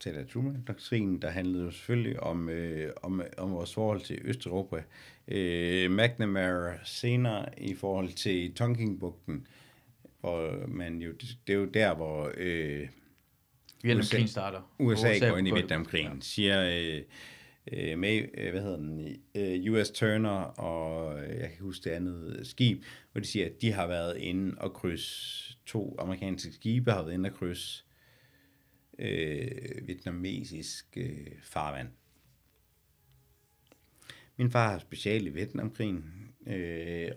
Til 0.00 0.14
der 0.14 0.24
Truman-doktrinen, 0.26 1.22
der 1.22 1.30
handlede 1.30 1.64
jo 1.64 1.70
selvfølgelig 1.70 2.20
om, 2.20 2.48
øh, 2.48 2.92
om, 3.02 3.22
om 3.38 3.50
vores 3.52 3.74
forhold 3.74 4.00
til 4.00 4.18
Østeuropa. 4.24 4.82
Øh, 5.28 5.90
McNamara 5.90 6.74
senere 6.84 7.60
i 7.60 7.74
forhold 7.74 8.08
til 8.12 8.54
Tonkingbugten, 8.54 9.46
hvor 10.20 10.66
man 10.68 10.98
jo, 11.02 11.12
det, 11.12 11.38
det 11.46 11.52
er 11.52 11.56
jo 11.58 11.64
der, 11.64 11.94
hvor 11.94 12.32
øh, 12.36 12.88
Vietnamkrigen 13.82 14.28
starter. 14.28 14.74
USA, 14.78 15.10
USA 15.16 15.28
går 15.28 15.36
ind 15.36 15.48
i 15.48 15.50
Vietnamkrigen, 15.50 16.22
siger 16.22 16.70
øh, 16.96 17.02
øh, 17.72 17.98
med, 17.98 18.28
øh, 18.34 18.50
hvad 18.50 18.62
hedder 18.62 18.76
den, 18.76 19.16
øh, 19.34 19.72
US 19.72 19.90
Turner 19.90 20.30
og 20.40 21.18
øh, 21.24 21.38
jeg 21.40 21.50
kan 21.50 21.60
huske 21.60 21.84
det 21.84 21.90
andet 21.90 22.40
skib, 22.46 22.82
hvor 23.12 23.20
de 23.20 23.26
siger, 23.26 23.46
at 23.46 23.52
de 23.62 23.72
har 23.72 23.86
været 23.86 24.16
inde 24.16 24.54
og 24.58 24.72
krydse, 24.74 25.56
to 25.66 25.96
amerikanske 25.98 26.52
skibe 26.52 26.92
har 26.92 27.02
været 27.02 27.14
inde 27.14 27.28
og 27.30 27.34
krydse 27.36 27.84
øh, 28.98 29.86
vietnamesisk 29.86 30.86
øh, 30.96 31.26
farvand. 31.42 31.88
Min 34.36 34.50
far 34.50 34.70
har 34.70 34.78
special 34.78 35.26
i 35.26 35.30
Vietnamkrigen. 35.30 36.04
Øh, 36.46 36.54
jeg, 36.54 37.12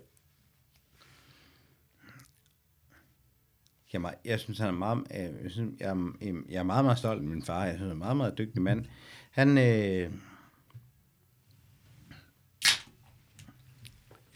er 3.93 3.99
meget- 3.99 4.17
jeg 4.25 4.39
synes, 4.39 4.57
han 4.59 4.67
er 4.67 4.71
meget, 4.71 4.97
øh, 5.11 5.43
jeg, 5.43 5.51
synes, 5.51 5.79
jeg, 5.79 5.89
er, 5.89 6.43
jeg 6.49 6.59
er 6.59 6.63
meget, 6.63 6.85
meget 6.85 6.97
stolt 6.97 7.21
af 7.21 7.27
min 7.27 7.43
far. 7.43 7.65
Jeg 7.65 7.71
synes, 7.73 7.79
han 7.79 7.87
er 7.89 7.93
en 7.93 7.99
meget, 7.99 8.17
meget 8.17 8.37
dygtig 8.37 8.61
mand. 8.61 8.85
Han, 9.31 9.57
øh, 9.57 10.11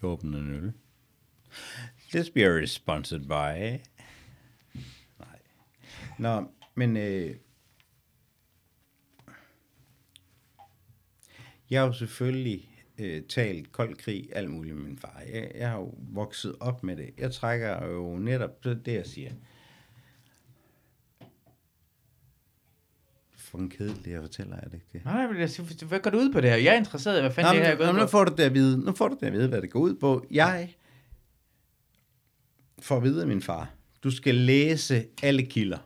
jeg 0.01 0.09
åbner 0.09 0.37
en 0.37 0.53
øl. 0.53 0.73
This 2.09 2.29
beer 2.29 2.57
is 2.57 2.71
sponsored 2.71 3.23
by... 3.23 3.79
Nej. 5.19 5.39
Nå, 6.19 6.51
men... 6.75 6.97
Øh, 6.97 7.35
jeg 11.69 11.81
har 11.81 11.87
jo 11.87 11.93
selvfølgelig 11.93 12.69
øh, 12.97 13.23
talt 13.23 13.71
kold 13.71 13.95
krig, 13.95 14.29
alt 14.31 14.51
muligt 14.51 14.75
med 14.75 14.83
min 14.83 14.97
far. 14.97 15.23
Jeg, 15.33 15.51
jeg 15.55 15.69
har 15.69 15.77
jo 15.77 15.93
vokset 15.97 16.55
op 16.59 16.83
med 16.83 16.95
det. 16.95 17.13
Jeg 17.17 17.33
trækker 17.33 17.85
jo 17.85 18.17
netop 18.17 18.63
det, 18.63 18.85
det 18.85 18.93
jeg 18.93 19.05
siger. 19.05 19.31
Fucking 23.51 23.71
kedeligt, 23.77 24.07
jeg 24.07 24.21
fortæller, 24.21 24.55
er 24.55 24.63
det 24.65 24.73
ikke 24.73 24.85
det? 24.93 25.05
Nej, 25.05 25.27
men 25.27 25.39
jeg- 25.41 25.49
hvad 25.87 25.99
går 25.99 26.09
du 26.09 26.17
ud 26.17 26.31
på 26.33 26.41
det 26.41 26.49
her? 26.49 26.57
Jeg 26.57 26.73
er 26.73 26.77
interesseret 26.77 27.17
i, 27.17 27.21
hvad 27.21 27.31
fanden 27.31 27.53
Nå, 27.53 27.59
det 27.59 27.67
her 27.67 27.75
går 27.75 27.83
ud 27.83 27.87
men 27.87 27.95
nu 27.95 28.01
på. 28.01 28.07
får 28.07 28.23
du 28.25 28.33
det 28.37 28.43
at 28.43 28.53
vide. 28.53 28.77
Nu 28.85 28.95
får 28.95 29.07
du 29.07 29.17
det 29.19 29.25
at 29.27 29.33
vide, 29.33 29.47
hvad 29.47 29.61
det 29.61 29.69
går 29.71 29.79
ud 29.79 29.95
på. 29.95 30.25
Jeg 30.31 30.73
får 32.79 32.97
at 32.97 33.03
vide 33.03 33.21
af 33.21 33.27
min 33.27 33.41
far, 33.41 33.69
du 34.03 34.11
skal 34.11 34.35
læse 34.35 35.05
alle 35.23 35.45
kilder, 35.45 35.77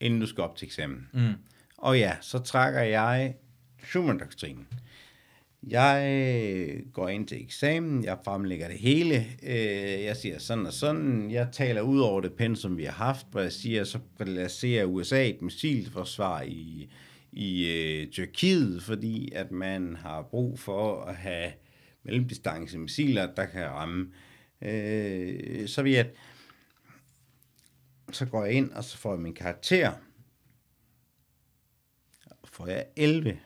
inden 0.00 0.20
du 0.20 0.26
skal 0.26 0.44
op 0.44 0.56
til 0.56 0.66
eksamen. 0.66 1.08
Mm. 1.12 1.32
Og 1.78 1.98
ja, 1.98 2.16
så 2.20 2.38
trækker 2.38 2.80
jeg 2.80 3.34
Schumann-doktrinen. 3.82 4.66
Jeg 5.66 6.82
går 6.92 7.08
ind 7.08 7.28
til 7.28 7.42
eksamen, 7.42 8.04
jeg 8.04 8.18
fremlægger 8.24 8.68
det 8.68 8.78
hele, 8.78 9.26
øh, 9.42 10.04
jeg 10.04 10.16
siger 10.16 10.38
sådan 10.38 10.66
og 10.66 10.72
sådan, 10.72 11.30
jeg 11.30 11.48
taler 11.52 11.80
ud 11.80 12.00
over 12.00 12.20
det 12.20 12.32
pensum, 12.32 12.76
vi 12.76 12.84
har 12.84 12.92
haft, 12.92 13.26
hvor 13.30 13.40
jeg 13.40 13.52
siger, 13.52 13.84
så 13.84 13.98
placerer 14.18 14.84
USA 14.84 15.28
et 15.28 15.42
missilforsvar 15.42 16.42
i, 16.42 16.90
i 17.32 17.68
øh, 17.68 18.10
Tyrkiet, 18.10 18.82
fordi 18.82 19.32
at 19.32 19.50
man 19.50 19.96
har 19.96 20.22
brug 20.22 20.58
for 20.58 21.02
at 21.04 21.16
have 21.16 21.52
mellemdistance 22.02 22.78
missiler, 22.78 23.34
der 23.34 23.46
kan 23.46 23.66
ramme 23.66 24.12
øh, 24.62 25.68
Sovjet. 25.68 26.10
Så 28.12 28.26
går 28.26 28.44
jeg 28.44 28.54
ind, 28.54 28.70
og 28.70 28.84
så 28.84 28.98
får 28.98 29.12
jeg 29.12 29.20
min 29.20 29.34
karakter. 29.34 29.92
Får 32.44 32.66
jeg 32.66 32.86
11 32.96 33.38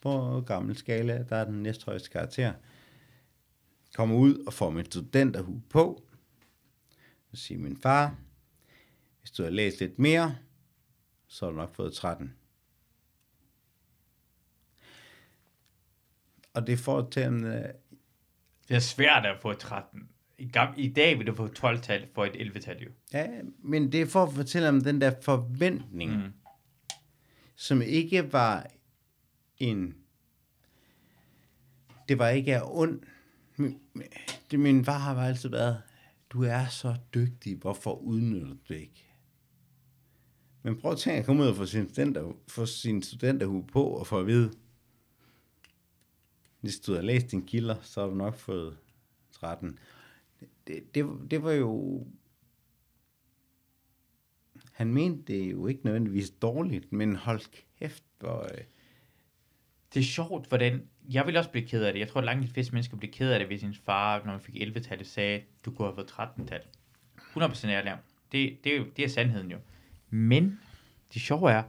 på 0.00 0.40
gammel 0.40 0.76
skala, 0.76 1.24
der 1.28 1.36
er 1.36 1.44
den 1.44 1.62
næsthøjeste 1.62 2.10
karakter. 2.10 2.52
Kommer 3.94 4.16
ud 4.16 4.44
og 4.46 4.52
får 4.52 4.70
min 4.70 4.84
studenterhue 4.84 5.62
på. 5.70 6.02
Så 7.30 7.36
siger 7.42 7.58
min 7.58 7.76
far, 7.76 8.16
hvis 9.20 9.30
du 9.30 9.42
har 9.42 9.50
læst 9.50 9.80
lidt 9.80 9.98
mere, 9.98 10.36
så 11.26 11.44
har 11.44 11.50
du 11.50 11.56
nok 11.56 11.74
fået 11.74 11.92
13. 11.92 12.34
Og 16.54 16.66
det 16.66 16.78
får 16.78 17.08
til, 17.10 17.20
at 17.20 17.76
Det 18.68 18.76
er 18.76 18.78
svært 18.78 19.26
at 19.26 19.38
få 19.42 19.52
13. 19.52 20.08
I, 20.38 20.50
gam- 20.56 20.74
I 20.76 20.92
dag 20.92 21.18
vil 21.18 21.26
du 21.26 21.34
få 21.34 21.46
12-tal 21.46 22.08
for 22.14 22.24
et 22.24 22.32
11-tal 22.32 22.82
jo. 22.82 22.90
Ja, 23.12 23.28
men 23.58 23.92
det 23.92 24.00
er 24.02 24.06
for 24.06 24.22
at 24.22 24.32
fortælle 24.32 24.68
om 24.68 24.80
den 24.80 25.00
der 25.00 25.12
forventning, 25.22 26.16
mm. 26.16 26.32
som 27.56 27.82
ikke 27.82 28.32
var 28.32 28.66
en... 29.60 29.94
Det 32.08 32.18
var 32.18 32.28
ikke 32.28 32.56
af 32.56 32.62
ond. 32.64 33.00
Min, 33.56 33.80
det, 34.50 34.60
min 34.60 34.84
far 34.84 34.98
har 34.98 35.26
altid 35.26 35.48
været, 35.48 35.82
du 36.30 36.42
er 36.42 36.66
så 36.66 36.96
dygtig, 37.14 37.56
hvorfor 37.56 37.94
udnytter 37.94 38.48
du 38.48 38.56
det 38.68 38.80
ikke? 38.80 39.04
Men 40.62 40.80
prøv 40.80 40.92
at 40.92 40.98
tænke 40.98 41.18
at 41.18 41.26
komme 41.26 41.42
ud 41.42 41.48
og 41.48 41.56
få 41.56 41.66
sin, 41.66 41.88
studenter, 41.88 42.32
få 42.48 42.66
sin 42.66 43.02
studenterhue 43.02 43.66
på 43.66 43.84
og 43.84 44.06
få 44.06 44.20
at 44.20 44.26
vide, 44.26 44.52
hvis 46.60 46.80
du 46.80 46.94
har 46.94 47.02
læst 47.02 47.30
dine 47.30 47.46
kilder, 47.46 47.76
så 47.82 48.00
har 48.00 48.08
du 48.08 48.14
nok 48.14 48.34
fået 48.34 48.78
13. 49.32 49.78
Det, 50.66 50.94
det, 50.94 51.06
det 51.30 51.42
var 51.42 51.52
jo... 51.52 52.06
Han 54.72 54.94
mente 54.94 55.32
det 55.32 55.50
jo 55.52 55.66
ikke 55.66 55.84
nødvendigvis 55.84 56.30
dårligt, 56.30 56.92
men 56.92 57.16
hold 57.16 57.40
kæft, 57.78 58.04
hvor... 58.18 58.42
øh, 58.42 58.64
det 59.94 60.00
er 60.00 60.04
sjovt, 60.04 60.48
hvordan... 60.48 60.82
Jeg 61.10 61.26
vil 61.26 61.36
også 61.36 61.50
blive 61.50 61.66
ked 61.66 61.82
af 61.82 61.92
det. 61.92 62.00
Jeg 62.00 62.08
tror, 62.08 62.20
at 62.20 62.24
langt 62.24 62.46
de 62.46 62.52
fleste 62.52 62.72
mennesker 62.72 62.96
bliver 62.96 63.12
ked 63.12 63.30
af 63.30 63.38
det, 63.38 63.48
hvis 63.48 63.62
ens 63.62 63.80
far, 63.84 64.22
når 64.24 64.32
man 64.32 64.40
fik 64.40 64.54
11-tallet, 64.54 65.06
sagde, 65.06 65.42
du 65.64 65.70
kunne 65.70 65.88
have 65.88 65.94
fået 65.94 66.10
13-tal. 66.10 66.60
100% 67.36 67.68
ærlig 67.68 67.92
om. 67.92 67.98
Det, 68.32 68.64
det, 68.64 68.76
er 68.76 68.84
det 68.96 69.04
er 69.04 69.08
sandheden 69.08 69.50
jo. 69.50 69.58
Men 70.10 70.60
det 71.14 71.22
sjove 71.22 71.52
er, 71.52 71.62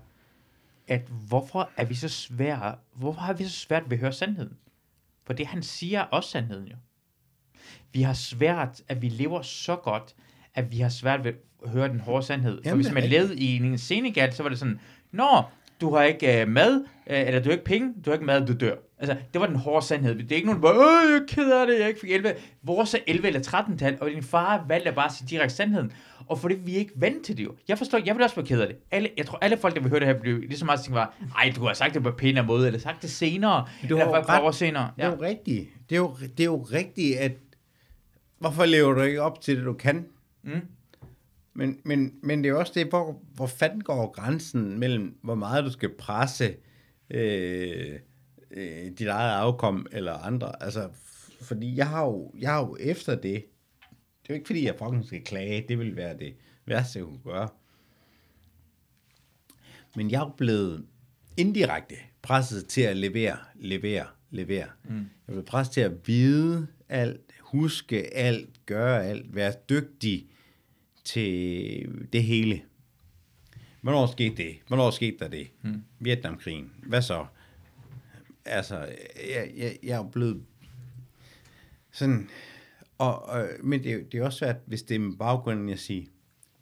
at 0.88 1.02
hvorfor 1.28 1.70
er 1.78 1.86
vi 1.86 1.96
så 1.96 2.10
svære, 2.10 2.76
hvorfor 2.94 3.22
har 3.22 3.34
vi 3.34 3.44
så 3.44 3.50
svært 3.50 3.84
ved 3.86 3.98
at 3.98 4.02
høre 4.02 4.14
sandheden? 4.14 4.58
For 5.24 5.34
det, 5.34 5.48
han 5.48 5.64
siger, 5.64 6.00
er 6.00 6.04
også 6.04 6.30
sandheden 6.30 6.68
jo. 6.68 6.76
Vi 7.92 8.02
har 8.02 8.14
svært, 8.14 8.82
at 8.88 9.02
vi 9.02 9.10
lever 9.10 9.42
så 9.42 9.76
godt, 9.76 10.16
at 10.54 10.72
vi 10.72 10.80
har 10.80 10.90
svært 10.90 11.24
ved 11.24 11.34
at 11.64 11.70
høre 11.70 11.88
den 11.88 12.00
hårde 12.00 12.26
sandhed. 12.26 12.64
For 12.64 12.70
Jamen, 12.70 12.84
hvis 12.84 12.94
man 12.94 13.04
levede 13.04 13.40
i 13.40 13.56
en 13.56 13.78
Senegal, 13.78 14.34
så 14.34 14.44
var 14.44 14.50
det 14.50 14.60
sådan, 14.60 14.80
Nå, 15.12 15.44
du 15.82 15.96
har 15.96 16.04
ikke 16.04 16.42
øh, 16.42 16.48
mad, 16.48 16.86
øh, 17.10 17.20
eller 17.28 17.40
du 17.40 17.46
har 17.50 17.52
ikke 17.52 17.66
penge, 17.66 17.94
du 18.06 18.10
har 18.10 18.14
ikke 18.14 18.26
mad, 18.26 18.46
du 18.48 18.54
dør. 18.54 18.76
Altså, 19.00 19.16
det 19.34 19.42
var 19.42 19.48
den 19.48 19.56
hårde 19.56 19.86
sandhed. 19.86 20.16
Det 20.16 20.32
er 20.32 20.36
ikke 20.36 20.48
nogen, 20.48 20.62
der 20.64 20.68
bare, 20.74 21.06
øh, 21.06 21.12
jeg 21.12 21.20
er 21.22 21.26
ked 21.28 21.52
af 21.52 21.68
det, 21.68 21.80
jeg 21.80 21.88
ikke 21.88 22.00
fik 22.00 22.12
11. 22.12 22.34
Vores 22.64 22.94
er 22.94 22.98
11 23.08 23.28
eller 23.28 23.42
13 23.42 23.78
tal, 23.78 23.98
og 24.02 24.10
din 24.10 24.24
far 24.24 24.66
valgte 24.68 24.92
bare 24.92 25.06
at 25.06 25.12
sige 25.12 25.28
direkte 25.30 25.56
sandheden. 25.56 25.92
Og 26.28 26.40
fordi 26.40 26.56
vi 26.66 26.74
er 26.76 26.78
ikke 26.80 26.92
vant 26.96 27.26
til 27.26 27.38
det 27.38 27.44
jo. 27.44 27.52
Jeg 27.68 27.78
forstår, 27.78 28.00
jeg 28.06 28.16
vil 28.16 28.24
også 28.24 28.36
være 28.36 28.46
ked 28.46 28.62
af 28.62 28.68
det. 28.68 28.78
Alle, 28.92 29.10
jeg 29.18 29.26
tror, 29.26 29.38
alle 29.42 29.58
folk, 29.58 29.76
der 29.76 29.82
vil 29.82 29.90
høre 29.90 30.00
det 30.00 30.08
her, 30.08 30.20
bliver 30.20 30.40
lige 30.40 30.58
så 30.58 30.66
meget 30.66 30.80
tænkt 30.80 30.96
var, 30.96 31.14
ej, 31.38 31.54
du 31.56 31.62
har 31.66 31.74
sagt 31.74 31.94
det 31.94 32.04
på 32.04 32.10
en 32.10 32.16
pænere 32.16 32.46
måde, 32.46 32.68
eller 32.68 32.80
sagt 32.80 33.02
det 33.02 33.10
senere, 33.10 33.66
Du 33.90 33.98
eller 33.98 34.12
par 34.24 34.38
ret. 34.38 34.44
år 34.44 34.52
senere. 34.52 34.92
Det 34.98 35.04
er 35.04 35.08
Ja. 35.08 35.14
jo 35.16 35.22
rigtigt. 35.22 35.70
Det 35.90 35.96
er 35.96 36.00
jo, 36.00 36.16
det 36.38 36.40
er 36.40 36.46
jo 36.46 36.62
rigtigt, 36.74 37.18
at... 37.18 37.32
Hvorfor 38.40 38.66
lever 38.66 38.94
du 38.94 39.02
ikke 39.02 39.22
op 39.22 39.42
til 39.42 39.58
det, 39.58 39.66
du 39.66 39.74
kan? 39.74 40.06
Mm. 40.44 40.52
Men, 41.54 41.80
men, 41.86 42.20
men 42.24 42.40
det 42.40 42.46
er 42.46 42.50
jo 42.50 42.60
også 42.60 42.72
det, 42.76 42.88
hvor, 42.88 43.22
hvor 43.36 43.48
fanden 43.48 43.82
går 43.82 44.12
grænsen 44.12 44.80
mellem, 44.80 45.20
hvor 45.24 45.36
meget 45.36 45.64
du 45.64 45.72
skal 45.72 45.90
presse 45.90 46.56
øh, 47.10 48.00
øh, 48.52 48.86
dit 48.98 49.08
eget 49.08 49.32
afkom 49.32 49.86
eller 49.92 50.14
andre. 50.14 50.64
Altså, 50.64 50.90
fordi 51.42 51.76
jeg 51.76 51.88
har, 51.88 52.06
jo, 52.06 52.32
jeg 52.40 52.52
har 52.52 52.60
jo 52.60 52.78
efter 52.80 53.16
det, 53.16 53.24
det 53.24 54.30
er 54.30 54.34
jo 54.34 54.34
ikke 54.34 54.48
fordi, 54.48 54.66
jeg 54.66 54.76
fucking 54.80 55.06
skal 55.06 55.24
klage, 55.24 55.66
det 55.68 55.80
vil 55.80 55.96
være 55.96 56.18
det 56.18 56.36
værste, 56.66 57.00
jeg 57.00 57.06
kunne 57.06 57.24
gøre. 57.24 57.50
Men 59.96 60.12
jeg 60.12 60.22
er 60.22 60.26
jo 60.26 60.34
blevet 60.38 60.86
indirekte 61.38 61.96
presset 62.22 62.68
til 62.68 62.82
at 62.82 62.98
levere, 62.98 63.38
levere, 63.56 64.06
levere. 64.30 64.68
Mm. 64.84 64.96
Jeg 64.96 65.04
er 65.28 65.32
blevet 65.32 65.46
presset 65.46 65.74
til 65.74 65.82
at 65.82 66.08
vide 66.08 66.68
alt, 66.90 67.22
huske 67.40 68.14
alt, 68.14 68.66
gøre 68.66 69.06
alt, 69.06 69.36
være 69.36 69.54
dygtig 69.70 70.30
til 71.10 72.10
det 72.14 72.24
hele. 72.24 72.62
Hvornår 73.82 74.08
skete 74.08 74.36
det? 74.36 74.56
Hvornår 74.68 74.92
skete 74.92 75.18
der 75.20 75.28
det? 75.28 75.48
Mm. 75.62 75.84
Vietnamkrigen. 76.00 76.72
Hvad 76.84 77.02
så? 77.02 77.26
Altså, 78.46 78.78
jeg, 79.30 79.52
jeg, 79.58 79.78
jeg 79.84 80.00
er 80.00 80.10
blevet 80.10 80.44
sådan... 81.92 82.30
Og, 82.98 83.30
og, 83.30 83.48
men 83.64 83.84
det, 83.84 83.94
er 83.94 84.04
det 84.12 84.20
er 84.20 84.26
også 84.26 84.38
svært, 84.38 84.56
hvis 84.66 84.84
det 84.84 84.96
er 84.96 85.00
med 85.00 85.18
baggrunden, 85.18 85.70
jeg 85.70 85.80
siger, 85.80 86.06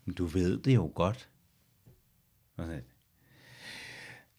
"Men 0.06 0.16
du 0.16 0.26
ved 0.26 0.58
det 0.58 0.76
jo 0.76 0.92
godt. 0.96 1.30
Og 2.58 2.66
så, 2.66 2.80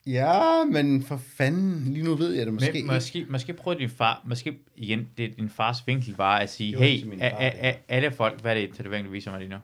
ja, 0.06 0.64
men 0.64 1.02
for 1.02 1.16
fanden, 1.16 1.92
lige 1.92 2.04
nu 2.04 2.14
ved 2.14 2.32
jeg 2.32 2.46
det 2.46 2.54
måske 2.54 2.72
Men 2.72 2.86
måske, 2.86 3.26
måske 3.30 3.52
prøv 3.52 3.78
din 3.78 3.90
far, 3.90 4.22
måske 4.26 4.58
igen, 4.76 5.08
det 5.16 5.24
er 5.24 5.34
din 5.34 5.48
fars 5.48 5.86
vinkel 5.86 6.14
var 6.16 6.38
at 6.38 6.50
sige, 6.50 6.78
hey, 6.78 7.20
a, 7.20 7.28
a, 7.28 7.68
a, 7.70 7.74
alle 7.88 8.10
folk, 8.10 8.40
hvad 8.40 8.56
er 8.56 8.60
det, 8.60 8.76
tatovering, 8.76 9.06
du 9.06 9.12
viser 9.12 9.30
mig 9.30 9.40
lige 9.40 9.50
nu? 9.50 9.56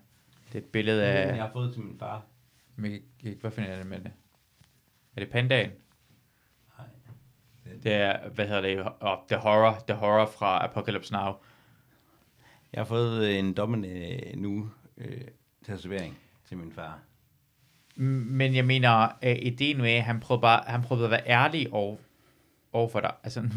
Det 0.55 0.60
er 0.60 0.64
et 0.66 0.70
billede 0.72 1.05
af, 1.06 1.36
har 1.36 1.51
fået 1.52 1.72
til 1.74 1.82
min 1.82 1.98
far. 1.98 2.22
Men 2.76 2.93
jeg- 3.22 3.35
hvad 3.40 3.51
finder 3.51 3.70
jeg 3.70 3.78
det 3.78 3.86
med 3.86 3.98
det? 3.98 4.12
Er 5.16 5.20
det 5.20 5.31
pandaen? 5.31 5.70
Nej. 6.78 6.86
Det 7.82 7.93
er, 7.93 8.28
hvad 8.28 8.47
hedder 8.47 8.60
det, 8.60 8.78
oh, 9.01 9.18
The 9.28 9.36
Horror, 9.36 9.85
The 9.89 9.97
Horror 9.97 10.26
fra 10.26 10.64
Apocalypse 10.64 11.12
Now. 11.12 11.32
Jeg 12.72 12.81
har 12.81 12.85
fået 12.85 13.39
en 13.39 13.55
dommende 13.55 14.20
nu 14.36 14.70
øh, 14.98 15.20
tatovering 15.66 16.18
til 16.48 16.56
min 16.56 16.72
far. 16.72 16.98
Men 17.97 18.55
jeg 18.55 18.64
mener, 18.64 19.06
uh, 19.22 19.28
ideen 19.31 19.78
med, 19.78 19.90
at 19.90 20.02
han 20.02 20.20
prøver 20.20 20.40
bare, 20.40 20.62
han 20.66 20.82
prøver 20.82 21.05
at 21.05 21.10
være 21.10 21.26
ærlig 21.28 21.72
over, 21.72 21.97
over 22.72 22.89
for 22.89 23.01
dig. 23.01 23.12
Altså, 23.22 23.40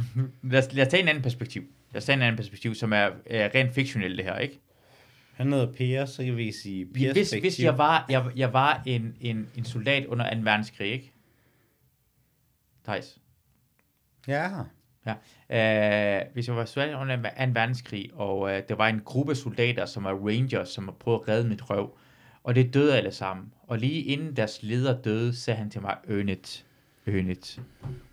lad, 0.44 0.60
os, 0.68 0.74
lad 0.74 0.86
os 0.86 0.92
tage 0.92 1.04
en 1.04 1.10
anden 1.10 1.24
perspektiv. 1.24 1.64
Lad 1.94 1.98
os 1.98 2.06
tage 2.06 2.16
en 2.16 2.22
anden 2.22 2.38
perspektiv, 2.38 2.76
som 2.76 2.94
er, 2.94 3.10
er 3.26 3.50
rent 3.56 3.74
fiktionelt 3.74 4.18
det 4.18 4.26
her, 4.26 4.38
ikke? 4.38 4.60
Han 5.38 5.54
hedder 5.54 5.72
Per, 5.72 6.06
så 6.06 6.24
kan 6.24 6.38
vi 6.38 6.52
sige 6.52 6.86
Per 6.86 7.14
Hvis, 7.14 7.32
hvis 7.32 7.60
jeg 7.60 7.78
var, 7.78 8.06
jeg, 8.10 8.26
jeg 8.36 8.54
var 8.54 8.82
en, 8.86 9.16
en, 9.22 9.50
en 9.56 9.66
soldat 9.66 10.06
under 10.06 10.34
2. 10.34 10.40
verdenskrig, 10.44 10.92
ikke? 10.92 11.14
Thijs. 12.84 13.18
Ja. 14.28 14.50
Ja. 15.06 16.22
Uh, 16.24 16.34
hvis 16.34 16.48
jeg 16.48 16.56
var 16.56 16.66
soldat 16.66 16.96
under 16.96 17.16
2. 17.16 17.22
verdenskrig, 17.54 18.10
og 18.14 18.40
uh, 18.40 18.50
der 18.50 18.76
var 18.76 18.88
en 18.88 19.00
gruppe 19.00 19.36
soldater, 19.36 19.86
som 19.86 20.04
var 20.04 20.14
rangers, 20.14 20.70
som 20.70 20.88
var 20.88 20.94
prøvet 20.94 21.20
at 21.22 21.28
redde 21.28 21.50
mit 21.50 21.70
røv, 21.70 21.98
og 22.44 22.56
det 22.56 22.74
døde 22.74 22.98
alle 22.98 23.12
sammen. 23.12 23.54
Og 23.64 23.78
lige 23.78 24.02
inden 24.04 24.36
deres 24.36 24.64
leder 24.64 25.02
døde, 25.02 25.36
sagde 25.36 25.58
han 25.58 25.70
til 25.70 25.82
mig, 25.82 25.98
earn 26.10 26.30
it. 26.30 26.66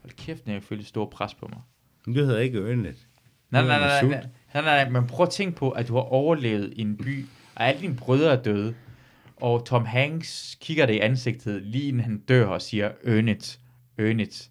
Hold 0.03 0.17
kæft, 0.17 0.47
jeg 0.47 0.63
følte 0.63 0.85
stor 0.85 1.07
pres 1.07 1.35
på 1.35 1.49
mig. 1.53 1.61
Men 2.07 2.15
det 2.15 2.27
hedder 2.27 2.41
ikke 2.41 2.59
Ørnet. 2.59 3.07
Nej, 3.51 3.61
Det 3.61 3.69
nej, 3.69 3.79
nej, 3.79 4.01
sult 4.01 4.29
nej, 4.55 4.63
nej, 4.63 4.85
nej, 4.85 4.89
men 4.89 5.07
prøv 5.07 5.27
at 5.27 5.31
tænke 5.33 5.57
på, 5.57 5.71
at 5.71 5.89
du 5.89 5.95
har 5.95 6.03
overlevet 6.03 6.73
i 6.77 6.81
en 6.81 6.97
by, 6.97 7.27
og 7.55 7.69
alle 7.69 7.81
dine 7.81 7.97
brødre 7.97 8.33
er 8.33 8.43
døde, 8.43 8.75
og 9.37 9.67
Tom 9.67 9.85
Hanks 9.85 10.57
kigger 10.61 10.87
dig 10.87 10.97
i 10.97 11.01
ansigtet, 11.01 11.63
lige 11.63 11.89
inden 11.89 12.03
han 12.03 12.19
dør, 12.19 12.47
og 12.47 12.63
siger, 12.63 12.91
earn 13.07 13.29
it, 13.29 13.59
earn 13.99 14.21
it. 14.21 14.51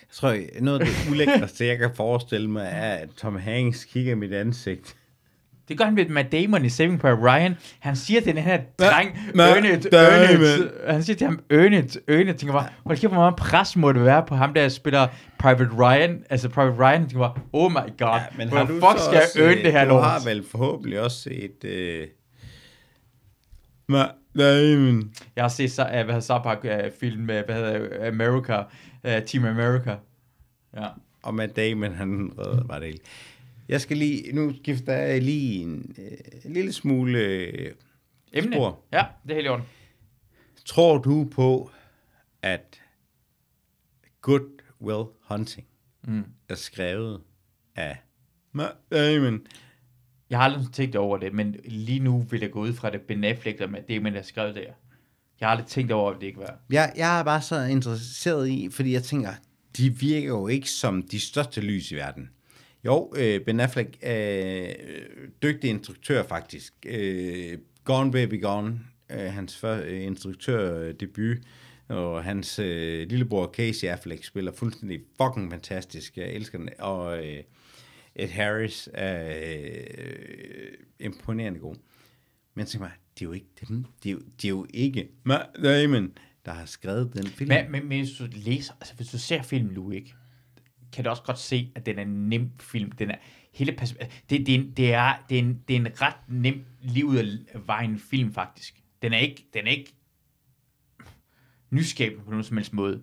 Jeg 0.00 0.14
tror, 0.14 0.60
noget 0.60 0.80
af 0.80 0.86
det 0.86 1.10
ulækreste, 1.10 1.66
jeg 1.66 1.78
kan 1.78 1.90
forestille 1.94 2.50
mig, 2.50 2.68
er, 2.72 2.92
at 2.94 3.08
Tom 3.16 3.36
Hanks 3.36 3.84
kigger 3.84 4.12
i 4.12 4.14
mit 4.14 4.32
ansigt. 4.32 4.96
Det 5.68 5.78
gør 5.78 5.84
han 5.84 5.94
med 5.94 6.08
Matt 6.08 6.32
Damon 6.32 6.64
i 6.64 6.68
Saving 6.68 7.00
Private 7.00 7.22
Ryan. 7.22 7.56
Han 7.78 7.96
siger 7.96 8.20
til 8.20 8.34
den 8.34 8.42
her 8.42 8.60
dreng, 8.78 9.18
Matt 9.34 9.56
earn 9.56 9.64
it, 9.64 9.86
earn 9.94 10.30
it. 10.30 10.40
Damon. 10.40 10.70
Han 10.92 11.02
siger 11.02 11.16
til 11.16 11.26
ham, 11.26 11.40
earn 11.50 11.72
it, 11.72 11.98
earn 12.08 12.28
it. 12.28 12.36
Tænker 12.36 12.52
bare, 12.52 12.68
hold 12.86 12.98
kæft, 12.98 13.12
hvor 13.12 13.20
meget 13.20 13.36
pres 13.36 13.76
må 13.76 13.92
det 13.92 14.04
være 14.04 14.24
på 14.26 14.34
ham, 14.34 14.54
der 14.54 14.68
spiller 14.68 15.06
Private 15.38 15.70
Ryan. 15.78 16.24
Altså 16.30 16.48
Private 16.48 16.78
Ryan, 16.78 17.00
tænker 17.00 17.18
bare, 17.18 17.34
oh 17.52 17.70
my 17.72 17.74
god, 17.98 18.08
ja, 18.08 18.22
men 18.38 18.48
hvor 18.48 18.66
fuck 18.66 19.04
skal 19.04 19.14
jeg 19.14 19.46
earn 19.46 19.64
det 19.64 19.72
her 19.72 19.84
Du 19.84 19.88
lort? 19.90 20.04
har 20.04 20.20
vel 20.24 20.44
forhåbentlig 20.50 21.00
også 21.00 21.20
set... 21.22 21.64
Øh... 21.64 22.06
Matt 23.88 24.12
Damon. 24.38 25.12
Jeg 25.36 25.44
har 25.44 25.48
set 25.48 25.72
så, 25.72 25.82
uh, 25.82 25.90
hvad 25.90 26.04
hedder 26.04 26.20
Sarpak 26.20 26.58
uh, 26.64 26.70
film 27.00 27.22
med, 27.22 27.42
hvad 27.44 27.54
hedder 27.54 28.08
America, 28.08 28.58
uh, 29.04 29.24
Team 29.26 29.44
America. 29.44 29.96
Ja. 30.76 30.86
Og 31.22 31.34
Matt 31.34 31.56
Damon, 31.56 31.94
han 31.94 32.30
redder 32.38 32.64
bare 32.64 32.80
det 32.80 32.86
hele. 32.86 32.98
Jeg 33.68 33.80
skal 33.80 33.96
lige... 33.96 34.32
Nu 34.32 34.52
skifter 34.56 34.92
jeg 34.92 35.22
lige 35.22 35.62
en, 35.62 35.94
øh, 35.98 36.52
lille 36.52 36.72
smule... 36.72 37.18
Øh, 37.18 37.74
Emne. 38.32 38.52
Spor. 38.52 38.80
Ja, 38.92 39.04
det 39.22 39.30
er 39.30 39.34
helt 39.34 39.46
i 39.46 39.48
orden. 39.48 39.64
tror 40.64 40.98
du 40.98 41.28
på, 41.30 41.70
at 42.42 42.80
Good 44.20 44.62
Will 44.80 45.04
Hunting 45.22 45.66
Mm. 46.02 46.24
er 46.48 46.54
skrevet 46.54 47.20
af 47.76 47.96
Matt 48.52 48.74
Damon? 48.92 49.40
Jeg 50.30 50.38
har 50.38 50.44
aldrig 50.44 50.72
tænkt 50.72 50.96
over 50.96 51.18
det, 51.18 51.32
men 51.34 51.56
lige 51.64 52.00
nu 52.00 52.18
vil 52.30 52.40
jeg 52.40 52.50
gå 52.50 52.60
ud 52.60 52.72
fra 52.72 52.90
det 52.90 53.00
Ben 53.00 53.24
Affleck, 53.24 53.58
der 53.58 53.66
med 53.66 53.82
det, 53.88 54.02
man 54.02 54.14
har 54.14 54.22
skrevet 54.22 54.54
der. 54.54 54.60
Jeg 55.40 55.48
har 55.48 55.50
aldrig 55.50 55.66
tænkt 55.66 55.92
over, 55.92 56.10
at 56.14 56.20
det 56.20 56.26
ikke 56.26 56.38
var. 56.38 56.58
Jeg, 56.70 56.92
jeg 56.96 57.20
er 57.20 57.24
bare 57.24 57.42
så 57.42 57.60
interesseret 57.62 58.48
i, 58.48 58.68
fordi 58.70 58.92
jeg 58.92 59.02
tænker, 59.02 59.30
de 59.76 59.98
virker 59.98 60.28
jo 60.28 60.48
ikke 60.48 60.70
som 60.70 61.02
de 61.02 61.20
største 61.20 61.60
lys 61.60 61.92
i 61.92 61.94
verden. 61.94 62.30
Jo, 62.84 63.12
øh, 63.16 63.40
Ben 63.40 63.60
Affleck 63.60 63.96
er 64.00 64.74
øh, 64.88 65.28
dygtig 65.42 65.70
instruktør 65.70 66.22
faktisk. 66.22 66.74
Øh, 66.86 67.58
Gone 67.84 68.12
Baby 68.12 68.42
Gone, 68.42 68.80
øh, 69.10 69.18
hans 69.18 69.56
første 69.56 69.88
øh, 69.88 70.04
instruktørdebut, 70.04 71.36
øh, 71.90 71.96
og 71.96 72.24
hans 72.24 72.58
øh, 72.58 73.08
lillebror 73.08 73.46
Casey 73.46 73.86
Affleck 73.86 74.24
spiller 74.24 74.52
fuldstændig 74.52 75.00
fucking 75.22 75.50
fantastisk. 75.52 76.16
Jeg 76.16 76.32
elsker 76.32 76.58
den. 76.58 76.68
Og 76.78 77.26
øh, 77.26 77.42
Ed 78.14 78.28
Harris 78.28 78.88
er 78.94 79.38
øh, 79.46 80.72
imponerende 81.00 81.60
god. 81.60 81.76
Men 82.54 82.66
tænk 82.66 82.80
mig, 82.80 82.90
det 83.14 83.24
er 83.24 83.28
jo 83.28 83.32
ikke 83.32 83.46
dem, 83.68 83.84
det 84.02 84.08
er 84.08 84.12
jo, 84.12 84.18
det 84.42 84.44
er 84.44 84.48
jo 84.48 84.66
ikke 84.74 85.08
Matt 85.24 85.48
Damon, 85.62 86.12
der 86.44 86.52
har 86.52 86.66
skrevet 86.66 87.10
den 87.14 87.26
film. 87.26 87.48
Men, 87.48 87.72
men, 87.72 87.88
men 87.88 87.98
hvis 87.98 88.16
du 88.18 88.24
læser, 88.32 88.72
altså 88.80 88.94
hvis 88.94 89.08
du 89.08 89.18
ser 89.18 89.42
filmen 89.42 89.74
nu, 89.74 89.90
ikke, 89.90 90.14
kan 90.98 91.04
du 91.04 91.10
også 91.10 91.22
godt 91.22 91.38
se, 91.38 91.72
at 91.74 91.86
den 91.86 91.98
er 91.98 92.02
en 92.02 92.28
nem 92.28 92.50
film. 92.60 92.92
Den 92.92 93.10
er 93.10 93.16
hele 93.52 93.72
pers- 93.80 93.94
det, 94.30 94.46
det, 94.46 94.48
er 94.54 94.58
en- 94.58 94.70
det, 94.76 94.94
er, 94.94 95.14
det, 95.28 95.34
er 95.38 95.42
en, 95.42 95.62
det 95.68 95.76
er 95.76 95.80
en 95.80 96.00
ret 96.02 96.16
nem 96.28 96.64
liv 96.80 97.04
ud 97.06 97.16
af 97.52 97.66
vejen 97.66 97.98
film, 97.98 98.32
faktisk. 98.32 98.82
Den 99.02 99.12
er 99.12 99.18
ikke, 99.18 99.46
den 99.54 99.66
er 99.66 99.70
ikke 99.70 99.94
nyskabende 101.70 102.24
på 102.24 102.30
nogen 102.30 102.44
som 102.44 102.56
helst 102.56 102.72
måde. 102.72 103.02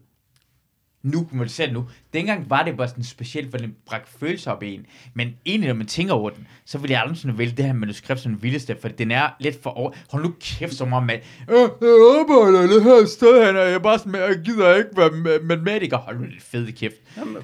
Nu, 1.06 1.28
når 1.32 1.44
du 1.44 1.50
ser 1.50 1.66
det 1.66 1.74
nu. 1.74 1.86
Dengang 2.14 2.50
var 2.50 2.64
det 2.64 2.78
bare 2.78 2.88
sådan 2.88 3.04
specielt, 3.04 3.50
hvor 3.50 3.60
den 3.60 3.76
bragte 3.86 4.12
følelser 4.20 4.52
op 4.52 4.64
i 4.64 4.74
en. 4.74 4.86
Men 5.14 5.36
egentlig, 5.46 5.68
når 5.68 5.76
man 5.76 5.88
tænker 5.88 6.14
over 6.14 6.30
den, 6.30 6.48
så 6.66 6.78
vil 6.78 6.92
jeg 6.92 7.02
aldrig 7.02 7.18
sådan 7.18 7.38
vælge 7.38 7.54
det 7.58 7.66
her 7.66 7.74
manuskript 7.74 8.20
som 8.20 8.32
den 8.32 8.44
vildeste, 8.44 8.78
for 8.82 8.88
den 8.88 9.12
er 9.12 9.30
lidt 9.40 9.64
for 9.64 9.70
over... 9.70 9.92
Hold 10.12 10.24
nu 10.24 10.34
kæft 10.42 10.74
som 10.74 10.94
om, 10.94 11.10
at 11.10 11.24
øh, 11.50 11.56
jeg 11.58 12.20
arbejder 12.20 12.74
det 12.74 12.84
her 12.84 13.06
sted, 13.06 13.46
han 13.46 13.56
er 13.56 13.62
jeg 13.62 13.82
bare 13.82 14.00
sådan, 14.00 14.16
jeg 14.16 14.40
gider 14.46 14.76
ikke 14.76 14.90
være 14.98 15.10
ma- 15.10 15.44
matematiker. 15.44 15.98
Hold 15.98 16.20
nu 16.20 16.26
lidt 16.26 16.44
fede 16.44 16.72
kæft. 16.72 16.96
Jamen, 17.18 17.38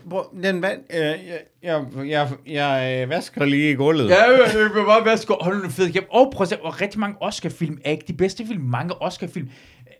den 0.44 0.62
vand, 0.62 0.80
øh, 0.94 1.00
jeg, 1.00 1.16
jeg, 1.64 1.86
jeg, 2.06 2.30
jeg 2.48 3.02
øh, 3.04 3.10
vasker 3.10 3.46
lige 3.46 3.72
i 3.72 3.76
gulvet. 3.76 4.10
Ja, 4.10 4.24
jeg, 4.24 4.40
jeg 4.54 4.64
vil 4.64 4.84
bare 4.86 5.18
sko. 5.18 5.34
Hold 5.42 5.56
nu 5.56 5.62
lidt 5.62 5.74
fede 5.74 5.92
kæft. 5.92 6.06
Og 6.10 6.32
prøv 6.34 6.44
at 6.44 6.50
se, 6.50 6.62
og 6.62 6.82
rigtig 6.82 7.00
mange 7.00 7.16
Oscar-film 7.22 7.78
er 7.86 7.92
ikke 7.92 8.06
de 8.08 8.14
bedste 8.14 8.48
film. 8.48 8.64
Mange 8.64 9.02
Oscar-film 9.02 9.50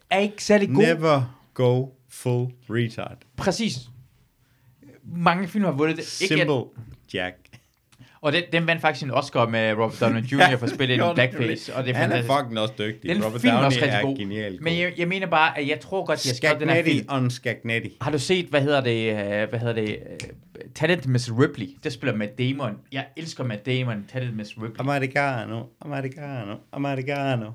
er 0.10 0.20
ikke 0.20 0.44
særlig 0.44 0.70
gode. 0.70 0.86
Never 0.86 1.38
go 1.54 1.86
full 2.12 2.48
retard. 2.70 3.18
Præcis. 3.38 3.74
Mange 5.04 5.48
film 5.48 5.64
har 5.64 5.72
vundet 5.72 5.98
det. 5.98 6.22
Ikke, 6.22 6.36
Simple 6.36 6.64
Jack. 7.14 7.36
Og 8.22 8.34
den, 8.34 8.44
den 8.54 8.68
vandt 8.68 8.82
faktisk 8.82 9.06
en 9.06 9.12
Oscar 9.12 9.48
med 9.48 9.74
Robert 9.74 10.00
Downey 10.00 10.22
Jr. 10.22 10.58
for 10.58 10.66
at 10.66 10.72
spille 10.74 10.94
en 11.10 11.14
blackface. 11.16 11.76
Og 11.76 11.84
det 11.84 11.92
er 11.92 11.98
Han 11.98 12.12
er 12.12 12.22
fucking 12.22 12.60
også 12.60 12.74
dygtig. 12.78 13.10
Den 13.16 13.26
Robert 13.26 13.42
film 13.42 13.52
er 13.54 13.56
Downey 13.56 13.66
også 13.66 13.80
rigtig 13.82 13.98
er 13.98 14.02
god. 14.02 14.18
genial. 14.18 14.58
Men 14.64 14.78
jeg, 14.80 14.94
jeg 14.98 15.08
mener 15.08 15.28
bare, 15.28 15.58
at 15.60 15.68
jeg 15.68 15.80
tror 15.80 16.06
godt, 16.06 16.28
har 16.28 16.34
skrevet 16.34 16.60
den 16.60 16.70
her 16.70 16.84
film. 16.84 17.06
on 17.10 17.30
Skagnetti. 17.32 17.98
Har 18.02 18.12
du 18.12 18.20
set, 18.20 18.46
hvad 18.46 18.62
hedder 18.62 18.82
det, 18.82 19.12
øh, 19.12 19.50
hvad 19.50 19.60
hedder 19.60 19.74
det, 19.74 19.98
uh, 20.12 20.72
Talent 20.76 21.08
Miss 21.08 21.32
Ripley? 21.32 21.68
Der 21.84 21.90
spiller 21.90 22.16
Matt 22.16 22.38
Damon. 22.40 22.78
Jeg 22.92 23.06
elsker 23.18 23.44
Matt 23.44 23.66
Damon, 23.66 24.06
Talent 24.12 24.36
Miss 24.36 24.58
Ripley. 24.58 24.80
Americano, 24.80 25.64
Americano, 25.82 26.56
Americano. 26.72 27.52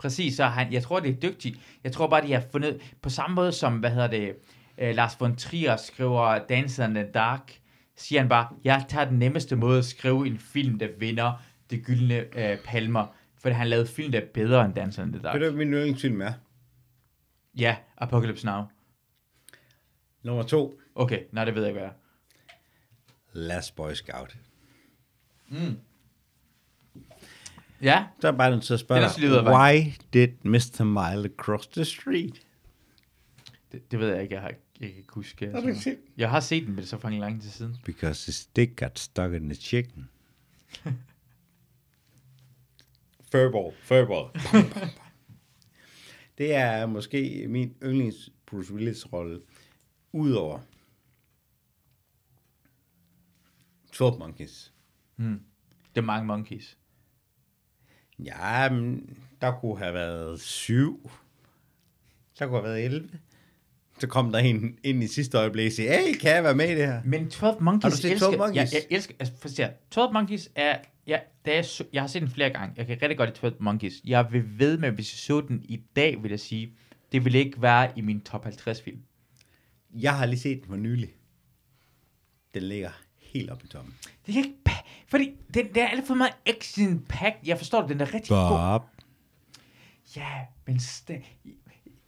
Præcis, 0.00 0.36
så 0.36 0.44
han, 0.44 0.72
jeg 0.72 0.82
tror, 0.82 1.00
det 1.00 1.10
er 1.10 1.30
dygtigt. 1.30 1.58
Jeg 1.84 1.92
tror 1.92 2.06
bare, 2.06 2.26
de 2.26 2.32
har 2.32 2.42
fundet, 2.52 2.96
på 3.02 3.08
samme 3.08 3.34
måde 3.34 3.52
som, 3.52 3.78
hvad 3.78 3.90
hedder 3.90 4.06
det, 4.06 4.36
uh, 4.82 4.88
Lars 4.88 5.20
von 5.20 5.36
Trier 5.36 5.76
skriver 5.76 6.38
Dancer 6.38 6.86
in 6.86 6.94
the 6.94 7.10
Dark, 7.14 7.60
siger 7.96 8.20
han 8.20 8.28
bare, 8.28 8.48
jeg 8.64 8.84
tager 8.88 9.04
den 9.04 9.18
nemmeste 9.18 9.56
måde 9.56 9.78
at 9.78 9.84
skrive 9.84 10.26
en 10.26 10.38
film, 10.38 10.78
der 10.78 10.88
vinder 10.98 11.42
det 11.70 11.84
gyldne 11.84 12.24
uh, 12.36 12.64
palmer, 12.64 13.06
for 13.38 13.50
han 13.50 13.66
lavede 13.66 13.86
film, 13.86 14.12
der 14.12 14.20
er 14.20 14.26
bedre 14.34 14.64
end 14.64 14.74
Dancer 14.74 15.02
in 15.02 15.12
the 15.12 15.22
Dark. 15.22 15.34
Ved 15.34 15.40
du, 15.40 15.50
hvad 15.50 15.64
min 15.64 15.74
yndlingsfilm 15.74 16.20
er? 16.20 16.32
Ja, 17.58 17.76
Apocalypse 17.96 18.46
Now. 18.46 18.62
Nummer 20.22 20.42
to. 20.42 20.80
Okay, 20.94 21.20
nej, 21.32 21.44
det 21.44 21.54
ved 21.54 21.62
jeg 21.62 21.70
ikke, 21.70 21.80
hvad 21.80 21.90
er. 21.90 21.94
Last 23.32 23.76
Boy 23.76 23.92
Scout. 23.92 24.36
Ja, 27.82 28.06
Så 28.20 28.28
er 28.28 28.32
bare 28.32 28.50
nødt 28.50 28.62
til 28.62 28.74
at 28.74 28.80
spørge 28.80 29.00
dig, 29.00 29.52
why 29.52 29.92
did 30.12 30.28
Mr. 30.44 30.84
Mile 30.84 31.30
cross 31.36 31.66
the 31.66 31.84
street? 31.84 32.46
det, 33.72 33.90
det 33.90 33.98
ved 33.98 34.08
jeg 34.08 34.22
ikke, 34.22 34.34
jeg 34.34 34.42
har 34.42 34.52
jeg 34.80 34.88
kan 34.88 34.98
ikke 34.98 35.14
huske. 35.14 35.46
Altså. 35.46 35.82
set 35.82 35.98
Jeg 36.16 36.30
har 36.30 36.40
set 36.40 36.62
den, 36.62 36.68
men 36.70 36.76
det 36.76 36.82
er 36.82 36.88
så 36.88 36.98
fucking 36.98 37.20
lang 37.20 37.42
tid 37.42 37.50
siden. 37.50 37.76
Because 37.84 38.26
his 38.26 38.46
dick 38.46 38.76
got 38.76 38.98
stuck 38.98 39.32
in 39.32 39.48
the 39.48 39.54
chicken. 39.54 40.08
Furball, 43.32 43.74
furball. 43.82 44.40
det 46.38 46.54
er 46.54 46.86
måske 46.86 47.46
min 47.48 47.74
yndlings 47.82 48.30
Bruce 48.46 48.74
Willis 48.74 49.12
rolle, 49.12 49.40
udover 50.12 50.58
12 53.92 54.18
Monkeys. 54.18 54.72
Det 55.94 56.00
er 56.00 56.00
mange 56.00 56.26
monkeys. 56.26 56.78
Ja, 58.24 58.70
men 58.70 59.16
der 59.40 59.52
kunne 59.60 59.78
have 59.78 59.94
været 59.94 60.40
syv. 60.40 61.10
Der 62.38 62.46
kunne 62.46 62.56
have 62.56 62.64
været 62.64 62.84
11. 62.84 63.08
Så 63.98 64.06
kom 64.06 64.32
der 64.32 64.38
en 64.38 64.78
ind 64.82 65.02
i 65.02 65.06
sidste 65.06 65.38
øjeblik 65.38 65.66
og 65.66 65.72
sagde, 65.72 65.90
hey, 65.90 66.14
kan 66.14 66.34
jeg 66.34 66.44
være 66.44 66.54
med 66.54 66.68
i 66.68 66.74
det 66.74 66.86
her? 66.86 67.02
Men 67.04 67.30
12 67.30 67.62
Monkeys 67.62 67.82
Har 67.82 67.90
du 67.90 67.96
set 67.96 68.10
elsker, 68.10 68.26
12 68.26 68.38
Monkeys? 68.38 68.56
Jeg, 68.56 68.68
jeg 68.72 68.82
elsker, 68.90 69.14
altså, 69.18 69.34
for 69.38 69.48
sige, 69.48 69.70
12 69.90 70.12
Monkeys 70.12 70.50
er, 70.54 70.78
ja, 71.06 71.18
da 71.46 71.54
jeg, 71.54 71.64
så, 71.64 71.84
jeg 71.92 72.02
har 72.02 72.06
set 72.06 72.22
den 72.22 72.30
flere 72.30 72.50
gange. 72.50 72.74
Jeg 72.76 72.86
kan 72.86 73.02
rigtig 73.02 73.18
godt 73.18 73.28
lide 73.28 73.38
12 73.38 73.56
Monkeys. 73.60 74.00
Jeg 74.04 74.32
vil 74.32 74.58
ved 74.58 74.78
med, 74.78 74.88
at 74.88 74.94
hvis 74.94 75.12
jeg 75.14 75.18
så 75.18 75.40
den 75.48 75.62
i 75.64 75.82
dag, 75.96 76.22
vil 76.22 76.30
jeg 76.30 76.40
sige, 76.40 76.72
det 77.12 77.24
vil 77.24 77.34
ikke 77.34 77.62
være 77.62 77.92
i 77.96 78.00
min 78.00 78.20
top 78.20 78.44
50 78.44 78.82
film. 78.82 79.02
Jeg 79.94 80.18
har 80.18 80.26
lige 80.26 80.40
set 80.40 80.60
den 80.60 80.68
for 80.68 80.76
nylig. 80.76 81.14
Den 82.54 82.62
ligger 82.62 82.90
helt 83.32 83.50
oppe 83.50 83.64
i 83.64 83.68
toppen. 83.68 83.94
Det 84.26 84.34
er 84.34 84.38
ikke, 84.38 84.54
fordi 85.08 85.30
den, 85.54 85.66
der 85.74 85.82
er 85.84 85.88
alt 85.88 86.06
for 86.06 86.14
meget 86.14 86.32
action 86.46 87.04
pack. 87.08 87.36
Jeg 87.46 87.58
forstår 87.58 87.80
det, 87.80 87.90
den 87.90 88.00
er 88.00 88.14
rigtig 88.14 88.28
god. 88.28 88.48
Bob. 88.48 88.82
Ja, 90.16 90.26
men 90.66 90.76
st- 90.76 91.24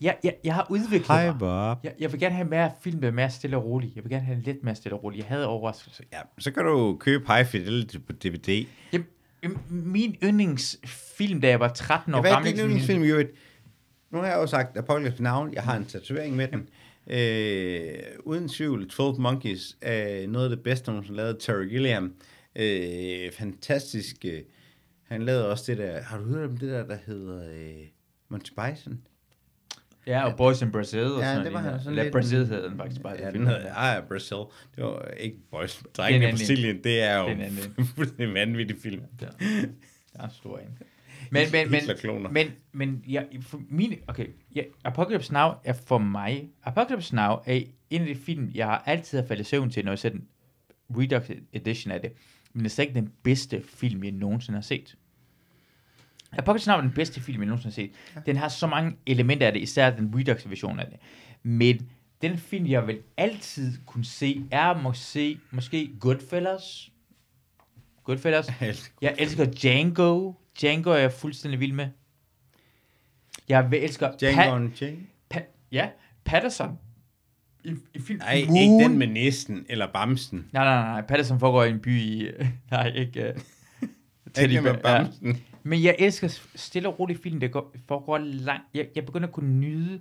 jeg, 0.01 0.17
jeg, 0.25 0.35
jeg 0.45 0.55
har 0.55 0.67
udviklet 0.71 1.07
Hej, 1.07 1.27
mig. 1.27 1.39
Bob. 1.39 1.85
Jeg, 1.85 1.95
jeg 1.99 2.13
vil 2.13 2.21
gerne 2.21 2.35
have 2.35 2.49
mere 2.49 2.71
film, 2.81 3.01
der 3.01 3.09
er 3.09 3.13
mere 3.13 3.31
stille 3.31 3.57
og 3.57 3.65
rolig. 3.65 3.93
Jeg 3.97 4.05
vil 4.05 4.11
gerne 4.11 4.25
have 4.25 4.41
lidt 4.41 4.65
mere 4.65 4.75
stille 4.75 4.97
og 4.97 5.05
rolig. 5.05 5.19
Jeg 5.19 5.27
havde 5.27 5.47
overraskelse. 5.47 6.03
Ja, 6.13 6.19
så 6.39 6.51
kan 6.51 6.65
du 6.65 6.97
købe 7.01 7.25
High 7.35 7.47
Fidelity 7.47 7.97
på 8.07 8.13
DVD. 8.13 8.67
Jamen, 8.93 9.59
min 9.69 10.17
yndlingsfilm, 10.23 11.41
da 11.41 11.49
jeg 11.49 11.61
var 11.61 11.69
13 11.69 12.15
år 12.15 12.21
Hvad 12.21 12.31
er 12.31 12.35
gammel... 12.35 12.53
din 12.53 12.61
yndlingsfilm, 12.65 13.03
Jørgen? 13.03 13.27
Nu 14.11 14.19
har 14.19 14.27
jeg 14.27 14.37
jo 14.37 14.47
sagt 14.47 14.77
Apocalypse 14.77 15.23
Now. 15.23 15.49
Jeg 15.53 15.63
har 15.63 15.77
en 15.77 15.85
tatovering 15.85 16.37
med 16.37 16.49
den. 16.49 16.69
Øh, 17.07 17.93
uden 18.25 18.49
tvivl, 18.49 18.89
12 18.89 19.21
Monkeys 19.21 19.77
er 19.81 20.27
noget 20.27 20.51
af 20.51 20.57
det 20.57 20.63
bedste, 20.65 20.93
hun 20.93 21.05
har 21.05 21.13
lavet. 21.15 21.37
Terry 21.41 21.69
Gilliam. 21.69 22.15
Øh, 22.57 23.33
fantastisk. 23.33 24.17
øh, 24.25 24.41
Han 25.09 25.23
lavede 25.23 25.51
også 25.51 25.73
det 25.73 25.79
der... 25.79 26.03
Har 26.03 26.19
du 26.19 26.25
hørt 26.25 26.51
om 26.51 26.57
det 26.57 26.69
der, 26.71 26.87
der 26.87 26.97
hedder 27.07 27.49
øh, 27.53 27.87
Monty 28.29 28.51
Python? 28.51 29.01
Ja, 30.07 30.25
og 30.31 30.37
Boys 30.37 30.63
in 30.63 30.73
Brazil. 30.73 31.05
Og 31.05 31.21
Ja, 31.21 31.27
sådan 31.33 31.45
det 31.45 31.53
var 31.53 31.61
han 31.61 31.81
sådan 31.83 31.95
lidt 31.99 32.13
Brazil 32.13 32.47
hed 32.47 32.63
den 32.65 32.77
faktisk 32.77 33.03
bare. 33.03 33.17
Ja, 33.19 33.25
den 33.27 33.33
film. 33.33 33.47
hedder 33.47 33.75
ah, 33.75 34.09
Brazil. 34.09 34.37
Det 34.77 34.85
var 34.85 35.09
ikke 35.17 35.37
Boys. 35.51 35.81
Er 35.81 35.85
Drengene 35.97 36.25
en 36.25 36.31
i 36.31 36.33
Brasilien, 36.33 36.85
det 36.85 37.03
er 37.03 37.19
jo 37.19 37.29
Det 37.29 37.41
er 37.41 37.47
en 37.79 37.87
fuldstændig 37.97 38.35
vanvittig 38.35 38.77
film. 38.83 39.03
Ja. 39.21 39.27
Det 39.27 39.75
er 40.15 40.25
en 40.25 40.31
stor 40.31 40.59
en. 40.59 40.79
Men, 41.31 41.47
men, 41.53 41.71
men, 41.71 41.83
men, 42.33 42.53
men 42.73 43.05
ja, 43.09 43.23
for 43.41 43.63
min, 43.69 43.95
okay, 44.07 44.27
ja, 44.55 44.63
Apocalypse 44.85 45.33
Now 45.33 45.51
er 45.65 45.73
for 45.73 45.99
mig, 45.99 46.49
Apocalypse 46.63 47.15
Now 47.15 47.37
er 47.47 47.63
en 47.91 48.01
af 48.01 48.07
de 48.07 48.15
film, 48.15 48.51
jeg 48.55 48.67
har 48.67 48.83
altid 48.87 49.19
har 49.19 49.27
faldet 49.27 49.47
i 49.47 49.49
søvn 49.49 49.71
til, 49.71 49.85
når 49.85 49.93
jeg 49.93 49.99
ser 49.99 50.09
den 50.09 50.29
Redux 50.91 51.23
edition 51.53 51.93
af 51.93 52.01
det. 52.01 52.13
Men 52.53 52.65
det 52.65 52.71
er 52.71 52.75
slet 52.75 52.85
ikke 52.85 53.01
den 53.01 53.13
bedste 53.23 53.63
film, 53.75 54.05
jeg 54.05 54.13
nogensinde 54.13 54.57
har 54.57 54.63
set. 54.63 54.97
Apocalypse 56.33 56.69
Now 56.69 56.77
er 56.77 56.81
den 56.81 56.93
bedste 56.93 57.21
film, 57.21 57.41
jeg 57.41 57.47
nogensinde 57.47 57.75
har 57.75 57.83
set. 57.83 57.91
Ja. 58.17 58.21
Den 58.27 58.37
har 58.37 58.49
så 58.49 58.67
mange 58.67 58.97
elementer 59.07 59.47
af 59.47 59.53
det, 59.53 59.61
især 59.61 59.91
den 59.91 60.15
Redux 60.17 60.49
version 60.49 60.81
af 60.81 60.87
det. 60.87 60.97
Men 61.43 61.89
den 62.23 62.39
film, 62.39 62.67
jeg 62.67 62.87
vil 62.87 62.99
altid 63.17 63.73
kunne 63.87 64.05
se, 64.05 64.45
er 64.51 64.83
måske, 64.83 65.39
måske 65.51 65.91
Goodfellas. 66.01 66.91
Goodfellas. 68.05 68.49
Jeg 68.61 68.69
elsker 68.69 68.95
Jeg 69.03 69.15
elsker 69.19 69.45
Django. 69.45 70.33
Django 70.61 70.91
er 70.91 70.97
jeg 70.97 71.13
fuldstændig 71.13 71.61
vild 71.61 71.73
med. 71.73 71.89
Jeg 73.49 73.69
elsker 73.73 74.17
Django 74.21 74.41
Pa- 74.43 74.51
Unchained. 74.51 74.99
Pa- 75.35 75.67
ja, 75.73 75.89
Patterson. 76.25 76.79
I, 77.65 77.75
i 77.95 77.99
film 78.01 78.19
Nej, 78.19 78.45
Moon. 78.49 78.57
ikke 78.57 78.85
den 78.85 78.99
med 78.99 79.07
næsten, 79.07 79.67
eller 79.69 79.93
bamsen. 79.93 80.49
Nej, 80.53 80.65
nej, 80.65 80.83
nej. 80.83 81.07
Patterson 81.07 81.41
foregår 81.41 81.65
i 81.65 81.71
en 81.71 81.81
by 81.81 82.01
i... 82.01 82.29
nej, 82.71 82.89
ikke... 82.95 83.35
Uh, 83.37 83.89
Ikke 84.43 84.61
med 84.61 84.71
ja. 84.73 84.77
bamsen. 84.79 85.43
Men 85.63 85.83
jeg 85.83 85.97
elsker 85.99 86.39
stille 86.55 86.89
og 86.89 86.99
rolig 86.99 87.19
film, 87.23 87.41
der 87.41 87.49
går, 87.49 87.75
foregår 87.89 88.19
langt. 88.19 88.65
Jeg, 88.75 88.89
jeg 88.95 89.07
begynder 89.07 89.29
at 89.29 89.35
kunne 89.35 89.55
nyde... 89.61 90.01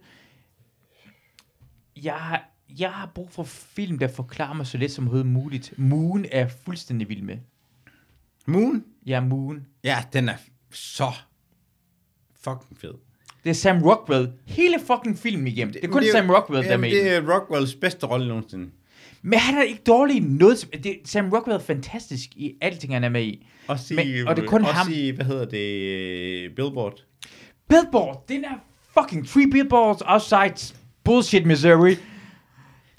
Jeg 2.03 2.14
har, 2.14 2.49
jeg 2.80 2.91
har 2.91 3.11
brug 3.15 3.30
for 3.32 3.44
film, 3.44 3.99
der 3.99 4.07
forklarer 4.07 4.53
mig 4.53 4.68
så 4.68 4.78
lidt 4.78 4.91
som 4.91 5.03
overhovedet 5.03 5.32
muligt. 5.32 5.73
Moon 5.78 6.26
er 6.32 6.40
jeg 6.40 6.52
fuldstændig 6.52 7.10
vild 7.10 7.22
med. 7.22 7.38
Moon? 8.45 8.84
Ja, 9.05 9.22
Moon. 9.22 9.65
Ja, 9.84 9.97
den 10.13 10.30
er 10.30 10.35
så 10.72 11.11
fucking 12.43 12.77
fed. 12.81 12.93
Det 13.43 13.49
er 13.49 13.53
Sam 13.53 13.84
Rockwell. 13.84 14.31
Hele 14.45 14.76
fucking 14.88 15.18
filmen 15.19 15.47
igennem. 15.47 15.73
Det 15.73 15.84
er 15.84 15.88
kun 15.88 16.03
jo- 16.03 16.11
Sam 16.11 16.30
Rockwell, 16.30 16.63
der 16.63 16.72
er 16.72 16.77
med 16.77 16.91
det 16.91 17.09
er 17.15 17.34
Rockwells 17.35 17.76
bedste 17.76 18.05
rolle 18.07 18.27
nogensinde. 18.27 18.69
Men 19.22 19.39
han 19.39 19.57
er 19.57 19.61
ikke 19.61 19.81
dårlig 19.88 20.15
i 20.15 20.19
noget. 20.19 20.69
Det, 20.84 20.97
Sam 21.05 21.30
Rockwell 21.30 21.55
er 21.59 21.63
fantastisk 21.63 22.30
i 22.35 22.53
alting, 22.61 22.93
han 22.93 23.03
er 23.03 23.09
med 23.09 23.23
i. 23.23 23.47
Også 23.68 23.93
i, 23.93 23.97
Men- 23.97 24.27
og 24.27 24.35
det 24.35 24.43
er 24.43 24.47
kun 24.47 24.61
også 24.61 24.73
ham. 24.73 24.91
i, 24.93 25.09
hvad 25.09 25.26
hedder 25.26 25.45
det, 25.45 25.81
øh, 26.47 26.55
Billboard. 26.55 27.03
Billboard, 27.69 28.26
den 28.30 28.45
er 28.45 28.55
fucking 28.99 29.27
three 29.27 29.51
billboards 29.51 30.01
outside 30.05 30.73
bullshit 31.03 31.45
Missouri. 31.45 31.89
Den 31.89 31.99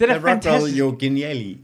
er 0.01 0.07
er 0.07 0.15
Rockwell 0.15 0.23
fantastisk. 0.43 0.79
jo 0.79 0.97
genial 1.01 1.41
i. 1.41 1.59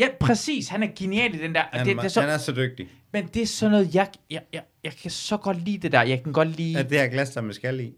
Ja, 0.00 0.08
præcis. 0.20 0.68
Han 0.68 0.82
er 0.82 0.88
genial 0.96 1.34
i 1.34 1.38
den 1.38 1.54
der. 1.54 1.62
Han, 1.72 1.86
det, 1.86 1.96
det 1.96 2.04
er 2.04 2.08
så, 2.08 2.20
han 2.20 2.30
er 2.30 2.38
så 2.38 2.52
dygtig. 2.52 2.88
Men 3.12 3.26
det 3.34 3.42
er 3.42 3.46
sådan 3.46 3.70
noget, 3.70 3.94
jeg, 3.94 4.08
jeg, 4.30 4.42
jeg, 4.52 4.62
jeg 4.84 4.92
kan 4.92 5.10
så 5.10 5.36
godt 5.36 5.64
lide 5.64 5.78
det 5.78 5.92
der. 5.92 6.02
Jeg 6.02 6.22
kan 6.22 6.32
godt 6.32 6.48
lide... 6.48 6.78
Er 6.78 6.82
det 6.82 6.98
her 6.98 7.06
glas, 7.06 7.30
der 7.30 7.40
med 7.40 7.54
skal 7.54 7.80
i? 7.80 7.92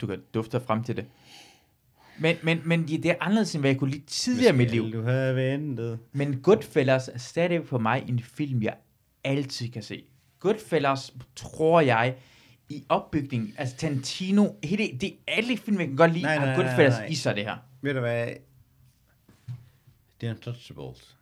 Du 0.00 0.06
kan 0.06 0.18
dufte 0.34 0.60
frem 0.60 0.84
til 0.84 0.96
det. 0.96 1.04
Men, 2.18 2.36
men, 2.42 2.60
men 2.64 2.88
det 2.88 3.06
er 3.06 3.14
anderledes, 3.20 3.54
end 3.54 3.62
hvad 3.62 3.70
jeg 3.70 3.78
kunne 3.78 3.90
lide 3.90 4.06
tidligere 4.06 4.54
i 4.54 4.56
mit 4.56 4.70
liv. 4.70 4.92
Du 4.92 5.02
havde 5.02 5.36
ventet. 5.36 5.98
Men 6.12 6.40
Goodfellas 6.40 7.10
er 7.14 7.18
stadig 7.18 7.66
for 7.66 7.78
mig 7.78 8.04
en 8.08 8.20
film, 8.20 8.62
jeg 8.62 8.74
altid 9.24 9.68
kan 9.68 9.82
se. 9.82 10.04
Goodfellas, 10.40 11.12
tror 11.36 11.80
jeg, 11.80 12.14
i 12.68 12.84
opbygningen, 12.88 13.54
altså 13.58 13.76
Tarantino, 13.76 14.46
hele, 14.64 14.98
det 15.00 15.04
er 15.04 15.32
alle 15.36 15.56
film, 15.56 15.78
jeg 15.78 15.86
kan 15.86 15.96
godt 15.96 16.12
lide, 16.12 16.22
Nej, 16.22 16.34
har 16.34 16.46
nej, 16.46 16.56
nej, 16.56 16.64
Goodfellas 16.64 16.98
nej. 16.98 17.06
i 17.06 17.14
sig, 17.14 17.36
det 17.36 17.44
her. 17.44 17.56
Ved 17.82 17.94
du 17.94 18.00
hvad? 18.00 18.28
The 20.20 20.30
Untouchables. 20.30 21.16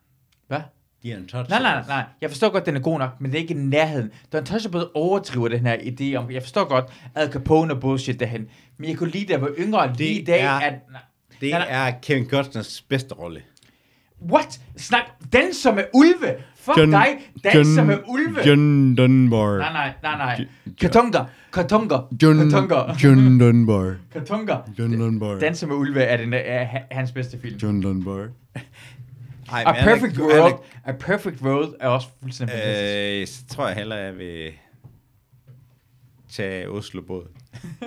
Hvad? 0.47 0.59
The 1.03 1.17
Untouchables. 1.17 1.49
Nej, 1.49 1.59
nej, 1.61 1.83
nej. 1.87 2.03
Jeg 2.21 2.29
forstår 2.29 2.49
godt, 2.49 2.65
den 2.65 2.75
er 2.75 2.79
god 2.79 2.99
nok, 2.99 3.09
men 3.19 3.31
det 3.31 3.37
er 3.37 3.41
ikke 3.41 3.53
i 3.53 3.57
nærheden. 3.57 4.11
Don 4.33 4.39
Untouchable 4.39 4.95
overdriver 4.95 5.47
den 5.47 5.59
her 5.65 5.75
idé 5.77 6.15
om, 6.15 6.31
jeg 6.31 6.41
forstår 6.41 6.63
godt, 6.69 6.85
Al 7.15 7.31
Capone 7.31 7.73
og 7.73 7.79
bullshit 7.81 8.19
derhen. 8.19 8.47
Men 8.77 8.89
jeg 8.89 8.97
kunne 8.97 9.09
lide, 9.11 9.25
da 9.25 9.33
jeg 9.33 9.41
var 9.41 9.51
yngre, 9.59 9.93
lige 9.97 10.21
i 10.21 10.25
dag, 10.25 10.41
er- 10.41 10.51
at... 10.51 10.73
Nej, 10.91 11.01
Det 11.41 11.49
nej, 11.51 11.59
nej. 11.69 11.87
er 11.89 11.93
Kevin 12.01 12.29
Costners 12.29 12.81
bedste 12.81 13.15
rolle. 13.15 13.41
What? 14.31 14.59
Snak, 14.77 15.03
den 15.33 15.53
som 15.53 15.77
er 15.77 15.83
ulve. 15.93 16.35
Fuck 16.55 16.77
John- 16.77 16.91
dig, 16.91 17.07
den 17.43 17.51
John- 17.51 17.75
som 17.75 17.89
er 17.89 17.97
ulve. 18.07 18.47
John 18.47 18.95
Dunbar. 18.95 19.57
Nej, 19.57 19.73
nej, 19.73 19.93
nej, 20.03 20.17
nej. 20.17 20.45
J- 20.67 20.75
Kartonga, 20.81 21.19
kartonga, 21.53 21.95
John, 22.23 22.37
kartonga, 22.37 22.93
John 23.03 23.39
Dunbar. 23.39 23.95
kartonga. 24.13 24.55
John 24.79 24.99
Dunbar. 24.99 25.35
Den 25.39 25.55
som 25.55 25.71
er 25.71 25.75
ulve 25.75 26.01
er, 26.01 26.17
den, 26.17 26.33
er 26.33 26.63
ha- 26.63 26.79
hans 26.91 27.11
bedste 27.11 27.39
film. 27.39 27.57
John 27.63 27.81
Dunbar. 27.81 28.27
Ej, 29.51 29.63
A 29.65 29.83
Perfect 29.83 30.19
World, 30.19 30.53
A 30.85 30.91
Perfect 30.91 31.41
World 31.41 31.73
er 31.79 31.87
også 31.87 32.07
fuldstændig 32.21 32.53
fantastisk. 32.55 33.21
Øh, 33.21 33.27
så 33.49 33.55
tror 33.55 33.67
jeg 33.67 33.75
hellere, 33.75 33.99
jeg 33.99 34.17
vil 34.17 34.51
tage 36.31 36.69
Oslo-båd. 36.69 37.27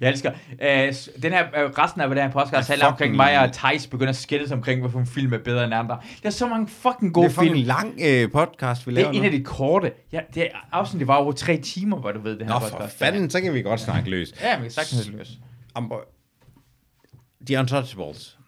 Jeg 0.00 0.10
elsker. 0.10 0.32
Øh, 0.62 0.94
den 1.22 1.32
her, 1.32 1.46
øh, 1.64 1.70
resten 1.70 2.00
af 2.00 2.08
den 2.08 2.18
her 2.18 2.30
podcast 2.30 2.68
handler 2.68 2.86
omkring 2.86 3.16
mig 3.16 3.38
og 3.40 3.52
Thijs 3.52 3.86
begynder 3.86 4.08
at 4.10 4.16
skændes 4.16 4.50
omkring, 4.52 4.80
hvorfor 4.80 4.98
en 4.98 5.06
film 5.06 5.32
er 5.32 5.38
bedre 5.38 5.64
end 5.64 5.74
andre. 5.74 5.98
Der 6.22 6.26
er 6.26 6.30
så 6.30 6.46
mange 6.48 6.68
fucking 6.68 7.14
gode 7.14 7.28
det 7.28 7.36
er 7.36 7.40
film. 7.42 7.54
en 7.54 7.62
lang 7.62 8.00
øh, 8.04 8.30
podcast, 8.32 8.86
vi 8.86 8.90
Det 8.90 8.94
laver 8.94 9.08
er 9.08 9.12
en 9.12 9.24
af 9.24 9.30
de 9.30 9.44
korte. 9.44 9.92
Ja, 10.12 10.20
det 10.34 10.42
er 10.42 10.48
afsnit, 10.72 11.00
det 11.00 11.08
var 11.08 11.14
over 11.16 11.32
tre 11.32 11.56
timer, 11.56 11.96
hvor 11.96 12.12
du 12.12 12.20
ved 12.20 12.32
det 12.38 12.42
her 12.46 12.48
Nå, 12.48 12.58
podcast. 12.58 12.76
for 12.76 12.86
fanden, 13.04 13.30
så 13.30 13.40
kan 13.40 13.54
vi 13.54 13.62
godt 13.62 13.80
snakke 13.80 14.10
løs. 14.10 14.34
Ja, 14.42 14.52
man 14.52 14.62
kan 14.62 14.70
sagtens 14.70 15.06
det 15.06 15.14
løs. 15.14 15.30
Om, 15.74 15.92
The 17.46 17.58
Untouchables. 17.58 18.38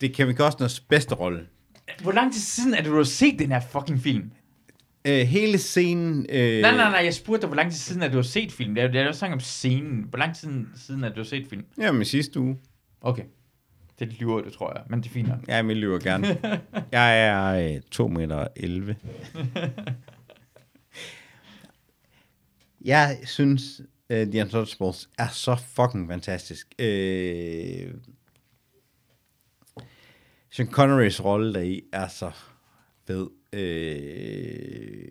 Det 0.00 0.10
er 0.10 0.14
Kevin 0.14 0.36
Costners 0.36 0.80
bedste 0.80 1.14
rolle. 1.14 1.46
Hvor 2.02 2.12
lang 2.12 2.32
tid 2.32 2.40
siden 2.40 2.74
er 2.74 2.76
det, 2.82 2.86
du 2.86 2.96
har 2.96 3.02
set 3.04 3.38
den 3.38 3.52
her 3.52 3.60
fucking 3.60 4.00
film? 4.00 4.30
Øh, 5.06 5.26
hele 5.26 5.58
scenen... 5.58 6.26
Øh, 6.28 6.60
Nej, 6.62 6.76
nej, 6.76 6.90
nej, 6.90 7.00
jeg 7.04 7.14
spurgte 7.14 7.40
dig, 7.40 7.48
hvor 7.48 7.56
lang 7.56 7.70
tid 7.70 7.78
siden 7.78 8.02
er 8.02 8.08
du 8.08 8.16
har 8.16 8.22
set 8.22 8.52
film. 8.52 8.74
Det 8.74 8.84
er 8.84 8.88
det 8.88 9.00
er 9.00 9.04
jo 9.04 9.12
snakke 9.12 9.34
om 9.34 9.40
scenen. 9.40 10.06
Hvor 10.08 10.18
lang 10.18 10.36
tid 10.36 10.66
siden 10.76 11.04
er 11.04 11.08
du 11.08 11.16
har 11.16 11.24
set 11.24 11.46
film? 11.50 11.64
Jamen, 11.78 12.04
sidste 12.04 12.40
uge. 12.40 12.58
Okay. 13.00 13.22
Det 13.98 14.12
lyver 14.20 14.40
du, 14.40 14.50
tror 14.50 14.72
jeg. 14.76 14.84
Men 14.90 15.00
det 15.00 15.06
er 15.08 15.12
fint 15.12 15.28
nok. 15.28 15.38
Ja, 15.48 15.54
jeg 15.54 15.64
lyver 15.64 15.98
gerne. 15.98 16.26
jeg 16.92 17.26
er 17.26 17.74
øh, 17.74 17.80
2 17.90 18.08
meter 18.08 18.46
11. 18.56 18.96
jeg 22.84 23.18
synes, 23.24 23.80
uh, 24.10 24.16
The 24.16 24.42
Untouchables 24.42 25.08
er 25.18 25.28
så 25.28 25.56
fucking 25.74 26.08
fantastisk. 26.10 26.66
Uh, 26.82 26.86
Sean 30.56 30.70
Connerys 30.70 31.24
rolle 31.24 31.54
deri 31.54 31.82
er 31.92 32.08
så 32.08 32.30
fed. 33.06 33.28
Øh, 33.52 35.08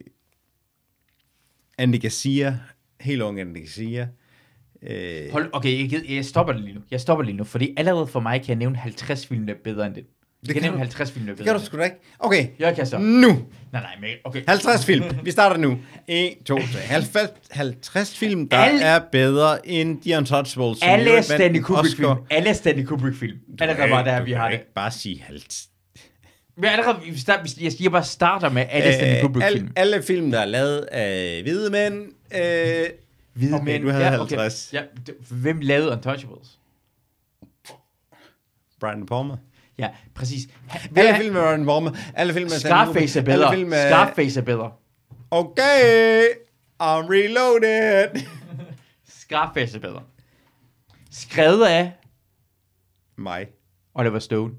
Andy 1.78 2.02
Garcia, 2.02 2.60
helt 3.02 3.22
ung 3.22 3.40
Andy 3.40 3.58
Garcia. 3.58 4.10
Øh, 4.82 5.32
Hold, 5.32 5.50
okay, 5.54 5.92
jeg, 5.92 6.02
jeg 6.10 6.26
stopper 6.26 6.54
det 6.54 6.62
lige 6.62 6.74
nu. 6.76 6.82
Jeg 6.92 7.02
stopper 7.02 7.24
lige 7.26 7.38
nu, 7.38 7.44
fordi 7.44 7.74
allerede 7.78 8.08
for 8.08 8.20
mig 8.20 8.42
kan 8.42 8.50
jeg 8.50 8.56
nævne 8.56 8.78
50 8.78 9.28
film, 9.28 9.48
der 9.48 9.54
er 9.54 9.58
bedre 9.64 9.88
end 9.88 9.96
det. 9.96 10.06
Jeg 10.48 10.62
kan, 10.62 10.72
du- 10.72 10.78
50 10.78 11.12
film, 11.12 11.26
der 11.26 11.32
er 11.32 11.36
det 11.36 11.46
kan 11.46 11.56
du 11.56 11.66
sgu 11.66 11.78
da 11.78 11.84
ikke. 11.84 11.96
Okay, 12.20 12.42
det. 12.42 12.50
Jeg 12.60 12.76
kan 12.76 12.86
så. 12.86 12.98
nu. 12.98 13.28
Nej, 13.28 13.82
nej, 13.82 13.96
men 14.02 14.10
okay. 14.24 14.44
50 14.48 14.86
film. 14.86 15.04
Vi 15.24 15.32
starter 15.32 15.58
nu. 15.58 15.78
1, 16.08 16.34
2, 16.46 16.56
3. 16.58 16.64
50, 16.80 17.30
50 17.52 18.18
film, 18.18 18.50
der 18.50 18.58
Alle- 18.58 18.82
er 18.84 19.00
bedre 19.12 19.68
end 19.68 20.02
The 20.02 20.18
Untouchables. 20.18 20.80
Alle 20.82 21.24
Stanley 21.24 21.62
Kubrick-film. 21.62 22.18
Alle 22.30 22.54
Stanley 22.54 22.86
Kubrick-film. 22.86 23.38
Allerede 23.60 23.90
bare 23.90 24.06
der, 24.06 24.24
vi 24.24 24.32
har 24.32 24.50
det. 24.50 24.60
bare 24.76 24.92
sige 24.92 25.22
50. 25.28 25.70
Vi 26.58 26.68
er 26.68 26.72
allerede, 26.72 26.98
vi 27.06 27.18
start, 27.20 27.58
jeg 27.62 27.72
siger 27.72 27.90
bare 27.90 28.04
starter 28.04 28.50
med 28.50 28.66
alle 28.70 28.94
Stanley 28.94 29.16
Øh, 29.16 29.22
Kubrick-film. 29.22 29.72
alle, 29.76 29.94
alle 29.94 30.04
film, 30.04 30.32
der 30.32 30.40
er 30.40 30.46
lavet 30.46 30.80
af 30.82 31.42
hvide 31.44 31.70
mænd. 31.70 31.94
Øh, 32.36 32.86
Hvide 33.34 33.54
okay, 33.56 33.64
mænd. 33.66 33.84
du 33.84 33.90
havde 33.90 34.04
ja, 34.06 34.10
50. 34.18 34.70
Ja, 34.74 34.82
det- 35.08 35.16
hvem 35.30 35.60
lavede 35.60 35.92
Untouchables? 35.92 36.48
Brian 38.80 39.06
Palmer. 39.06 39.38
Ja, 39.78 39.90
præcis. 40.14 40.48
Alle 40.96 41.16
film 41.16 41.34
med 41.34 41.42
Brian 41.42 41.66
Palmer. 41.66 41.92
Alle 42.14 42.34
film 42.34 42.44
med 42.44 42.60
Scarface 42.60 43.20
er 43.20 43.24
bedre. 43.24 43.46
Alle 43.46 43.58
film 43.58 43.70
med... 43.70 43.90
Scarface 43.90 44.40
er 44.40 44.44
bedre. 44.44 44.72
Okay, 45.32 46.24
I'm 46.84 47.10
reloaded. 47.10 48.22
Scarface 49.22 49.78
er 49.78 49.82
bedre. 49.82 50.04
Skrevet 51.12 51.66
af 51.66 51.92
Mig. 53.18 53.48
Oliver 53.94 54.20
Stone. 54.20 54.54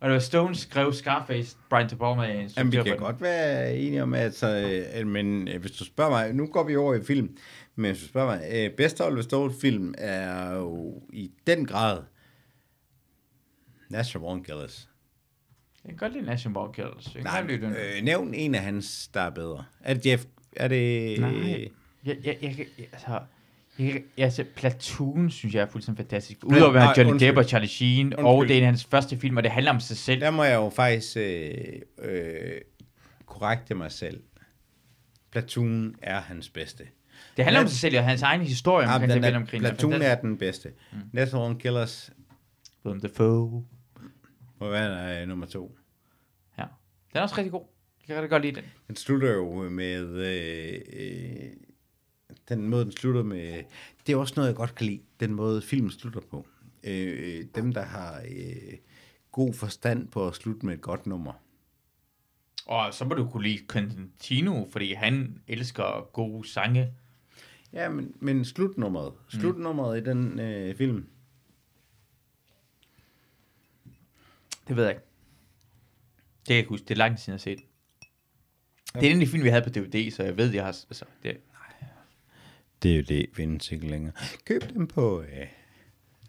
Oliver 0.00 0.18
Stone 0.18 0.54
skrev 0.54 0.92
Scarface, 0.92 1.56
Brian 1.70 1.90
De 1.90 1.96
Palma 1.96 2.26
er 2.26 2.40
en 2.40 2.50
Jamen, 2.56 2.72
vi 2.72 2.82
kan 2.82 2.96
godt 2.96 3.20
være 3.20 3.76
enige 3.76 4.02
om, 4.02 4.14
at, 4.14 4.34
så, 4.34 4.80
øh, 4.96 5.06
men 5.06 5.48
øh, 5.48 5.60
hvis 5.60 5.72
du 5.72 5.84
spørger 5.84 6.10
mig, 6.10 6.32
nu 6.32 6.46
går 6.46 6.64
vi 6.64 6.76
over 6.76 6.94
i 6.94 7.04
film, 7.04 7.36
men 7.76 7.90
hvis 7.90 8.02
du 8.02 8.08
spørger 8.08 8.26
mig, 8.26 8.48
øh, 8.52 8.70
bedste 8.76 9.04
Oliver 9.06 9.22
Stone 9.22 9.52
film 9.60 9.94
er 9.98 10.54
jo 10.54 11.02
i 11.12 11.30
den 11.46 11.66
grad 11.66 11.98
Born 14.18 14.44
Killers. 14.44 14.88
Jeg 15.84 15.90
kan 15.90 15.98
godt 15.98 16.12
lide. 16.12 16.24
Jeg 17.14 17.24
kan 17.24 17.32
Nej, 17.32 17.42
øh, 17.98 18.02
nævn 18.04 18.34
en 18.34 18.54
af 18.54 18.60
hans, 18.62 19.08
der 19.08 19.20
er 19.20 19.30
bedre. 19.30 19.64
Er 19.80 19.94
det 19.94 20.06
Jeff? 20.06 20.24
Er 20.56 20.68
det... 20.68 21.20
Nej. 21.20 21.68
Jeg, 22.04 22.16
jeg, 22.24 22.38
jeg, 22.42 22.58
jeg, 22.58 22.66
altså, 22.92 23.20
jeg, 23.78 24.02
altså, 24.18 24.44
Platoon 24.56 25.30
synes 25.30 25.54
jeg 25.54 25.62
er 25.62 25.66
fuldstændig 25.66 26.04
fantastisk. 26.04 26.38
Udover 26.44 26.68
at 26.68 26.74
være 26.74 26.94
Johnny 26.96 27.12
undskyld. 27.12 27.28
Depp 27.28 27.38
og 27.38 27.44
Charlie 27.44 27.68
Sheen, 27.68 28.12
og 28.16 28.24
Undskyld. 28.24 28.48
det 28.48 28.54
er 28.54 28.58
en 28.58 28.64
af 28.64 28.68
hans 28.70 28.84
første 28.84 29.16
film, 29.18 29.36
og 29.36 29.42
det 29.42 29.50
handler 29.50 29.72
om 29.72 29.80
sig 29.80 29.96
selv. 29.96 30.20
Der 30.20 30.30
må 30.30 30.44
jeg 30.44 30.54
jo 30.54 30.68
faktisk 30.68 31.16
øh, 31.16 31.54
øh, 31.98 32.60
korrekte 33.26 33.74
mig 33.74 33.92
selv. 33.92 34.22
Platoon 35.30 35.94
er 36.02 36.20
hans 36.20 36.48
bedste. 36.48 36.84
Det 37.36 37.44
handler 37.44 37.60
om 37.60 37.66
Plat- 37.66 37.70
sig 37.70 37.78
selv, 37.80 37.98
og 37.98 38.04
hans 38.04 38.22
egen 38.22 38.40
historie 38.40 38.86
Ja, 38.88 38.94
omkring 38.94 39.12
den 39.12 39.22
det 39.22 39.28
er, 39.28 39.30
Vietnamkrigen. 39.30 39.62
Platoon 39.62 39.92
er 40.02 40.14
den 40.14 40.38
bedste. 40.38 40.72
Mm. 40.92 40.98
Born 41.32 41.58
Killers 41.58 42.12
Willem 42.84 43.00
Dafoe. 43.00 43.64
Må 44.60 44.70
være 44.70 45.22
øh, 45.22 45.28
nummer 45.28 45.46
to. 45.46 45.78
Ja. 46.58 46.64
Den 47.12 47.18
er 47.18 47.22
også 47.22 47.34
rigtig 47.38 47.52
god. 47.52 47.66
Jeg 48.08 48.14
kan 48.14 48.16
rigtig 48.16 48.30
godt 48.30 48.42
lide 48.42 48.54
den. 48.54 48.64
Den 48.88 48.96
slutter 48.96 49.32
jo 49.32 49.68
med... 49.68 50.06
Øh, 50.06 50.80
øh, 50.92 51.50
den 52.48 52.68
måde, 52.68 52.84
den 52.84 52.92
slutter 52.92 53.22
med... 53.22 53.62
Det 54.06 54.12
er 54.12 54.16
også 54.16 54.34
noget, 54.36 54.48
jeg 54.48 54.56
godt 54.56 54.74
kan 54.74 54.86
lide. 54.86 55.00
Den 55.20 55.34
måde, 55.34 55.62
filmen 55.62 55.90
slutter 55.90 56.20
på. 56.20 56.46
Øh, 56.84 57.44
dem, 57.54 57.72
der 57.72 57.82
har 57.82 58.20
øh, 58.20 58.78
god 59.32 59.54
forstand 59.54 60.08
på 60.08 60.28
at 60.28 60.34
slutte 60.34 60.66
med 60.66 60.74
et 60.74 60.80
godt 60.80 61.06
nummer. 61.06 61.32
Og 62.66 62.94
så 62.94 63.04
må 63.04 63.14
du 63.14 63.28
kunne 63.28 63.42
lide 63.42 63.58
Quentin 63.72 64.10
Tino, 64.18 64.64
fordi 64.70 64.92
han 64.92 65.38
elsker 65.48 66.10
gode 66.12 66.48
sange. 66.48 66.92
Ja, 67.72 67.88
men, 67.88 68.14
men 68.20 68.44
slutnummeret. 68.44 69.12
Slutnummeret 69.28 70.00
i 70.00 70.04
den 70.04 70.40
øh, 70.40 70.76
film. 70.76 71.06
Det 74.68 74.76
ved 74.76 74.84
jeg 74.84 74.92
ikke. 74.92 75.04
Det 76.38 76.46
kan 76.46 76.54
jeg 76.54 76.58
ikke 76.58 76.68
huske. 76.68 76.84
Det 76.84 76.94
er 76.94 76.98
lang 76.98 77.16
tid 77.16 77.22
siden, 77.24 77.32
jeg 77.32 77.34
har 77.34 77.56
set. 77.56 77.64
Det 78.94 79.06
er 79.06 79.10
en 79.10 79.20
af 79.20 79.26
de 79.26 79.30
film, 79.30 79.44
vi 79.44 79.48
havde 79.48 79.62
på 79.62 79.70
DVD, 79.70 80.10
så 80.10 80.22
jeg 80.22 80.36
ved, 80.36 80.52
jeg 80.54 80.62
har... 80.64 80.68
Altså, 80.68 81.04
det, 81.22 81.36
Det 82.82 82.92
er 82.92 82.96
jo 82.96 83.02
det, 83.02 83.26
findes 83.34 83.72
ikke 83.72 83.88
længere. 83.88 84.12
Køb 84.44 84.62
dem 84.74 84.86
på... 84.86 85.22
Øh, 85.22 85.28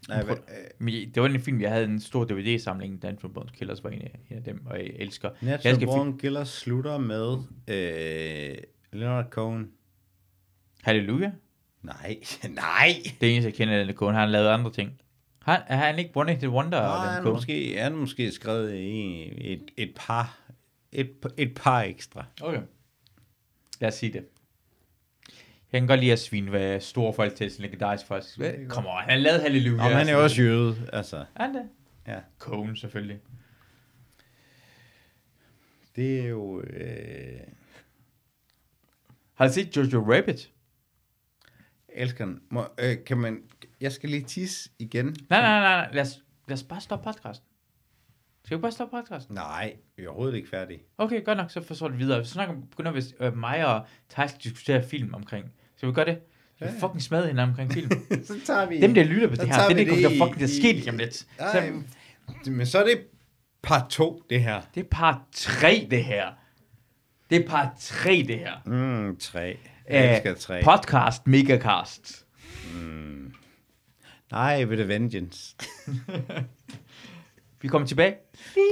nej, 0.08 0.22
hvad, 0.24 0.36
øh, 0.36 0.40
men 0.78 0.94
det 0.94 1.22
var 1.22 1.28
en 1.28 1.40
film, 1.40 1.60
jeg 1.60 1.70
havde 1.70 1.84
en 1.84 2.00
stor 2.00 2.24
DVD-samling. 2.24 3.02
Dan 3.02 3.18
from 3.18 3.32
Bones 3.32 3.52
Killers 3.52 3.84
var 3.84 3.90
en 3.90 4.02
af, 4.02 4.20
en 4.30 4.36
af 4.36 4.42
dem, 4.44 4.66
og 4.66 4.78
jeg 4.78 4.86
elsker... 4.86 5.30
film. 5.40 5.86
Born 5.86 6.18
Killers 6.18 6.48
slutter 6.48 6.98
med 6.98 7.36
øh, 7.68 8.56
Leonard 8.92 9.30
Cohen. 9.30 9.70
Halleluja. 10.82 11.32
Nej, 11.82 12.20
nej. 12.50 12.88
Det 13.20 13.32
eneste, 13.32 13.48
jeg 13.48 13.54
kender 13.54 13.84
den 13.84 13.94
Cohen. 13.94 14.14
Han 14.14 14.24
har 14.24 14.32
lavet 14.32 14.48
andre 14.48 14.72
ting. 14.72 15.00
Han, 15.46 15.60
er 15.66 15.76
han 15.76 15.98
ikke 15.98 16.10
One 16.14 16.34
Hit 16.34 16.48
Wonder? 16.48 16.80
Nej, 16.80 17.14
han 17.14 17.24
har 17.24 17.32
måske, 17.32 17.78
han 17.78 17.92
har 17.92 17.98
måske 17.98 18.32
skrevet 18.32 18.74
i 18.74 19.52
et, 19.52 19.70
et 19.76 19.92
par 19.96 20.38
et, 20.92 21.10
et 21.36 21.54
par 21.54 21.82
ekstra. 21.82 22.24
Okay. 22.42 22.60
Lad 23.80 23.88
os 23.88 23.94
sige 23.94 24.12
det. 24.12 24.24
Jeg 25.72 25.80
kan 25.80 25.88
godt 25.88 26.00
lide 26.00 26.12
at 26.12 26.18
svine, 26.18 26.50
hvad 26.50 26.80
store 26.80 27.12
folk 27.12 27.34
til 27.34 27.50
sådan 27.50 27.62
legendarisk 27.62 28.06
faktisk. 28.06 28.38
Kom 28.68 28.86
on, 28.86 28.92
han 29.00 29.10
har 29.10 29.16
lavet 29.16 29.40
Halleluja. 29.40 29.84
Og 29.84 29.96
han 29.96 30.08
er 30.08 30.12
jo 30.12 30.22
også 30.22 30.42
jøde, 30.42 30.90
altså. 30.92 31.16
Er 31.16 31.44
han 31.44 31.54
det? 31.54 31.68
Ja. 32.06 32.18
Cohen 32.38 32.76
selvfølgelig. 32.76 33.18
Det 35.96 36.20
er 36.20 36.26
jo... 36.26 36.60
Øh, 36.60 37.40
Har 39.34 39.46
du 39.46 39.52
set 39.52 39.76
Jojo 39.76 40.14
Rabbit? 40.14 40.50
elsker 41.96 42.24
den. 42.24 42.40
Må, 42.50 42.64
øh, 42.78 43.04
kan 43.06 43.18
man... 43.18 43.42
Jeg 43.80 43.92
skal 43.92 44.10
lige 44.10 44.22
tisse 44.24 44.70
igen. 44.78 45.06
Nej, 45.06 45.40
nej, 45.40 45.60
nej, 45.60 45.60
nej. 45.60 45.88
Lad 45.92 46.02
os, 46.02 46.22
lad 46.48 46.54
os 46.56 46.62
bare 46.62 46.80
stoppe 46.80 47.04
podcasten. 47.04 47.46
Skal 48.44 48.56
vi 48.56 48.60
bare 48.60 48.72
stoppe 48.72 48.96
podcasten? 48.96 49.34
Nej, 49.34 49.76
vi 49.96 50.04
er 50.04 50.08
overhovedet 50.08 50.36
ikke 50.36 50.48
færdige. 50.48 50.80
Okay, 50.98 51.24
godt 51.24 51.38
nok, 51.38 51.50
så 51.50 51.62
forstår 51.62 51.88
det 51.88 51.98
videre. 51.98 52.24
Så 52.24 52.30
snakker, 52.32 52.54
begynder 52.70 52.92
vi 52.92 53.02
øh, 53.20 53.36
mig 53.36 53.66
og 53.66 53.86
Thijs 54.10 54.30
skal 54.30 54.42
diskutere 54.42 54.84
film 54.88 55.14
omkring. 55.14 55.52
Skal 55.76 55.88
vi 55.88 55.94
gøre 55.94 56.04
det? 56.04 56.18
Vi 56.60 56.66
Ja. 56.66 56.72
fucking 56.80 57.02
smadre 57.02 57.26
hinanden 57.26 57.50
omkring 57.50 57.72
film? 57.72 57.90
så 58.24 58.34
tager 58.44 58.66
vi... 58.66 58.80
Dem, 58.80 58.94
der 58.94 59.04
lytter 59.04 59.28
på 59.28 59.34
det 59.34 59.46
her, 59.48 59.54
det 59.54 59.62
er 59.62 59.74
vi 59.74 59.84
det, 59.84 60.02
der 60.02 60.08
det 60.08 60.18
fucking 60.18 60.40
der 60.40 60.46
sker 60.46 60.72
lige 60.72 60.90
om 60.90 60.96
lidt. 60.98 61.14
Så, 61.14 61.82
men 62.50 62.66
så 62.66 62.78
er 62.78 62.84
det 62.84 63.06
part 63.62 63.90
2, 63.90 64.22
det 64.30 64.42
her. 64.42 64.62
det 64.74 64.80
er 64.84 64.88
part 64.90 65.18
3, 65.32 65.86
det 65.90 66.04
her. 66.04 66.32
Det 67.30 67.44
er 67.44 67.48
part 67.48 67.68
3, 67.78 68.24
det 68.28 68.38
her. 68.38 68.52
Mm, 68.66 69.16
3. 69.16 69.58
Jeg 69.90 70.12
elsker 70.16 70.34
3. 70.34 70.62
Podcast, 70.64 71.26
megacast. 71.26 72.26
Nej, 74.30 74.64
ved 74.64 74.76
The 74.76 74.88
Vengeance. 74.88 75.56
Vi 77.62 77.68
kommer 77.68 77.88
tilbage. 77.88 78.16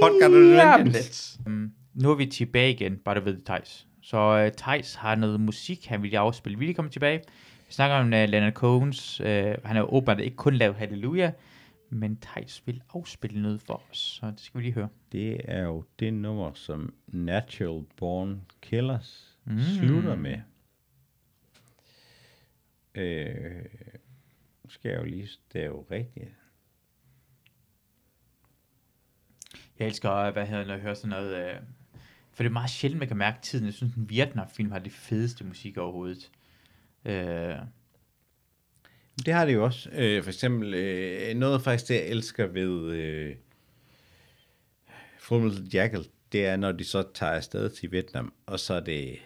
Podcast 0.01 0.25
om 0.25 0.33
Vengeance. 0.33 1.39
Um, 1.45 1.73
nu 1.93 2.11
er 2.11 2.15
vi 2.15 2.25
tilbage 2.25 2.71
igen, 2.71 2.97
bare 2.97 3.15
du 3.15 3.21
ved 3.21 3.41
Thijs. 3.45 3.87
Så 4.01 4.45
uh, 4.45 4.51
Thijs 4.57 4.95
har 4.95 5.15
noget 5.15 5.39
musik, 5.41 5.85
han 5.85 6.03
vil 6.03 6.15
afspille. 6.15 6.59
Vi 6.59 6.65
lige 6.65 6.75
komme 6.75 6.91
tilbage. 6.91 7.17
Vi 7.67 7.73
snakker 7.73 7.95
om 7.97 8.05
uh, 8.05 8.11
Leonard 8.11 8.53
Cohen's. 8.63 9.23
Uh, 9.23 9.27
han 9.65 9.75
har 9.75 9.79
jo 9.79 9.85
åbenbart 9.89 10.19
ikke 10.19 10.35
kun 10.37 10.55
lavet 10.55 10.75
Halleluja, 10.75 11.31
men 11.89 12.17
Thijs 12.17 12.63
vil 12.65 12.81
afspille 12.93 13.41
noget 13.41 13.61
for 13.61 13.83
os, 13.91 13.97
så 13.97 14.25
det 14.31 14.39
skal 14.39 14.59
vi 14.59 14.63
lige 14.65 14.73
høre. 14.73 14.89
Det 15.11 15.41
er 15.45 15.63
jo 15.63 15.83
det 15.99 16.13
nummer, 16.13 16.51
som 16.53 16.93
Natural 17.07 17.83
Born 17.97 18.41
Killers 18.61 19.31
Mm. 19.47 19.53
mm. 19.53 19.59
slutter 19.59 20.15
med. 20.15 20.37
Øh, 22.95 23.65
nu 24.65 24.69
skal 24.69 24.89
jeg 24.89 24.99
jo 24.99 25.05
lige 25.05 25.27
stave 25.27 25.85
rigtigt. 25.91 26.29
Jeg 29.79 29.87
elsker, 29.87 30.11
øh, 30.11 30.33
hvad 30.33 30.45
hedder 30.45 30.57
det, 30.59 30.67
når 30.67 30.73
jeg 30.73 30.81
hører 30.81 30.93
sådan 30.93 31.09
noget... 31.09 31.55
Uh, 31.55 31.63
for 32.31 32.43
det 32.43 32.49
er 32.49 32.53
meget 32.53 32.69
sjældent, 32.69 32.99
man 32.99 33.07
kan 33.07 33.17
mærke 33.17 33.37
tiden. 33.41 33.65
Jeg 33.65 33.73
synes, 33.73 33.93
en 33.93 34.09
Vietnam-film 34.09 34.71
har 34.71 34.79
det 34.79 34.91
fedeste 34.91 35.43
musik 35.43 35.77
overhovedet. 35.77 36.31
Uh, 37.05 37.67
Det 39.25 39.33
har 39.33 39.45
det 39.45 39.53
jo 39.53 39.65
også. 39.65 39.89
Øh, 39.89 40.23
for 40.23 40.29
eksempel, 40.29 40.73
øh, 40.73 41.35
noget 41.35 41.61
faktisk, 41.61 41.87
det 41.87 41.95
jeg 41.95 42.07
elsker 42.07 42.47
ved 42.47 42.91
øh, 42.91 43.35
Fullmetal 45.19 45.69
Jacket, 45.73 46.09
det 46.31 46.45
er, 46.45 46.55
når 46.55 46.71
de 46.71 46.83
så 46.83 47.03
tager 47.13 47.31
afsted 47.31 47.69
til 47.69 47.91
Vietnam, 47.91 48.33
og 48.45 48.59
så 48.59 48.73
er 48.73 48.79
det... 48.79 49.19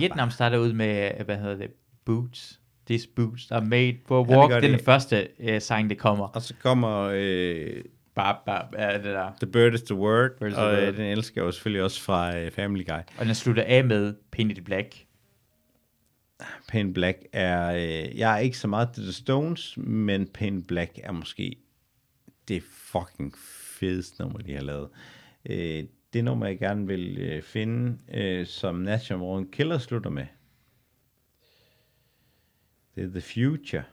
Vietnam 0.00 0.30
starter 0.30 0.58
ud 0.58 0.72
med, 0.72 1.24
hvad 1.24 1.36
hedder 1.36 1.56
det, 1.56 1.70
Boots. 2.04 2.60
These 2.86 3.08
boots 3.16 3.50
are 3.50 3.64
made 3.64 3.96
for 4.06 4.24
walk. 4.24 4.50
Ja, 4.50 4.56
det 4.56 4.64
er 4.64 4.76
den 4.76 4.84
første 4.84 5.28
uh, 5.38 5.58
sang, 5.58 5.90
det 5.90 5.98
kommer. 5.98 6.26
Og 6.26 6.42
så 6.42 6.54
kommer... 6.62 7.10
Øh, 7.14 7.82
The 9.40 9.46
Bird 9.52 9.74
is 9.74 9.82
the 9.82 9.94
Word, 9.94 10.30
the 10.40 10.56
og 10.56 10.74
øh, 10.74 10.84
word. 10.84 10.94
den 10.94 11.04
elsker 11.04 11.44
jeg 11.44 11.54
selvfølgelig 11.54 11.82
også 11.82 12.02
fra 12.02 12.38
øh, 12.38 12.50
Family 12.50 12.84
Guy. 12.86 13.00
Og 13.18 13.26
den 13.26 13.34
slutter 13.34 13.62
af 13.66 13.84
med 13.84 14.14
the 14.54 14.62
Black. 14.62 15.06
Pain 16.68 16.92
Black 16.92 17.18
er... 17.32 17.72
Øh, 17.74 18.18
jeg 18.18 18.34
er 18.34 18.38
ikke 18.38 18.58
så 18.58 18.68
meget 18.68 18.90
til 18.94 19.02
The 19.02 19.12
Stones, 19.12 19.76
men 19.76 20.28
Pain 20.28 20.62
Black 20.62 20.98
er 21.02 21.12
måske 21.12 21.56
det 22.48 22.62
fucking 22.62 23.34
fedeste 23.78 24.22
nummer, 24.22 24.38
de 24.38 24.54
har 24.54 24.62
lavet 24.62 24.88
det 26.16 26.24
nummer, 26.24 26.46
jeg 26.46 26.58
gerne 26.58 26.86
vil 26.86 27.18
øh, 27.18 27.42
finde, 27.42 27.98
øh, 28.14 28.46
som 28.46 28.74
National 28.74 29.18
Born 29.18 29.50
Killer 29.50 29.78
slutter 29.78 30.10
med. 30.10 30.26
Det 32.94 33.04
er 33.04 33.08
The 33.08 33.20
Future. 33.20 33.84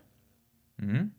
Mm. 0.77 1.11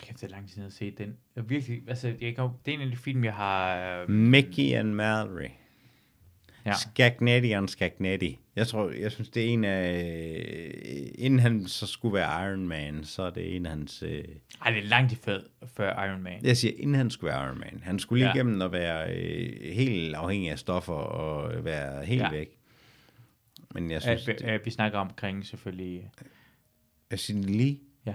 Kæft, 0.00 0.20
det 0.20 0.26
er 0.26 0.28
lang 0.28 0.48
tid 0.48 0.54
siden, 0.54 0.66
at 0.66 0.72
se 0.72 0.90
den. 0.90 1.16
Jeg 1.36 1.50
virkelig, 1.50 1.82
altså, 1.88 2.16
jeg 2.20 2.34
kan, 2.34 2.48
det 2.64 2.74
er 2.74 2.76
en 2.76 2.80
af 2.80 2.90
de 2.90 2.96
film, 2.96 3.24
jeg 3.24 3.34
har... 3.34 3.78
Øh, 4.02 4.10
Mickey 4.10 4.72
and 4.74 4.92
Mallory. 4.92 5.50
Ja. 6.68 6.74
Skagnetti 6.74 7.54
on 7.56 7.68
Skagnetti. 7.68 8.38
Jeg 8.56 8.66
tror, 8.66 8.90
jeg 8.90 9.12
synes, 9.12 9.28
det 9.28 9.44
er 9.44 9.48
en 9.48 9.64
af... 9.64 10.02
øh, 10.44 11.08
Inden 11.18 11.38
han 11.40 11.66
så 11.66 11.86
skulle 11.86 12.14
være 12.14 12.48
Iron 12.50 12.68
Man, 12.68 13.04
så 13.04 13.22
er 13.22 13.30
det 13.30 13.56
en 13.56 13.66
af 13.66 13.72
hans... 13.72 14.02
Øh, 14.02 14.24
Ej, 14.64 14.70
det 14.70 14.78
er 14.78 14.86
langt 14.86 15.18
før, 15.24 15.40
før 15.66 16.04
Iron 16.04 16.22
Man. 16.22 16.44
jeg 16.44 16.56
siger, 16.56 16.74
inden 16.78 16.94
han 16.94 17.10
skulle 17.10 17.32
være 17.32 17.46
Iron 17.46 17.58
Man. 17.58 17.80
Han 17.82 17.98
skulle 17.98 18.18
lige 18.20 18.28
Ja. 18.28 18.34
igennem 18.34 18.62
at 18.62 18.72
være 18.72 19.14
øh, 19.16 19.72
helt 19.74 20.14
afhængig 20.14 20.50
af 20.50 20.58
stoffer 20.58 20.92
og 20.94 21.64
være 21.64 22.04
helt 22.04 22.22
Ja. 22.22 22.30
væk. 22.30 22.48
Men 23.74 23.90
jeg 23.90 23.96
Øh, 23.96 24.02
synes, 24.02 24.26
vi, 24.28 24.32
det, 24.32 24.44
øh, 24.54 24.60
vi 24.64 24.70
snakker 24.70 24.98
omkring 24.98 25.46
selvfølgelig... 25.46 26.10
jeg 27.10 27.18
synes 27.18 27.46
lige, 27.46 27.80
Ja. 28.06 28.14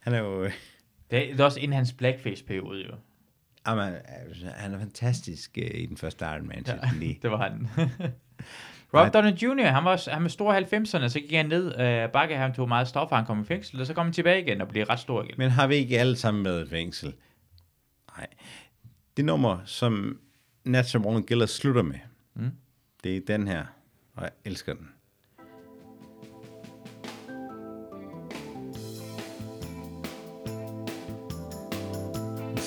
han 0.00 0.14
er 0.14 0.18
jo... 0.18 0.44
øh, 0.44 0.52
Det 1.10 1.18
er, 1.18 1.30
det 1.32 1.40
er 1.40 1.44
også 1.44 1.60
inden 1.60 1.76
hans 1.76 1.92
blackface-periode, 1.92 2.86
jo. 2.86 2.94
Jamen, 3.66 3.94
altså, 4.06 4.46
han 4.46 4.74
er 4.74 4.78
fantastisk 4.78 5.58
øh, 5.58 5.70
i 5.74 5.86
den 5.86 5.96
første 5.96 6.24
Iron 6.24 6.46
Man, 6.46 6.64
ja. 6.66 6.74
lige. 6.98 7.18
det 7.22 7.30
var 7.30 7.42
han. 7.50 7.68
Rob 8.94 9.14
Downey 9.14 9.30
Jr., 9.32 9.62
han 9.66 9.84
var, 9.84 10.10
han 10.10 10.22
var 10.22 10.28
stor 10.28 10.54
i 10.54 10.62
90'erne, 10.62 11.08
så 11.08 11.20
gik 11.20 11.32
han 11.32 11.46
ned 11.46 11.80
øh, 11.80 12.10
bakke, 12.12 12.36
han 12.36 12.54
tog 12.54 12.68
meget 12.68 12.88
stof, 12.88 13.10
han 13.10 13.24
kom 13.26 13.40
i 13.40 13.44
fængsel, 13.44 13.80
og 13.80 13.86
så 13.86 13.94
kom 13.94 14.06
han 14.06 14.12
tilbage 14.12 14.42
igen 14.42 14.60
og 14.60 14.68
blev 14.68 14.84
ret 14.84 14.98
stor 15.00 15.22
igen. 15.22 15.34
Men 15.38 15.50
har 15.50 15.66
vi 15.66 15.74
ikke 15.74 16.00
alle 16.00 16.16
sammen 16.16 16.44
været 16.44 16.66
i 16.66 16.70
fængsel? 16.70 17.14
Nej. 18.16 18.26
Det 19.16 19.24
nummer, 19.24 19.58
som 19.64 20.18
Natural 20.64 21.02
Born 21.02 21.26
Killer 21.26 21.46
slutter 21.46 21.82
med, 21.82 21.98
Mm. 22.34 22.50
det 23.04 23.16
er 23.16 23.20
den 23.26 23.48
her, 23.48 23.64
og 24.14 24.22
jeg 24.22 24.30
elsker 24.44 24.74
den. 24.74 24.88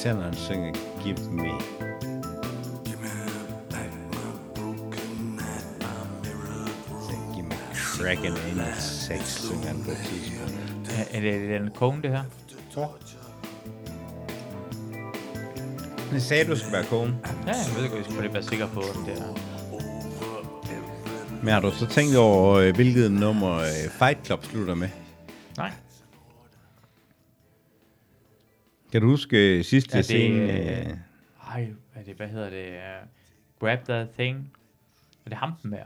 Især 0.06 0.14
når 0.14 0.24
han 0.24 0.34
synger 0.34 0.74
Give 1.04 1.18
Me. 1.32 1.50
Så 7.02 7.16
Give 7.36 7.46
me 7.48 7.56
cracking 7.76 8.38
in 8.52 8.60
a 8.60 8.80
sex, 8.80 9.20
synger 9.22 9.68
han 9.68 9.84
på 9.84 9.92
et 9.92 9.98
tidspunkt. 9.98 10.92
Er, 11.14 11.18
er 11.18 11.22
det 11.22 11.62
den 11.62 11.70
kone, 11.76 12.02
det 12.02 12.12
her? 12.12 12.24
Jeg 16.14 16.22
sagde, 16.22 16.46
du 16.46 16.56
skulle 16.56 16.74
være 16.74 16.86
kone. 16.86 17.18
Ja, 17.48 17.48
jeg 17.48 17.76
ved 17.76 17.84
ikke, 17.84 17.96
jeg 17.96 18.06
skulle 18.06 18.34
være 18.34 18.44
sikker 18.44 18.68
på, 18.68 18.80
om 18.80 19.06
det 19.06 19.14
er... 19.18 19.24
Men 21.44 21.54
har 21.54 21.60
du 21.60 21.72
så 21.72 21.88
tænkt 21.88 22.16
over, 22.16 22.56
øh, 22.56 22.76
hvilket 22.76 23.12
nummer 23.12 23.56
øh, 23.56 23.92
Fight 24.00 24.26
Club 24.26 24.46
slutter 24.46 24.76
med? 24.76 24.90
Nej. 25.58 25.72
Kan 28.96 29.02
du 29.02 29.08
huske 29.08 29.58
øh, 29.58 29.64
sidste 29.64 29.92
Er 29.92 29.96
det, 29.98 30.06
scene? 30.06 30.54
øh, 30.54 30.80
Øh, 30.92 30.98
Ej, 31.48 31.66
hvad 31.94 32.02
er 32.02 32.06
det, 32.06 32.16
hvad 32.16 32.28
hedder 32.28 32.50
det? 32.50 32.68
Uh, 32.70 33.08
grab 33.60 33.84
that 33.86 34.08
thing. 34.10 34.54
Er 35.26 35.30
det 35.30 35.38
ham 35.38 35.52
den 35.64 35.72
der? 35.72 35.86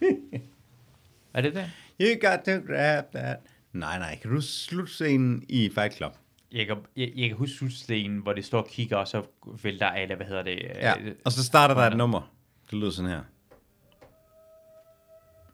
er 1.34 1.40
det 1.40 1.54
det? 1.54 1.70
you 2.00 2.30
got 2.30 2.38
to 2.44 2.52
grab 2.74 3.04
that. 3.14 3.36
Nej, 3.72 3.98
nej. 3.98 4.18
Kan 4.22 4.30
du 4.30 4.36
huske 4.36 4.50
slutscenen 4.52 5.44
i 5.48 5.70
Fight 5.74 5.94
Club? 5.96 6.12
Jeg 6.52 6.66
kan, 6.66 6.76
jeg, 6.96 7.12
jeg 7.16 7.28
kan 7.28 7.36
huske 7.36 7.54
slutstenen, 7.56 8.18
hvor 8.18 8.32
det 8.32 8.44
står 8.44 8.58
og 8.62 8.68
kigger, 8.68 8.96
og 8.96 9.08
så 9.08 9.22
vælter 9.62 9.86
alle, 9.86 10.14
hvad 10.14 10.26
hedder 10.26 10.42
det? 10.42 10.58
Ja. 10.62 10.94
øh, 11.00 11.14
Og 11.24 11.32
så 11.32 11.44
starter 11.44 11.74
der 11.74 11.82
et 11.82 11.96
nummer. 11.96 12.32
Det 12.70 12.78
lyder 12.78 12.90
sådan 12.90 13.10
her. 13.10 13.22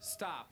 Stop. 0.02 0.51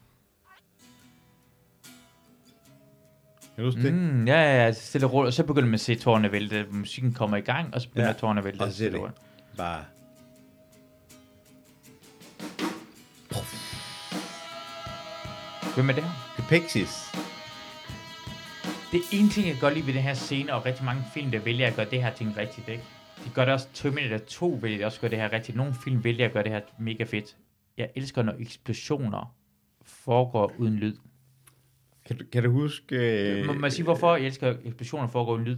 Kan 3.60 3.66
du 3.66 3.72
huske 3.72 3.82
det? 3.82 3.94
Mm, 3.94 4.26
ja, 4.26 4.42
ja, 4.42 4.64
ja, 4.64 4.72
stille 4.72 5.06
og 5.06 5.12
roligt, 5.12 5.26
og 5.26 5.32
så 5.32 5.44
begynder 5.44 5.66
man 5.66 5.74
at 5.74 5.80
se 5.80 5.94
tårerne 5.94 6.32
vælte. 6.32 6.66
Musikken 6.70 7.14
kommer 7.14 7.36
i 7.36 7.40
gang, 7.40 7.74
og 7.74 7.80
så 7.80 7.88
begynder 7.88 8.06
ja. 8.06 8.12
Tårerne 8.12 8.38
at 8.38 8.44
vælte. 8.44 8.62
og 8.62 8.72
så 8.72 8.84
det. 8.84 9.00
Bare... 9.56 9.84
Hvem 15.74 15.88
er 15.90 15.94
det 15.94 16.04
her? 16.04 16.10
The 16.38 16.44
Pixies. 16.48 17.12
Det 18.92 18.98
er 18.98 19.04
en 19.12 19.28
ting, 19.28 19.46
jeg 19.48 19.56
godt 19.60 19.74
lide 19.74 19.86
ved 19.86 19.94
den 19.94 20.02
her 20.02 20.14
scene, 20.14 20.54
og 20.54 20.66
rigtig 20.66 20.84
mange 20.84 21.02
film, 21.14 21.30
der 21.30 21.38
vælger 21.38 21.66
at 21.66 21.76
gøre 21.76 21.86
det 21.90 22.02
her 22.02 22.14
ting 22.14 22.36
rigtigt, 22.36 22.68
ikke? 22.68 22.84
De 23.24 23.30
gør 23.34 23.44
det 23.44 23.54
også, 23.54 23.68
Terminator 23.74 24.18
2 24.18 24.58
vælger 24.62 24.86
også 24.86 24.96
at 24.96 25.00
gøre 25.00 25.10
det 25.10 25.18
her 25.18 25.32
rigtigt. 25.32 25.56
Nogle 25.56 25.74
film 25.84 26.04
vælger 26.04 26.26
at 26.26 26.32
gøre 26.32 26.42
det 26.42 26.52
her 26.52 26.60
mega 26.78 27.04
fedt. 27.04 27.36
Jeg 27.76 27.90
elsker, 27.96 28.22
når 28.22 28.34
eksplosioner 28.38 29.34
foregår 29.82 30.52
uden 30.58 30.74
lyd. 30.74 30.96
Kan 32.06 32.16
du, 32.18 32.24
kan 32.32 32.42
du 32.42 32.50
huske... 32.50 32.96
Øh, 33.40 33.46
Må 33.46 33.52
man 33.52 33.70
sige, 33.70 33.84
hvorfor 33.84 34.16
jeg 34.16 34.26
elsker, 34.26 34.56
eksplosioner 34.64 35.08
foregår 35.08 35.34
uden 35.34 35.44
lyd? 35.44 35.56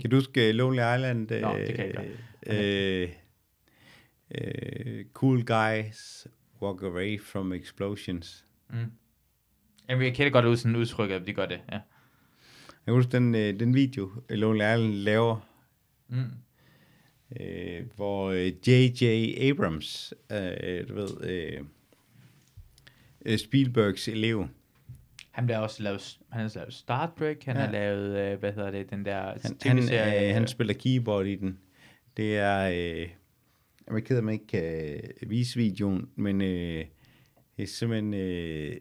Kan 0.00 0.10
du 0.10 0.16
huske 0.16 0.48
øh, 0.48 0.54
Lonely 0.54 0.76
Island? 0.96 1.32
Øh, 1.32 1.40
Nå, 1.40 1.56
det 1.58 1.74
kan 1.74 1.92
jeg 1.94 2.08
øh, 2.46 3.08
øh, 4.34 5.04
cool 5.12 5.44
guys 5.44 6.26
walk 6.62 6.82
away 6.82 7.20
from 7.20 7.52
explosions. 7.52 8.44
Mm. 8.70 8.76
Jamen, 9.88 10.04
jeg 10.04 10.14
kender 10.14 10.30
godt 10.30 10.44
ud 10.44 10.56
sådan 10.56 10.76
udtryk, 10.76 11.10
at 11.10 11.26
de 11.26 11.32
gør 11.32 11.46
det, 11.46 11.60
ja. 11.72 11.80
Jeg 12.86 12.94
husker 12.94 13.10
den, 13.18 13.34
øh, 13.34 13.60
den 13.60 13.74
video, 13.74 14.10
Lonely 14.30 14.58
Island 14.74 14.94
laver, 14.94 15.46
Mm. 16.08 16.24
øh, 17.40 17.82
hvor 17.96 18.30
øh, 18.30 18.52
J.J. 18.68 19.04
Abrams, 19.50 20.14
øh, 20.32 20.88
du 20.88 20.94
ved, 20.94 21.24
øh, 21.30 21.60
øh, 23.26 23.38
Spielbergs 23.38 24.08
elev, 24.08 24.46
Han 25.30 25.46
bliver 25.46 25.58
også 25.58 25.82
lavet, 25.82 26.20
han 26.30 26.40
har 26.42 26.52
lavet 26.54 26.74
Star 26.74 27.14
Trek, 27.18 27.44
han 27.44 27.56
Ja. 27.56 27.62
har 27.62 27.72
lavet, 27.72 28.32
øh, 28.32 28.38
hvad 28.38 28.52
hedder 28.52 28.70
det, 28.70 28.90
den 28.90 29.04
der 29.04 29.22
han, 29.22 29.40
han, 29.64 29.76
tv-serie, 29.78 30.28
øh, 30.28 30.34
han 30.34 30.48
spiller 30.48 30.74
keyboard 30.74 31.26
i 31.26 31.34
den. 31.36 31.58
Det 32.16 32.36
er, 32.38 32.68
øh, 32.68 32.76
jeg 33.86 33.96
er 33.96 34.00
ked 34.00 34.16
af, 34.16 34.22
man 34.22 34.32
ikke 34.34 34.46
kan 34.46 35.00
vise 35.30 35.56
videoen, 35.56 36.10
men 36.16 36.40
øh, 36.40 36.84
det 37.56 37.62
er 37.62 37.66
simpelthen 37.66 38.14
øh, 38.14 38.76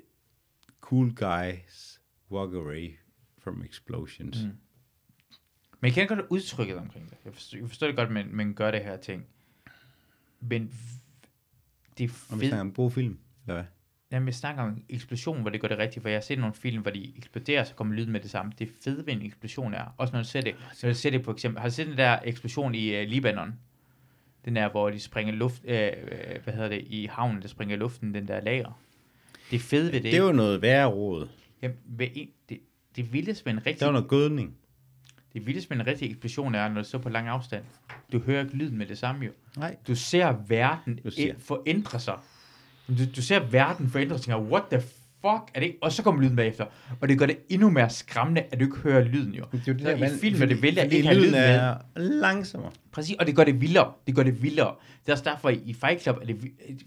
cool 0.81 1.15
guys 1.15 2.01
walk 2.31 2.53
away 2.53 2.91
from 3.43 3.63
explosions. 3.63 4.37
Mm. 4.43 4.49
Men 5.81 5.87
jeg 5.87 5.93
kender 5.93 6.15
godt 6.15 6.25
udtrykket 6.29 6.77
omkring 6.77 7.09
det. 7.09 7.17
Jeg 7.25 7.33
forstår, 7.33 7.57
jeg 7.57 7.67
forstår 7.67 7.87
det 7.87 7.95
godt, 7.95 8.11
men 8.11 8.35
man 8.35 8.53
gør 8.53 8.71
det 8.71 8.83
her 8.83 8.97
ting. 8.97 9.25
Men 10.39 10.73
det 11.97 12.03
er 12.03 12.09
Og 12.29 12.35
vi 12.35 12.39
fedt. 12.39 12.49
snakker 12.49 12.59
om 12.61 12.73
gode 12.73 12.91
film, 12.91 13.19
eller 13.47 13.53
hvad? 13.55 13.63
Jamen, 14.11 14.27
jeg 14.27 14.35
snakker 14.35 14.63
om 14.63 14.83
eksplosion, 14.89 15.41
hvor 15.41 15.49
det 15.49 15.61
gør 15.61 15.67
det 15.67 15.77
rigtigt, 15.77 16.01
for 16.01 16.09
jeg 16.09 16.15
har 16.15 16.21
set 16.21 16.39
nogle 16.39 16.53
film, 16.53 16.81
hvor 16.81 16.91
de 16.91 17.13
eksploderer, 17.17 17.63
så 17.63 17.73
kommer 17.73 17.95
lyden 17.95 18.11
med 18.11 18.19
det 18.19 18.29
samme. 18.31 18.51
Det 18.59 18.69
fede 18.83 19.05
ved 19.05 19.13
en 19.13 19.21
eksplosion 19.21 19.73
er, 19.73 19.93
også 19.97 20.11
når 20.13 20.21
du 20.21 20.27
ser 20.27 20.41
det, 20.41 20.55
når 20.83 20.89
du 20.89 20.95
ser 20.95 21.09
det 21.09 21.23
på 21.23 21.31
eksempel, 21.31 21.61
har 21.61 21.69
du 21.69 21.73
set 21.75 21.87
den 21.87 21.97
der 21.97 22.19
eksplosion 22.23 22.75
i 22.75 23.01
uh, 23.01 23.07
Libanon? 23.09 23.53
Den 24.45 24.55
der, 24.55 24.69
hvor 24.69 24.89
de 24.89 24.99
springer 24.99 25.33
luft, 25.33 25.61
øh, 25.65 25.91
hvad 26.43 26.53
hedder 26.53 26.69
det, 26.69 26.83
i 26.87 27.05
havnen, 27.11 27.41
der 27.41 27.47
springer 27.47 27.77
luften, 27.77 28.13
den 28.13 28.27
der 28.27 28.41
lager. 28.41 28.79
Det 29.51 29.61
fede 29.61 29.85
ved 29.85 29.93
det, 29.93 30.03
Det 30.03 30.15
er 30.15 30.23
jo 30.23 30.31
noget 30.31 30.61
værre 30.61 30.85
råd. 30.85 31.27
jamen, 31.61 31.77
en, 31.99 32.29
det, 32.49 32.59
det 32.95 33.13
vildeste 33.13 33.45
med 33.45 33.53
en 33.53 33.65
rigtig 33.65 33.79
Der 33.79 33.85
var 33.85 33.91
noget 33.93 34.07
gødning. 34.07 34.55
Det 35.33 35.45
vildeste 35.45 35.69
med 35.75 35.81
en 35.85 35.87
rigtig 35.87 36.09
eksplosion 36.11 36.55
er, 36.55 36.67
når 36.69 36.81
du 36.81 36.87
står 36.87 36.99
på 36.99 37.09
lang 37.09 37.27
afstand. 37.27 37.63
Du 38.11 38.19
hører 38.19 38.43
ikke 38.43 38.55
lyden 38.55 38.77
med 38.77 38.85
det 38.85 38.97
samme 38.97 39.25
jo. 39.25 39.31
Nej. 39.57 39.75
Du 39.87 39.95
ser 39.95 40.35
verden 40.47 40.99
Du 41.03 41.09
ser. 41.11 41.33
forændre 41.39 41.99
sig. 41.99 42.17
Du, 42.89 43.03
du 43.15 43.21
ser 43.21 43.39
verden 43.39 43.89
forændre 43.89 44.19
sig, 44.19 44.35
og 44.35 44.43
what 44.43 44.63
the 44.71 44.81
fuck 45.21 45.51
er 45.53 45.59
det? 45.59 45.75
Og 45.81 45.91
så 45.91 46.03
kommer 46.03 46.21
lyden 46.21 46.35
bagefter. 46.35 46.65
Og 47.01 47.09
det 47.09 47.19
gør 47.19 47.25
det 47.25 47.37
endnu 47.49 47.69
mere 47.69 47.89
skræmmende, 47.89 48.41
at 48.51 48.59
du 48.59 48.65
ikke 48.65 48.77
hører 48.77 49.03
lyden 49.03 49.33
jo. 49.33 49.43
Det 49.51 49.57
er 49.59 49.63
jo 49.67 49.73
det 49.73 49.81
Så 49.81 49.87
der, 49.89 49.95
i 49.95 49.99
man- 49.99 50.11
film 50.21 50.41
er 50.41 50.45
det 50.45 50.61
vælger 50.61 50.83
fordi 50.83 50.95
ikke 50.95 51.07
have 51.07 51.19
lyden 51.19 51.31
lyden 51.31 51.41
med. 51.47 51.55
er 51.55 51.75
langsommere. 51.95 52.71
Præcis, 52.91 53.15
og 53.19 53.27
det 53.27 53.35
gør 53.35 53.43
det 53.43 53.61
vildere. 53.61 53.91
Det 54.07 54.15
gør 54.15 54.23
det 54.23 54.43
vildere. 54.43 54.73
Det 55.05 55.09
er 55.09 55.11
også 55.11 55.23
derfor, 55.23 55.49
i 55.49 55.75
Fight 55.81 56.01
Club 56.01 56.17
er 56.21 56.25
det 56.25 56.37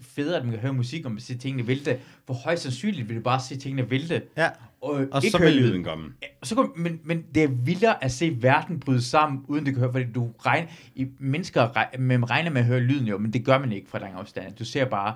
federe, 0.01 0.37
at 0.37 0.43
man 0.43 0.51
kan 0.51 0.61
høre 0.61 0.73
musik, 0.73 1.05
og 1.05 1.11
man 1.11 1.19
ser 1.19 1.37
tingene 1.37 1.67
vælte. 1.67 1.97
For 2.27 2.33
højst 2.33 2.63
sandsynligt 2.63 3.09
vil 3.09 3.17
du 3.17 3.21
bare 3.21 3.39
se 3.39 3.55
tingene 3.57 3.89
vælte. 3.89 4.21
Ja. 4.37 4.49
Og, 4.81 4.89
Og 5.11 5.23
ikke 5.23 5.31
så 5.31 5.37
høre 5.37 5.51
vil 5.51 5.61
lyden 5.61 5.83
komme. 5.83 6.05
Og 6.41 6.47
så 6.47 6.55
kom, 6.55 6.73
men, 6.75 6.99
men 7.03 7.23
det 7.35 7.43
er 7.43 7.47
vildere 7.47 8.03
at 8.03 8.11
se 8.11 8.37
verden 8.41 8.79
bryde 8.79 9.01
sammen, 9.01 9.41
uden 9.47 9.65
det 9.65 9.73
kan 9.73 9.79
høre, 9.81 9.91
fordi 9.91 10.05
du 10.11 10.31
regner, 10.45 10.67
i 10.95 11.07
mennesker 11.19 11.75
reg, 11.77 11.87
man 11.99 12.29
regner 12.29 12.51
med 12.51 12.61
at 12.61 12.67
høre 12.67 12.79
lyden 12.79 13.07
jo, 13.07 13.17
men 13.17 13.33
det 13.33 13.45
gør 13.45 13.57
man 13.59 13.71
ikke 13.71 13.89
fra 13.89 13.99
lang 13.99 14.13
afstand. 14.13 14.53
Du 14.55 14.65
ser 14.65 14.85
bare 14.85 15.15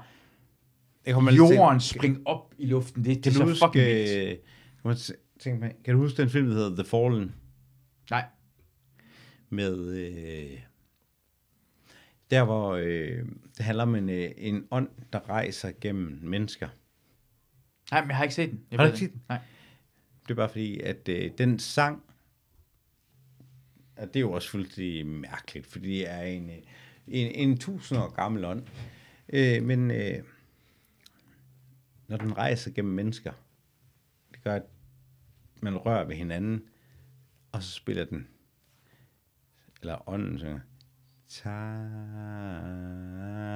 Jeg 1.07 1.13
kommer 1.13 1.31
lidt 1.31 1.47
til- 1.47 1.55
jorden 1.55 1.79
springe 1.79 2.19
op 2.25 2.53
i 2.57 2.65
luften. 2.65 3.05
Det, 3.05 3.15
det 3.15 3.23
Kan 3.23 3.31
er 3.31 3.35
så 3.35 3.43
huske, 3.43 3.65
fucking 3.65 3.85
vildt. 3.85 4.39
øh, 4.85 4.91
t- 4.91 5.37
tænke 5.39 5.59
mig, 5.59 5.75
kan 5.85 5.93
du 5.93 5.99
huske 5.99 6.21
den 6.21 6.29
film, 6.29 6.47
der 6.47 6.53
hedder 6.53 6.75
The 6.83 6.85
Fallen? 6.89 7.35
Nej, 8.09 8.25
Med, 9.49 9.87
øh, 9.97 10.59
der 12.31 12.43
hvor 12.43 12.73
øh, 12.75 13.25
det 13.57 13.65
handler 13.65 13.83
om 13.83 13.95
en, 13.95 14.09
øh, 14.09 14.31
en 14.37 14.65
ånd, 14.71 14.89
der 15.13 15.29
rejser 15.29 15.71
gennem 15.81 16.19
mennesker. 16.23 16.67
nej, 17.91 18.01
men 18.01 18.09
jeg 18.09 18.17
har 18.17 18.23
ikke 18.23 18.35
set 18.35 18.49
den. 18.51 18.61
Jeg 18.71 18.79
Har 18.79 18.85
du 18.85 18.89
ikke 18.93 18.99
set 18.99 19.11
den? 19.13 19.21
Nej. 19.29 19.39
Det 20.23 20.31
er 20.31 20.35
bare 20.35 20.49
fordi, 20.49 20.79
at 20.79 21.09
øh, 21.09 21.31
den 21.37 21.59
sang, 21.59 22.03
og 23.97 24.07
det 24.07 24.15
er 24.15 24.19
jo 24.19 24.31
også 24.31 24.49
fuldstændig 24.49 25.05
mærkeligt, 25.05 25.67
fordi 25.67 25.87
det 25.89 26.09
er 26.11 26.21
en, 26.21 26.49
øh, 26.49 26.55
en, 27.07 27.31
en 27.49 27.57
tusind 27.57 27.99
år 27.99 28.09
gammel 28.13 28.45
ånd. 28.45 28.63
Øh, 29.33 29.63
men 29.63 29.91
øh, 29.91 30.23
når 32.07 32.17
den 32.17 32.37
rejser 32.37 32.71
gennem 32.71 32.93
mennesker, 32.93 33.31
det 34.31 34.43
gør, 34.43 34.55
at 34.55 34.63
man 35.61 35.77
rører 35.77 36.03
ved 36.05 36.15
hinanden, 36.15 36.61
og 37.51 37.63
så 37.63 37.71
spiller 37.71 38.05
den, 38.05 38.27
eller 39.81 40.09
ånden 40.09 40.39
synger, 40.39 40.59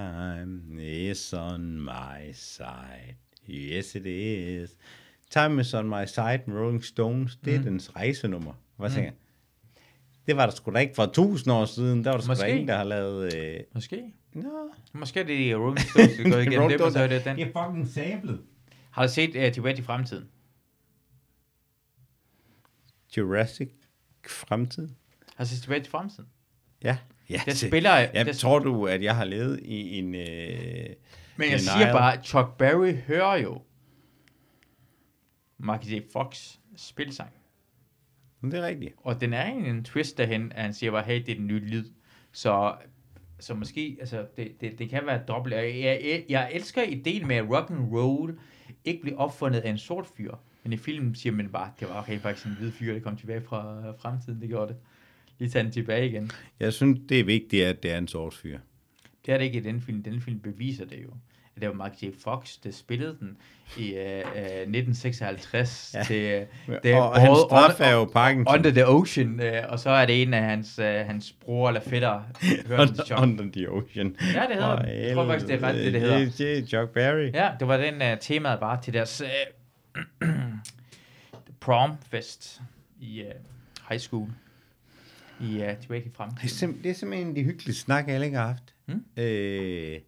Time 0.02 1.10
is 1.10 1.34
on 1.34 1.82
my 1.82 2.32
side. 2.34 3.16
Yes, 3.50 3.96
it 3.96 4.06
is. 4.06 4.78
Time 5.30 5.62
is 5.62 5.74
on 5.74 5.90
my 5.90 6.06
side 6.06 6.42
med 6.48 6.56
Rolling 6.60 6.84
Stones. 6.84 7.36
Det 7.36 7.56
er 7.56 7.60
Mm. 7.60 7.64
dens 7.66 7.96
rejsenummer. 7.96 8.54
Hvad 8.78 8.90
tænker 8.90 9.04
jeg? 9.04 9.14
Det 10.28 10.36
var 10.36 10.46
der 10.46 10.54
sgu 10.54 10.72
da 10.72 10.80
ikke 10.80 10.96
for 10.96 11.06
tusind 11.06 11.54
år 11.54 11.66
siden. 11.66 12.04
Der 12.04 12.10
var 12.10 12.18
der 12.18 12.24
sgu 12.24 12.34
da 12.34 12.46
ingen, 12.46 12.68
der 12.68 12.78
har 12.78 12.84
lavet... 12.84 13.34
Øh... 13.38 13.60
Måske. 13.74 14.14
Nå. 14.34 14.70
Måske 14.94 15.20
er 15.20 15.24
det 15.24 15.56
Rolling 15.58 15.80
Stones, 15.80 16.18
der 16.18 16.30
går 16.32 16.38
igennem 16.52 16.70
det, 16.70 16.82
og 16.82 16.92
så 16.92 17.00
er 17.00 17.08
det 17.08 17.26
den. 17.26 17.38
Det 17.38 17.48
er 17.56 17.66
fucking 17.66 17.88
sablet. 17.88 18.42
Har 18.92 19.08
du 19.08 19.12
set 19.14 19.48
uh, 19.48 19.54
Tilbage 19.54 19.76
til 19.76 19.84
fremtiden? 19.84 20.30
Jurassic 23.18 23.70
fremtid. 24.28 24.90
Har 25.36 25.44
du 25.44 25.50
set 25.50 25.62
Tilbage 25.62 25.82
til 25.84 25.92
fremtiden? 25.92 26.30
Ja. 26.84 26.98
ja 27.30 27.38
Der 27.46 27.52
det- 27.52 27.58
spiller... 27.58 27.98
Ja, 27.98 28.24
der, 28.24 28.34
tror 28.34 28.60
du, 28.60 28.88
at 28.88 29.04
jeg 29.04 29.16
har 29.16 29.26
levet 29.26 29.60
i 29.64 29.98
en... 30.00 30.16
Øh... 30.16 30.90
men 31.38 31.52
jeg 31.52 31.60
siger 31.60 31.92
bare, 31.92 32.24
Chuck 32.24 32.58
Berry 32.58 32.94
hører 32.94 33.36
jo 33.36 33.62
Michael 35.58 35.96
J. 35.96 36.02
Fox 36.14 36.56
spilsang. 36.76 37.30
Men 38.42 38.52
det 38.52 38.60
er 38.60 38.68
rigtigt. 38.68 38.94
Og 38.98 39.22
den 39.22 39.34
er 39.34 39.46
egentlig 39.46 39.70
en 39.70 39.84
twist 39.84 40.18
derhen, 40.18 40.52
at 40.52 40.62
han 40.64 40.74
siger 40.74 40.92
bare, 40.92 41.04
hey, 41.04 41.20
det 41.26 41.30
er 41.30 41.36
den 41.36 41.48
nye 41.48 41.60
lyd. 41.60 41.86
Så, 42.32 42.76
så 43.42 43.54
måske, 43.54 43.98
altså, 44.00 44.26
det, 44.38 44.62
det, 44.62 44.80
det 44.80 44.90
kan 44.90 45.06
være 45.06 45.22
dobbelt. 45.28 45.56
Jeg, 45.56 45.76
jeg, 45.82 46.26
jeg 46.30 46.50
elsker 46.54 46.84
ideen 46.84 47.28
med, 47.28 47.36
at 47.36 47.50
rock 47.50 47.70
and 47.70 47.94
roll 47.94 48.40
ikke 48.86 49.02
bliver 49.02 49.18
opfundet 49.18 49.60
af 49.60 49.70
en 49.70 49.78
sort 49.78 50.08
fyr. 50.18 50.36
Men 50.64 50.74
i 50.74 50.78
filmen 50.78 51.16
siger 51.16 51.34
man 51.34 51.50
bare, 51.50 51.72
det 51.80 51.90
var 51.90 52.02
okay, 52.02 52.20
faktisk 52.20 52.46
en 52.48 52.56
hvid 52.60 52.72
fyr, 52.72 52.94
der 52.94 53.00
kom 53.00 53.18
tilbage 53.18 53.42
fra 53.42 53.92
fremtiden, 53.92 54.42
det 54.42 54.50
gjorde 54.50 54.68
det. 54.68 54.76
Lige 55.40 55.50
tage 55.50 55.64
den 55.64 55.72
tilbage 55.72 56.10
igen. 56.10 56.32
Jeg 56.60 56.74
synes, 56.74 57.00
det 57.10 57.20
er 57.20 57.24
vigtigt, 57.24 57.66
at 57.66 57.84
det 57.84 57.92
er 57.92 57.98
en 57.98 58.08
sort 58.08 58.34
fyr. 58.34 58.60
Det 59.26 59.34
er 59.34 59.38
det 59.38 59.46
ikke 59.46 59.58
i 59.58 59.62
den 59.62 59.82
film. 59.82 60.04
Den 60.04 60.22
film 60.22 60.40
beviser 60.40 60.86
det 60.86 61.04
jo. 61.04 61.10
Det 61.62 61.70
var 61.70 61.76
Mark 61.76 62.04
J. 62.04 62.06
Fox, 62.24 62.58
der 62.64 62.72
spillede 62.72 63.18
den 63.20 63.38
i 63.78 63.94
uh, 63.94 64.00
uh, 64.00 64.42
1956 64.42 65.92
Ja. 65.94 66.04
til 66.04 66.46
uh, 66.68 66.76
Det 66.84 66.96
og 66.96 67.22
hans 67.22 67.40
straf 67.40 67.80
er 67.82 67.92
jo 67.92 68.06
Parkinson. 68.06 68.56
Under 68.58 68.72
the 68.72 68.88
Ocean, 68.88 69.40
øh, 69.42 69.64
og 69.70 69.80
så 69.80 69.90
er 69.90 70.06
det 70.06 70.22
en 70.22 70.34
af 70.34 70.44
hans, 70.44 70.80
øh, 70.80 70.86
hans 71.06 71.32
bror 71.32 71.68
eller 71.68 71.82
fætter, 71.82 72.22
Under, 72.80 73.22
under 73.22 73.44
the 73.54 73.72
Ocean. 73.72 74.16
Ja, 74.34 74.42
det 74.48 74.56
hedder 74.56 74.76
den. 74.82 74.90
Jeg 74.90 75.14
tror 75.16 75.26
faktisk, 75.28 75.48
det 75.48 75.64
er 75.64 75.68
ret, 75.68 75.76
det, 75.76 75.94
det 75.94 76.02
hedder. 76.02 76.18
Det, 76.38 76.58
er 76.60 76.66
Chuck 76.66 76.90
Berry. 76.90 77.32
Ja, 77.34 77.50
det 77.60 77.68
var 77.68 77.78
den 77.78 78.02
uh, 78.02 78.18
temaet 78.22 78.62
var 78.62 78.82
til 78.82 78.94
deres 78.94 79.22
uh, 80.22 80.28
prom 81.62 81.92
fest 82.10 82.62
i 83.00 83.22
uh, 83.22 83.28
high 83.90 84.00
school 84.02 84.28
i 85.40 85.62
uh, 85.62 85.78
tilbage 85.82 86.02
til 86.02 86.04
Det 86.04 86.06
er, 86.06 86.12
fremtiden. 86.18 86.70
sim- 86.70 86.84
det 86.84 86.90
er 86.92 86.96
simpelthen 86.96 87.28
en 87.28 87.32
af 87.32 87.36
de 87.36 87.44
hyggeligste 87.44 87.82
snak, 87.82 88.08
jeg 88.08 88.20
har 88.32 88.48
haft. 88.48 88.64
Mm. 88.88 89.22
Øh, 89.24 90.00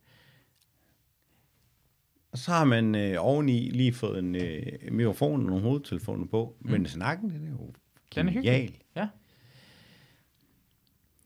og 2.33 2.39
så 2.39 2.51
har 2.51 2.63
man 2.65 2.95
øh, 2.95 3.15
oveni 3.19 3.69
lige 3.69 3.93
fået 3.93 4.19
en 4.19 4.35
øh, 4.35 4.65
mikrofon 4.91 5.39
og 5.41 5.45
nogle 5.45 5.61
hovedtelefoner 5.61 6.25
på. 6.25 6.57
Mm. 6.59 6.71
Men 6.71 6.85
snakken, 6.85 7.29
den 7.29 7.47
er 7.47 7.51
jo 7.51 7.73
Den 8.15 8.27
er 8.27 8.31
hyggelig. 8.31 8.53
genial. 8.53 8.73
Ja. 8.95 9.07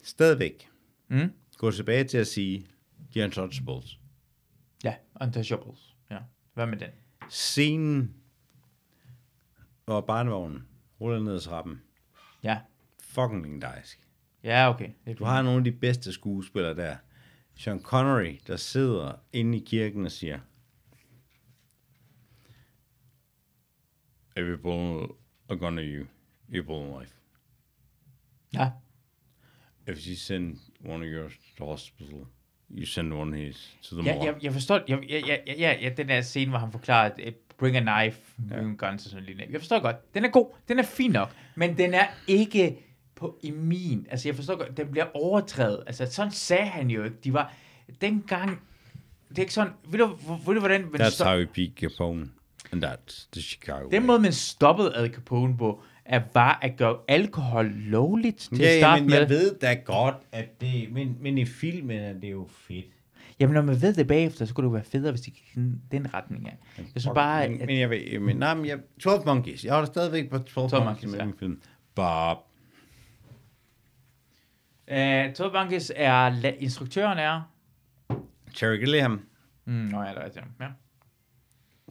Stadigvæk. 0.03 0.69
Mm. 1.07 1.31
Gå 1.57 1.71
tilbage 1.71 2.03
til 2.03 2.17
at 2.17 2.27
sige, 2.27 2.65
The 3.11 3.23
Untouchables. 3.23 3.99
Ja, 4.83 4.93
Untouchables. 5.21 5.95
Ja. 6.11 6.17
Hvad 6.53 6.65
med 6.67 6.77
den? 6.77 6.89
Scenen, 7.29 8.13
hvor 9.85 10.01
barnevognen 10.01 10.67
ruller 11.01 11.19
ned 11.19 11.33
ad 11.35 11.39
trappen. 11.39 11.81
Ja. 12.43 12.59
Fucking 13.03 13.43
legendarisk. 13.43 13.99
Ja, 14.43 14.69
okay. 14.69 14.89
Du 15.19 15.23
har 15.25 15.41
nogle 15.41 15.57
af 15.57 15.63
de 15.63 15.71
bedste 15.71 16.11
skuespillere 16.11 16.75
der. 16.75 16.95
Sean 17.55 17.81
Connery, 17.81 18.37
der 18.47 18.55
sidder 18.57 19.11
inde 19.33 19.57
i 19.57 19.63
kirken 19.65 20.05
og 20.05 20.11
siger, 20.11 20.39
Bullet 24.61 25.11
are 25.49 25.57
gonna 25.59 25.81
you, 25.81 26.05
your 26.53 26.63
bullet 26.65 27.01
life. 27.01 27.13
Ja. 28.53 28.69
If 29.91 30.07
you 30.07 30.15
send 30.15 30.57
one 30.85 31.05
of 31.05 31.11
yours 31.11 31.33
to 31.57 31.65
hospital, 31.65 32.27
you 32.71 32.85
send 32.85 33.13
one 33.13 33.33
of 33.37 33.39
his 33.45 33.77
to 33.83 33.95
the 33.95 34.03
Ja, 34.09 34.13
morgue. 34.15 34.33
jeg, 34.33 34.43
jeg 34.43 34.53
forstår, 34.53 34.79
jeg, 34.87 35.03
ja, 35.09 35.19
ja, 35.27 35.37
ja, 35.47 35.53
ja, 35.57 35.75
ja, 35.81 35.89
den 35.89 36.07
der 36.09 36.21
scene, 36.21 36.49
hvor 36.49 36.59
han 36.59 36.71
forklarer, 36.71 37.11
at 37.23 37.33
bring 37.57 37.77
a 37.77 37.79
knife, 38.03 38.19
Ja. 38.49 38.55
bring 38.55 38.81
a 38.83 38.85
gun, 38.87 38.93
og 38.93 38.99
sådan 38.99 39.23
lidt. 39.25 39.39
Jeg 39.51 39.59
forstår 39.59 39.79
godt, 39.81 40.13
den 40.13 40.25
er 40.25 40.29
god, 40.29 40.53
den 40.67 40.79
er 40.79 40.83
fin 40.83 41.11
nok, 41.11 41.35
men 41.55 41.77
den 41.77 41.93
er 41.93 42.07
ikke 42.27 42.77
på 43.15 43.39
i 43.43 43.51
min, 43.51 44.07
altså 44.09 44.27
jeg 44.27 44.35
forstår 44.35 44.55
godt, 44.55 44.77
den 44.77 44.91
bliver 44.91 45.05
overtrædet, 45.13 45.83
altså 45.87 46.05
sådan 46.05 46.31
sagde 46.31 46.65
han 46.65 46.89
jo 46.89 47.03
ikke, 47.03 47.17
de 47.23 47.33
var, 47.33 47.53
dengang, 48.01 48.61
det 49.29 49.37
er 49.37 49.41
ikke 49.41 49.53
sådan, 49.53 49.73
ved 49.89 49.99
du, 49.99 50.05
ved 50.45 50.53
du 50.53 50.59
hvordan, 50.59 50.81
man 50.91 51.01
That's 51.01 51.09
stop- 51.09 51.27
how 51.27 51.39
you 51.39 51.47
beat 51.55 51.71
Capone. 51.75 52.29
And 52.71 52.83
that's 52.85 53.27
the 53.33 53.41
Chicago 53.41 53.89
den 53.89 54.01
way. 54.01 54.07
måde, 54.07 54.19
man 54.19 54.31
stoppede 54.33 54.95
Al 54.95 55.13
Capone 55.13 55.57
på, 55.57 55.83
er 56.05 56.19
bare 56.19 56.63
at 56.63 56.77
gøre 56.77 56.97
alkohol 57.07 57.65
lovligt 57.65 58.37
til 58.37 58.57
Ja, 58.59 58.65
at 58.67 58.73
ja, 58.75 58.79
starte 58.79 59.01
men 59.01 59.09
med. 59.09 59.17
jeg 59.19 59.29
ved 59.29 59.59
da 59.59 59.73
godt, 59.73 60.15
at 60.31 60.61
det... 60.61 60.91
Men, 60.91 61.17
men 61.21 61.37
i 61.37 61.45
filmen 61.45 61.97
er 61.99 62.13
det 62.13 62.31
jo 62.31 62.47
fedt. 62.51 62.85
Jamen, 63.39 63.53
når 63.53 63.61
man 63.61 63.81
ved 63.81 63.93
det 63.93 64.07
bagefter, 64.07 64.45
så 64.45 64.53
kunne 64.53 64.63
det 64.63 64.69
jo 64.69 64.73
være 64.73 64.83
federe, 64.83 65.11
hvis 65.11 65.21
de 65.21 65.31
gik 65.31 65.51
den, 65.55 65.81
den 65.91 66.13
retning 66.13 66.47
af. 66.47 66.57
Jeg 66.77 66.85
synes 67.01 67.13
bare, 67.15 67.49
men, 67.49 67.61
at, 67.61 67.67
men 67.67 67.79
jeg 67.79 67.89
ved, 67.89 68.19
men, 68.19 68.37
nej, 68.37 68.53
men 68.55 68.65
jeg, 68.65 68.79
12 68.99 69.25
Monkeys. 69.25 69.65
Jeg 69.65 69.73
holder 69.73 69.87
stadigvæk 69.87 70.29
på 70.29 70.37
12, 70.37 70.69
12 70.69 70.83
Monkeys, 70.83 71.03
Monkeys, 71.03 71.11
med 71.11 71.19
ja. 71.19 71.25
min 71.25 71.33
film. 71.39 71.61
Bob. 71.95 72.37
uh, 74.91 75.33
Todd 75.35 75.51
Bankes 75.51 75.91
er, 75.95 76.29
la- 76.41 76.57
instruktøren 76.59 77.17
er, 77.17 77.41
Terry 78.55 78.77
Gilliam. 78.77 79.21
mm, 79.65 79.73
nå 79.73 80.01
ja, 80.01 80.13
der 80.13 80.19
er 80.19 80.29
det, 80.29 80.41
ja. 80.61 80.65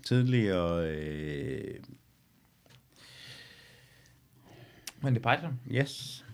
Tidligere... 0.07 0.89
Øh, 0.89 1.74
er 5.03 5.11
Python. 5.11 5.61
yes. 5.70 6.24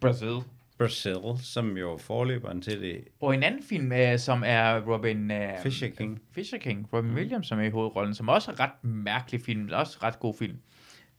Brazil. 0.00 0.36
Brazil, 0.78 1.44
som 1.44 1.76
jo 1.76 1.92
er 1.92 1.98
forløberen 1.98 2.62
til 2.62 2.80
det. 2.80 3.04
Og 3.20 3.34
en 3.34 3.42
anden 3.42 3.62
film, 3.62 3.92
uh, 3.92 4.18
som 4.18 4.42
er 4.46 4.80
Robin... 4.80 5.30
Uh, 5.30 5.62
Fisher 5.62 5.88
King. 5.88 6.22
Fisher 6.32 6.58
King. 6.58 6.88
Robin 6.92 7.14
Williams, 7.14 7.46
som 7.46 7.58
er 7.58 7.62
i 7.62 7.70
hovedrollen, 7.70 8.14
som 8.14 8.28
også 8.28 8.50
er 8.50 8.60
ret 8.60 8.84
mærkelig 8.84 9.40
film, 9.40 9.68
også 9.72 9.98
ret 10.02 10.18
god 10.18 10.34
film. 10.34 10.58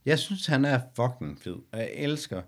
Jeg 0.05 0.19
synes, 0.19 0.45
han 0.45 0.65
er 0.65 0.79
fucking 0.95 1.41
fed. 1.41 1.55
Og 1.71 1.79
jeg 1.79 1.91
elsker... 1.93 2.41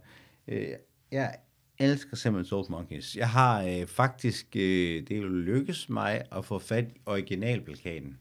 Øh, 0.47 0.67
jeg 1.11 1.35
elsker 1.79 2.15
simpelthen 2.15 2.49
12 2.49 2.65
Monkeys. 2.71 3.15
Jeg 3.15 3.29
har 3.29 3.63
øh, 3.63 3.87
faktisk... 3.87 4.55
Øh, 4.55 5.07
det 5.07 5.11
er 5.11 5.17
jo 5.17 5.27
lykkes 5.27 5.89
mig 5.89 6.21
at 6.31 6.45
få 6.45 6.59
fat 6.59 6.85
i 6.95 6.99
originalplakaten. 7.05 8.19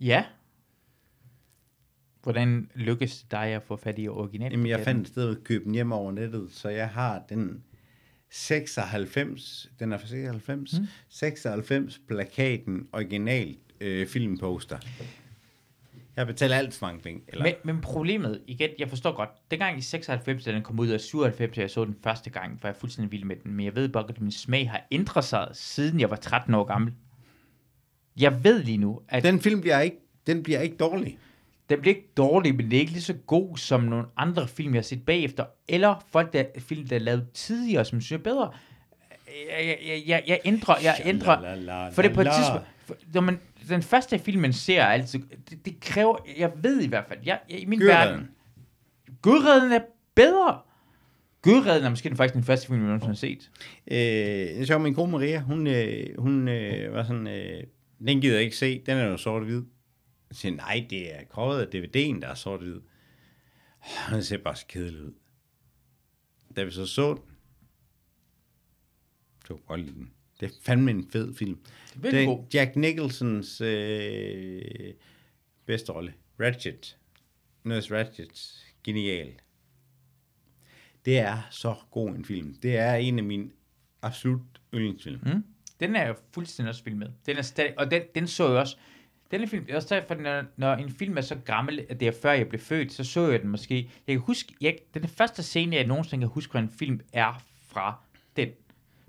Ja. 0.00 0.24
Hvordan 2.22 2.70
lykkes 2.74 3.22
det 3.22 3.30
dig 3.30 3.46
at 3.46 3.62
få 3.62 3.76
fat 3.76 3.98
i 3.98 4.08
original? 4.08 4.50
Jamen, 4.50 4.66
jeg 4.66 4.80
fandt 4.80 5.00
et 5.00 5.08
sted 5.08 5.36
at 5.36 5.44
købe 5.44 5.64
den 5.64 5.74
hjem 5.74 5.92
over 5.92 6.12
nettet, 6.12 6.48
så 6.52 6.68
jeg 6.68 6.88
har 6.88 7.22
den 7.28 7.64
96, 8.30 9.70
den 9.78 9.92
er 9.92 9.98
fra 9.98 10.06
96, 10.06 10.80
mm. 10.80 10.86
96 11.08 12.00
plakaten 12.08 12.88
original 12.92 13.56
øh, 13.80 14.06
filmposter. 14.06 14.78
Jeg 16.16 16.26
betaler 16.26 16.56
alt 16.56 16.74
for 16.74 16.86
mange 16.86 17.00
penge. 17.00 17.22
Eller, 17.28 17.44
Men, 17.44 17.54
men 17.64 17.80
problemet, 17.80 18.42
igen, 18.46 18.70
jeg 18.78 18.88
forstår 18.88 19.12
godt, 19.12 19.30
dengang 19.50 19.78
i 19.78 19.80
96, 19.80 20.44
da 20.44 20.52
den 20.52 20.62
kom 20.62 20.78
ud 20.78 20.88
af 20.88 21.00
97, 21.00 21.54
da 21.54 21.60
jeg 21.60 21.70
så 21.70 21.84
den 21.84 21.96
første 22.02 22.30
gang, 22.30 22.58
var 22.62 22.68
jeg 22.68 22.76
fuldstændig 22.76 23.12
vild 23.12 23.24
med 23.24 23.36
den, 23.36 23.52
men 23.52 23.66
jeg 23.66 23.74
ved 23.74 23.88
bare, 23.88 24.04
at 24.08 24.20
min 24.20 24.32
smag 24.32 24.70
har 24.70 24.86
ændret 24.90 25.24
sig, 25.24 25.48
siden 25.52 26.00
jeg 26.00 26.10
var 26.10 26.16
13 26.16 26.54
år 26.54 26.64
gammel. 26.64 26.92
Jeg 28.20 28.44
ved 28.44 28.62
lige 28.62 28.78
nu, 28.78 29.00
at 29.08 29.22
den, 29.22 29.40
film 29.40 29.60
bliver 29.60 29.80
ikke, 29.80 29.96
den 30.26 30.42
bliver 30.42 30.60
ikke 30.60 30.76
dårlig. 30.76 31.18
den 31.70 31.80
bliver 31.80 31.94
ikke 31.94 32.08
dårlig, 32.16 32.54
men 32.54 32.70
det 32.70 32.76
er 32.76 32.80
ikke 32.80 32.92
lige 32.92 33.02
så 33.02 33.14
god 33.26 33.56
som 33.56 33.82
nogle 33.82 34.06
andre 34.16 34.48
film, 34.48 34.74
jeg 34.74 34.78
har 34.78 34.82
set 34.82 35.04
bagefter, 35.06 35.44
eller 35.68 36.04
folk, 36.12 36.32
der, 36.32 36.44
film, 36.58 36.88
der 36.88 36.96
er 36.96 37.00
lavet 37.00 37.30
tidligere, 37.34 37.84
som 37.84 38.00
synes 38.00 38.20
er 38.20 38.22
bedre. 38.22 38.52
Jeg, 39.50 39.78
jeg, 39.88 40.02
jeg, 40.06 40.22
jeg, 40.26 40.40
ændrer, 40.44 40.74
jeg 40.82 41.02
ændrer, 41.04 41.90
For 41.90 42.02
det 42.02 42.12
på 42.12 42.20
et 42.20 42.28
tidspunkt... 42.36 42.66
For, 42.84 42.96
når 43.14 43.20
man, 43.20 43.38
den 43.68 43.82
første 43.82 44.18
film, 44.18 44.42
man 44.42 44.52
ser, 44.52 44.82
er 44.82 44.86
altid... 44.86 45.20
Det, 45.50 45.64
det 45.64 45.80
kræver... 45.80 46.16
Jeg 46.38 46.52
ved 46.56 46.80
i 46.80 46.88
hvert 46.88 47.04
fald... 47.08 47.18
Jeg, 47.24 47.38
jeg, 47.50 47.60
I 47.60 47.64
min 47.64 47.78
Gøreden. 47.78 48.10
verden... 48.10 48.28
Gudredden 49.22 49.72
er 49.72 49.80
bedre. 50.14 50.58
Gudredden 51.42 51.84
er 51.84 51.90
måske 51.90 52.08
den, 52.08 52.16
faktisk 52.16 52.34
den 52.34 52.44
første 52.44 52.66
film, 52.66 52.78
jeg 52.78 52.86
nogensinde 52.86 53.10
har 53.10 53.16
set. 53.16 53.50
Øh, 53.90 54.60
er 54.60 54.64
sjovt, 54.64 54.82
min 54.82 54.94
kone 54.94 55.12
Maria, 55.12 55.40
hun, 55.40 55.66
øh, 55.66 56.06
hun 56.18 56.48
øh, 56.48 56.94
var 56.94 57.02
sådan, 57.02 57.26
øh, 57.26 57.62
den 58.06 58.20
gider 58.20 58.34
jeg 58.34 58.44
ikke 58.44 58.56
se, 58.56 58.82
den 58.86 58.98
er 58.98 59.04
jo 59.04 59.16
sort-hvid. 59.16 59.62
Jeg 60.30 60.36
siger, 60.36 60.54
nej, 60.54 60.86
det 60.90 61.14
er 61.14 61.24
kroget 61.24 61.60
af 61.60 61.66
DVD'en, 61.66 62.20
der 62.20 62.28
er 62.28 62.34
sort-hvid. 62.34 62.80
Den 64.10 64.22
ser 64.22 64.38
bare 64.38 64.56
så 64.56 64.66
kedelig 64.68 65.02
ud. 65.02 65.12
Da 66.56 66.64
vi 66.64 66.70
så 66.70 66.86
så 66.86 67.14
den, 67.14 67.36
så 69.46 69.56
godt 69.56 69.80
lide 69.80 69.94
den. 69.94 70.10
Det 70.40 70.46
er 70.46 70.54
fandme 70.62 70.90
en 70.90 71.10
fed 71.10 71.34
film. 71.34 71.58
Det 72.02 72.14
er 72.14 72.26
god. 72.26 72.38
er 72.38 72.44
Jack 72.54 72.76
Nicholsons 72.76 73.60
øh, 73.60 74.62
bedste 75.66 75.92
rolle. 75.92 76.14
Ratchet. 76.40 76.98
Nurse 77.64 77.98
Ratchet. 77.98 78.64
Genial. 78.84 79.32
Det 81.04 81.18
er 81.18 81.42
så 81.50 81.74
god 81.90 82.08
en 82.08 82.24
film. 82.24 82.54
Det 82.54 82.76
er 82.76 82.94
en 82.94 83.18
af 83.18 83.24
mine 83.24 83.50
absolut 84.02 84.60
yndlingsfilm. 84.74 85.20
Mm. 85.22 85.44
Den 85.80 85.96
er 85.96 86.04
jeg 86.04 86.14
fuldstændig 86.32 86.70
også 86.70 86.84
vild 86.84 86.94
med. 86.94 87.08
Den 87.26 87.36
er 87.36 87.42
stadig, 87.42 87.78
og 87.78 87.90
den, 87.90 88.02
den 88.14 88.26
så 88.26 88.48
jeg 88.48 88.58
også. 88.58 88.76
Den 89.30 89.42
er 89.42 89.46
film, 89.46 89.66
også 89.74 89.94
derfor, 89.94 90.14
når, 90.14 90.42
når 90.56 90.74
en 90.74 90.90
film 90.90 91.16
er 91.16 91.20
så 91.20 91.34
gammel, 91.34 91.86
at 91.88 92.00
det 92.00 92.08
er 92.08 92.12
før 92.22 92.32
jeg 92.32 92.48
blev 92.48 92.60
født, 92.60 92.92
så 92.92 93.04
så 93.04 93.28
jeg 93.28 93.40
den 93.40 93.50
måske. 93.50 93.90
Jeg 94.06 94.14
kan 94.14 94.20
huske, 94.20 94.54
jeg, 94.60 94.78
den 94.94 95.08
første 95.08 95.42
scene, 95.42 95.76
jeg 95.76 95.86
nogensinde 95.86 96.22
kan 96.22 96.28
huske, 96.28 96.50
hvor 96.50 96.60
en 96.60 96.70
film 96.78 97.00
er 97.12 97.42
fra 97.68 97.98
den. 98.36 98.48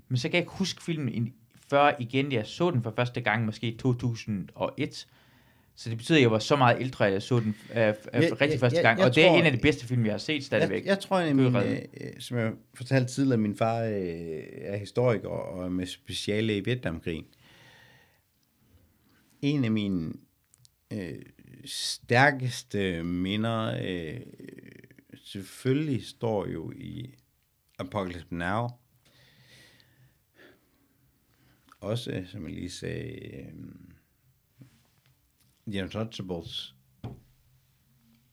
Men 0.08 0.18
så 0.18 0.28
kan 0.28 0.34
jeg 0.34 0.42
ikke 0.42 0.52
huske 0.52 0.82
filmen 0.82 1.34
før 1.70 1.92
igen, 1.98 2.32
jeg 2.32 2.46
så 2.46 2.70
den 2.70 2.82
for 2.82 2.92
første 2.96 3.20
gang, 3.20 3.44
måske 3.44 3.66
i 3.66 3.76
2001. 3.76 5.06
Så 5.78 5.90
det 5.90 5.98
betyder, 5.98 6.18
at 6.18 6.22
jeg 6.22 6.30
var 6.30 6.38
så 6.38 6.56
meget 6.56 6.80
ældre, 6.80 7.06
at 7.06 7.12
jeg 7.12 7.22
så 7.22 7.40
den 7.40 7.56
øh, 7.70 7.76
øh, 7.88 7.94
rigtig 8.14 8.40
jeg- 8.40 8.60
første 8.60 8.76
jeg- 8.76 8.82
gang. 8.82 8.98
jeg 8.98 9.06
og 9.08 9.14
det 9.14 9.24
er 9.24 9.28
tror- 9.28 9.38
en 9.38 9.46
af 9.46 9.52
de 9.52 9.58
bedste 9.58 9.86
film, 9.86 10.04
jeg 10.04 10.12
har 10.12 10.18
set 10.18 10.44
stadigvæk. 10.44 10.82
Jeg, 10.82 10.86
jeg 10.88 10.98
tror, 11.00 11.16
at 11.16 11.36
min, 11.36 11.56
øh, 11.56 11.72
øh, 12.00 12.20
som 12.20 12.38
jeg 12.38 12.52
fortalte 12.74 13.12
tidligere, 13.12 13.38
min 13.38 13.56
far 13.56 13.82
øh, 13.82 14.42
er 14.52 14.76
historiker 14.76 15.28
og 15.28 15.72
med 15.72 15.86
speciale 15.86 16.56
i 16.56 16.60
Vietnamkrigen. 16.60 17.24
En 19.42 19.64
af 19.64 19.70
mine 19.70 20.12
øh, 20.92 21.22
stærkeste 21.64 23.02
minder 23.02 23.78
øh, 23.84 24.20
selvfølgelig 25.24 26.06
står 26.06 26.46
jo 26.46 26.72
i 26.76 27.14
Apocalypse 27.78 28.26
Now. 28.30 28.68
Også, 31.80 32.24
som 32.26 32.44
jeg 32.44 32.52
lige 32.54 32.70
sagde, 32.70 33.10
øh, 33.36 33.52
The 35.66 35.82
Untouchables. 35.82 36.74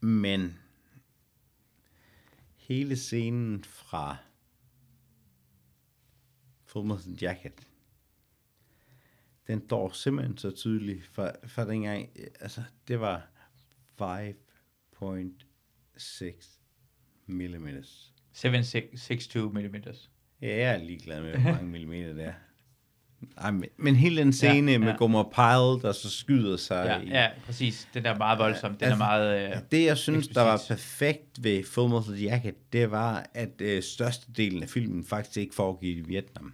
Men 0.02 0.60
hele 2.56 2.96
scenen 2.96 3.64
fra 3.64 4.18
Full 6.66 6.86
Metal 6.86 7.18
Jacket, 7.22 7.68
den 9.48 9.66
står 9.66 9.90
simpelthen 9.90 10.38
så 10.38 10.52
tydeligt 10.52 11.06
for, 11.06 11.32
for 11.48 11.64
dengang, 11.64 12.10
altså 12.40 12.64
det 12.88 13.00
var 13.00 13.28
5.6 14.02 16.60
millimeters. 17.26 18.14
762 18.32 19.36
mm. 19.36 19.76
Ja, 20.42 20.48
jeg 20.48 20.74
er 20.74 20.78
ligeglad 20.78 21.22
med, 21.22 21.32
hvor 21.32 21.52
mange 21.52 21.68
millimeter 21.68 22.14
det 22.14 22.26
er. 22.26 22.34
Ej, 23.38 23.52
men, 23.52 23.64
men 23.78 23.96
hele 23.96 24.22
den 24.22 24.34
scene 24.34 24.66
Ja, 24.66 24.72
ja, 24.72 24.78
med 24.78 24.88
ja. 24.88 24.96
Gomer 24.96 25.24
Pyle, 25.24 25.88
der 25.88 25.92
så 25.92 26.10
skyder 26.10 26.58
sig 26.58 26.86
Ja, 26.86 27.00
i, 27.00 27.10
ja, 27.10 27.28
præcis. 27.46 27.88
Den 27.94 28.06
er 28.06 28.18
meget 28.18 28.40
voldsom. 28.40 28.72
Den 28.76 28.82
er 28.84 28.86
Altså, 28.86 28.98
meget... 28.98 29.50
Øh, 29.56 29.62
Det, 29.72 29.86
jeg 29.86 29.98
synes, 29.98 30.28
der 30.28 30.42
var 30.42 30.54
eksplicit. 30.54 30.78
perfekt 30.78 31.44
ved 31.44 31.64
Full 31.64 31.90
Metal 31.94 32.22
Jacket, 32.24 32.74
det 32.74 32.92
var, 32.92 33.26
at 33.34 33.62
øh, 33.62 33.84
størstedelen 33.84 34.64
af 34.64 34.70
filmen 34.70 35.06
faktisk 35.06 35.38
ikke 35.38 35.56
foregik 35.56 35.98
i 35.98 36.02
Vietnam. 36.02 36.54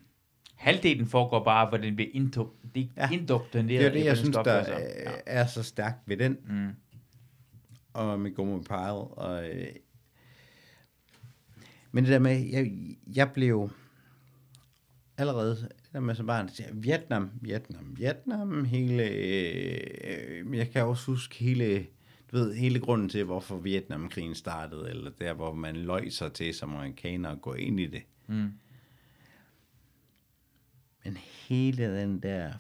halvdelen 0.56 1.08
foregår 1.08 1.44
bare, 1.44 1.70
hvor 1.70 1.78
den 1.78 1.96
bliver 1.96 2.12
indok- 2.16 2.72
de- 2.76 2.90
Ja. 2.98 3.10
indoktrineret. 3.12 3.80
Det 3.80 3.86
er 3.88 3.91
det, 3.91 4.06
jeg 4.06 4.18
synes, 4.18 4.36
der 4.36 4.60
øh, 4.60 5.12
er 5.26 5.46
så 5.48 5.64
stærkt 5.64 5.98
ved 6.06 6.18
den, 6.18 6.38
Mm. 6.50 6.70
og 7.94 8.20
med 8.20 8.36
Gomer 8.36 8.58
Pyle. 8.62 9.18
Og, 9.18 9.50
øh, 9.50 9.68
men 11.91 12.04
det 12.04 12.12
der 12.14 12.20
med, 12.20 12.50
jeg, 12.52 12.72
jeg 13.16 13.32
blev 13.34 13.72
allerede, 15.18 15.70
det 15.90 15.94
der 15.94 15.99
med 15.99 16.16
som 16.16 16.26
barn, 16.26 16.49
siger, 16.49 16.74
Vietnam, 16.74 17.32
Vietnam, 17.41 17.98
Vietnam, 17.98 18.66
hele, 18.66 19.03
øh, 19.10 20.57
jeg 20.57 20.72
kan 20.72 20.84
også 20.86 21.11
huske 21.11 21.36
hele, 21.36 21.88
du 22.32 22.38
ved, 22.38 22.56
hele 22.56 22.80
grunden 22.80 23.10
til, 23.10 23.24
hvorfor 23.24 23.57
Vietnamkrigen 23.57 24.36
startede, 24.36 24.90
eller 24.90 25.11
der, 25.11 25.34
hvor 25.34 25.53
man 25.53 25.76
løj 25.76 26.10
sig 26.10 26.34
til 26.34 26.53
som 26.53 26.76
amerikaner 26.76 27.30
at 27.30 27.41
gå 27.41 27.53
ind 27.53 27.80
i 27.80 27.88
det. 27.88 28.03
Mm. 28.28 28.53
Men 31.06 31.18
hele 31.18 32.02
den 32.02 32.20
der 32.20 32.53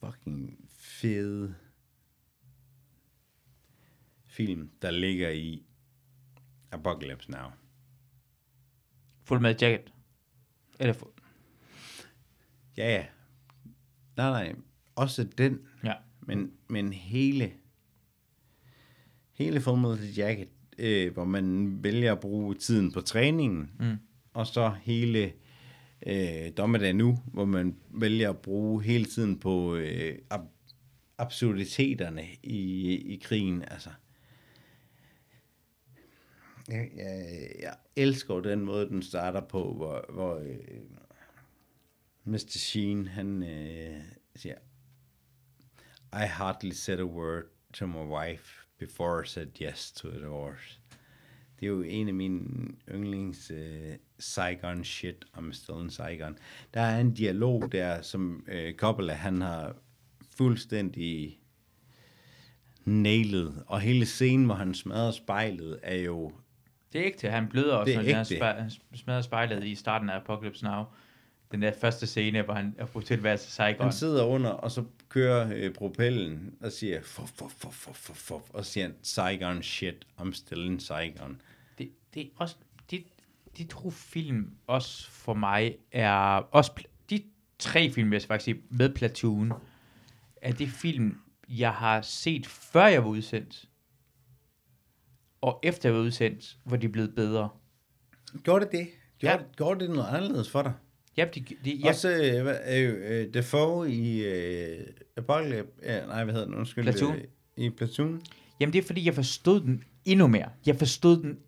fucking 0.00 0.68
fede 0.78 1.54
film, 4.26 4.70
der 4.82 4.90
ligger 4.90 5.30
i 5.30 5.62
Apocalypse 6.70 7.30
Now. 7.30 7.50
Full 9.24 9.40
Metal 9.40 9.68
Jacket. 9.70 9.92
Eller 10.80 10.94
fu- 10.94 11.21
Ja, 12.76 12.94
ja. 12.94 13.04
Nej, 14.16 14.30
nej. 14.44 14.54
Også 14.96 15.24
den. 15.38 15.58
ja. 15.84 15.94
Men, 16.26 16.52
men 16.68 16.92
hele, 16.92 17.52
hele 19.32 19.60
Full 19.60 19.80
Metal 19.80 20.06
Jacket, 20.16 20.48
øh, 20.78 21.12
hvor 21.12 21.24
man 21.24 21.76
vælger 21.84 22.12
at 22.12 22.20
bruge 22.20 22.54
tiden 22.54 22.92
på 22.92 23.00
træningen, 23.00 23.70
Mm. 23.80 23.96
og 24.32 24.46
så 24.46 24.72
hele 24.82 25.32
øh, 26.06 26.50
Dommedag 26.56 26.94
Nu, 26.94 27.18
hvor 27.26 27.44
man 27.44 27.76
vælger 27.90 28.30
at 28.30 28.38
bruge 28.38 28.82
hele 28.82 29.04
tiden 29.04 29.38
på 29.38 29.74
øh, 29.76 30.18
ab- 30.34 30.74
absurditeterne 31.18 32.22
i, 32.42 32.90
i 33.14 33.16
krigen. 33.24 33.62
Altså, 33.70 33.90
Jeg, 36.68 36.90
jeg, 36.96 37.48
jeg 37.62 37.74
elsker 37.96 38.34
den 38.34 38.60
måde, 38.64 38.88
den 38.88 39.02
starter 39.02 39.40
på, 39.40 39.74
hvor, 39.74 40.04
hvor 40.12 40.36
øh, 40.38 40.58
Mr. 42.24 42.58
Sheen, 42.58 43.06
han 43.06 43.42
øh, 43.42 44.00
siger, 44.36 44.54
I 46.12 46.26
hardly 46.26 46.70
said 46.70 46.98
a 46.98 47.04
word 47.04 47.44
to 47.72 47.86
my 47.86 48.04
wife 48.04 48.66
before 48.78 49.22
I 49.22 49.26
said 49.26 49.46
yes 49.62 49.92
to 49.92 50.08
a 50.08 50.18
divorce. 50.18 50.78
Det 51.60 51.66
er 51.66 51.70
jo 51.70 51.82
en 51.82 52.08
af 52.08 52.14
mine 52.14 52.40
yndlings 52.94 53.50
uh, 53.50 53.56
Saigon 54.18 54.84
shit, 54.84 55.24
I'm 55.36 55.52
still 55.52 55.80
in 55.82 55.90
Saigon. 55.90 56.38
Der 56.74 56.80
er 56.80 57.00
en 57.00 57.14
dialog 57.14 57.72
der, 57.72 58.02
som 58.02 58.46
uh, 58.48 58.76
Coppola, 58.76 59.12
han 59.12 59.40
har 59.40 59.76
fuldstændig 60.36 61.38
nailet. 62.84 63.64
Og 63.66 63.80
hele 63.80 64.06
scenen, 64.06 64.46
hvor 64.46 64.54
han 64.54 64.74
smadrer 64.74 65.10
spejlet, 65.10 65.78
er 65.82 65.96
jo... 65.96 66.32
Det 66.92 67.00
er 67.00 67.06
ægte. 67.06 67.30
Han 67.30 67.48
bløder 67.48 67.74
også, 67.74 67.94
når 67.94 68.02
han 68.02 68.14
er 68.14 68.68
smadret 68.94 69.24
spejlet 69.24 69.64
i 69.64 69.74
starten 69.74 70.10
af 70.10 70.16
Apocalypse 70.16 70.64
Now. 70.64 70.84
Den 71.52 71.62
der 71.62 71.72
første 71.80 72.06
scene, 72.06 72.42
hvor 72.42 72.54
han 72.54 72.74
er 72.78 72.86
på 72.86 73.00
tilværelse 73.00 73.44
til 73.44 73.52
Saigon. 73.52 73.82
Han 73.82 73.92
sidder 73.92 74.24
under, 74.24 74.50
og 74.50 74.70
så 74.70 74.84
kører 75.08 75.50
øh, 75.54 75.74
propellen 75.74 76.54
og 76.60 76.72
siger, 76.72 77.02
fuff, 77.02 77.32
fuff, 77.32 77.54
fuff, 77.54 77.74
fuff, 77.76 77.98
fuff, 77.98 78.18
fuff, 78.18 78.50
og 78.50 78.64
siger 78.64 78.86
han, 78.86 78.96
Saigon 79.02 79.62
shit, 79.62 80.06
I'm 80.20 80.32
still 80.32 80.64
in 80.64 80.80
Saigon. 80.80 81.40
det, 81.78 81.90
det 82.14 82.22
er 82.22 82.26
også, 82.36 82.56
de, 82.90 83.04
de 83.58 83.64
to 83.64 83.90
film 83.90 84.50
også 84.66 85.10
for 85.10 85.34
mig 85.34 85.76
er, 85.92 86.12
også 86.50 86.72
de 87.10 87.22
tre 87.58 87.90
film, 87.90 88.12
jeg 88.12 88.22
faktisk 88.22 88.44
sige, 88.44 88.62
med 88.70 88.94
Platoon, 88.94 89.52
er 90.36 90.52
det 90.52 90.68
film, 90.68 91.20
jeg 91.48 91.72
har 91.72 92.02
set, 92.02 92.46
før 92.46 92.86
jeg 92.86 93.04
var 93.04 93.10
udsendt, 93.10 93.68
og 95.40 95.60
efter 95.62 95.88
jeg 95.88 95.96
var 95.96 96.02
udsendt, 96.02 96.56
hvor 96.64 96.76
de 96.76 96.86
er 96.86 96.90
blevet 96.90 97.14
bedre. 97.14 97.48
Gjorde 98.42 98.64
det 98.64 98.72
det? 98.72 98.88
Gjorde, 99.18 99.36
ja. 99.36 99.42
gjorde 99.56 99.80
det 99.80 99.90
noget 99.90 100.08
anderledes 100.08 100.50
for 100.50 100.62
dig? 100.62 100.72
Ja, 101.16 101.24
de, 101.34 101.40
de, 101.40 101.54
Ja. 101.70 101.70
ja, 101.84 101.88
Også 101.88 102.10
øh, 102.10 102.46
øh, 102.78 103.20
øh, 103.20 103.34
Defoe 103.34 103.90
i 103.90 104.24
øh, 104.24 104.78
Apocalypse, 105.16 105.72
øh, 105.82 106.08
nej, 106.08 106.24
hvad 106.24 106.34
hedder 106.34 106.46
den, 106.46 106.54
undskyld. 106.54 106.84
Platoon. 106.84 107.14
Øh, 107.16 107.24
I 107.56 107.70
Platoon. 107.70 108.22
Jamen 108.60 108.72
det 108.72 108.78
er 108.78 108.86
fordi, 108.86 109.04
jeg 109.06 109.14
forstod 109.14 109.60
den 109.60 109.84
endnu 110.04 110.26
mere. 110.26 110.48
Jeg 110.66 110.76
forstod 110.76 111.22
den 111.22 111.38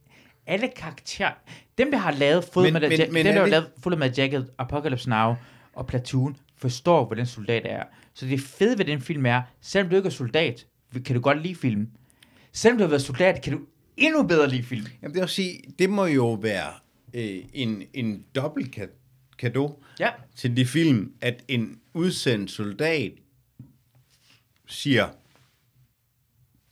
alle 0.47 0.69
karakterer. 0.77 1.33
Dem, 1.79 1.91
der 1.91 1.99
har 1.99 2.13
lavet 2.13 2.45
Men- 2.57 2.73
Metal, 2.73 2.89
men- 2.91 2.99
men 2.99 3.09
dem, 3.09 3.17
er 3.17 3.23
der 3.23 3.33
har 3.33 3.41
det- 3.43 3.51
lavet 3.51 3.71
Full 3.83 3.99
Metal 3.99 4.15
Jacket, 4.19 4.51
Apocalypse 4.59 5.11
Now 5.11 5.35
og 5.73 5.87
Platoon, 5.87 6.37
forstår, 6.57 7.05
hvordan 7.07 7.27
soldat 7.27 7.63
er. 7.65 7.83
Så 8.15 8.27
det 8.27 8.41
fede 8.41 8.79
ved 8.79 8.85
den 8.85 9.01
film 9.01 9.27
er, 9.27 9.43
selvom 9.61 9.91
du 9.91 9.97
ikke 9.97 10.07
er 10.07 10.11
soldat, 10.11 10.67
kan 11.05 11.15
du 11.17 11.21
godt 11.21 11.43
lide 11.43 11.55
film. 11.55 11.89
Selvom 12.53 12.79
du 12.79 12.85
har 12.85 12.89
været 12.89 13.03
soldat, 13.03 13.43
kan 13.43 13.53
du 13.53 13.59
endnu 13.97 14.23
bedre 14.23 14.49
lide 14.49 14.63
film. 14.63 14.87
Jamen 15.03 15.15
det 15.15 15.21
vil 15.21 15.29
sige, 15.29 15.61
det 15.79 15.91
må 15.91 16.07
jo 16.07 16.33
være 16.33 16.71
øh, 17.15 17.37
en, 17.53 17.83
en 17.95 18.25
dobbelt 18.35 18.73
kado 19.39 19.83
Ja. 20.01 20.11
til 20.37 20.57
de 20.57 20.67
film, 20.67 21.13
at 21.21 21.45
en 21.49 21.79
udsendt 21.95 22.51
soldat 22.51 23.13
siger, 24.67 25.09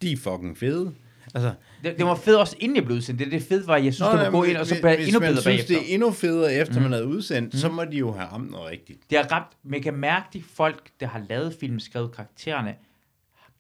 de 0.02 0.12
er 0.12 0.16
fucking 0.16 0.58
fede. 0.58 0.94
Altså, 1.34 1.54
Det, 1.84 1.98
det 1.98 2.06
var 2.06 2.14
fedt 2.14 2.36
også, 2.38 2.56
inden 2.60 2.76
jeg 2.76 2.84
blev 2.84 2.96
udsendt. 2.96 3.20
Det, 3.20 3.32
det 3.32 3.42
fede 3.42 3.66
var, 3.66 3.74
at 3.74 3.84
jeg 3.84 3.94
synes, 3.94 4.06
Nå, 4.12 4.18
det 4.18 4.24
var 4.26 4.30
gå 4.30 4.42
ind, 4.44 4.56
og 4.56 4.66
så 4.66 4.74
hvis- 4.74 4.80
blev 4.80 4.96
hvis 4.96 5.06
endnu 5.06 5.20
man 5.20 5.28
bedre 5.28 5.40
synes, 5.42 5.44
bagefter. 5.56 5.74
det 5.78 5.90
er 5.90 5.94
endnu 5.94 6.10
federe, 6.10 6.54
efter 6.54 6.74
mm. 6.76 6.82
man 6.82 6.92
er 6.92 7.02
udsendt, 7.02 7.54
mm. 7.54 7.58
så 7.60 7.68
må 7.68 7.84
de 7.84 7.96
jo 7.96 8.12
have 8.12 8.28
ramt 8.28 8.50
noget 8.50 8.70
rigtigt. 8.70 9.10
Det 9.10 9.18
har 9.18 9.24
ramt, 9.32 9.46
man 9.62 9.82
kan 9.82 9.94
mærke, 9.94 10.26
de 10.32 10.42
folk, 10.42 10.90
der 11.00 11.06
har 11.06 11.22
lavet 11.28 11.56
film, 11.60 11.80
skrevet 11.80 12.12
karaktererne, 12.14 12.74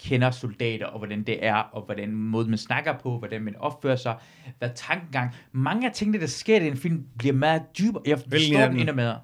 kender 0.04 0.30
soldater, 0.30 0.86
og 0.86 0.98
hvordan 0.98 1.22
det 1.22 1.46
er, 1.46 1.54
og 1.54 1.82
hvordan 1.82 2.12
måde 2.12 2.48
man 2.48 2.58
snakker 2.58 2.92
på, 3.02 3.18
hvordan 3.18 3.42
man 3.42 3.56
opfører 3.58 3.96
sig, 3.96 4.14
hvad 4.58 4.70
tankegang. 4.74 5.30
Mange 5.52 5.86
af 5.86 5.92
tingene, 5.92 6.20
der 6.20 6.26
sker 6.26 6.56
i 6.60 6.64
den 6.64 6.76
film, 6.76 7.04
bliver 7.18 7.34
meget 7.34 7.62
dybere. 7.78 8.02
Jeg 8.06 8.18
forstår 8.18 8.60
den 8.60 8.78
endnu 8.78 8.94
mere. 8.94 9.18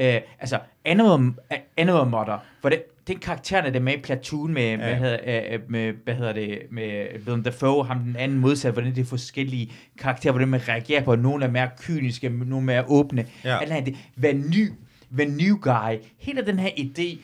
Uh, 0.00 0.06
altså, 0.40 0.58
Animal, 0.84 1.32
Animal 1.76 2.06
Mother, 2.06 2.38
hvor 2.60 2.70
det, 2.70 2.82
den 3.06 3.18
karaktererne, 3.18 3.70
der 3.72 3.78
er 3.78 3.82
med 3.82 3.92
i 3.94 4.00
Platoon 4.00 4.52
med, 4.54 4.62
ja. 4.70 4.76
hvad, 4.76 4.88
Ja. 4.88 4.96
hedder, 4.98 5.58
uh, 5.58 5.70
med, 5.70 5.92
hvad 6.04 6.14
hedder 6.14 6.32
det, 6.32 6.58
med 6.70 7.06
Willem 7.26 7.42
Dafoe, 7.42 7.84
ham 7.86 7.98
den 7.98 8.16
anden 8.16 8.38
modsat, 8.38 8.72
hvordan 8.72 8.94
det 8.94 9.00
er 9.00 9.04
forskellige 9.04 9.72
karakterer, 9.98 10.32
hvordan 10.32 10.48
man 10.48 10.68
reagerer 10.68 11.04
på, 11.04 11.16
nogle 11.16 11.44
er 11.44 11.50
mere 11.50 11.68
kyniske, 11.80 12.28
nogle 12.28 12.56
er 12.56 12.60
mere 12.60 12.84
åbne, 12.88 13.26
Ja. 13.44 13.58
alt 13.58 13.86
det, 13.86 13.96
hvad 14.14 14.34
ny, 14.34 14.68
hvad 15.08 15.26
new 15.26 15.56
guy, 15.56 15.96
hele 16.18 16.46
den 16.46 16.58
her 16.58 16.68
idé, 16.78 17.18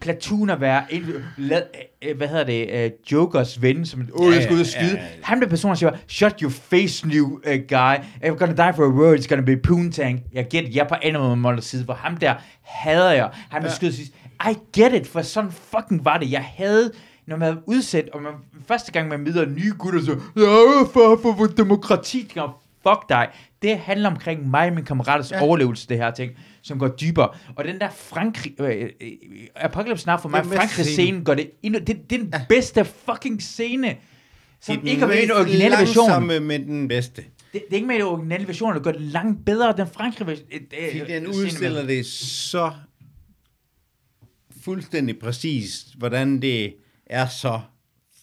Platoon 0.00 0.50
at 0.50 0.60
være, 0.60 0.94
en, 0.94 1.06
lad, 1.36 1.62
øh, 2.02 2.16
hvad 2.16 2.28
hedder 2.28 2.44
det, 2.44 2.90
uh, 3.06 3.12
Jokers 3.12 3.62
ven, 3.62 3.86
som, 3.86 4.08
åh, 4.14 4.30
Ja, 4.30 4.34
jeg 4.34 4.42
skal 4.42 4.54
ud 4.54 4.60
og 4.60 4.66
ja, 4.66 4.70
skyde. 4.70 4.96
ja, 5.00 5.02
ja. 5.02 5.08
Han 5.22 5.40
der 5.40 5.48
person, 5.48 5.68
der 5.68 5.74
siger, 5.74 5.92
shut 6.08 6.40
your 6.40 6.50
face, 6.50 7.08
new 7.08 7.24
uh, 7.26 7.40
guy, 7.68 7.94
I'm 8.24 8.28
gonna 8.38 8.66
die 8.66 8.72
for 8.76 8.84
a 8.84 8.88
word, 8.88 9.18
it's 9.18 9.26
gonna 9.28 9.42
be 9.44 9.56
Poontang. 9.56 10.20
Jeg 10.32 10.46
get 10.50 10.64
it, 10.68 10.76
jeg 10.76 10.86
på 10.88 10.94
Animal 11.02 11.36
Motors 11.36 11.64
side, 11.64 11.84
hvor 11.84 11.94
ham 11.94 12.16
der 12.16 12.34
hader 12.62 13.10
jeg. 13.12 13.30
Han 13.50 13.62
vil 13.62 13.68
Ja. 13.68 13.74
skyde 13.74 13.92
sidst. 13.92 14.12
I 14.50 14.80
get 14.80 14.92
it, 14.94 15.06
for 15.06 15.22
sådan 15.22 15.50
fucking 15.52 16.04
var 16.04 16.18
det. 16.18 16.30
Jeg 16.32 16.44
havde 16.56 16.90
når 17.26 17.36
man 17.36 17.52
er 17.52 17.56
udsendt, 17.66 18.10
og 18.10 18.22
man, 18.22 18.32
første 18.68 18.92
gang 18.92 19.08
man 19.08 19.20
møder 19.20 19.46
nye 19.46 19.72
gutter, 19.78 20.00
så, 20.04 20.10
ja, 20.36 20.82
for, 20.92 21.18
for, 21.22 21.34
for 21.38 21.46
demokrati, 21.46 22.20
fuck 22.82 23.08
dig. 23.08 23.28
Det 23.62 23.78
handler 23.78 24.10
omkring 24.10 24.50
mig 24.50 24.68
og 24.68 24.74
min 24.74 24.84
kammeraters 24.84 25.30
ja. 25.30 25.42
Overlevelse, 25.42 25.88
det 25.88 25.96
her 25.96 26.10
ting, 26.10 26.32
som 26.62 26.78
går 26.78 26.88
dybere. 26.88 27.28
Og 27.56 27.64
den 27.64 27.80
der 27.80 27.90
Frankrig, 27.90 28.60
øh, 28.60 28.90
øh, 29.00 29.10
Apocalypse 29.56 30.06
Now 30.06 30.16
for 30.16 30.28
mig, 30.28 30.46
Frankrig-scenen 30.46 31.24
gør 31.24 31.34
det 31.34 31.50
endnu, 31.62 31.78
det, 31.78 31.88
det 31.88 31.96
er 31.96 32.18
den 32.18 32.30
ja. 32.32 32.44
bedste 32.48 32.84
fucking 32.84 33.42
scene, 33.42 33.96
som 34.60 34.80
Det 34.80 34.88
ikke 34.88 35.02
er 35.02 35.06
med 35.06 35.16
i 35.16 35.22
den 35.22 35.30
originale 35.30 35.76
version. 35.76 36.08
langsomme 36.08 36.40
med 36.40 36.58
den 36.58 36.88
bedste. 36.88 37.22
Det, 37.22 37.28
det 37.52 37.62
er 37.70 37.74
ikke 37.74 37.86
med 37.86 37.96
i 37.96 37.98
den 37.98 38.06
originale 38.06 38.46
version, 38.46 38.74
det 38.74 38.82
gør 38.82 38.92
det 38.92 39.00
langt 39.00 39.44
bedre, 39.44 39.74
den 39.76 39.86
Frankrig 39.86 40.26
version. 40.26 40.48
Fordi 40.90 41.12
den 41.12 41.26
udstiller 41.26 41.86
det 41.86 42.06
så 42.06 42.72
fuldstændig 44.64 45.18
præcist, 45.18 45.94
hvordan 45.98 46.42
det 46.42 46.74
er 47.06 47.28
så 47.28 47.60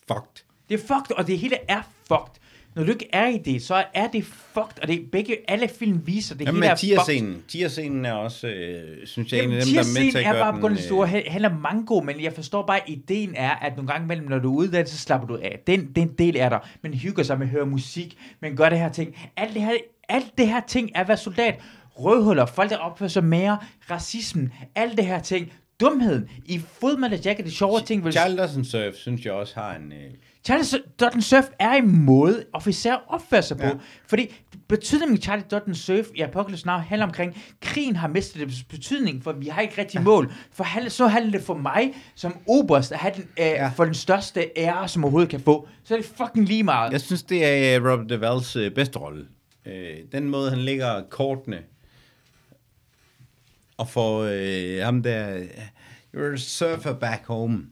fucked. 0.07 0.43
Det 0.69 0.75
er 0.75 0.79
fucked, 0.87 1.17
og 1.17 1.27
det 1.27 1.39
hele 1.39 1.57
er 1.67 1.81
fucked. 2.07 2.41
Når 2.79 2.85
du 2.85 2.91
ikke 2.91 3.09
er 3.13 3.27
i 3.27 3.37
det, 3.37 3.61
så 3.61 3.83
er 3.93 4.07
det 4.07 4.25
fucked, 4.25 4.81
og 4.81 4.87
det 4.87 4.95
er 4.95 4.99
begge, 5.11 5.37
alle 5.47 5.67
film 5.67 6.01
viser, 6.07 6.35
det 6.35 6.45
Jamen, 6.45 6.63
hele 6.63 6.67
er 6.67 6.75
fucked. 6.75 7.41
tierscenen, 7.47 8.05
er 8.05 8.13
også, 8.13 8.47
øh, 8.47 9.07
synes 9.07 9.33
jeg, 9.33 9.43
en 9.43 9.43
Jamen, 9.43 9.57
af 9.59 9.65
dem, 9.65 9.73
der 9.73 9.81
er 9.81 10.03
med 10.03 10.11
til 10.11 10.17
at 10.17 10.25
er 10.25 10.31
gøre 10.31 10.53
bare 10.53 10.61
den... 10.61 10.69
den 10.69 10.77
store, 10.77 11.09
øh, 11.15 11.23
han 11.27 11.45
er 11.45 11.57
mango, 11.57 11.99
men 11.99 12.23
jeg 12.23 12.33
forstår 12.33 12.65
bare, 12.65 12.77
at 12.77 12.83
ideen 12.87 13.33
er, 13.35 13.49
at 13.49 13.75
nogle 13.75 13.91
gange 13.91 14.03
imellem, 14.05 14.27
når 14.27 14.39
du 14.39 14.51
er 14.53 14.57
ude 14.57 14.85
så 14.85 14.97
slapper 14.97 15.27
du 15.27 15.35
af. 15.35 15.59
Den, 15.67 15.91
den 15.95 16.07
del 16.07 16.35
er 16.35 16.49
der. 16.49 16.59
Man 16.81 16.93
hygger 16.93 17.23
sig 17.23 17.37
med 17.39 17.45
at 17.45 17.51
høre 17.51 17.65
musik, 17.65 18.17
man 18.41 18.55
gør 18.55 18.69
det 18.69 18.79
her 18.79 18.89
ting. 18.89 19.15
Alt 19.37 19.53
det 19.53 19.61
her, 19.61 19.73
alt 20.09 20.37
det 20.37 20.47
her 20.47 20.61
ting 20.67 20.91
er 20.95 21.01
at 21.01 21.07
være 21.07 21.17
soldat. 21.17 21.59
Rødhuller, 21.95 22.45
folk 22.45 22.69
der 22.69 22.77
opfører 22.77 23.09
sig 23.09 23.23
mere, 23.23 23.57
racismen, 23.91 24.53
alt 24.75 24.97
det 24.97 25.05
her 25.05 25.19
ting. 25.19 25.53
Dumheden. 25.79 26.29
I 26.45 26.61
Full 26.79 27.13
Jacket, 27.25 27.45
det 27.45 27.53
sjove 27.53 27.81
ting, 27.81 28.05
vil 28.05 28.13
Charles 28.13 28.37
Dawson 28.37 28.65
Surf, 28.65 28.93
synes 28.93 29.25
jeg 29.25 29.33
også 29.33 29.53
har 29.55 29.75
en... 29.75 29.91
Øh, 29.91 30.11
Charlie 30.45 30.83
Dutton 30.99 31.21
Surf 31.21 31.45
er 31.59 31.71
en 31.71 32.05
måde, 32.05 32.45
officer 32.53 32.93
opfører 33.07 33.41
sig 33.41 33.57
på. 33.57 33.63
Ja. 33.63 33.73
Fordi 34.07 34.35
betydningen 34.67 35.17
af 35.17 35.23
Charlie 35.23 35.45
Dutton 35.51 35.75
Surf 35.75 36.05
i 36.15 36.21
Apocalypse 36.21 36.65
Now 36.67 36.77
handler 36.77 37.05
omkring, 37.05 37.41
krigen 37.61 37.95
har 37.95 38.07
mistet 38.07 38.47
dets 38.47 38.63
betydning, 38.63 39.23
for 39.23 39.31
vi 39.31 39.47
har 39.47 39.61
ikke 39.61 39.77
rigtig 39.81 40.01
mål. 40.01 40.31
For 40.51 40.89
så 40.89 41.07
handler 41.07 41.31
det 41.31 41.41
for 41.41 41.53
mig, 41.57 41.93
som 42.15 42.37
oberst, 42.47 42.91
at 42.91 42.97
have 42.97 43.13
den, 43.15 43.23
øh, 43.23 43.45
Ja. 43.45 43.67
for 43.75 43.85
den 43.85 43.93
største 43.93 44.49
ære, 44.57 44.87
som 44.87 45.03
overhovedet 45.03 45.29
kan 45.29 45.39
få. 45.39 45.67
Så 45.83 45.93
er 45.93 45.97
det 46.01 46.11
fucking 46.17 46.45
lige 46.45 46.63
meget. 46.63 46.91
jeg 46.91 47.01
synes, 47.01 47.23
det 47.23 47.45
er 47.45 47.79
øh, 47.81 47.91
Robert 47.91 48.09
Duvals 48.09 48.55
øh, 48.55 48.71
bedste 48.71 48.99
rolle. 48.99 49.27
Øh, 49.65 49.97
den 50.11 50.29
måde, 50.29 50.49
han 50.49 50.59
lægger 50.59 51.01
kortene 51.09 51.59
og 53.77 53.89
får 53.89 54.19
øh, 54.31 54.83
ham 54.85 55.03
der... 55.03 55.39
You're 56.15 56.33
a 56.33 56.37
surfer 56.37 56.93
back 56.93 57.25
home. 57.25 57.65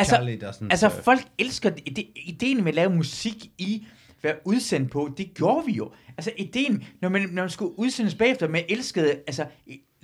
Altså, 0.00 0.14
Charlie 0.14 0.38
doesn't 0.48 0.66
altså 0.70 0.88
surf. 0.88 1.04
folk 1.04 1.20
elsker 1.38 1.70
det, 1.70 2.06
ideen 2.26 2.56
med 2.64 2.68
at 2.68 2.74
lave 2.74 2.90
musik 2.90 3.34
i 3.58 3.86
være 4.22 4.34
udsendt 4.44 4.90
på, 4.90 5.10
det 5.18 5.34
gjorde 5.34 5.66
vi 5.66 5.72
jo. 5.72 5.90
Altså 6.16 6.30
ideen, 6.36 6.84
når 7.02 7.08
man, 7.08 7.22
når 7.32 7.42
man 7.42 7.50
skulle 7.50 7.78
udsendes 7.78 8.14
bagefter, 8.14 8.48
man 8.48 8.62
elskede, 8.68 9.10
altså 9.26 9.44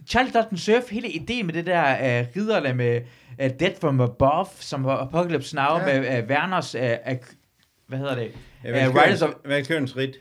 Charlie 0.09 0.33
Dutton 0.33 0.59
Surf, 0.59 0.91
hele 0.91 1.11
ideen 1.11 1.47
med 1.47 1.55
det 1.55 1.67
der 1.67 2.21
uh, 2.21 2.27
ridderne 2.37 2.75
med 2.75 3.01
uh, 3.43 3.51
Dead 3.61 3.73
from 3.81 4.01
Above, 4.01 4.47
som 4.61 4.85
var 4.85 4.97
Apocalypse 4.97 5.57
Now, 5.57 5.65
Ja. 5.65 6.01
med 6.01 6.23
uh, 6.23 6.31
Werners, 6.31 6.75
uh, 6.75 6.81
uh, 6.81 7.17
hvad 7.89 7.99
hedder 7.99 8.15
det? 8.15 8.31
Ja, 8.65 8.89
Uh, 8.89 8.95
Riders 8.95 9.23
of, 9.23 9.31
Valkørens 9.45 9.97
rit. 9.97 10.17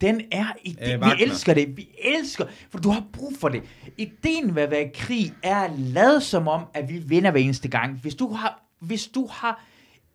den 0.00 0.20
er, 0.32 0.46
i 0.64 0.76
Øh, 0.82 1.00
vi 1.00 1.22
elsker 1.22 1.54
det, 1.54 1.76
vi 1.76 1.88
elsker, 2.04 2.44
for 2.70 2.78
du 2.78 2.90
har 2.90 3.02
brug 3.12 3.32
for 3.40 3.48
det. 3.48 3.62
Ideen 3.98 4.54
ved 4.56 4.62
at 4.62 4.70
være 4.70 4.84
i 4.84 4.90
krig 4.94 5.32
er 5.42 5.68
lade 5.78 6.20
som 6.20 6.48
om, 6.48 6.62
at 6.74 6.88
vi 6.88 6.98
vinder 6.98 7.30
hver 7.30 7.40
eneste 7.40 7.68
gang. 7.68 7.98
Hvis 8.02 8.14
du 8.14 8.28
har, 8.32 8.62
hvis 8.80 9.06
du 9.06 9.26
har 9.32 9.64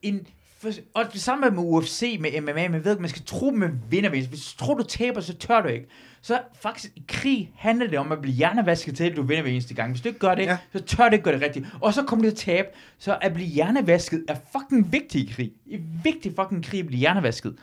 en, 0.02 0.28
og 0.94 1.06
det 1.14 1.22
samme 1.22 1.50
med 1.50 1.64
UFC, 1.64 2.18
med 2.20 2.42
MMA, 2.42 2.68
man 2.68 2.84
ved, 2.86 2.92
at 2.92 3.00
man 3.00 3.10
skal 3.10 3.24
tro, 3.26 3.50
man 3.52 3.82
vinder. 3.90 4.10
Hvis 4.10 4.28
du 4.28 4.66
tror, 4.66 4.74
du 4.74 4.84
taber, 4.84 5.22
så 5.22 5.34
tør 5.34 5.62
du 5.62 5.68
ikke. 5.68 5.88
Så 6.22 6.42
faktisk 6.62 6.92
i 6.96 7.04
krig 7.08 7.52
handler 7.56 7.88
det 7.88 8.00
om 8.00 8.12
at 8.12 8.22
blive 8.22 8.36
hjernevasket 8.36 8.96
til, 8.98 9.04
at 9.04 9.16
du 9.16 9.22
vinder 9.22 9.42
hver 9.42 9.52
eneste 9.52 9.74
gang. 9.74 9.92
Hvis 9.92 10.02
du 10.02 10.08
ikke 10.08 10.20
gør 10.20 10.36
det, 10.36 10.44
Ja. 10.46 10.58
så 10.74 10.80
tør 10.84 11.10
du 11.10 11.14
ikke 11.14 11.24
gøre 11.24 11.34
det 11.36 11.42
rigtigt. 11.44 11.66
Og 11.82 11.94
så 11.94 12.04
kommer 12.04 12.26
du 12.26 12.30
til 12.36 12.52
at 12.52 12.56
tabe. 12.58 12.68
Så 13.00 13.18
at 13.22 13.34
blive 13.34 13.48
hjernevasket 13.50 14.26
er 14.28 14.36
fucking 14.52 14.92
vigtigt 14.92 15.30
i 15.30 15.34
krig. 15.34 15.52
Det 15.66 15.76
er 15.76 15.80
vigtigt 16.04 16.36
fucking 16.36 16.66
krig 16.66 16.80
at 16.80 16.88
blive 16.88 17.00
hjernevasket. 17.00 17.56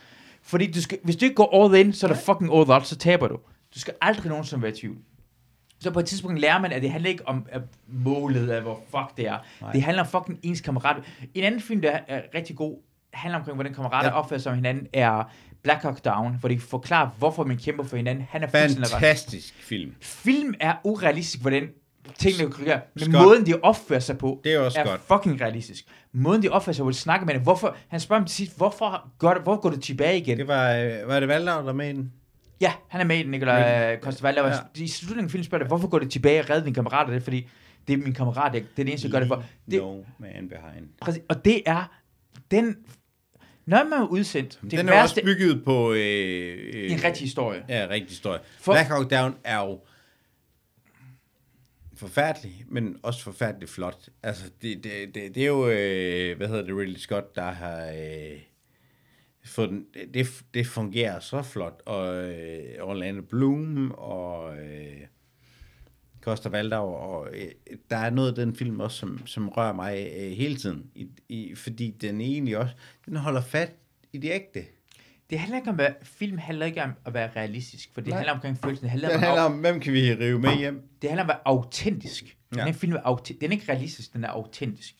Fordi 0.42 0.72
du 0.72 0.82
skal, 0.82 0.98
hvis 1.04 1.16
du 1.16 1.24
ikke 1.24 1.34
går 1.34 1.64
all 1.64 1.86
in, 1.86 1.92
så 1.92 2.06
er 2.06 2.12
det 2.12 2.20
fucking 2.22 2.52
all 2.54 2.70
out, 2.70 2.86
så 2.86 2.96
taber 2.96 3.28
du. 3.28 3.36
Du 3.74 3.80
skal 3.80 3.94
aldrig 4.00 4.26
nogensinde 4.28 4.62
være 4.62 4.72
i 4.72 4.74
tvivl. 4.74 4.96
Så 5.80 5.90
på 5.90 6.00
et 6.00 6.06
tidspunkt 6.06 6.40
lærer 6.40 6.60
man, 6.60 6.72
at 6.72 6.82
det 6.82 6.90
handler 6.90 7.10
ikke 7.10 7.28
om 7.28 7.46
at 7.48 7.60
målet 7.88 8.50
af, 8.50 8.62
hvor 8.62 8.80
fuck 8.90 9.16
det 9.16 9.26
er. 9.26 9.38
Nej. 9.60 9.72
Det 9.72 9.82
handler 9.82 10.02
om 10.02 10.08
fucking 10.08 10.38
ens 10.42 10.60
kammerat. 10.60 10.96
En 11.34 11.44
anden 11.44 11.60
film, 11.60 11.80
der 11.82 11.98
er 12.08 12.20
rigtig 12.34 12.56
god, 12.56 12.78
handler 13.12 13.38
omkring, 13.38 13.54
hvordan 13.56 13.74
kammerater 13.74 14.08
Ja. 14.08 14.14
opfører 14.18 14.40
sig 14.40 14.50
med 14.52 14.56
hinanden, 14.56 14.86
er 14.92 15.32
Black 15.62 15.82
Hawk 15.82 16.04
Down, 16.04 16.36
hvor 16.40 16.48
de 16.48 16.60
forklarer, 16.60 17.08
hvorfor 17.18 17.44
man 17.44 17.56
kæmper 17.56 17.84
for 17.84 17.96
hinanden. 17.96 18.26
Han 18.30 18.42
er. 18.42 18.46
Fantastisk 18.46 19.54
film. 19.54 19.94
Film 20.00 20.54
er 20.60 20.74
urealistisk, 20.84 21.40
hvordan 21.40 21.68
tingene 22.18 22.50
kryger, 22.52 22.80
men 22.94 23.00
Scott. 23.00 23.12
måden, 23.24 23.46
de 23.46 23.54
opfører 23.62 24.00
sig 24.00 24.18
på, 24.18 24.40
Det 24.44 24.54
er 24.54 24.60
også 24.60 24.80
er 24.80 24.84
godt. 24.84 25.00
fucking 25.08 25.40
realistisk. 25.40 25.84
Måden, 26.12 26.42
de 26.42 26.48
opfører 26.48 26.74
sig 26.74 26.82
på, 26.82 26.90
de 26.90 26.94
snakker 26.94 27.26
med 27.26 27.32
hinanden. 27.34 27.44
Hvorfor, 27.44 27.76
han 27.88 28.00
spørger 28.00 28.20
dem 28.20 28.26
til 28.26 28.36
sidst, 28.36 28.56
hvorfor 28.56 29.08
går, 29.18 29.34
det, 29.34 29.42
hvor 29.42 29.56
går 29.60 29.70
du 29.70 29.76
tilbage 29.80 30.18
igen? 30.18 30.38
Det 30.38 30.48
var, 30.48 30.72
øh, 30.72 31.08
var 31.08 31.20
det 31.20 31.28
Valdau, 31.28 31.66
der 31.66 31.72
med 31.72 31.94
den? 31.94 32.12
Ja, 32.60 32.72
han 32.88 33.00
er 33.00 33.04
med 33.04 33.18
i 33.18 33.22
den, 33.22 33.30
Nikolaj 33.30 33.96
Kostervalder. 33.96 34.46
Ja. 34.46 34.54
I 34.74 34.88
slutningen 34.88 35.24
af 35.24 35.30
filmen 35.30 35.44
spørger 35.44 35.64
det, 35.64 35.70
hvorfor 35.70 35.88
går 35.88 35.98
det 35.98 36.10
tilbage 36.10 36.40
og 36.40 36.50
redder 36.50 36.64
din 36.64 36.74
kammerat? 36.74 37.06
Og 37.06 37.12
det 37.12 37.20
er 37.20 37.24
fordi, 37.24 37.48
det 37.88 37.92
er 37.92 37.96
min 37.96 38.14
kammerat, 38.14 38.52
det 38.52 38.60
er 38.62 38.66
det 38.76 38.88
eneste, 38.88 39.06
jeg 39.06 39.12
gør 39.12 39.18
det 39.18 39.28
for. 39.28 39.44
Det, 39.70 39.82
No 39.82 40.02
man 40.18 40.48
behind. 40.48 40.88
præcis, 41.00 41.22
og 41.28 41.44
det 41.44 41.62
er 41.66 42.00
den... 42.50 42.76
Når 43.66 43.84
man 43.84 43.92
er 43.92 44.06
udsendt, 44.06 44.58
det 44.62 44.70
den 44.70 44.88
er 44.88 44.92
værste 44.92 45.18
også 45.18 45.24
bygget 45.24 45.64
på... 45.64 45.92
Øh, 45.92 45.98
øh, 45.98 46.92
en 46.92 47.04
rigtig 47.04 47.24
historie. 47.24 47.64
Ja, 47.68 47.86
rigtig 47.90 48.08
historie. 48.08 48.40
For... 48.60 48.72
Black 48.72 48.88
Hawk 48.88 49.10
Down 49.10 49.36
er 49.44 49.58
jo 49.58 49.80
forfærdelig, 51.94 52.64
men 52.68 52.96
også 53.02 53.22
forfærdeligt 53.22 53.70
flot. 53.70 54.08
Altså, 54.22 54.44
det, 54.62 54.84
det, 54.84 55.14
det, 55.14 55.34
det 55.34 55.42
er 55.42 55.46
jo, 55.46 55.68
øh, 55.68 56.36
hvad 56.36 56.48
hedder 56.48 56.62
det, 56.62 56.76
Ridley 56.76 56.98
Scott, 56.98 57.36
der 57.36 57.50
har 57.50 57.86
øh, 57.86 58.40
den, 59.56 59.86
det, 60.14 60.26
det 60.54 60.66
fungerer 60.66 61.20
så 61.20 61.42
flot, 61.42 61.82
og 61.86 62.30
øh, 62.30 62.82
Orlando 62.82 63.22
Bloom, 63.22 63.90
og 63.90 64.58
øh, 64.58 65.00
Costa 66.20 66.48
Valdau, 66.48 66.86
og 66.86 67.28
øh, 67.32 67.48
der 67.90 67.96
er 67.96 68.10
noget 68.10 68.28
af 68.28 68.34
den 68.34 68.56
film 68.56 68.80
også, 68.80 68.96
som, 68.96 69.26
som 69.26 69.48
rører 69.48 69.72
mig 69.72 70.08
øh, 70.16 70.30
hele 70.30 70.56
tiden, 70.56 70.90
i, 70.94 71.08
i, 71.28 71.54
fordi 71.54 71.90
den 71.90 72.20
egentlig 72.20 72.58
også, 72.58 72.74
den 73.06 73.16
holder 73.16 73.40
fat 73.40 73.72
i 74.12 74.18
det 74.18 74.30
ægte. 74.30 74.64
Det 75.30 75.38
handler 75.38 75.58
ikke 75.58 75.70
om, 75.70 75.80
at 75.80 75.96
film 76.02 76.38
handler 76.38 76.66
ikke 76.66 76.82
om 76.82 76.90
at 77.04 77.14
være 77.14 77.30
realistisk, 77.36 77.90
for 77.94 78.00
det 78.00 78.08
Nej. 78.08 78.18
handler 78.18 78.32
omkring 78.32 78.58
følelsen. 78.58 78.84
Det 78.84 78.90
handler, 78.90 79.14
om, 79.14 79.20
handler 79.20 79.42
om, 79.42 79.60
hvem 79.60 79.80
kan 79.80 79.92
vi 79.92 80.14
rive 80.14 80.38
med 80.38 80.56
hjem? 80.56 80.82
det 81.02 81.10
handler 81.10 81.24
om 81.24 81.30
at 81.30 81.34
være 81.34 81.42
autentisk. 81.44 82.36
Ja. 82.56 82.64
Den 82.64 82.74
film 82.74 82.92
er, 82.92 83.00
autentisk. 83.04 83.40
den 83.40 83.50
er 83.50 83.52
ikke 83.52 83.72
realistisk, 83.72 84.12
den 84.12 84.24
er 84.24 84.28
autentisk. 84.28 84.94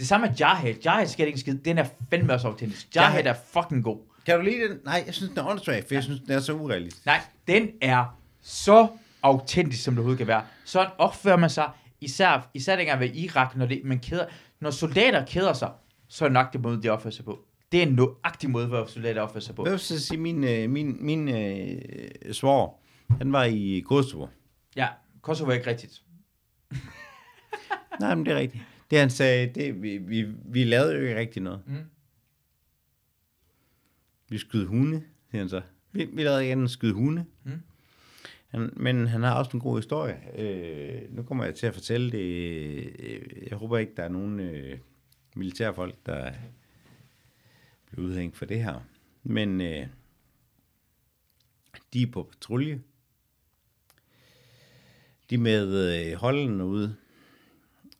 Det 0.00 0.08
samme 0.08 0.26
med 0.26 0.36
Jarhead. 0.36 0.74
Jarhead 0.84 1.06
skal 1.06 1.26
ikke 1.26 1.36
en 1.36 1.40
skid. 1.40 1.54
Den 1.54 1.78
er 1.78 1.84
fandme 2.10 2.32
også 2.32 2.48
autentisk. 2.48 2.96
Jarhead 2.96 3.26
er 3.26 3.34
fucking 3.52 3.84
god. 3.84 3.98
Kan 4.26 4.36
du 4.36 4.42
lide 4.42 4.68
den? 4.68 4.78
Nej, 4.84 5.02
jeg 5.06 5.14
synes, 5.14 5.30
den 5.30 5.38
er 5.38 5.46
åndssvag, 5.46 5.84
for 5.86 5.94
jeg 5.94 6.02
synes, 6.02 6.20
den 6.20 6.30
er 6.30 6.40
så 6.40 6.52
urealistisk. 6.52 7.06
Nej, 7.06 7.20
den 7.46 7.68
er 7.80 8.18
så 8.40 8.88
autentisk, 9.22 9.84
som 9.84 9.94
det 9.94 9.98
overhovedet 9.98 10.18
kan 10.18 10.26
være. 10.26 10.42
Sådan 10.64 10.90
opfører 10.98 11.36
man 11.36 11.50
sig, 11.50 11.70
især, 12.00 12.50
især 12.54 12.76
dengang 12.76 13.00
ved 13.00 13.14
Irak, 13.14 13.56
når, 13.56 13.66
det, 13.66 13.80
man 13.84 13.98
keder, 13.98 14.26
når 14.60 14.70
soldater 14.70 15.26
keder 15.26 15.52
sig, 15.52 15.70
så 16.08 16.24
er 16.24 16.28
det 16.28 16.32
nok 16.32 16.52
det 16.52 16.60
måde, 16.60 16.82
de 16.82 16.88
opfører 16.88 17.12
sig 17.12 17.24
på. 17.24 17.38
Det 17.72 17.82
er 17.82 17.86
en 17.86 17.92
nøjagtig 17.92 18.50
måde, 18.50 18.66
hvor 18.66 18.86
soldater 18.86 19.22
opfører 19.22 19.40
sig 19.40 19.54
på. 19.54 19.62
Hvad 19.62 19.72
vil 19.72 19.82
jeg 19.90 20.00
sige, 20.00 20.18
min, 20.18 20.44
øh, 20.44 20.70
min, 20.70 20.96
min 21.00 21.28
øh, 21.28 22.32
svår, 22.32 22.84
han 23.18 23.32
var 23.32 23.44
i 23.44 23.82
Kosovo. 23.86 24.26
Ja, 24.76 24.88
Kosovo 25.22 25.50
er 25.50 25.54
ikke 25.54 25.70
rigtigt. 25.70 26.02
Nej, 28.00 28.14
men 28.14 28.26
det 28.26 28.32
er 28.32 28.38
rigtigt. 28.38 28.62
Det 28.90 28.98
han 28.98 29.10
sagde, 29.10 29.46
det, 29.54 29.82
vi, 29.82 29.98
vi, 29.98 30.22
vi 30.44 30.64
lavede 30.64 30.94
jo 30.94 31.00
ikke 31.00 31.16
rigtig 31.16 31.42
noget. 31.42 31.62
Mm. 31.66 31.84
Vi 34.28 34.38
skød 34.38 34.66
hunde, 34.66 35.02
siger 35.30 35.42
han 35.42 35.48
så. 35.48 35.62
Vi, 35.92 36.04
vi 36.04 36.22
lavede 36.22 36.46
igen 36.46 36.68
skyde 36.68 36.92
hunde. 36.92 37.24
Mm. 37.44 37.52
Han, 38.48 38.72
men 38.76 39.06
han 39.06 39.22
har 39.22 39.34
også 39.34 39.50
en 39.54 39.60
god 39.60 39.78
historie. 39.78 40.40
Øh, 40.40 41.16
nu 41.16 41.22
kommer 41.22 41.44
jeg 41.44 41.54
til 41.54 41.66
at 41.66 41.74
fortælle 41.74 42.10
det. 42.10 42.20
Øh, 42.98 43.48
Jeg 43.50 43.58
håber 43.58 43.78
ikke, 43.78 43.92
der 43.96 44.02
er 44.02 44.08
nogen 44.08 44.40
øh, 44.40 44.78
militærfolk, 45.36 45.94
der 46.06 46.32
bliver 47.86 48.06
udhængt 48.06 48.36
for 48.36 48.44
det 48.44 48.64
her. 48.64 48.86
Men 49.22 49.60
øh, 49.60 49.86
de 51.92 52.02
er 52.02 52.06
på 52.12 52.22
patrulje. 52.22 52.80
De 55.30 55.34
er 55.34 55.38
med 55.38 55.96
øh, 56.10 56.14
holdene 56.14 56.64
ude. 56.64 56.96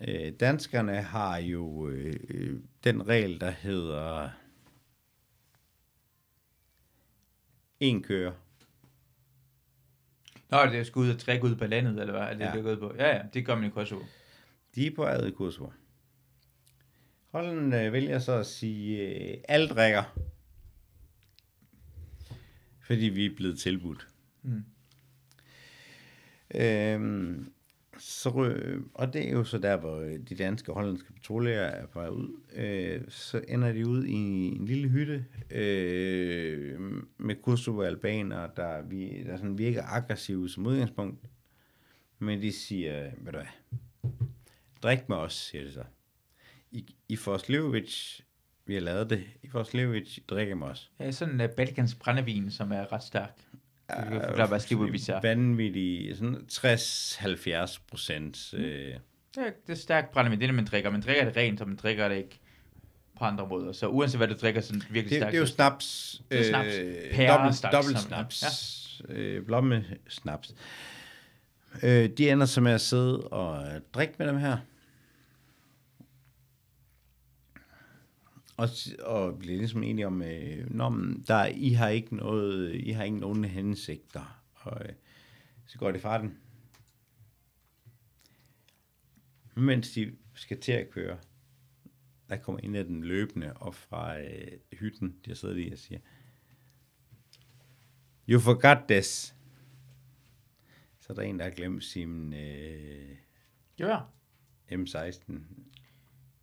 Øh, 0.09 0.33
danskerne 0.41 1.03
har 1.03 1.37
jo 1.39 1.89
øh, 1.89 2.61
den 2.85 3.09
regel, 3.09 3.41
der 3.41 3.51
hedder 3.51 4.31
en 7.81 8.03
kører. 8.03 8.33
Nå, 10.51 10.67
det 10.67 10.81
er 10.81 10.85
sgu 10.85 11.01
ud 11.01 11.11
og 11.11 11.19
trække 11.19 11.45
ud 11.45 11.57
på 11.57 11.67
landet, 11.67 12.01
eller 12.01 12.13
hvad? 12.13 12.23
Er 12.23 12.33
det, 12.33 12.41
Ja. 12.41 12.47
ja. 12.47 12.53
det 12.53 12.59
er 12.59 12.63
gået 12.63 12.79
på? 12.79 12.95
Ja, 12.99 13.17
ja, 13.17 13.23
det 13.35 13.47
gør 13.47 13.55
man 13.55 13.65
i 13.65 13.71
Kosovo. 13.71 14.03
De 14.75 14.87
er 14.87 14.95
på 14.97 15.05
ad 15.05 15.27
i 15.27 15.31
Kosovo. 15.31 15.71
Holden 17.31 17.73
øh, 17.73 17.93
vælger 17.93 18.19
så 18.19 18.33
at 18.33 18.47
sige, 18.47 18.99
øh, 19.09 19.39
alle 19.49 19.69
drikker. 19.69 20.03
Fordi 22.87 23.05
vi 23.05 23.27
er 23.27 23.35
blevet 23.37 23.59
tilbudt. 23.59 24.09
Mm. 24.43 24.65
Øhm, 26.55 27.53
så, 28.01 28.29
og 28.95 29.13
det 29.13 29.29
er 29.29 29.33
jo 29.33 29.45
så 29.45 29.59
der, 29.59 29.77
hvor 29.77 29.97
øh, 29.97 30.19
de 30.29 30.35
danske 30.35 30.73
og 30.73 30.77
hollandske 30.77 31.13
patruljer 31.13 31.61
er 31.61 31.87
på 31.87 32.07
ud. 32.07 32.41
Øh, 32.55 33.01
så 33.09 33.45
ender 33.49 33.73
de 33.73 33.87
ud 33.87 34.05
i 34.05 34.15
en 34.15 34.65
lille 34.65 34.89
hytte 34.89 35.25
øh, 35.51 36.81
med 37.19 37.37
Kosovo-albaner, 37.43 38.47
der, 38.57 38.83
vi, 38.83 39.23
der 39.25 39.37
sådan 39.37 39.59
virker 39.59 39.83
aggressive 39.83 40.49
som 40.49 40.67
udgangspunkt. 40.67 41.21
Men 42.19 42.43
de 42.43 42.53
siger, 42.53 43.11
ved 43.19 43.33
du 43.33 43.39
hvad, 43.39 44.11
drik 44.83 45.09
med 45.09 45.17
os, 45.17 45.35
siger 45.35 45.65
de 45.65 45.73
så. 45.73 45.85
I, 46.71 46.95
I 47.09 47.17
får 47.17 47.39
vi 48.67 48.75
har 48.75 48.81
lavet 48.81 49.11
det, 49.11 49.25
I 49.43 49.49
får 49.49 49.63
drikker 50.29 50.55
med 50.55 50.67
os. 50.67 50.91
Ja, 50.99 51.11
sådan 51.11 51.41
øh, 51.41 51.45
en 51.45 51.51
uh, 51.51 51.57
Balkans 51.57 51.95
brændevin, 51.95 52.51
som 52.51 52.73
er 52.73 52.93
ret 52.93 53.03
stærk. 53.03 53.37
Forklare, 54.27 54.49
hvad 54.49 54.61
Slivovic 54.61 55.09
er. 55.09 55.21
Vanvittig, 55.21 56.17
sådan 56.17 56.37
60-70 56.53 57.79
procent. 57.91 58.55
Øh, 58.55 58.63
Det 58.65 58.97
er, 59.37 59.43
det 59.67 59.73
er 59.73 59.75
stærkt 59.75 60.11
brændevin, 60.13 60.39
det 60.39 60.45
er 60.45 60.49
det, 60.49 60.55
man 60.55 60.65
drikker. 60.65 60.91
Man 60.91 61.01
drikker 61.01 61.25
det 61.25 61.37
rent, 61.37 61.61
og 61.61 61.69
man 61.69 61.77
drikker 61.77 62.09
det 62.09 62.17
ikke 62.17 62.41
på 63.19 63.25
andre 63.25 63.47
måder. 63.49 63.73
Så 63.73 63.89
uanset 63.89 64.19
hvad 64.19 64.29
du 64.29 64.35
drikker, 64.35 64.61
så 64.61 64.73
det 64.73 64.87
virkelig 64.91 65.11
det, 65.11 65.19
stærkt. 65.19 65.33
det 65.33 65.37
er 65.39 65.41
jo 65.43 65.47
snaps. 65.47 66.23
Det 66.31 66.41
er 66.41 66.45
snaps. 66.49 66.75
Øh, 66.79 67.11
Pære 67.13 67.33
dobbelt, 67.33 67.55
snaps, 67.57 67.73
dobbelt 67.75 67.99
som- 67.99 68.09
snaps. 68.09 69.03
Ja. 69.09 69.15
Øh, 69.15 69.45
blomme 69.47 69.85
snaps. 70.09 70.55
Øh, 71.83 72.09
de 72.19 72.31
ender 72.31 72.47
så 72.47 72.61
med 72.61 72.73
at 72.73 72.81
sidde 72.81 73.21
og 73.21 73.67
øh, 73.67 73.81
drikke 73.95 74.15
med 74.19 74.27
dem 74.29 74.37
her. 74.39 74.57
Og, 78.61 78.69
og 78.99 79.39
bliver 79.39 79.59
ligesom 79.59 79.83
enige 79.83 80.07
om, 80.07 80.23
øh, 80.23 80.71
Nå, 80.71 80.89
men 80.89 81.25
der, 81.27 81.47
I 81.47 81.71
har 81.71 81.89
ikke 81.89 82.17
noget, 82.17 82.75
I 82.75 82.91
har 82.91 83.05
ikke 83.05 83.19
nogen 83.19 83.45
hensigter. 83.45 84.43
Og 84.55 84.85
øh, 84.85 84.95
så 85.67 85.79
går 85.79 85.91
det 85.91 86.01
fra 86.01 86.23
den. 86.23 86.39
Mens 89.55 89.93
de 89.93 90.17
skal 90.35 90.61
til 90.61 90.73
at 90.73 90.91
køre, 90.91 91.19
der 92.29 92.37
kommer 92.37 92.61
en 92.61 92.75
af 92.75 92.85
dem 92.85 93.03
løbende 93.03 93.53
op 93.57 93.75
fra 93.75 94.21
øh, 94.21 94.59
hytten, 94.73 95.17
de 95.25 95.31
har 95.31 95.35
siddet 95.35 95.59
i 95.59 95.73
og 95.73 95.79
siger, 95.79 96.01
You 98.29 98.41
forgot 98.41 98.79
this. 98.89 99.35
Så 101.01 101.13
er 101.13 101.15
der 101.15 101.23
en, 101.23 101.39
der 101.39 101.45
har 101.45 101.51
glemt 101.51 101.85
sin 101.85 102.33
øh, 102.33 103.17
Ja. 103.79 103.99
M16. 104.73 105.33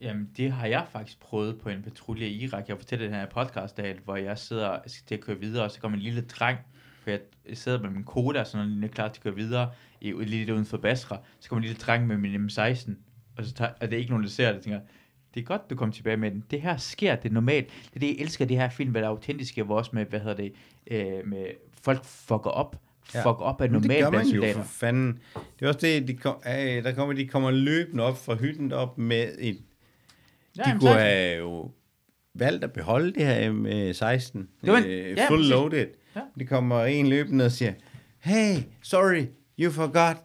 Jamen, 0.01 0.29
det 0.37 0.51
har 0.51 0.67
jeg 0.67 0.85
faktisk 0.91 1.19
prøvet 1.19 1.59
på 1.61 1.69
en 1.69 1.83
patrulje 1.83 2.27
i 2.27 2.43
Irak. 2.43 2.67
Jeg 2.67 2.77
fortæller 2.77 3.05
den 3.05 3.15
her 3.15 3.25
podcast 3.25 3.79
af, 3.79 3.95
hvor 4.05 4.15
jeg 4.15 4.37
sidder 4.37 4.67
og 4.67 4.83
skal 4.87 5.07
til 5.07 5.15
at 5.15 5.21
køre 5.21 5.39
videre, 5.39 5.63
og 5.63 5.71
så 5.71 5.79
kommer 5.79 5.97
en 5.97 6.03
lille 6.03 6.21
dreng, 6.21 6.59
for 7.03 7.09
jeg 7.09 7.19
sidder 7.53 7.81
med 7.81 7.89
min 7.89 8.03
koda, 8.03 8.43
så 8.43 8.57
når 8.57 8.63
den 8.63 8.83
er 8.83 8.87
klar 8.87 9.07
til 9.07 9.19
at 9.19 9.23
køre 9.23 9.35
videre, 9.35 9.71
i, 10.01 10.11
lige 10.11 10.53
uden 10.53 10.65
for 10.65 10.77
Basra, 10.77 11.19
så 11.39 11.49
kommer 11.49 11.61
en 11.61 11.67
lille 11.67 11.81
dreng 11.81 12.07
med 12.07 12.17
min 12.17 12.45
M16, 12.45 12.91
og 13.37 13.45
så 13.45 13.53
tager, 13.53 13.71
og 13.81 13.87
det 13.87 13.93
er 13.93 13.97
ikke 13.97 14.11
nogen, 14.11 14.23
der 14.23 14.29
ser 14.29 14.51
det, 14.51 14.61
tænker, 14.61 14.79
det 15.33 15.39
er 15.39 15.45
godt, 15.45 15.69
du 15.69 15.75
kom 15.75 15.91
tilbage 15.91 16.17
med 16.17 16.31
den. 16.31 16.43
Det 16.51 16.61
her 16.61 16.77
sker, 16.77 17.15
det 17.15 17.29
er 17.29 17.33
normalt. 17.33 17.67
Det 17.67 17.95
er 17.95 17.99
det, 17.99 18.07
jeg 18.07 18.15
elsker, 18.19 18.45
det 18.45 18.57
her 18.57 18.69
film, 18.69 18.91
hvad 18.91 19.01
der 19.01 19.07
er 19.07 19.11
autentiske, 19.11 19.63
hvor 19.63 19.77
også 19.77 19.91
med, 19.93 20.05
hvad 20.05 20.19
hedder 20.19 20.35
det, 20.35 20.53
øh, 20.91 21.27
med 21.27 21.45
folk 21.81 22.05
fucker 22.05 22.49
op. 22.49 22.81
Ja. 23.13 23.19
Fuck 23.19 23.41
op 23.41 23.61
af 23.61 23.71
Men 23.71 23.81
det 23.81 23.89
normalt 23.89 24.03
gør 24.03 24.11
man 24.11 24.27
jo 24.27 24.53
for 24.53 24.63
fanden. 24.63 25.19
Det 25.59 25.65
er 25.65 25.67
også 25.67 25.79
det, 25.79 26.07
de, 26.07 26.13
kom, 26.13 26.35
øh, 26.47 26.83
der 26.83 26.93
kommer, 26.93 27.13
de 27.13 27.27
kommer 27.27 27.51
løbende 27.51 28.03
op 28.03 28.17
fra 28.17 28.35
hytten 28.35 28.71
op 28.73 28.97
med 28.97 29.35
et... 29.39 29.57
Ja, 30.57 30.63
de 30.63 30.71
kunne 30.71 30.81
så- 30.81 30.93
have 30.99 31.37
jo 31.37 31.71
valgt 32.33 32.63
at 32.63 32.73
beholde 32.73 33.13
det 33.13 33.25
her 33.25 33.51
M16. 33.51 34.37
Det 34.61 34.71
var 34.71 34.77
en- 34.77 34.83
øh, 34.85 35.17
ja, 35.17 35.29
full 35.29 35.45
loaded. 35.45 35.87
Ja. 36.15 36.21
De 36.39 36.45
kommer 36.45 36.83
en 36.85 37.07
løbende 37.07 37.45
og 37.45 37.51
siger, 37.51 37.73
hey, 38.19 38.55
sorry, 38.83 39.25
you 39.59 39.71
forgot. 39.71 40.17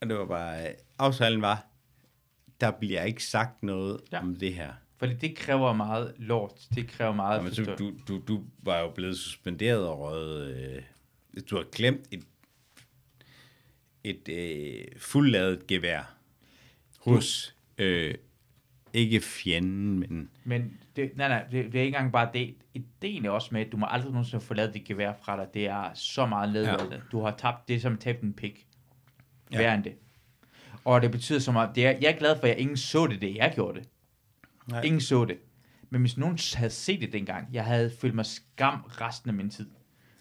Og 0.00 0.08
det 0.08 0.16
var 0.16 0.26
bare, 0.26 0.62
øh, 0.68 0.74
aftalen 0.98 1.42
var, 1.42 1.66
der 2.60 2.70
bliver 2.70 3.02
ikke 3.02 3.24
sagt 3.24 3.62
noget 3.62 4.00
Ja. 4.12 4.20
om 4.20 4.36
det 4.36 4.54
her. 4.54 4.72
Fordi 4.98 5.14
det 5.14 5.36
kræver 5.36 5.72
meget 5.72 6.14
lort. 6.18 6.52
Det 6.74 6.88
kræver 6.88 7.12
meget 7.14 7.38
Jamen, 7.38 7.54
så, 7.54 7.64
du, 7.78 7.92
du, 8.08 8.18
du 8.28 8.42
var 8.62 8.80
jo 8.80 8.90
blevet 8.90 9.18
suspenderet 9.18 9.86
og 9.86 9.98
røget, 10.00 10.56
øh, 10.56 10.82
du 11.50 11.56
har 11.56 11.64
glemt 11.72 12.06
et, 12.10 12.22
et 14.04 14.28
øh, 14.28 14.84
fuldladet 14.98 15.66
gevær 15.66 16.14
hos, 16.98 17.56
øh, 17.78 18.14
ikke 18.94 19.20
fjenden, 19.20 19.98
men 19.98 20.30
Men 20.44 20.78
det, 20.96 21.10
nej, 21.16 21.28
nej, 21.28 21.44
det, 21.50 21.72
det 21.72 21.74
er 21.74 21.82
ikke 21.82 21.96
engang 21.96 22.12
bare 22.12 22.30
det. 22.34 22.54
Ideen 22.74 23.24
er 23.24 23.30
også 23.30 23.48
med, 23.52 23.60
at 23.60 23.72
du 23.72 23.76
må 23.76 23.86
aldrig 23.88 24.12
nogensinde 24.12 24.44
få 24.44 24.54
lavet 24.54 24.74
dit 24.74 24.84
gevær 24.84 25.12
fra 25.22 25.36
dig. 25.36 25.46
Det 25.54 25.66
er 25.66 25.90
så 25.94 26.26
meget 26.26 26.52
nedladende. 26.52 26.96
Ja. 26.96 27.00
Du 27.12 27.20
har 27.20 27.34
tabt 27.38 27.68
det, 27.68 27.82
som 27.82 27.96
tabt 27.96 28.20
en 28.20 28.32
pik. 28.32 28.66
Ja. 29.52 29.58
Værre 29.58 29.74
end 29.74 29.84
det. 29.84 29.92
Og 30.84 31.02
det 31.02 31.10
betyder 31.10 31.38
så 31.38 31.52
meget, 31.52 31.70
det 31.74 31.86
er, 31.86 31.90
jeg 31.90 32.12
er 32.12 32.18
glad 32.18 32.36
for, 32.36 32.42
at 32.42 32.48
jeg 32.48 32.58
ingen 32.58 32.76
så 32.76 33.06
det, 33.06 33.20
det 33.20 33.36
jeg 33.36 33.52
gjorde 33.54 33.80
det. 33.80 33.88
Nej. 34.66 34.82
Ingen 34.82 35.00
så 35.00 35.24
det. 35.24 35.38
Men 35.90 36.00
hvis 36.00 36.16
nogen 36.16 36.38
havde 36.54 36.70
set 36.70 37.00
det 37.00 37.12
dengang, 37.12 37.48
jeg 37.52 37.64
havde 37.64 37.92
følt 38.00 38.14
mig 38.14 38.26
skam 38.26 38.80
resten 38.86 39.30
af 39.30 39.34
min 39.34 39.50
tid. 39.50 39.66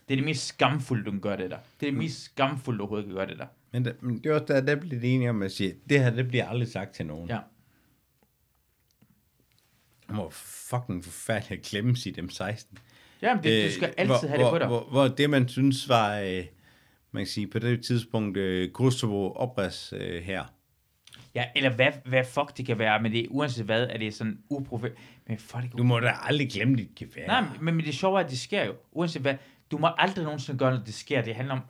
Det 0.08 0.14
er 0.14 0.16
det 0.16 0.26
mest 0.26 0.48
skamfulde, 0.48 1.04
du 1.04 1.12
kan 1.12 1.20
gøre 1.20 1.38
det 1.38 1.52
der. 1.52 1.58
Det 1.80 1.88
er 1.88 1.92
det 1.92 1.98
mest 1.98 2.24
skamfulde, 2.24 2.78
du 2.78 2.84
overhovedet 2.84 3.06
kan 3.06 3.16
gøre 3.16 3.28
det 3.28 3.40
der. 3.40 3.46
Men, 3.72 3.86
der, 3.86 3.92
men 4.02 4.18
det 4.18 4.26
er 4.26 4.34
også 4.34 4.46
der, 4.46 4.62
der 4.62 4.76
bliver 4.76 5.02
det 5.02 5.16
enige 5.16 5.30
om 5.30 5.42
at 5.42 5.52
sige, 5.52 5.74
det 5.90 6.00
her, 6.00 6.10
det 6.10 6.28
bliver 6.28 6.48
aldrig 6.48 6.68
sagt 6.68 6.92
til 6.92 7.06
nogen. 7.06 7.30
Ja. 7.30 7.40
Det 10.12 10.18
må 10.18 10.30
fucking 10.30 11.04
forfærdeligt 11.04 11.60
at 11.60 11.66
klemme 11.66 11.96
sit 11.96 12.18
M16. 12.18 12.66
Jamen, 13.22 13.44
det, 13.44 13.66
du 13.66 13.74
skal 13.74 13.94
altid 13.98 14.06
hvor, 14.06 14.28
have 14.28 14.38
det 14.38 14.46
hvor, 14.46 14.52
på 14.52 14.60
dig. 14.60 14.68
Hvor, 14.68 14.88
hvor 14.92 15.08
det, 15.08 15.30
man 15.30 15.48
synes 15.48 15.90
var, 15.90 16.20
øh, 16.20 16.46
man 17.12 17.22
kan 17.24 17.28
sige, 17.28 17.48
på 17.48 17.60
det 17.60 17.84
tidspunkt, 17.84 18.38
øh, 18.38 18.72
Kosovo 18.72 19.32
opreds 19.32 19.94
øh, 19.98 20.24
her. 20.24 20.44
Ja, 21.36 21.46
eller 21.56 21.70
hvad, 21.70 21.92
hvad 22.06 22.24
fuck 22.24 22.58
det 22.58 22.66
kan 22.66 22.80
være, 22.80 23.02
men 23.02 23.12
det 23.12 23.20
er 23.20 23.28
uanset 23.30 23.66
hvad, 23.66 23.88
er 23.90 23.98
det 23.98 24.14
sådan 24.14 24.40
uprofe... 24.50 24.92
Men 25.28 25.38
folk, 25.38 25.78
Du 25.78 25.84
må 25.84 26.00
da 26.00 26.14
aldrig 26.22 26.52
glemme 26.52 26.76
dit 26.76 26.96
gevær. 26.96 27.28
Nej, 27.28 27.42
men, 27.62 27.76
men 27.76 27.86
det 27.86 27.96
sjove 27.96 28.20
er, 28.20 28.24
at 28.24 28.30
det 28.30 28.40
sker 28.40 28.66
jo. 28.66 28.74
Uanset 28.92 29.22
hvad. 29.22 29.36
Du 29.72 29.78
må 29.78 29.90
aldrig 29.98 30.24
nogensinde 30.24 30.60
gøre, 30.60 30.72
når 30.72 30.84
det 30.86 30.94
sker. 30.94 31.22
Det 31.22 31.36
handler 31.36 31.56
om... 31.56 31.62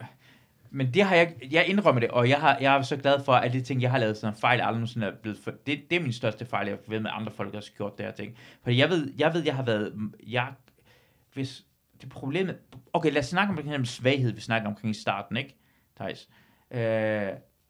Men 0.74 0.94
det 0.94 1.02
har 1.02 1.16
jeg... 1.16 1.34
Jeg 1.50 1.66
indrømmer 1.66 2.00
det, 2.00 2.10
og 2.10 2.28
jeg, 2.28 2.40
har, 2.40 2.58
jeg 2.60 2.76
er 2.76 2.82
så 2.82 2.96
glad 2.96 3.24
for, 3.24 3.32
at 3.32 3.52
de 3.52 3.60
ting, 3.60 3.82
jeg 3.82 3.90
har 3.90 3.98
lavet, 3.98 4.16
sådan 4.16 4.34
en 4.34 4.40
fejl, 4.40 4.60
aldrig 4.60 4.72
nogensinde 4.72 5.06
er 5.06 5.12
blevet... 5.22 5.38
For, 5.38 5.50
det, 5.66 5.80
det 5.90 5.96
er 5.96 6.00
min 6.00 6.12
største 6.12 6.46
fejl, 6.46 6.68
jeg 6.68 6.78
ved 6.88 7.00
med 7.00 7.10
andre 7.14 7.32
folk, 7.32 7.52
der 7.52 7.58
har 7.58 7.76
gjort 7.76 7.98
det 7.98 8.06
her 8.06 8.12
ting. 8.12 8.36
Fordi 8.62 8.78
jeg 8.78 8.88
ved, 8.90 9.12
jeg 9.18 9.34
ved, 9.34 9.42
jeg 9.44 9.56
har 9.56 9.62
været... 9.62 9.94
Jeg, 10.26 10.52
hvis 11.34 11.64
det 12.00 12.08
problemet... 12.08 12.56
Okay, 12.92 13.12
lad 13.12 13.18
os 13.18 13.26
snakke 13.26 13.50
om 13.50 13.62
den 13.62 13.86
svaghed, 13.86 14.32
vi 14.32 14.40
snakker 14.40 14.68
omkring 14.68 14.90
i 14.90 14.98
starten, 14.98 15.36
ikke, 15.36 15.56
Thijs? 16.00 16.28
Øh, 16.70 16.80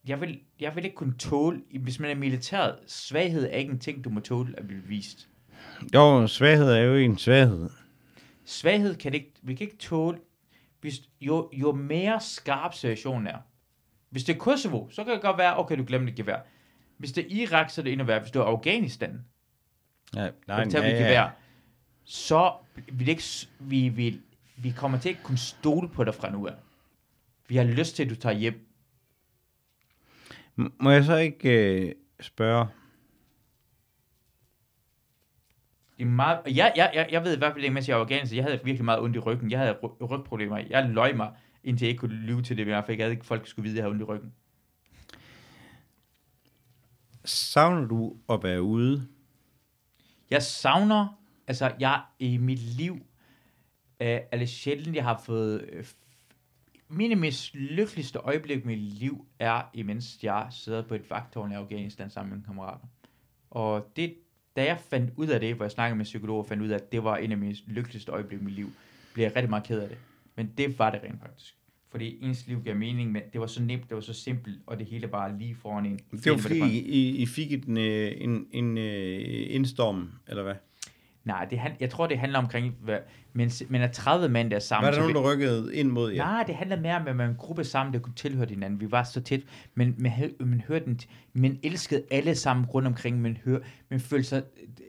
jeg, 0.09 0.21
vil, 0.21 0.41
jeg 0.61 0.77
vil 0.77 0.85
ikke 0.85 0.97
kunne 0.97 1.19
tåle... 1.19 1.61
Hvis 1.81 2.01
man 2.01 2.11
er 2.11 2.15
militæret, 2.15 2.77
svaghed 2.87 3.45
er 3.45 3.57
ikke 3.57 3.73
en 3.73 3.79
ting, 3.79 4.05
du 4.05 4.11
må 4.11 4.21
tåle 4.21 4.55
at 4.59 4.67
blive 4.67 4.83
vist. 4.83 5.29
Jo, 5.95 6.27
svaghed 6.27 6.73
er 6.73 6.81
jo 6.81 6.95
en 6.95 7.19
svaghed. 7.19 7.71
Svaghed 8.45 8.95
kan 8.95 9.13
det 9.13 9.19
ikke, 9.19 9.33
vi 9.43 9.55
kan 9.55 9.65
ikke 9.65 9.79
tåle, 9.79 10.19
hvis, 10.83 11.01
jo, 11.21 11.51
jo 11.53 11.73
mere 11.73 12.21
skarp 12.21 12.75
situationen 12.75 13.27
er. 13.27 13.39
Hvis 14.11 14.25
det 14.25 14.35
er 14.35 14.39
Kosovo, 14.39 14.89
så 14.91 15.05
kan 15.05 15.13
det 15.13 15.23
godt 15.23 15.39
være, 15.39 15.59
okay, 15.59 15.79
du 15.79 15.85
glemte 15.85 16.11
et 16.11 16.17
gevær. 16.17 16.41
Hvis 16.97 17.13
det 17.13 17.25
er 17.25 17.37
Irak, 17.37 17.71
så 17.71 17.81
er 17.81 17.83
det 17.83 17.93
endnu 17.93 18.07
værre. 18.07 18.21
Hvis 18.21 18.31
det 18.31 18.41
er 18.41 18.45
Afghanistan, 18.45 19.25
Ja, 20.17 20.31
nej, 20.47 20.69
tager 20.69 20.85
vi 20.85 20.91
et 20.91 20.99
gevær, 20.99 21.29
så 22.05 22.53
vil 22.93 23.07
det 23.07 23.09
ikke, 23.09 23.49
vi, 23.59 23.89
vi, 23.89 24.21
vi 24.57 24.71
kommer 24.71 24.99
til 24.99 25.09
at 25.09 25.17
kunne 25.23 25.39
stole 25.39 25.89
på 25.89 26.05
dig 26.05 26.15
fra 26.15 26.31
nu 26.31 26.47
af. 26.47 26.55
Vi 27.49 27.57
har 27.57 27.65
lyst 27.65 27.97
til, 27.97 28.03
at 28.03 28.11
du 28.11 28.15
tager 28.15 28.35
hjem. 28.35 28.69
Må 30.57 30.91
jeg 30.91 31.05
så 31.05 31.17
ikke 31.17 31.81
øh, 31.81 31.93
spørge? 32.21 32.67
Det 36.03 36.09
er 36.09 36.13
meget, 36.13 36.41
jeg, 36.47 36.73
jeg, 36.77 36.91
jeg, 36.95 37.09
jeg 37.11 37.25
ved 37.25 37.35
i 37.35 37.39
hvert 37.39 37.53
fald 37.53 37.65
ikke, 37.65 37.75
mens 37.75 37.89
jeg 37.89 37.97
var 37.97 38.03
Afghanistan, 38.03 38.37
jeg 38.37 38.45
havde 38.45 38.61
virkelig 38.65 38.85
meget 38.85 39.01
ondt 39.01 39.17
i 39.17 39.19
ryggen. 39.19 39.51
Jeg 39.51 39.59
havde 39.59 39.73
ry- 39.73 40.05
rygproblemer. 40.11 40.59
Jeg 40.71 40.89
løj 40.89 41.13
mig, 41.13 41.33
indtil 41.65 41.87
jeg 41.87 41.91
ikke 41.91 42.01
kunne 42.01 42.15
lyve 42.15 42.43
til 42.43 42.57
det, 42.57 42.67
men 42.67 42.75
jeg 42.75 42.85
fik 42.87 43.01
ikke, 43.01 43.27
folk 43.27 43.47
skulle 43.47 43.63
vide, 43.63 43.75
at 43.75 43.77
jeg 43.77 43.83
havde 43.85 43.91
ondt 43.91 44.03
i 44.03 44.05
ryggen. 44.05 44.33
Savner 47.25 47.87
du 47.87 48.17
at 48.29 48.43
være 48.43 48.63
ude? 48.63 49.09
Jeg 50.31 50.43
savner, 50.43 51.21
altså 51.47 51.73
jeg 51.81 52.03
i 52.19 52.37
mit 52.37 52.59
liv, 52.59 52.95
øh, 54.01 54.21
er 54.33 54.39
det 54.39 54.49
sjældent, 54.49 54.97
jeg 54.97 55.05
har 55.05 55.23
fået, 55.27 55.69
øh, 55.73 55.85
mine 56.89 57.17
mest 57.17 57.55
lykkeligste 57.55 58.19
øjeblik 58.19 58.65
i 58.65 58.67
mit 58.67 58.79
liv 58.79 59.27
er, 59.39 59.63
imens 59.75 60.19
jeg 60.23 60.47
sidder 60.51 60.83
på 60.83 60.95
et 60.95 61.11
vagtårn 61.11 61.53
i 61.53 61.55
Afghanistan 61.55 62.11
sammen 62.11 62.31
med 62.31 62.37
mine 62.37 62.47
kammerater. 62.47 62.87
Og 63.51 63.93
det, 63.97 64.15
da 64.57 64.65
jeg 64.65 64.79
fandt 64.91 65.13
ud 65.17 65.27
af 65.27 65.41
det, 65.41 65.55
hvor 65.55 65.65
jeg 65.65 65.71
snakkede 65.71 65.97
med 65.97 66.05
psykologer, 66.05 66.45
fandt 66.45 66.63
ud 66.63 66.69
af, 66.69 66.75
at 66.75 66.93
det 66.93 67.05
var 67.05 67.17
en 67.17 67.33
af 67.33 67.39
mine 67.39 67.57
lykkeligste 67.67 68.13
øjeblikke 68.13 68.43
i 68.43 68.45
mit 68.45 68.55
liv, 68.55 68.71
blev 69.15 69.25
jeg 69.25 69.37
rigtig 69.37 69.51
meget 69.51 69.65
ked 69.65 69.81
af 69.81 69.89
det. 69.89 69.99
Men 70.37 70.53
det 70.59 70.79
var 70.79 70.91
det 70.91 71.01
rent 71.03 71.21
faktisk. 71.21 71.55
Fordi 71.91 72.19
ens 72.23 72.47
liv 72.47 72.63
gav 72.65 72.77
mening, 72.77 73.13
men 73.13 73.23
det 73.33 73.41
var 73.41 73.47
så 73.47 73.63
nemt, 73.63 73.89
det 73.89 73.95
var 73.95 74.01
så 74.01 74.13
simpelt, 74.13 74.59
og 74.67 74.79
det 74.79 74.87
hele 74.87 75.09
bare 75.09 75.39
lige 75.39 75.55
foran 75.55 75.87
en. 75.87 76.01
Det 76.25 76.33
var 76.33 76.39
Fordi 76.39 76.79
I, 76.79 77.17
I 77.17 77.27
fik 77.27 77.53
en, 77.53 77.77
øh, 77.77 78.13
en, 78.17 78.47
en 78.53 78.79
øh, 78.79 79.55
indstorm, 79.55 80.11
eller 80.29 80.43
hvad? 80.43 80.55
Nej, 81.25 81.45
det, 81.45 81.59
han- 81.59 81.77
jeg 81.81 81.91
tror, 81.91 82.07
det 82.07 82.19
handler 82.19 82.39
omkring, 82.39 82.75
hvad, 82.81 82.99
men, 83.33 83.51
men 83.69 83.83
er 83.83 83.93
30 83.93 84.29
mænd 84.29 84.51
der 84.51 84.57
er 84.57 84.61
sammen. 84.61 84.87
Var 84.87 84.91
der 84.93 85.01
nogen, 85.01 85.15
der 85.15 85.33
rykkede 85.33 85.75
ind 85.77 85.89
mod 85.91 86.13
jer? 86.13 86.25
Nej, 86.25 86.43
det 86.47 86.55
handler 86.55 86.81
mere 86.81 86.97
om, 86.97 87.09
at 87.09 87.17
man 87.17 87.31
en 87.31 87.37
gruppe 87.37 87.65
sammen, 87.65 87.93
der 87.95 87.99
kunne 88.01 88.15
tilhøre 88.15 88.47
hinanden. 88.49 88.81
Vi 88.81 88.91
var 88.91 89.03
så 89.03 89.21
tæt, 89.21 89.41
men 89.75 89.95
man, 89.99 90.13
man 90.41 90.61
hørte 90.69 90.85
den, 90.85 91.01
man 91.33 91.59
elskede 91.63 92.03
alle 92.11 92.35
sammen 92.35 92.67
rundt 92.67 92.89
omkring, 92.89 93.21
man, 93.23 93.39
hør, 93.45 93.59
man 93.91 94.01
følte 94.01 94.29
sig, 94.29 94.43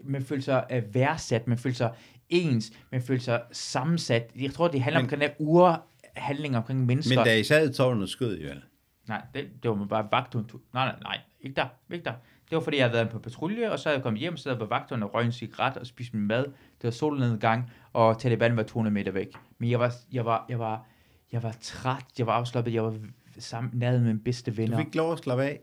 man 0.03 0.23
følte 0.23 0.45
sig 0.45 0.65
uh, 0.77 0.95
værdsat, 0.95 1.47
man 1.47 1.57
følte 1.57 1.77
sig 1.77 1.91
ens, 2.29 2.71
man 2.91 3.01
følte 3.01 3.23
sig 3.25 3.41
sammensat. 3.51 4.31
Jeg 4.39 4.53
tror, 4.53 4.67
det 4.67 4.81
handler 4.81 5.01
Men- 5.01 5.13
om 5.13 5.19
den 5.19 5.29
urhandling 5.39 6.57
omkring 6.57 6.85
mennesker. 6.85 7.15
Men 7.19 7.25
da 7.25 7.37
I 7.37 7.43
sad 7.43 7.69
i 7.69 7.73
tårnet, 7.73 8.09
skød 8.09 8.37
I 8.39 8.43
vel? 8.43 8.61
Nej, 9.07 9.21
det, 9.35 9.45
det 9.63 9.71
var 9.71 9.85
bare 9.85 10.07
vagthund. 10.11 10.45
Nej, 10.73 10.85
nej, 10.85 10.95
nej, 11.03 11.17
ikke 11.41 11.55
der, 11.55 11.65
ikke 11.93 12.05
der. 12.05 12.13
Det 12.53 12.57
var 12.57 12.63
fordi, 12.63 12.77
jeg 12.77 12.85
havde 12.85 12.93
været 12.93 13.09
på 13.09 13.19
patrulje, 13.19 13.71
og 13.71 13.79
så 13.79 13.89
havde 13.89 13.97
jeg 13.97 14.03
kommet 14.03 14.19
hjem, 14.19 14.37
så 14.37 14.49
havde 14.49 14.59
jeg 14.59 14.67
på 14.67 14.69
vagthund 14.69 15.03
og 15.03 15.13
røg 15.13 15.25
en 15.25 15.31
cigaret 15.31 15.77
og 15.77 15.87
spist 15.87 16.13
min 16.13 16.27
mad. 16.27 16.43
Det 16.45 16.53
var 16.83 16.91
solnedgang, 16.91 17.71
og 17.93 18.19
Taliban 18.19 18.57
var 18.57 18.63
200 18.63 18.93
meter 18.93 19.11
væk. 19.11 19.27
Men 19.57 19.69
jeg 19.69 19.79
var, 19.79 19.93
jeg 20.11 20.25
var, 20.25 20.45
jeg 20.49 20.59
var, 20.59 20.85
jeg 21.31 21.43
var 21.43 21.55
træt, 21.61 22.05
jeg 22.17 22.27
var 22.27 22.33
afslappet, 22.33 22.73
jeg 22.73 22.83
var 22.83 22.95
sammen 23.39 23.71
nede 23.75 23.91
med 23.91 23.99
mine 24.07 24.19
bedste 24.19 24.51
Du 24.51 24.55
venner. 24.55 24.77
fik 24.77 24.95
lov 24.95 25.13
at 25.13 25.19
slappe 25.19 25.43
af. 25.43 25.59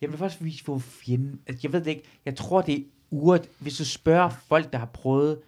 Jeg 0.00 0.10
vil 0.10 0.18
faktisk 0.18 0.44
vise, 0.44 0.64
hvor 0.64 0.78
fjenden... 0.78 1.40
Altså, 1.46 1.60
Jeg 1.62 1.72
ved 1.72 1.80
det 1.80 1.90
ikke. 1.90 2.02
Jeg 2.24 2.36
tror, 2.36 2.62
det 2.62 2.74
er 2.74 2.82
uret. 3.10 3.48
Hvis 3.58 3.76
du 3.78 3.84
spørger 3.84 4.28
folk, 4.28 4.72
der 4.72 4.78
har 4.78 4.86
prøvet... 4.86 5.38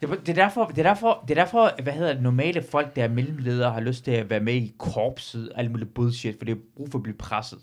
Det 0.00 0.10
er, 0.10 0.14
det 0.14 0.28
er, 0.28 0.34
derfor, 0.34 0.64
det, 0.64 0.78
er 0.78 0.82
derfor, 0.82 1.24
det 1.28 1.38
er 1.38 1.44
derfor, 1.44 1.82
hvad 1.82 1.92
hedder 1.92 2.12
det, 2.12 2.22
normale 2.22 2.62
folk, 2.62 2.96
der 2.96 3.04
er 3.04 3.08
mellemledere, 3.08 3.72
har 3.72 3.80
lyst 3.80 4.04
til 4.04 4.10
at 4.10 4.30
være 4.30 4.40
med 4.40 4.54
i 4.54 4.74
korpset, 4.78 5.52
og 5.52 5.58
alt 5.58 5.70
muligt 5.70 5.94
bullshit, 5.94 6.38
for 6.38 6.44
det 6.44 6.52
er 6.52 6.60
brug 6.76 6.88
for 6.90 6.98
at 6.98 7.02
blive 7.02 7.16
presset. 7.16 7.58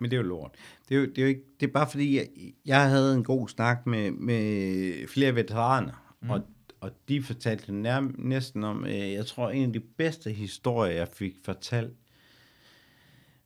Men 0.00 0.10
det 0.10 0.16
er 0.16 0.20
jo 0.20 0.28
lort. 0.28 0.50
Det 0.88 0.94
er, 0.94 1.00
jo, 1.00 1.06
det 1.06 1.18
er, 1.18 1.22
jo 1.22 1.28
ikke, 1.28 1.44
det 1.60 1.66
er 1.68 1.72
bare 1.72 1.90
fordi, 1.90 2.16
jeg, 2.16 2.28
jeg 2.66 2.90
havde 2.90 3.14
en 3.14 3.24
god 3.24 3.48
snak 3.48 3.86
med, 3.86 4.10
med 4.10 5.08
flere 5.08 5.34
veteraner, 5.34 6.14
mm. 6.20 6.30
og, 6.30 6.42
og 6.80 6.90
de 7.08 7.22
fortalte 7.22 7.72
nær, 7.72 8.00
næsten 8.18 8.64
om, 8.64 8.86
øh, 8.86 9.12
jeg 9.12 9.26
tror, 9.26 9.50
en 9.50 9.66
af 9.66 9.72
de 9.72 9.80
bedste 9.80 10.32
historier, 10.32 10.92
jeg 10.92 11.08
fik 11.08 11.34
fortalt, 11.44 11.96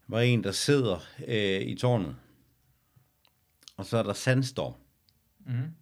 var 0.09 0.21
en, 0.21 0.45
der 0.45 0.53
sidder 0.53 0.99
øh, 1.29 1.61
i 1.61 1.75
tårnet, 1.75 2.17
og 3.77 3.87
så 3.87 3.97
er 3.97 4.03
der 4.03 4.13
sandstorm. 4.13 4.75
Mm. 5.47 5.75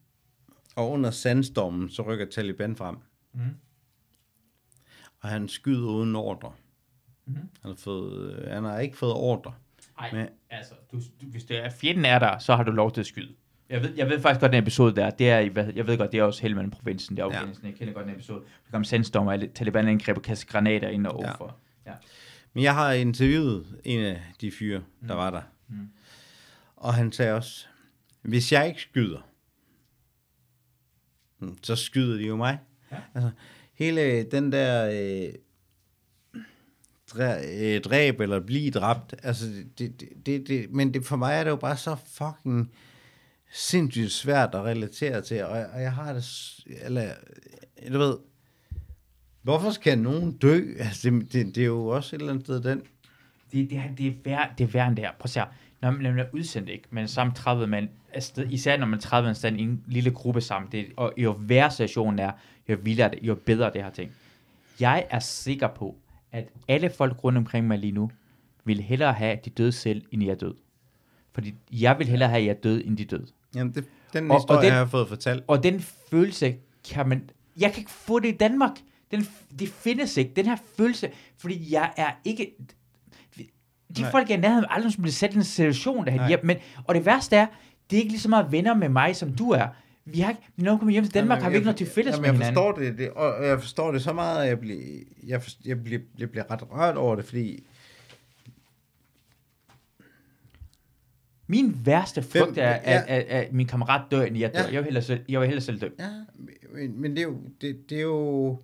Og 0.77 0.91
under 0.91 1.11
sandstormen, 1.11 1.91
så 1.91 2.03
rykker 2.03 2.27
Taliban 2.27 2.77
frem. 2.77 2.97
Mm. 3.33 3.41
Og 5.21 5.29
han 5.29 5.49
skyder 5.49 5.89
uden 5.89 6.17
ordre. 6.17 6.53
Mhm. 7.27 7.37
Han, 7.37 7.71
har 7.71 7.75
fået, 7.75 8.33
øh, 8.33 8.51
han 8.51 8.65
har 8.65 8.79
ikke 8.79 8.97
fået 8.97 9.13
ordre. 9.13 9.55
Ej, 9.99 10.13
Men- 10.13 10.29
altså, 10.51 10.75
du, 10.93 10.97
du, 11.21 11.27
hvis 11.27 11.45
det 11.45 11.65
er 11.65 11.71
fjenden 11.71 12.05
er 12.05 12.19
der, 12.19 12.39
så 12.39 12.57
har 12.57 12.63
du 12.63 12.71
lov 12.73 12.93
til 12.93 13.01
at 13.01 13.07
skyde. 13.07 13.35
Jeg 13.69 13.83
ved, 13.83 13.95
jeg 13.97 14.09
ved 14.09 14.21
faktisk 14.21 14.41
godt, 14.41 14.53
den 14.53 14.63
episode 14.63 14.97
der, 14.97 15.11
det 15.11 15.31
er, 15.31 15.51
hvad- 15.51 15.73
jeg 15.75 15.87
ved 15.87 15.99
godt, 15.99 16.13
det 16.13 16.21
er 16.21 16.25
også 16.25 16.43
Helmand-provinsen, 16.43 17.17
det 17.17 17.23
er 17.23 17.27
Ja. 17.33 17.41
Jeg 17.65 17.75
kender 17.75 17.93
godt 17.95 18.07
den 18.07 18.15
episode. 18.15 18.41
Der 18.41 18.71
kom 18.73 18.85
sandstorm, 18.85 19.27
og 19.27 19.39
Taliban 19.55 19.89
angreb 19.89 20.17
og 20.17 20.23
kastede 20.23 20.51
granater 20.53 20.89
ind 20.89 21.07
og 21.07 21.21
Ja. 21.23 21.29
overfor. 21.29 21.57
Ja. 21.87 21.93
Men 22.53 22.65
jeg 22.65 22.75
har 22.75 22.93
interviewet 22.93 23.81
en 23.85 24.01
af 24.05 24.23
de 24.41 24.51
fyre, 24.51 24.83
der 25.09 25.15
var 25.15 25.31
der. 25.31 25.43
Mm. 25.69 25.89
Og 26.77 26.95
han 26.95 27.13
sagde 27.13 27.33
også, 27.35 27.67
hvis 28.23 28.53
jeg 28.53 28.69
ikke 28.69 28.81
skyder, 28.83 29.21
mm, 31.39 31.59
så 31.63 31.77
skyder 31.77 32.17
de 32.17 32.27
jo 32.27 32.37
mig. 32.37 32.59
Ja. 32.93 32.97
Altså, 33.15 33.31
hele 33.75 34.23
den 34.23 34.53
der 34.53 34.91
øh, 35.27 35.35
dræb 37.85 38.21
eller 38.21 38.41
blive 38.41 38.71
dræbt, 38.71 39.15
altså, 39.23 39.47
det, 39.79 40.01
det, 40.01 40.09
det, 40.27 40.49
det, 40.49 40.71
men 40.71 40.95
det, 40.95 41.05
for 41.05 41.17
mig 41.17 41.35
er 41.35 41.45
det 41.45 41.51
jo 41.51 41.57
bare 41.57 41.77
så 41.77 41.97
fucking 42.07 42.71
sindssygt 43.53 44.13
svært 44.13 44.55
at 44.55 44.65
relatere 44.65 45.23
til, 45.23 45.45
og, 45.45 45.67
og 45.75 45.83
jeg 45.83 45.93
har 45.93 46.13
det, 46.13 46.25
eller, 46.83 47.13
du 47.93 47.99
ved, 47.99 48.17
hvorfor 49.43 49.71
skal 49.71 49.99
nogen 49.99 50.33
dø? 50.33 50.75
Altså, 50.79 51.11
det, 51.11 51.33
det, 51.33 51.55
det 51.55 51.63
er 51.63 51.67
jo 51.67 51.87
også 51.87 52.17
et 52.17 52.21
eller 52.21 52.33
andet 52.33 52.47
sted 52.47 52.61
den, 52.63 52.83
det, 53.53 53.71
det, 53.71 53.83
det, 53.99 54.07
er 54.07 54.13
værre, 54.25 54.49
det 54.59 54.65
er 54.65 54.69
værre 54.69 54.89
end 54.89 54.97
det 54.97 55.05
her. 55.05 55.13
Prøv 55.13 55.25
at 55.25 55.31
se 55.31 55.41
her. 55.41 55.47
Når 55.81 55.91
man, 55.91 56.19
er 56.19 56.25
udsendt, 56.33 56.69
ikke? 56.69 56.85
Men 56.91 57.09
sammen 57.09 57.35
30 57.35 57.67
mand 57.67 57.89
afsted, 58.13 58.51
især 58.51 58.77
når 58.77 58.87
man 58.87 58.99
30 58.99 59.35
mand 59.43 59.61
i 59.61 59.63
en 59.63 59.85
lille 59.87 60.11
gruppe 60.11 60.41
sammen. 60.41 60.73
Det, 60.73 60.87
og 60.97 61.13
jo 61.17 61.37
værre 61.41 61.71
situationen 61.71 62.19
er, 62.19 62.33
jo 62.69 62.77
vildere 62.83 63.11
det, 63.11 63.19
jo 63.23 63.35
bedre 63.35 63.73
det 63.73 63.83
her 63.83 63.91
ting. 63.91 64.13
Jeg 64.81 65.07
er 65.11 65.19
sikker 65.19 65.69
på, 65.69 65.97
at 66.33 66.49
alle 66.69 66.91
folk 66.91 67.25
rundt 67.25 67.39
omkring 67.39 67.67
mig 67.67 67.79
lige 67.79 67.93
nu, 67.93 68.11
vil 68.65 68.81
hellere 68.81 69.13
have, 69.13 69.33
at 69.33 69.45
de 69.45 69.51
døde 69.51 69.73
selv, 69.73 70.03
end 70.13 70.25
jeg 70.25 70.41
død. 70.41 70.55
Fordi 71.35 71.55
jeg 71.73 71.99
vil 71.99 72.07
hellere 72.09 72.29
have, 72.29 72.41
at 72.41 72.47
jeg 72.47 72.63
død, 72.63 72.83
end 72.85 72.97
de 72.97 73.05
døde. 73.05 73.27
Jamen, 73.55 73.75
det, 73.75 73.85
den 74.13 74.31
Og- 74.31 74.35
og 74.37 74.41
historie 74.43 74.63
den- 74.63 74.71
har 74.73 74.79
jeg 74.79 74.89
fået 74.91 75.09
fortalt. 75.09 75.45
Og 75.47 75.63
den 75.63 75.81
følelse 76.11 76.57
kan 76.91 77.09
man... 77.09 77.31
Jeg 77.61 77.73
kan 77.73 77.81
ikke 77.81 77.91
få 77.91 78.19
det 78.19 78.29
i 78.29 78.37
Danmark. 78.37 78.71
Den, 79.11 79.27
det 79.59 79.69
findes 79.69 80.17
ikke. 80.17 80.33
Den 80.37 80.47
her 80.47 80.57
følelse, 80.77 81.11
fordi 81.39 81.73
jeg 81.73 81.93
er 81.97 82.11
ikke... 82.25 82.55
De 83.97 84.01
Nej. 84.03 84.11
Folk, 84.11 84.29
jeg 84.31 84.37
er 84.37 84.41
nærheden, 84.41 84.65
aldrig 84.69 84.81
nogensinde 84.85 85.03
blevet 85.03 85.15
sat 85.15 85.35
i 85.35 85.37
en 85.37 85.45
situation, 85.45 86.07
der 86.07 86.13
har. 86.13 86.39
Men, 86.45 86.57
og 86.85 86.95
det 86.95 87.07
værste 87.07 87.37
er, 87.37 87.47
det 87.91 87.97
er 87.97 88.01
ikke 88.01 88.13
lige 88.13 88.21
så 88.21 88.29
meget 88.29 88.53
venner 88.53 88.75
med 88.75 88.89
mig, 88.89 89.17
som 89.17 89.33
du 89.33 89.51
er. 89.51 89.67
Vi 90.13 90.21
har 90.21 90.31
ikke, 90.31 90.43
når 90.57 90.73
vi 90.75 90.79
kommer 90.79 90.93
hjem 90.93 91.05
til 91.05 91.15
Danmark, 91.15 91.37
Jamen, 91.37 91.43
har 91.43 91.51
vi 91.51 91.53
jeg- 91.55 91.59
ikke 91.59 91.65
noget 91.67 91.77
til 91.79 91.87
fælles 91.87 92.13
jamen, 92.13 92.23
med 92.23 92.29
jeg 92.29 92.35
hinanden. 92.35 92.55
forstår 92.55 92.73
det, 92.83 92.99
det, 92.99 93.11
og 93.11 93.47
jeg 93.47 93.61
forstår 93.61 93.93
det 93.93 94.03
så 94.03 94.13
meget, 94.13 94.43
at 94.43 94.49
jeg 94.49 94.61
bliver, 94.61 94.81
jeg, 95.27 95.43
for, 95.43 95.51
jeg 95.65 95.85
bliver, 95.85 96.01
jeg 96.19 96.31
bliver 96.31 96.51
ret 96.51 96.71
rørt 96.71 96.97
over 96.97 97.17
det, 97.17 97.25
fordi 97.25 97.65
Min 101.51 101.81
værste 101.87 102.21
Hvem- 102.21 102.31
frygt 102.47 102.59
er, 102.59 102.69
ja. 102.71 102.79
at, 102.83 103.05
at, 103.09 103.25
at, 103.25 103.53
min 103.53 103.67
kammerat 103.67 104.03
dør, 104.11 104.23
end 104.23 104.37
jeg 104.39 104.55
dør. 104.55 104.61
Ja. 104.61 104.65
Jeg, 104.67 104.73
vil 104.75 104.85
hellere 104.85 105.03
selv, 105.03 105.21
jeg 105.29 105.41
vil 105.41 105.47
hellere 105.49 105.65
selv 105.65 105.81
dø. 105.81 105.89
Ja, 105.99 106.11
men, 106.75 107.01
men 107.01 107.11
det 107.11 107.19
er 107.19 107.23
jo, 107.23 107.41
det, 107.61 107.91
det 107.91 107.99
er 107.99 108.03
jo, 108.03 108.59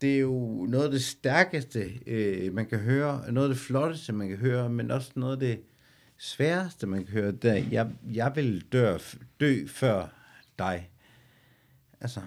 det 0.00 0.14
er 0.14 0.18
jo 0.20 0.66
noget 0.68 0.84
af 0.84 0.90
det 0.90 1.04
stærkeste, 1.04 1.90
øh, 2.06 2.54
man 2.54 2.66
kan 2.66 2.78
høre, 2.78 3.32
noget 3.32 3.48
af 3.48 3.54
det 3.54 3.62
flotteste, 3.62 4.12
man 4.12 4.28
kan 4.28 4.36
høre, 4.36 4.68
men 4.70 4.90
også 4.90 5.12
noget 5.16 5.32
af 5.32 5.38
det 5.40 5.60
sværeste, 6.18 6.86
man 6.86 7.04
kan 7.04 7.12
høre, 7.12 7.32
det 7.32 7.50
er, 7.50 7.64
jeg, 7.70 7.90
jeg 8.12 8.32
vil 8.36 8.60
dø, 8.72 8.96
dø 9.40 9.66
før 9.66 10.06
dig. 10.58 10.90
Altså, 12.00 12.20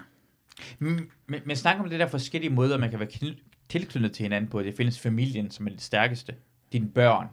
Men, 0.78 1.00
men, 1.26 1.40
men 1.46 1.56
snak 1.56 1.80
om 1.80 1.88
det 1.90 2.00
der 2.00 2.06
forskellige 2.06 2.50
måder, 2.50 2.78
man 2.78 2.90
kan 2.90 2.98
være 2.98 3.08
kny- 3.12 3.42
tilknyttet 3.68 4.12
til 4.12 4.22
hinanden 4.22 4.50
på. 4.50 4.62
Det 4.62 4.76
findes 4.76 4.98
familien, 5.00 5.50
som 5.50 5.66
er 5.66 5.70
det 5.70 5.80
stærkeste. 5.82 6.34
Dine 6.72 6.88
børn, 6.88 7.26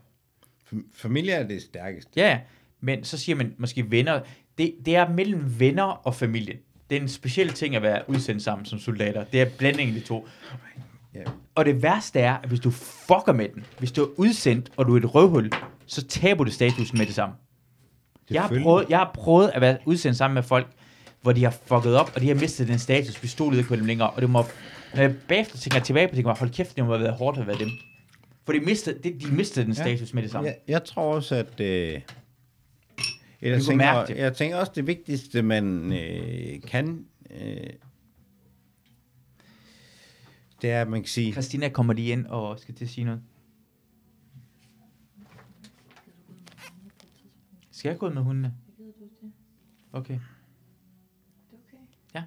fam- 0.73 0.91
familie 0.93 1.33
er 1.33 1.47
det 1.47 1.61
stærkeste. 1.61 2.11
Ja, 2.15 2.39
men 2.79 3.03
så 3.03 3.17
siger 3.17 3.35
man 3.35 3.55
måske 3.57 3.91
venner. 3.91 4.21
Det, 4.57 4.75
det 4.85 4.95
er 4.95 5.09
mellem 5.09 5.59
venner 5.59 5.83
og 5.83 6.15
familie. 6.15 6.59
Det 6.89 6.97
er 6.97 7.01
en 7.01 7.07
speciel 7.09 7.49
ting 7.49 7.75
at 7.75 7.81
være 7.81 8.03
udsendt 8.09 8.43
sammen 8.43 8.65
som 8.65 8.79
soldater. 8.79 9.23
Det 9.23 9.41
er 9.41 9.49
blandingen 9.57 9.95
af 9.95 10.01
de 10.01 10.07
to. 10.07 10.27
Ja. 11.15 11.19
Og 11.55 11.65
det 11.65 11.83
værste 11.83 12.19
er, 12.19 12.33
at 12.33 12.49
hvis 12.49 12.59
du 12.59 12.71
fucker 12.71 13.33
med 13.33 13.49
den, 13.49 13.65
hvis 13.79 13.91
du 13.91 14.03
er 14.03 14.07
udsendt, 14.17 14.71
og 14.77 14.85
du 14.85 14.93
er 14.93 14.97
et 14.97 15.15
røvhul, 15.15 15.51
så 15.85 16.07
taber 16.07 16.43
du 16.43 16.51
statusen 16.51 16.97
med 16.97 17.05
det 17.05 17.15
samme. 17.15 17.35
Jeg 18.31 18.41
har, 18.41 18.59
prøvet, 18.63 18.85
jeg 18.89 18.97
har 18.97 19.11
prøvet 19.13 19.51
at 19.53 19.61
være 19.61 19.77
udsendt 19.85 20.17
sammen 20.17 20.33
med 20.35 20.43
folk, 20.43 20.67
hvor 21.21 21.31
de 21.31 21.43
har 21.43 21.55
fucket 21.65 21.95
op, 21.95 22.11
og 22.15 22.21
de 22.21 22.27
har 22.27 22.35
mistet 22.35 22.67
den 22.67 22.79
status. 22.79 23.23
Vi 23.23 23.27
stod 23.27 23.53
ikke 23.55 23.69
på 23.69 23.75
dem 23.75 23.85
længere, 23.85 24.09
og 24.09 24.21
det 24.21 24.29
må, 24.29 24.43
når 24.95 25.01
jeg 25.01 25.15
bagefter 25.27 25.57
tænker 25.57 25.79
tilbage 25.79 26.07
på, 26.07 26.15
tænker 26.15 26.29
jeg, 26.31 26.37
hold 26.39 26.49
kæft, 26.49 26.75
det 26.75 26.85
må 26.85 26.91
have 26.91 27.03
været 27.03 27.15
hårdt 27.15 27.37
at 27.37 27.47
være 27.47 27.59
dem. 27.59 27.69
For 28.45 28.53
de 28.53 28.59
mistede, 28.59 28.99
de, 29.03 29.19
de 29.19 29.31
mistede 29.31 29.65
den 29.65 29.73
Ja. 29.73 29.81
status 29.81 30.13
med 30.13 30.23
det 30.23 30.31
samme. 30.31 30.47
Jeg, 30.47 30.55
jeg 30.67 30.83
tror 30.83 31.15
også, 31.15 31.35
at... 31.35 31.59
Øh, 31.59 32.01
jeg, 33.41 33.61
tænker, 33.61 34.05
jeg 34.15 34.35
tænker 34.35 34.57
også, 34.57 34.71
det 34.75 34.87
vigtigste, 34.87 35.41
man 35.41 35.93
øh, 35.93 36.61
kan, 36.67 37.05
øh, 37.41 37.57
det 40.61 40.71
er, 40.71 40.81
at 40.81 40.87
man 40.87 41.01
kan 41.01 41.07
sige... 41.09 41.31
Christina 41.31 41.69
kommer 41.69 41.93
lige 41.93 42.11
ind 42.11 42.25
og 42.25 42.59
skal 42.59 42.75
til 42.75 42.85
at 42.85 42.89
sige 42.91 43.05
noget. 43.05 43.21
Skal 47.71 47.89
jeg 47.89 47.97
gå 47.99 48.07
ud 48.07 48.13
med 48.13 48.21
hundene? 48.21 48.53
Okay. 49.93 50.19
Ja. 52.15 52.23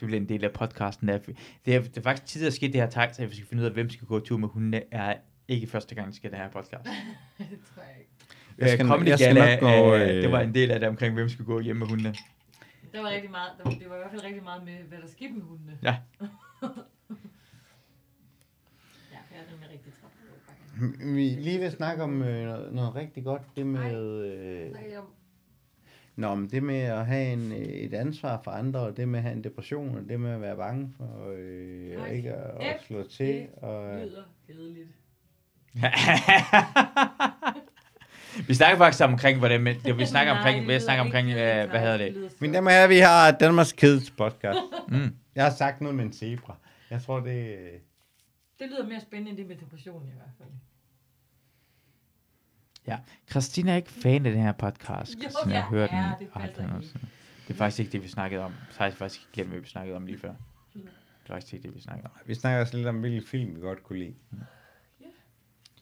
Det 0.00 0.06
bliver 0.06 0.20
en 0.20 0.28
del 0.28 0.44
af 0.44 0.52
podcasten. 0.52 1.08
Der. 1.08 1.18
Det, 1.18 1.74
er, 1.74 1.80
det 1.82 1.96
er 1.96 2.02
faktisk 2.02 2.26
tid 2.32 2.46
at 2.46 2.52
ske 2.52 2.66
det 2.66 2.74
her 2.74 2.90
takt, 2.90 3.16
så 3.16 3.26
vi 3.26 3.34
skal 3.34 3.46
finde 3.46 3.60
ud 3.60 3.66
af, 3.66 3.72
hvem 3.72 3.90
skal 3.90 4.06
gå 4.06 4.20
tur 4.20 4.36
med 4.36 4.48
hundene, 4.48 4.82
er 4.94 5.16
ikke 5.48 5.66
første 5.66 5.94
gang, 5.94 6.08
vi 6.08 6.12
skal 6.12 6.30
det 6.30 6.38
her 6.38 6.50
podcast. 6.50 6.72
det 7.38 7.58
tror 7.74 7.82
jeg 7.82 7.98
ikke. 7.98 8.10
Jeg 8.58 8.68
skal- 8.70 8.86
Øh, 9.00 9.08
jeg 9.08 9.18
skal 9.18 9.34
Gala, 9.34 9.50
nok 9.54 9.60
gå, 9.60 9.94
øh, 9.94 10.00
øh, 10.02 10.08
det 10.22 10.32
var 10.32 10.40
en 10.40 10.54
del 10.54 10.70
af 10.70 10.80
det 10.80 10.88
omkring, 10.88 11.14
hvem 11.14 11.28
skal 11.28 11.44
gå 11.44 11.60
hjem 11.60 11.76
med 11.76 11.86
hundene. 11.86 12.14
Der 12.94 13.02
var 13.02 13.08
rigtig 13.10 13.30
meget, 13.30 13.50
der 13.58 13.64
var, 13.64 13.70
det 13.70 13.88
var 13.90 13.94
i 13.94 13.98
hvert 13.98 14.10
fald 14.10 14.24
rigtig 14.24 14.42
meget 14.42 14.64
med, 14.64 14.76
hvad 14.78 14.98
der 14.98 15.06
skete 15.06 15.32
med 15.32 15.42
hundene. 15.42 15.78
Ja. 15.82 15.96
ja, 16.22 16.26
jeg 19.12 19.20
er 19.32 19.50
nemlig 19.50 19.68
rigtig 19.72 19.92
træt. 19.92 20.10
Vi 21.14 21.28
lige 21.28 21.58
vil 21.58 21.70
snakke 21.70 22.02
om 22.02 22.22
øh, 22.22 22.44
noget, 22.46 22.74
noget 22.74 22.94
rigtig 22.94 23.24
godt, 23.24 23.42
det 23.56 23.66
med... 23.66 24.24
Øh, 24.24 24.70
jeg 24.90 24.98
om- 24.98 25.12
Nå, 26.16 26.34
men 26.34 26.50
det 26.50 26.62
med 26.62 26.80
at 26.80 27.06
have 27.06 27.32
en, 27.32 27.52
øh, 27.52 27.58
et 27.58 27.94
ansvar 27.94 28.40
for 28.44 28.50
andre, 28.50 28.80
og 28.80 28.96
det 28.96 29.08
med 29.08 29.18
at 29.18 29.22
have 29.22 29.36
en 29.36 29.44
depression, 29.44 29.96
og 29.96 30.02
det 30.08 30.20
med 30.20 30.30
at 30.30 30.40
være 30.40 30.56
bange 30.56 30.92
for 30.96 31.32
øh, 31.36 31.98
Hold 31.98 32.10
ikke 32.12 32.32
at, 32.34 32.66
at 32.66 32.82
slå 32.82 33.02
til. 33.02 33.26
det 33.26 33.48
Og, 33.56 34.00
lyder 34.06 34.24
kedeligt. 34.46 34.88
vi 38.48 38.54
snakker 38.54 38.78
faktisk 38.78 39.04
omkring, 39.04 39.38
hvordan 39.38 39.60
men, 39.60 39.76
det, 39.84 39.98
vi 39.98 40.06
snakker 40.06 40.32
Nej, 40.32 40.40
omkring, 40.40 40.68
vi 40.68 40.80
snakker 40.80 41.04
ikke 41.04 41.18
omkring, 41.18 41.28
øh, 41.28 41.70
hvad 41.70 41.80
hedder 41.80 41.96
det? 41.96 42.30
damer 42.54 42.70
og 42.70 42.76
herrer, 42.76 42.86
vi 42.86 42.98
har 42.98 43.30
Danmarks 43.30 43.72
Kids 43.72 44.10
podcast. 44.10 44.58
Mm. 44.88 45.16
Jeg 45.34 45.44
har 45.44 45.50
sagt 45.50 45.80
noget 45.80 45.96
med 45.96 46.04
en 46.04 46.12
zebra. 46.12 46.56
Jeg 46.90 47.02
tror, 47.02 47.20
det... 47.20 47.56
Det 48.58 48.66
lyder 48.68 48.86
mere 48.86 49.00
spændende 49.00 49.30
end 49.30 49.38
det 49.38 49.46
med 49.46 49.56
depression 49.56 50.02
i 50.08 50.12
hvert 50.16 50.30
fald. 50.38 50.48
Ja, 52.86 52.98
Christina 53.30 53.72
er 53.72 53.76
ikke 53.76 53.90
fan 53.90 54.26
af 54.26 54.32
den 54.32 54.42
her 54.42 54.52
podcast. 54.52 55.14
Jo, 55.14 55.20
Christina, 55.20 55.54
jeg 55.54 55.54
jeg 55.54 55.62
hører 55.62 55.86
den 55.86 56.26
det 56.26 56.32
aldrig 56.34 56.66
nogensinde. 56.66 57.06
Det 57.48 57.54
er 57.54 57.58
faktisk 57.58 57.80
ikke 57.80 57.92
det, 57.92 58.02
vi 58.02 58.08
snakkede 58.08 58.42
om. 58.42 58.52
Så 58.70 58.78
har 58.78 58.86
jeg 58.86 58.94
faktisk 58.94 59.32
glemt, 59.32 59.50
hvad 59.50 59.60
vi 59.60 59.68
snakkede 59.68 59.96
om 59.96 60.06
lige 60.06 60.18
før. 60.18 60.34
Det 60.74 61.30
er 61.30 61.34
faktisk 61.34 61.52
ikke 61.52 61.62
det, 61.62 61.74
vi 61.74 61.80
snakkede 61.80 62.06
om. 62.06 62.10
Vi 62.26 62.34
snakker 62.34 62.60
også 62.60 62.76
lidt 62.76 62.86
om, 62.86 63.00
hvilken 63.00 63.22
film 63.22 63.56
vi 63.56 63.60
godt 63.60 63.82
kunne 63.82 63.98
lide. 63.98 64.14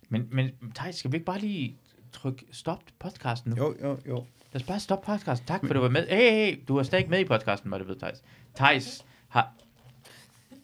Men, 0.08 0.28
men 0.32 0.50
Thijs, 0.74 0.94
skal 0.94 1.12
vi 1.12 1.16
ikke 1.16 1.24
bare 1.24 1.38
lige 1.38 1.78
trykke 2.12 2.44
stop 2.52 2.82
podcasten 2.98 3.52
nu? 3.52 3.56
Jo, 3.56 3.74
jo, 3.82 3.98
jo. 4.08 4.24
Lad 4.52 4.62
os 4.62 4.66
bare 4.66 4.80
stoppe 4.80 5.06
podcasten. 5.06 5.46
Tak 5.46 5.66
for, 5.66 5.74
du 5.74 5.80
var 5.80 5.88
med. 5.88 6.06
Hey, 6.06 6.30
hey, 6.30 6.60
du 6.68 6.76
er 6.76 6.82
stadig 6.82 7.10
med 7.10 7.20
i 7.20 7.24
podcasten, 7.24 7.70
var 7.70 7.78
det 7.78 7.88
ved, 7.88 7.96
Thijs. 7.96 8.22
Thijs 8.56 9.04
har... 9.28 9.52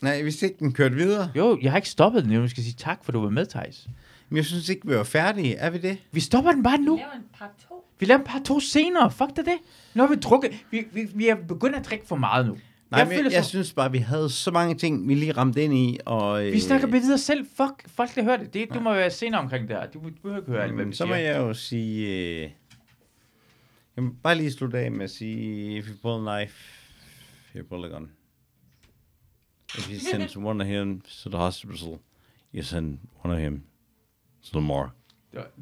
Nej, 0.02 0.22
hvis 0.22 0.42
ikke 0.42 0.56
den 0.58 0.72
kørte 0.72 0.94
videre. 0.94 1.30
Jo, 1.36 1.58
jeg 1.62 1.70
har 1.72 1.78
ikke 1.78 1.88
stoppet 1.88 2.24
den. 2.24 2.32
Jeg 2.32 2.50
skal 2.50 2.62
sige 2.62 2.74
tak, 2.78 3.04
for 3.04 3.12
du 3.12 3.20
var 3.20 3.30
med, 3.30 3.46
Thijs. 3.46 3.88
Men 4.28 4.36
jeg 4.36 4.44
synes 4.44 4.68
ikke, 4.68 4.88
vi 4.88 4.94
var 4.94 5.04
færdige. 5.04 5.54
Er 5.54 5.70
vi 5.70 5.78
det? 5.78 5.98
Vi 6.12 6.20
stopper 6.20 6.52
den 6.52 6.62
bare 6.62 6.78
nu. 6.78 6.96
Vi 6.96 7.00
laver 7.00 7.12
en 7.12 7.24
part 7.38 7.50
2. 7.68 7.84
Vi 7.98 8.06
laver 8.06 8.18
en 8.18 8.26
par 8.26 8.40
to 8.44 8.60
senere. 8.60 9.10
Fuck 9.10 9.36
det 9.36 9.46
det. 9.46 9.58
Nu 9.94 10.02
har 10.02 10.08
vi 10.08 10.16
drukket. 10.16 10.52
Vi, 10.70 10.84
vi, 10.92 11.08
vi 11.14 11.28
er 11.28 11.34
begyndt 11.34 11.76
at 11.76 11.86
drikke 11.86 12.06
for 12.06 12.16
meget 12.16 12.46
nu. 12.46 12.56
Nej, 12.90 12.98
jeg, 13.00 13.08
men 13.08 13.24
jeg, 13.24 13.32
jeg 13.32 13.44
så- 13.44 13.48
synes 13.50 13.72
bare, 13.72 13.92
vi 13.92 13.98
havde 13.98 14.30
så 14.30 14.50
mange 14.50 14.74
ting, 14.74 15.08
vi 15.08 15.14
lige 15.14 15.32
ramte 15.32 15.64
ind 15.64 15.74
i. 15.74 15.98
Og, 16.06 16.42
Vi 16.44 16.60
snakker 16.60 16.86
bare 16.86 17.00
videre 17.00 17.18
selv. 17.18 17.46
Fuck, 17.56 17.88
folk 17.88 18.14
der 18.14 18.22
hører 18.22 18.36
det. 18.36 18.54
det 18.54 18.74
du 18.74 18.80
må 18.80 18.94
være 18.94 19.10
senere 19.10 19.40
omkring 19.40 19.68
det 19.68 19.76
her. 19.76 19.86
Du, 19.86 19.98
du 19.98 20.10
behøver 20.22 20.36
ikke 20.38 20.50
høre 20.50 20.62
alt, 20.62 20.72
hvad 20.74 20.84
Men 20.84 20.90
vi 20.90 20.96
så 20.96 21.06
må 21.06 21.14
siger. 21.14 21.30
jeg 21.30 21.36
jo 21.38 21.54
sige... 21.54 22.08
Øh, 22.44 22.50
jeg 23.96 24.04
må 24.04 24.10
bare 24.22 24.34
lige 24.34 24.52
slutte 24.52 24.78
af 24.78 24.92
med 24.92 25.04
at 25.04 25.10
sige, 25.10 25.76
if 25.78 25.88
you 25.88 25.94
pull 26.02 26.28
a 26.28 26.38
knife, 26.38 26.54
you 27.56 27.64
pull 27.68 27.84
a 27.84 27.88
gun. 27.88 28.10
If 29.78 29.90
you 29.90 29.98
send 29.98 30.36
one 30.50 30.60
of 30.64 30.68
him 30.68 31.00
to 31.22 31.30
the 31.30 31.38
hospital, 31.38 31.98
you 32.54 32.62
send 32.62 32.98
one 33.24 33.34
of 33.34 33.40
him 33.40 33.62
to 34.42 34.58
the 34.58 34.66
morgue. 34.66 34.90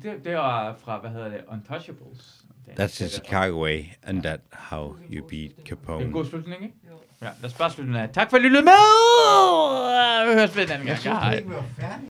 Det, 0.02 0.24
det, 0.24 0.34
var 0.34 0.76
fra, 0.78 1.00
hvad 1.00 1.10
hedder 1.10 1.28
det, 1.28 1.40
Untouchables. 1.52 2.44
Det 2.66 2.74
er- 2.80 2.86
That's 2.86 2.96
the 2.98 3.08
Chicago 3.08 3.62
way, 3.62 3.84
and 4.02 4.22
that 4.22 4.40
how 4.52 4.96
you 5.10 5.26
beat 5.28 5.30
Det 5.30 5.56
er 5.56 5.60
en 5.60 5.66
Capone. 5.66 6.12
god 6.12 6.24
slutning, 6.24 6.62
ikke? 6.62 6.74
Jo. 6.90 6.98
Ja, 7.22 7.28
lad 7.40 7.50
os 7.50 7.54
bare 7.54 7.70
slutte 7.70 7.92
den 7.92 8.00
af. 8.00 8.08
Tak 8.08 8.30
for 8.30 8.36
at 8.36 8.42
I 8.42 8.46
lyttede 8.46 8.64
med! 8.64 8.72
Vi 10.28 10.34
høres 10.38 10.56
ved 10.56 10.66
den 10.66 10.72
anden 10.72 10.86
gang. 10.86 11.04
Var 11.04 11.30
færdige. 11.80 12.08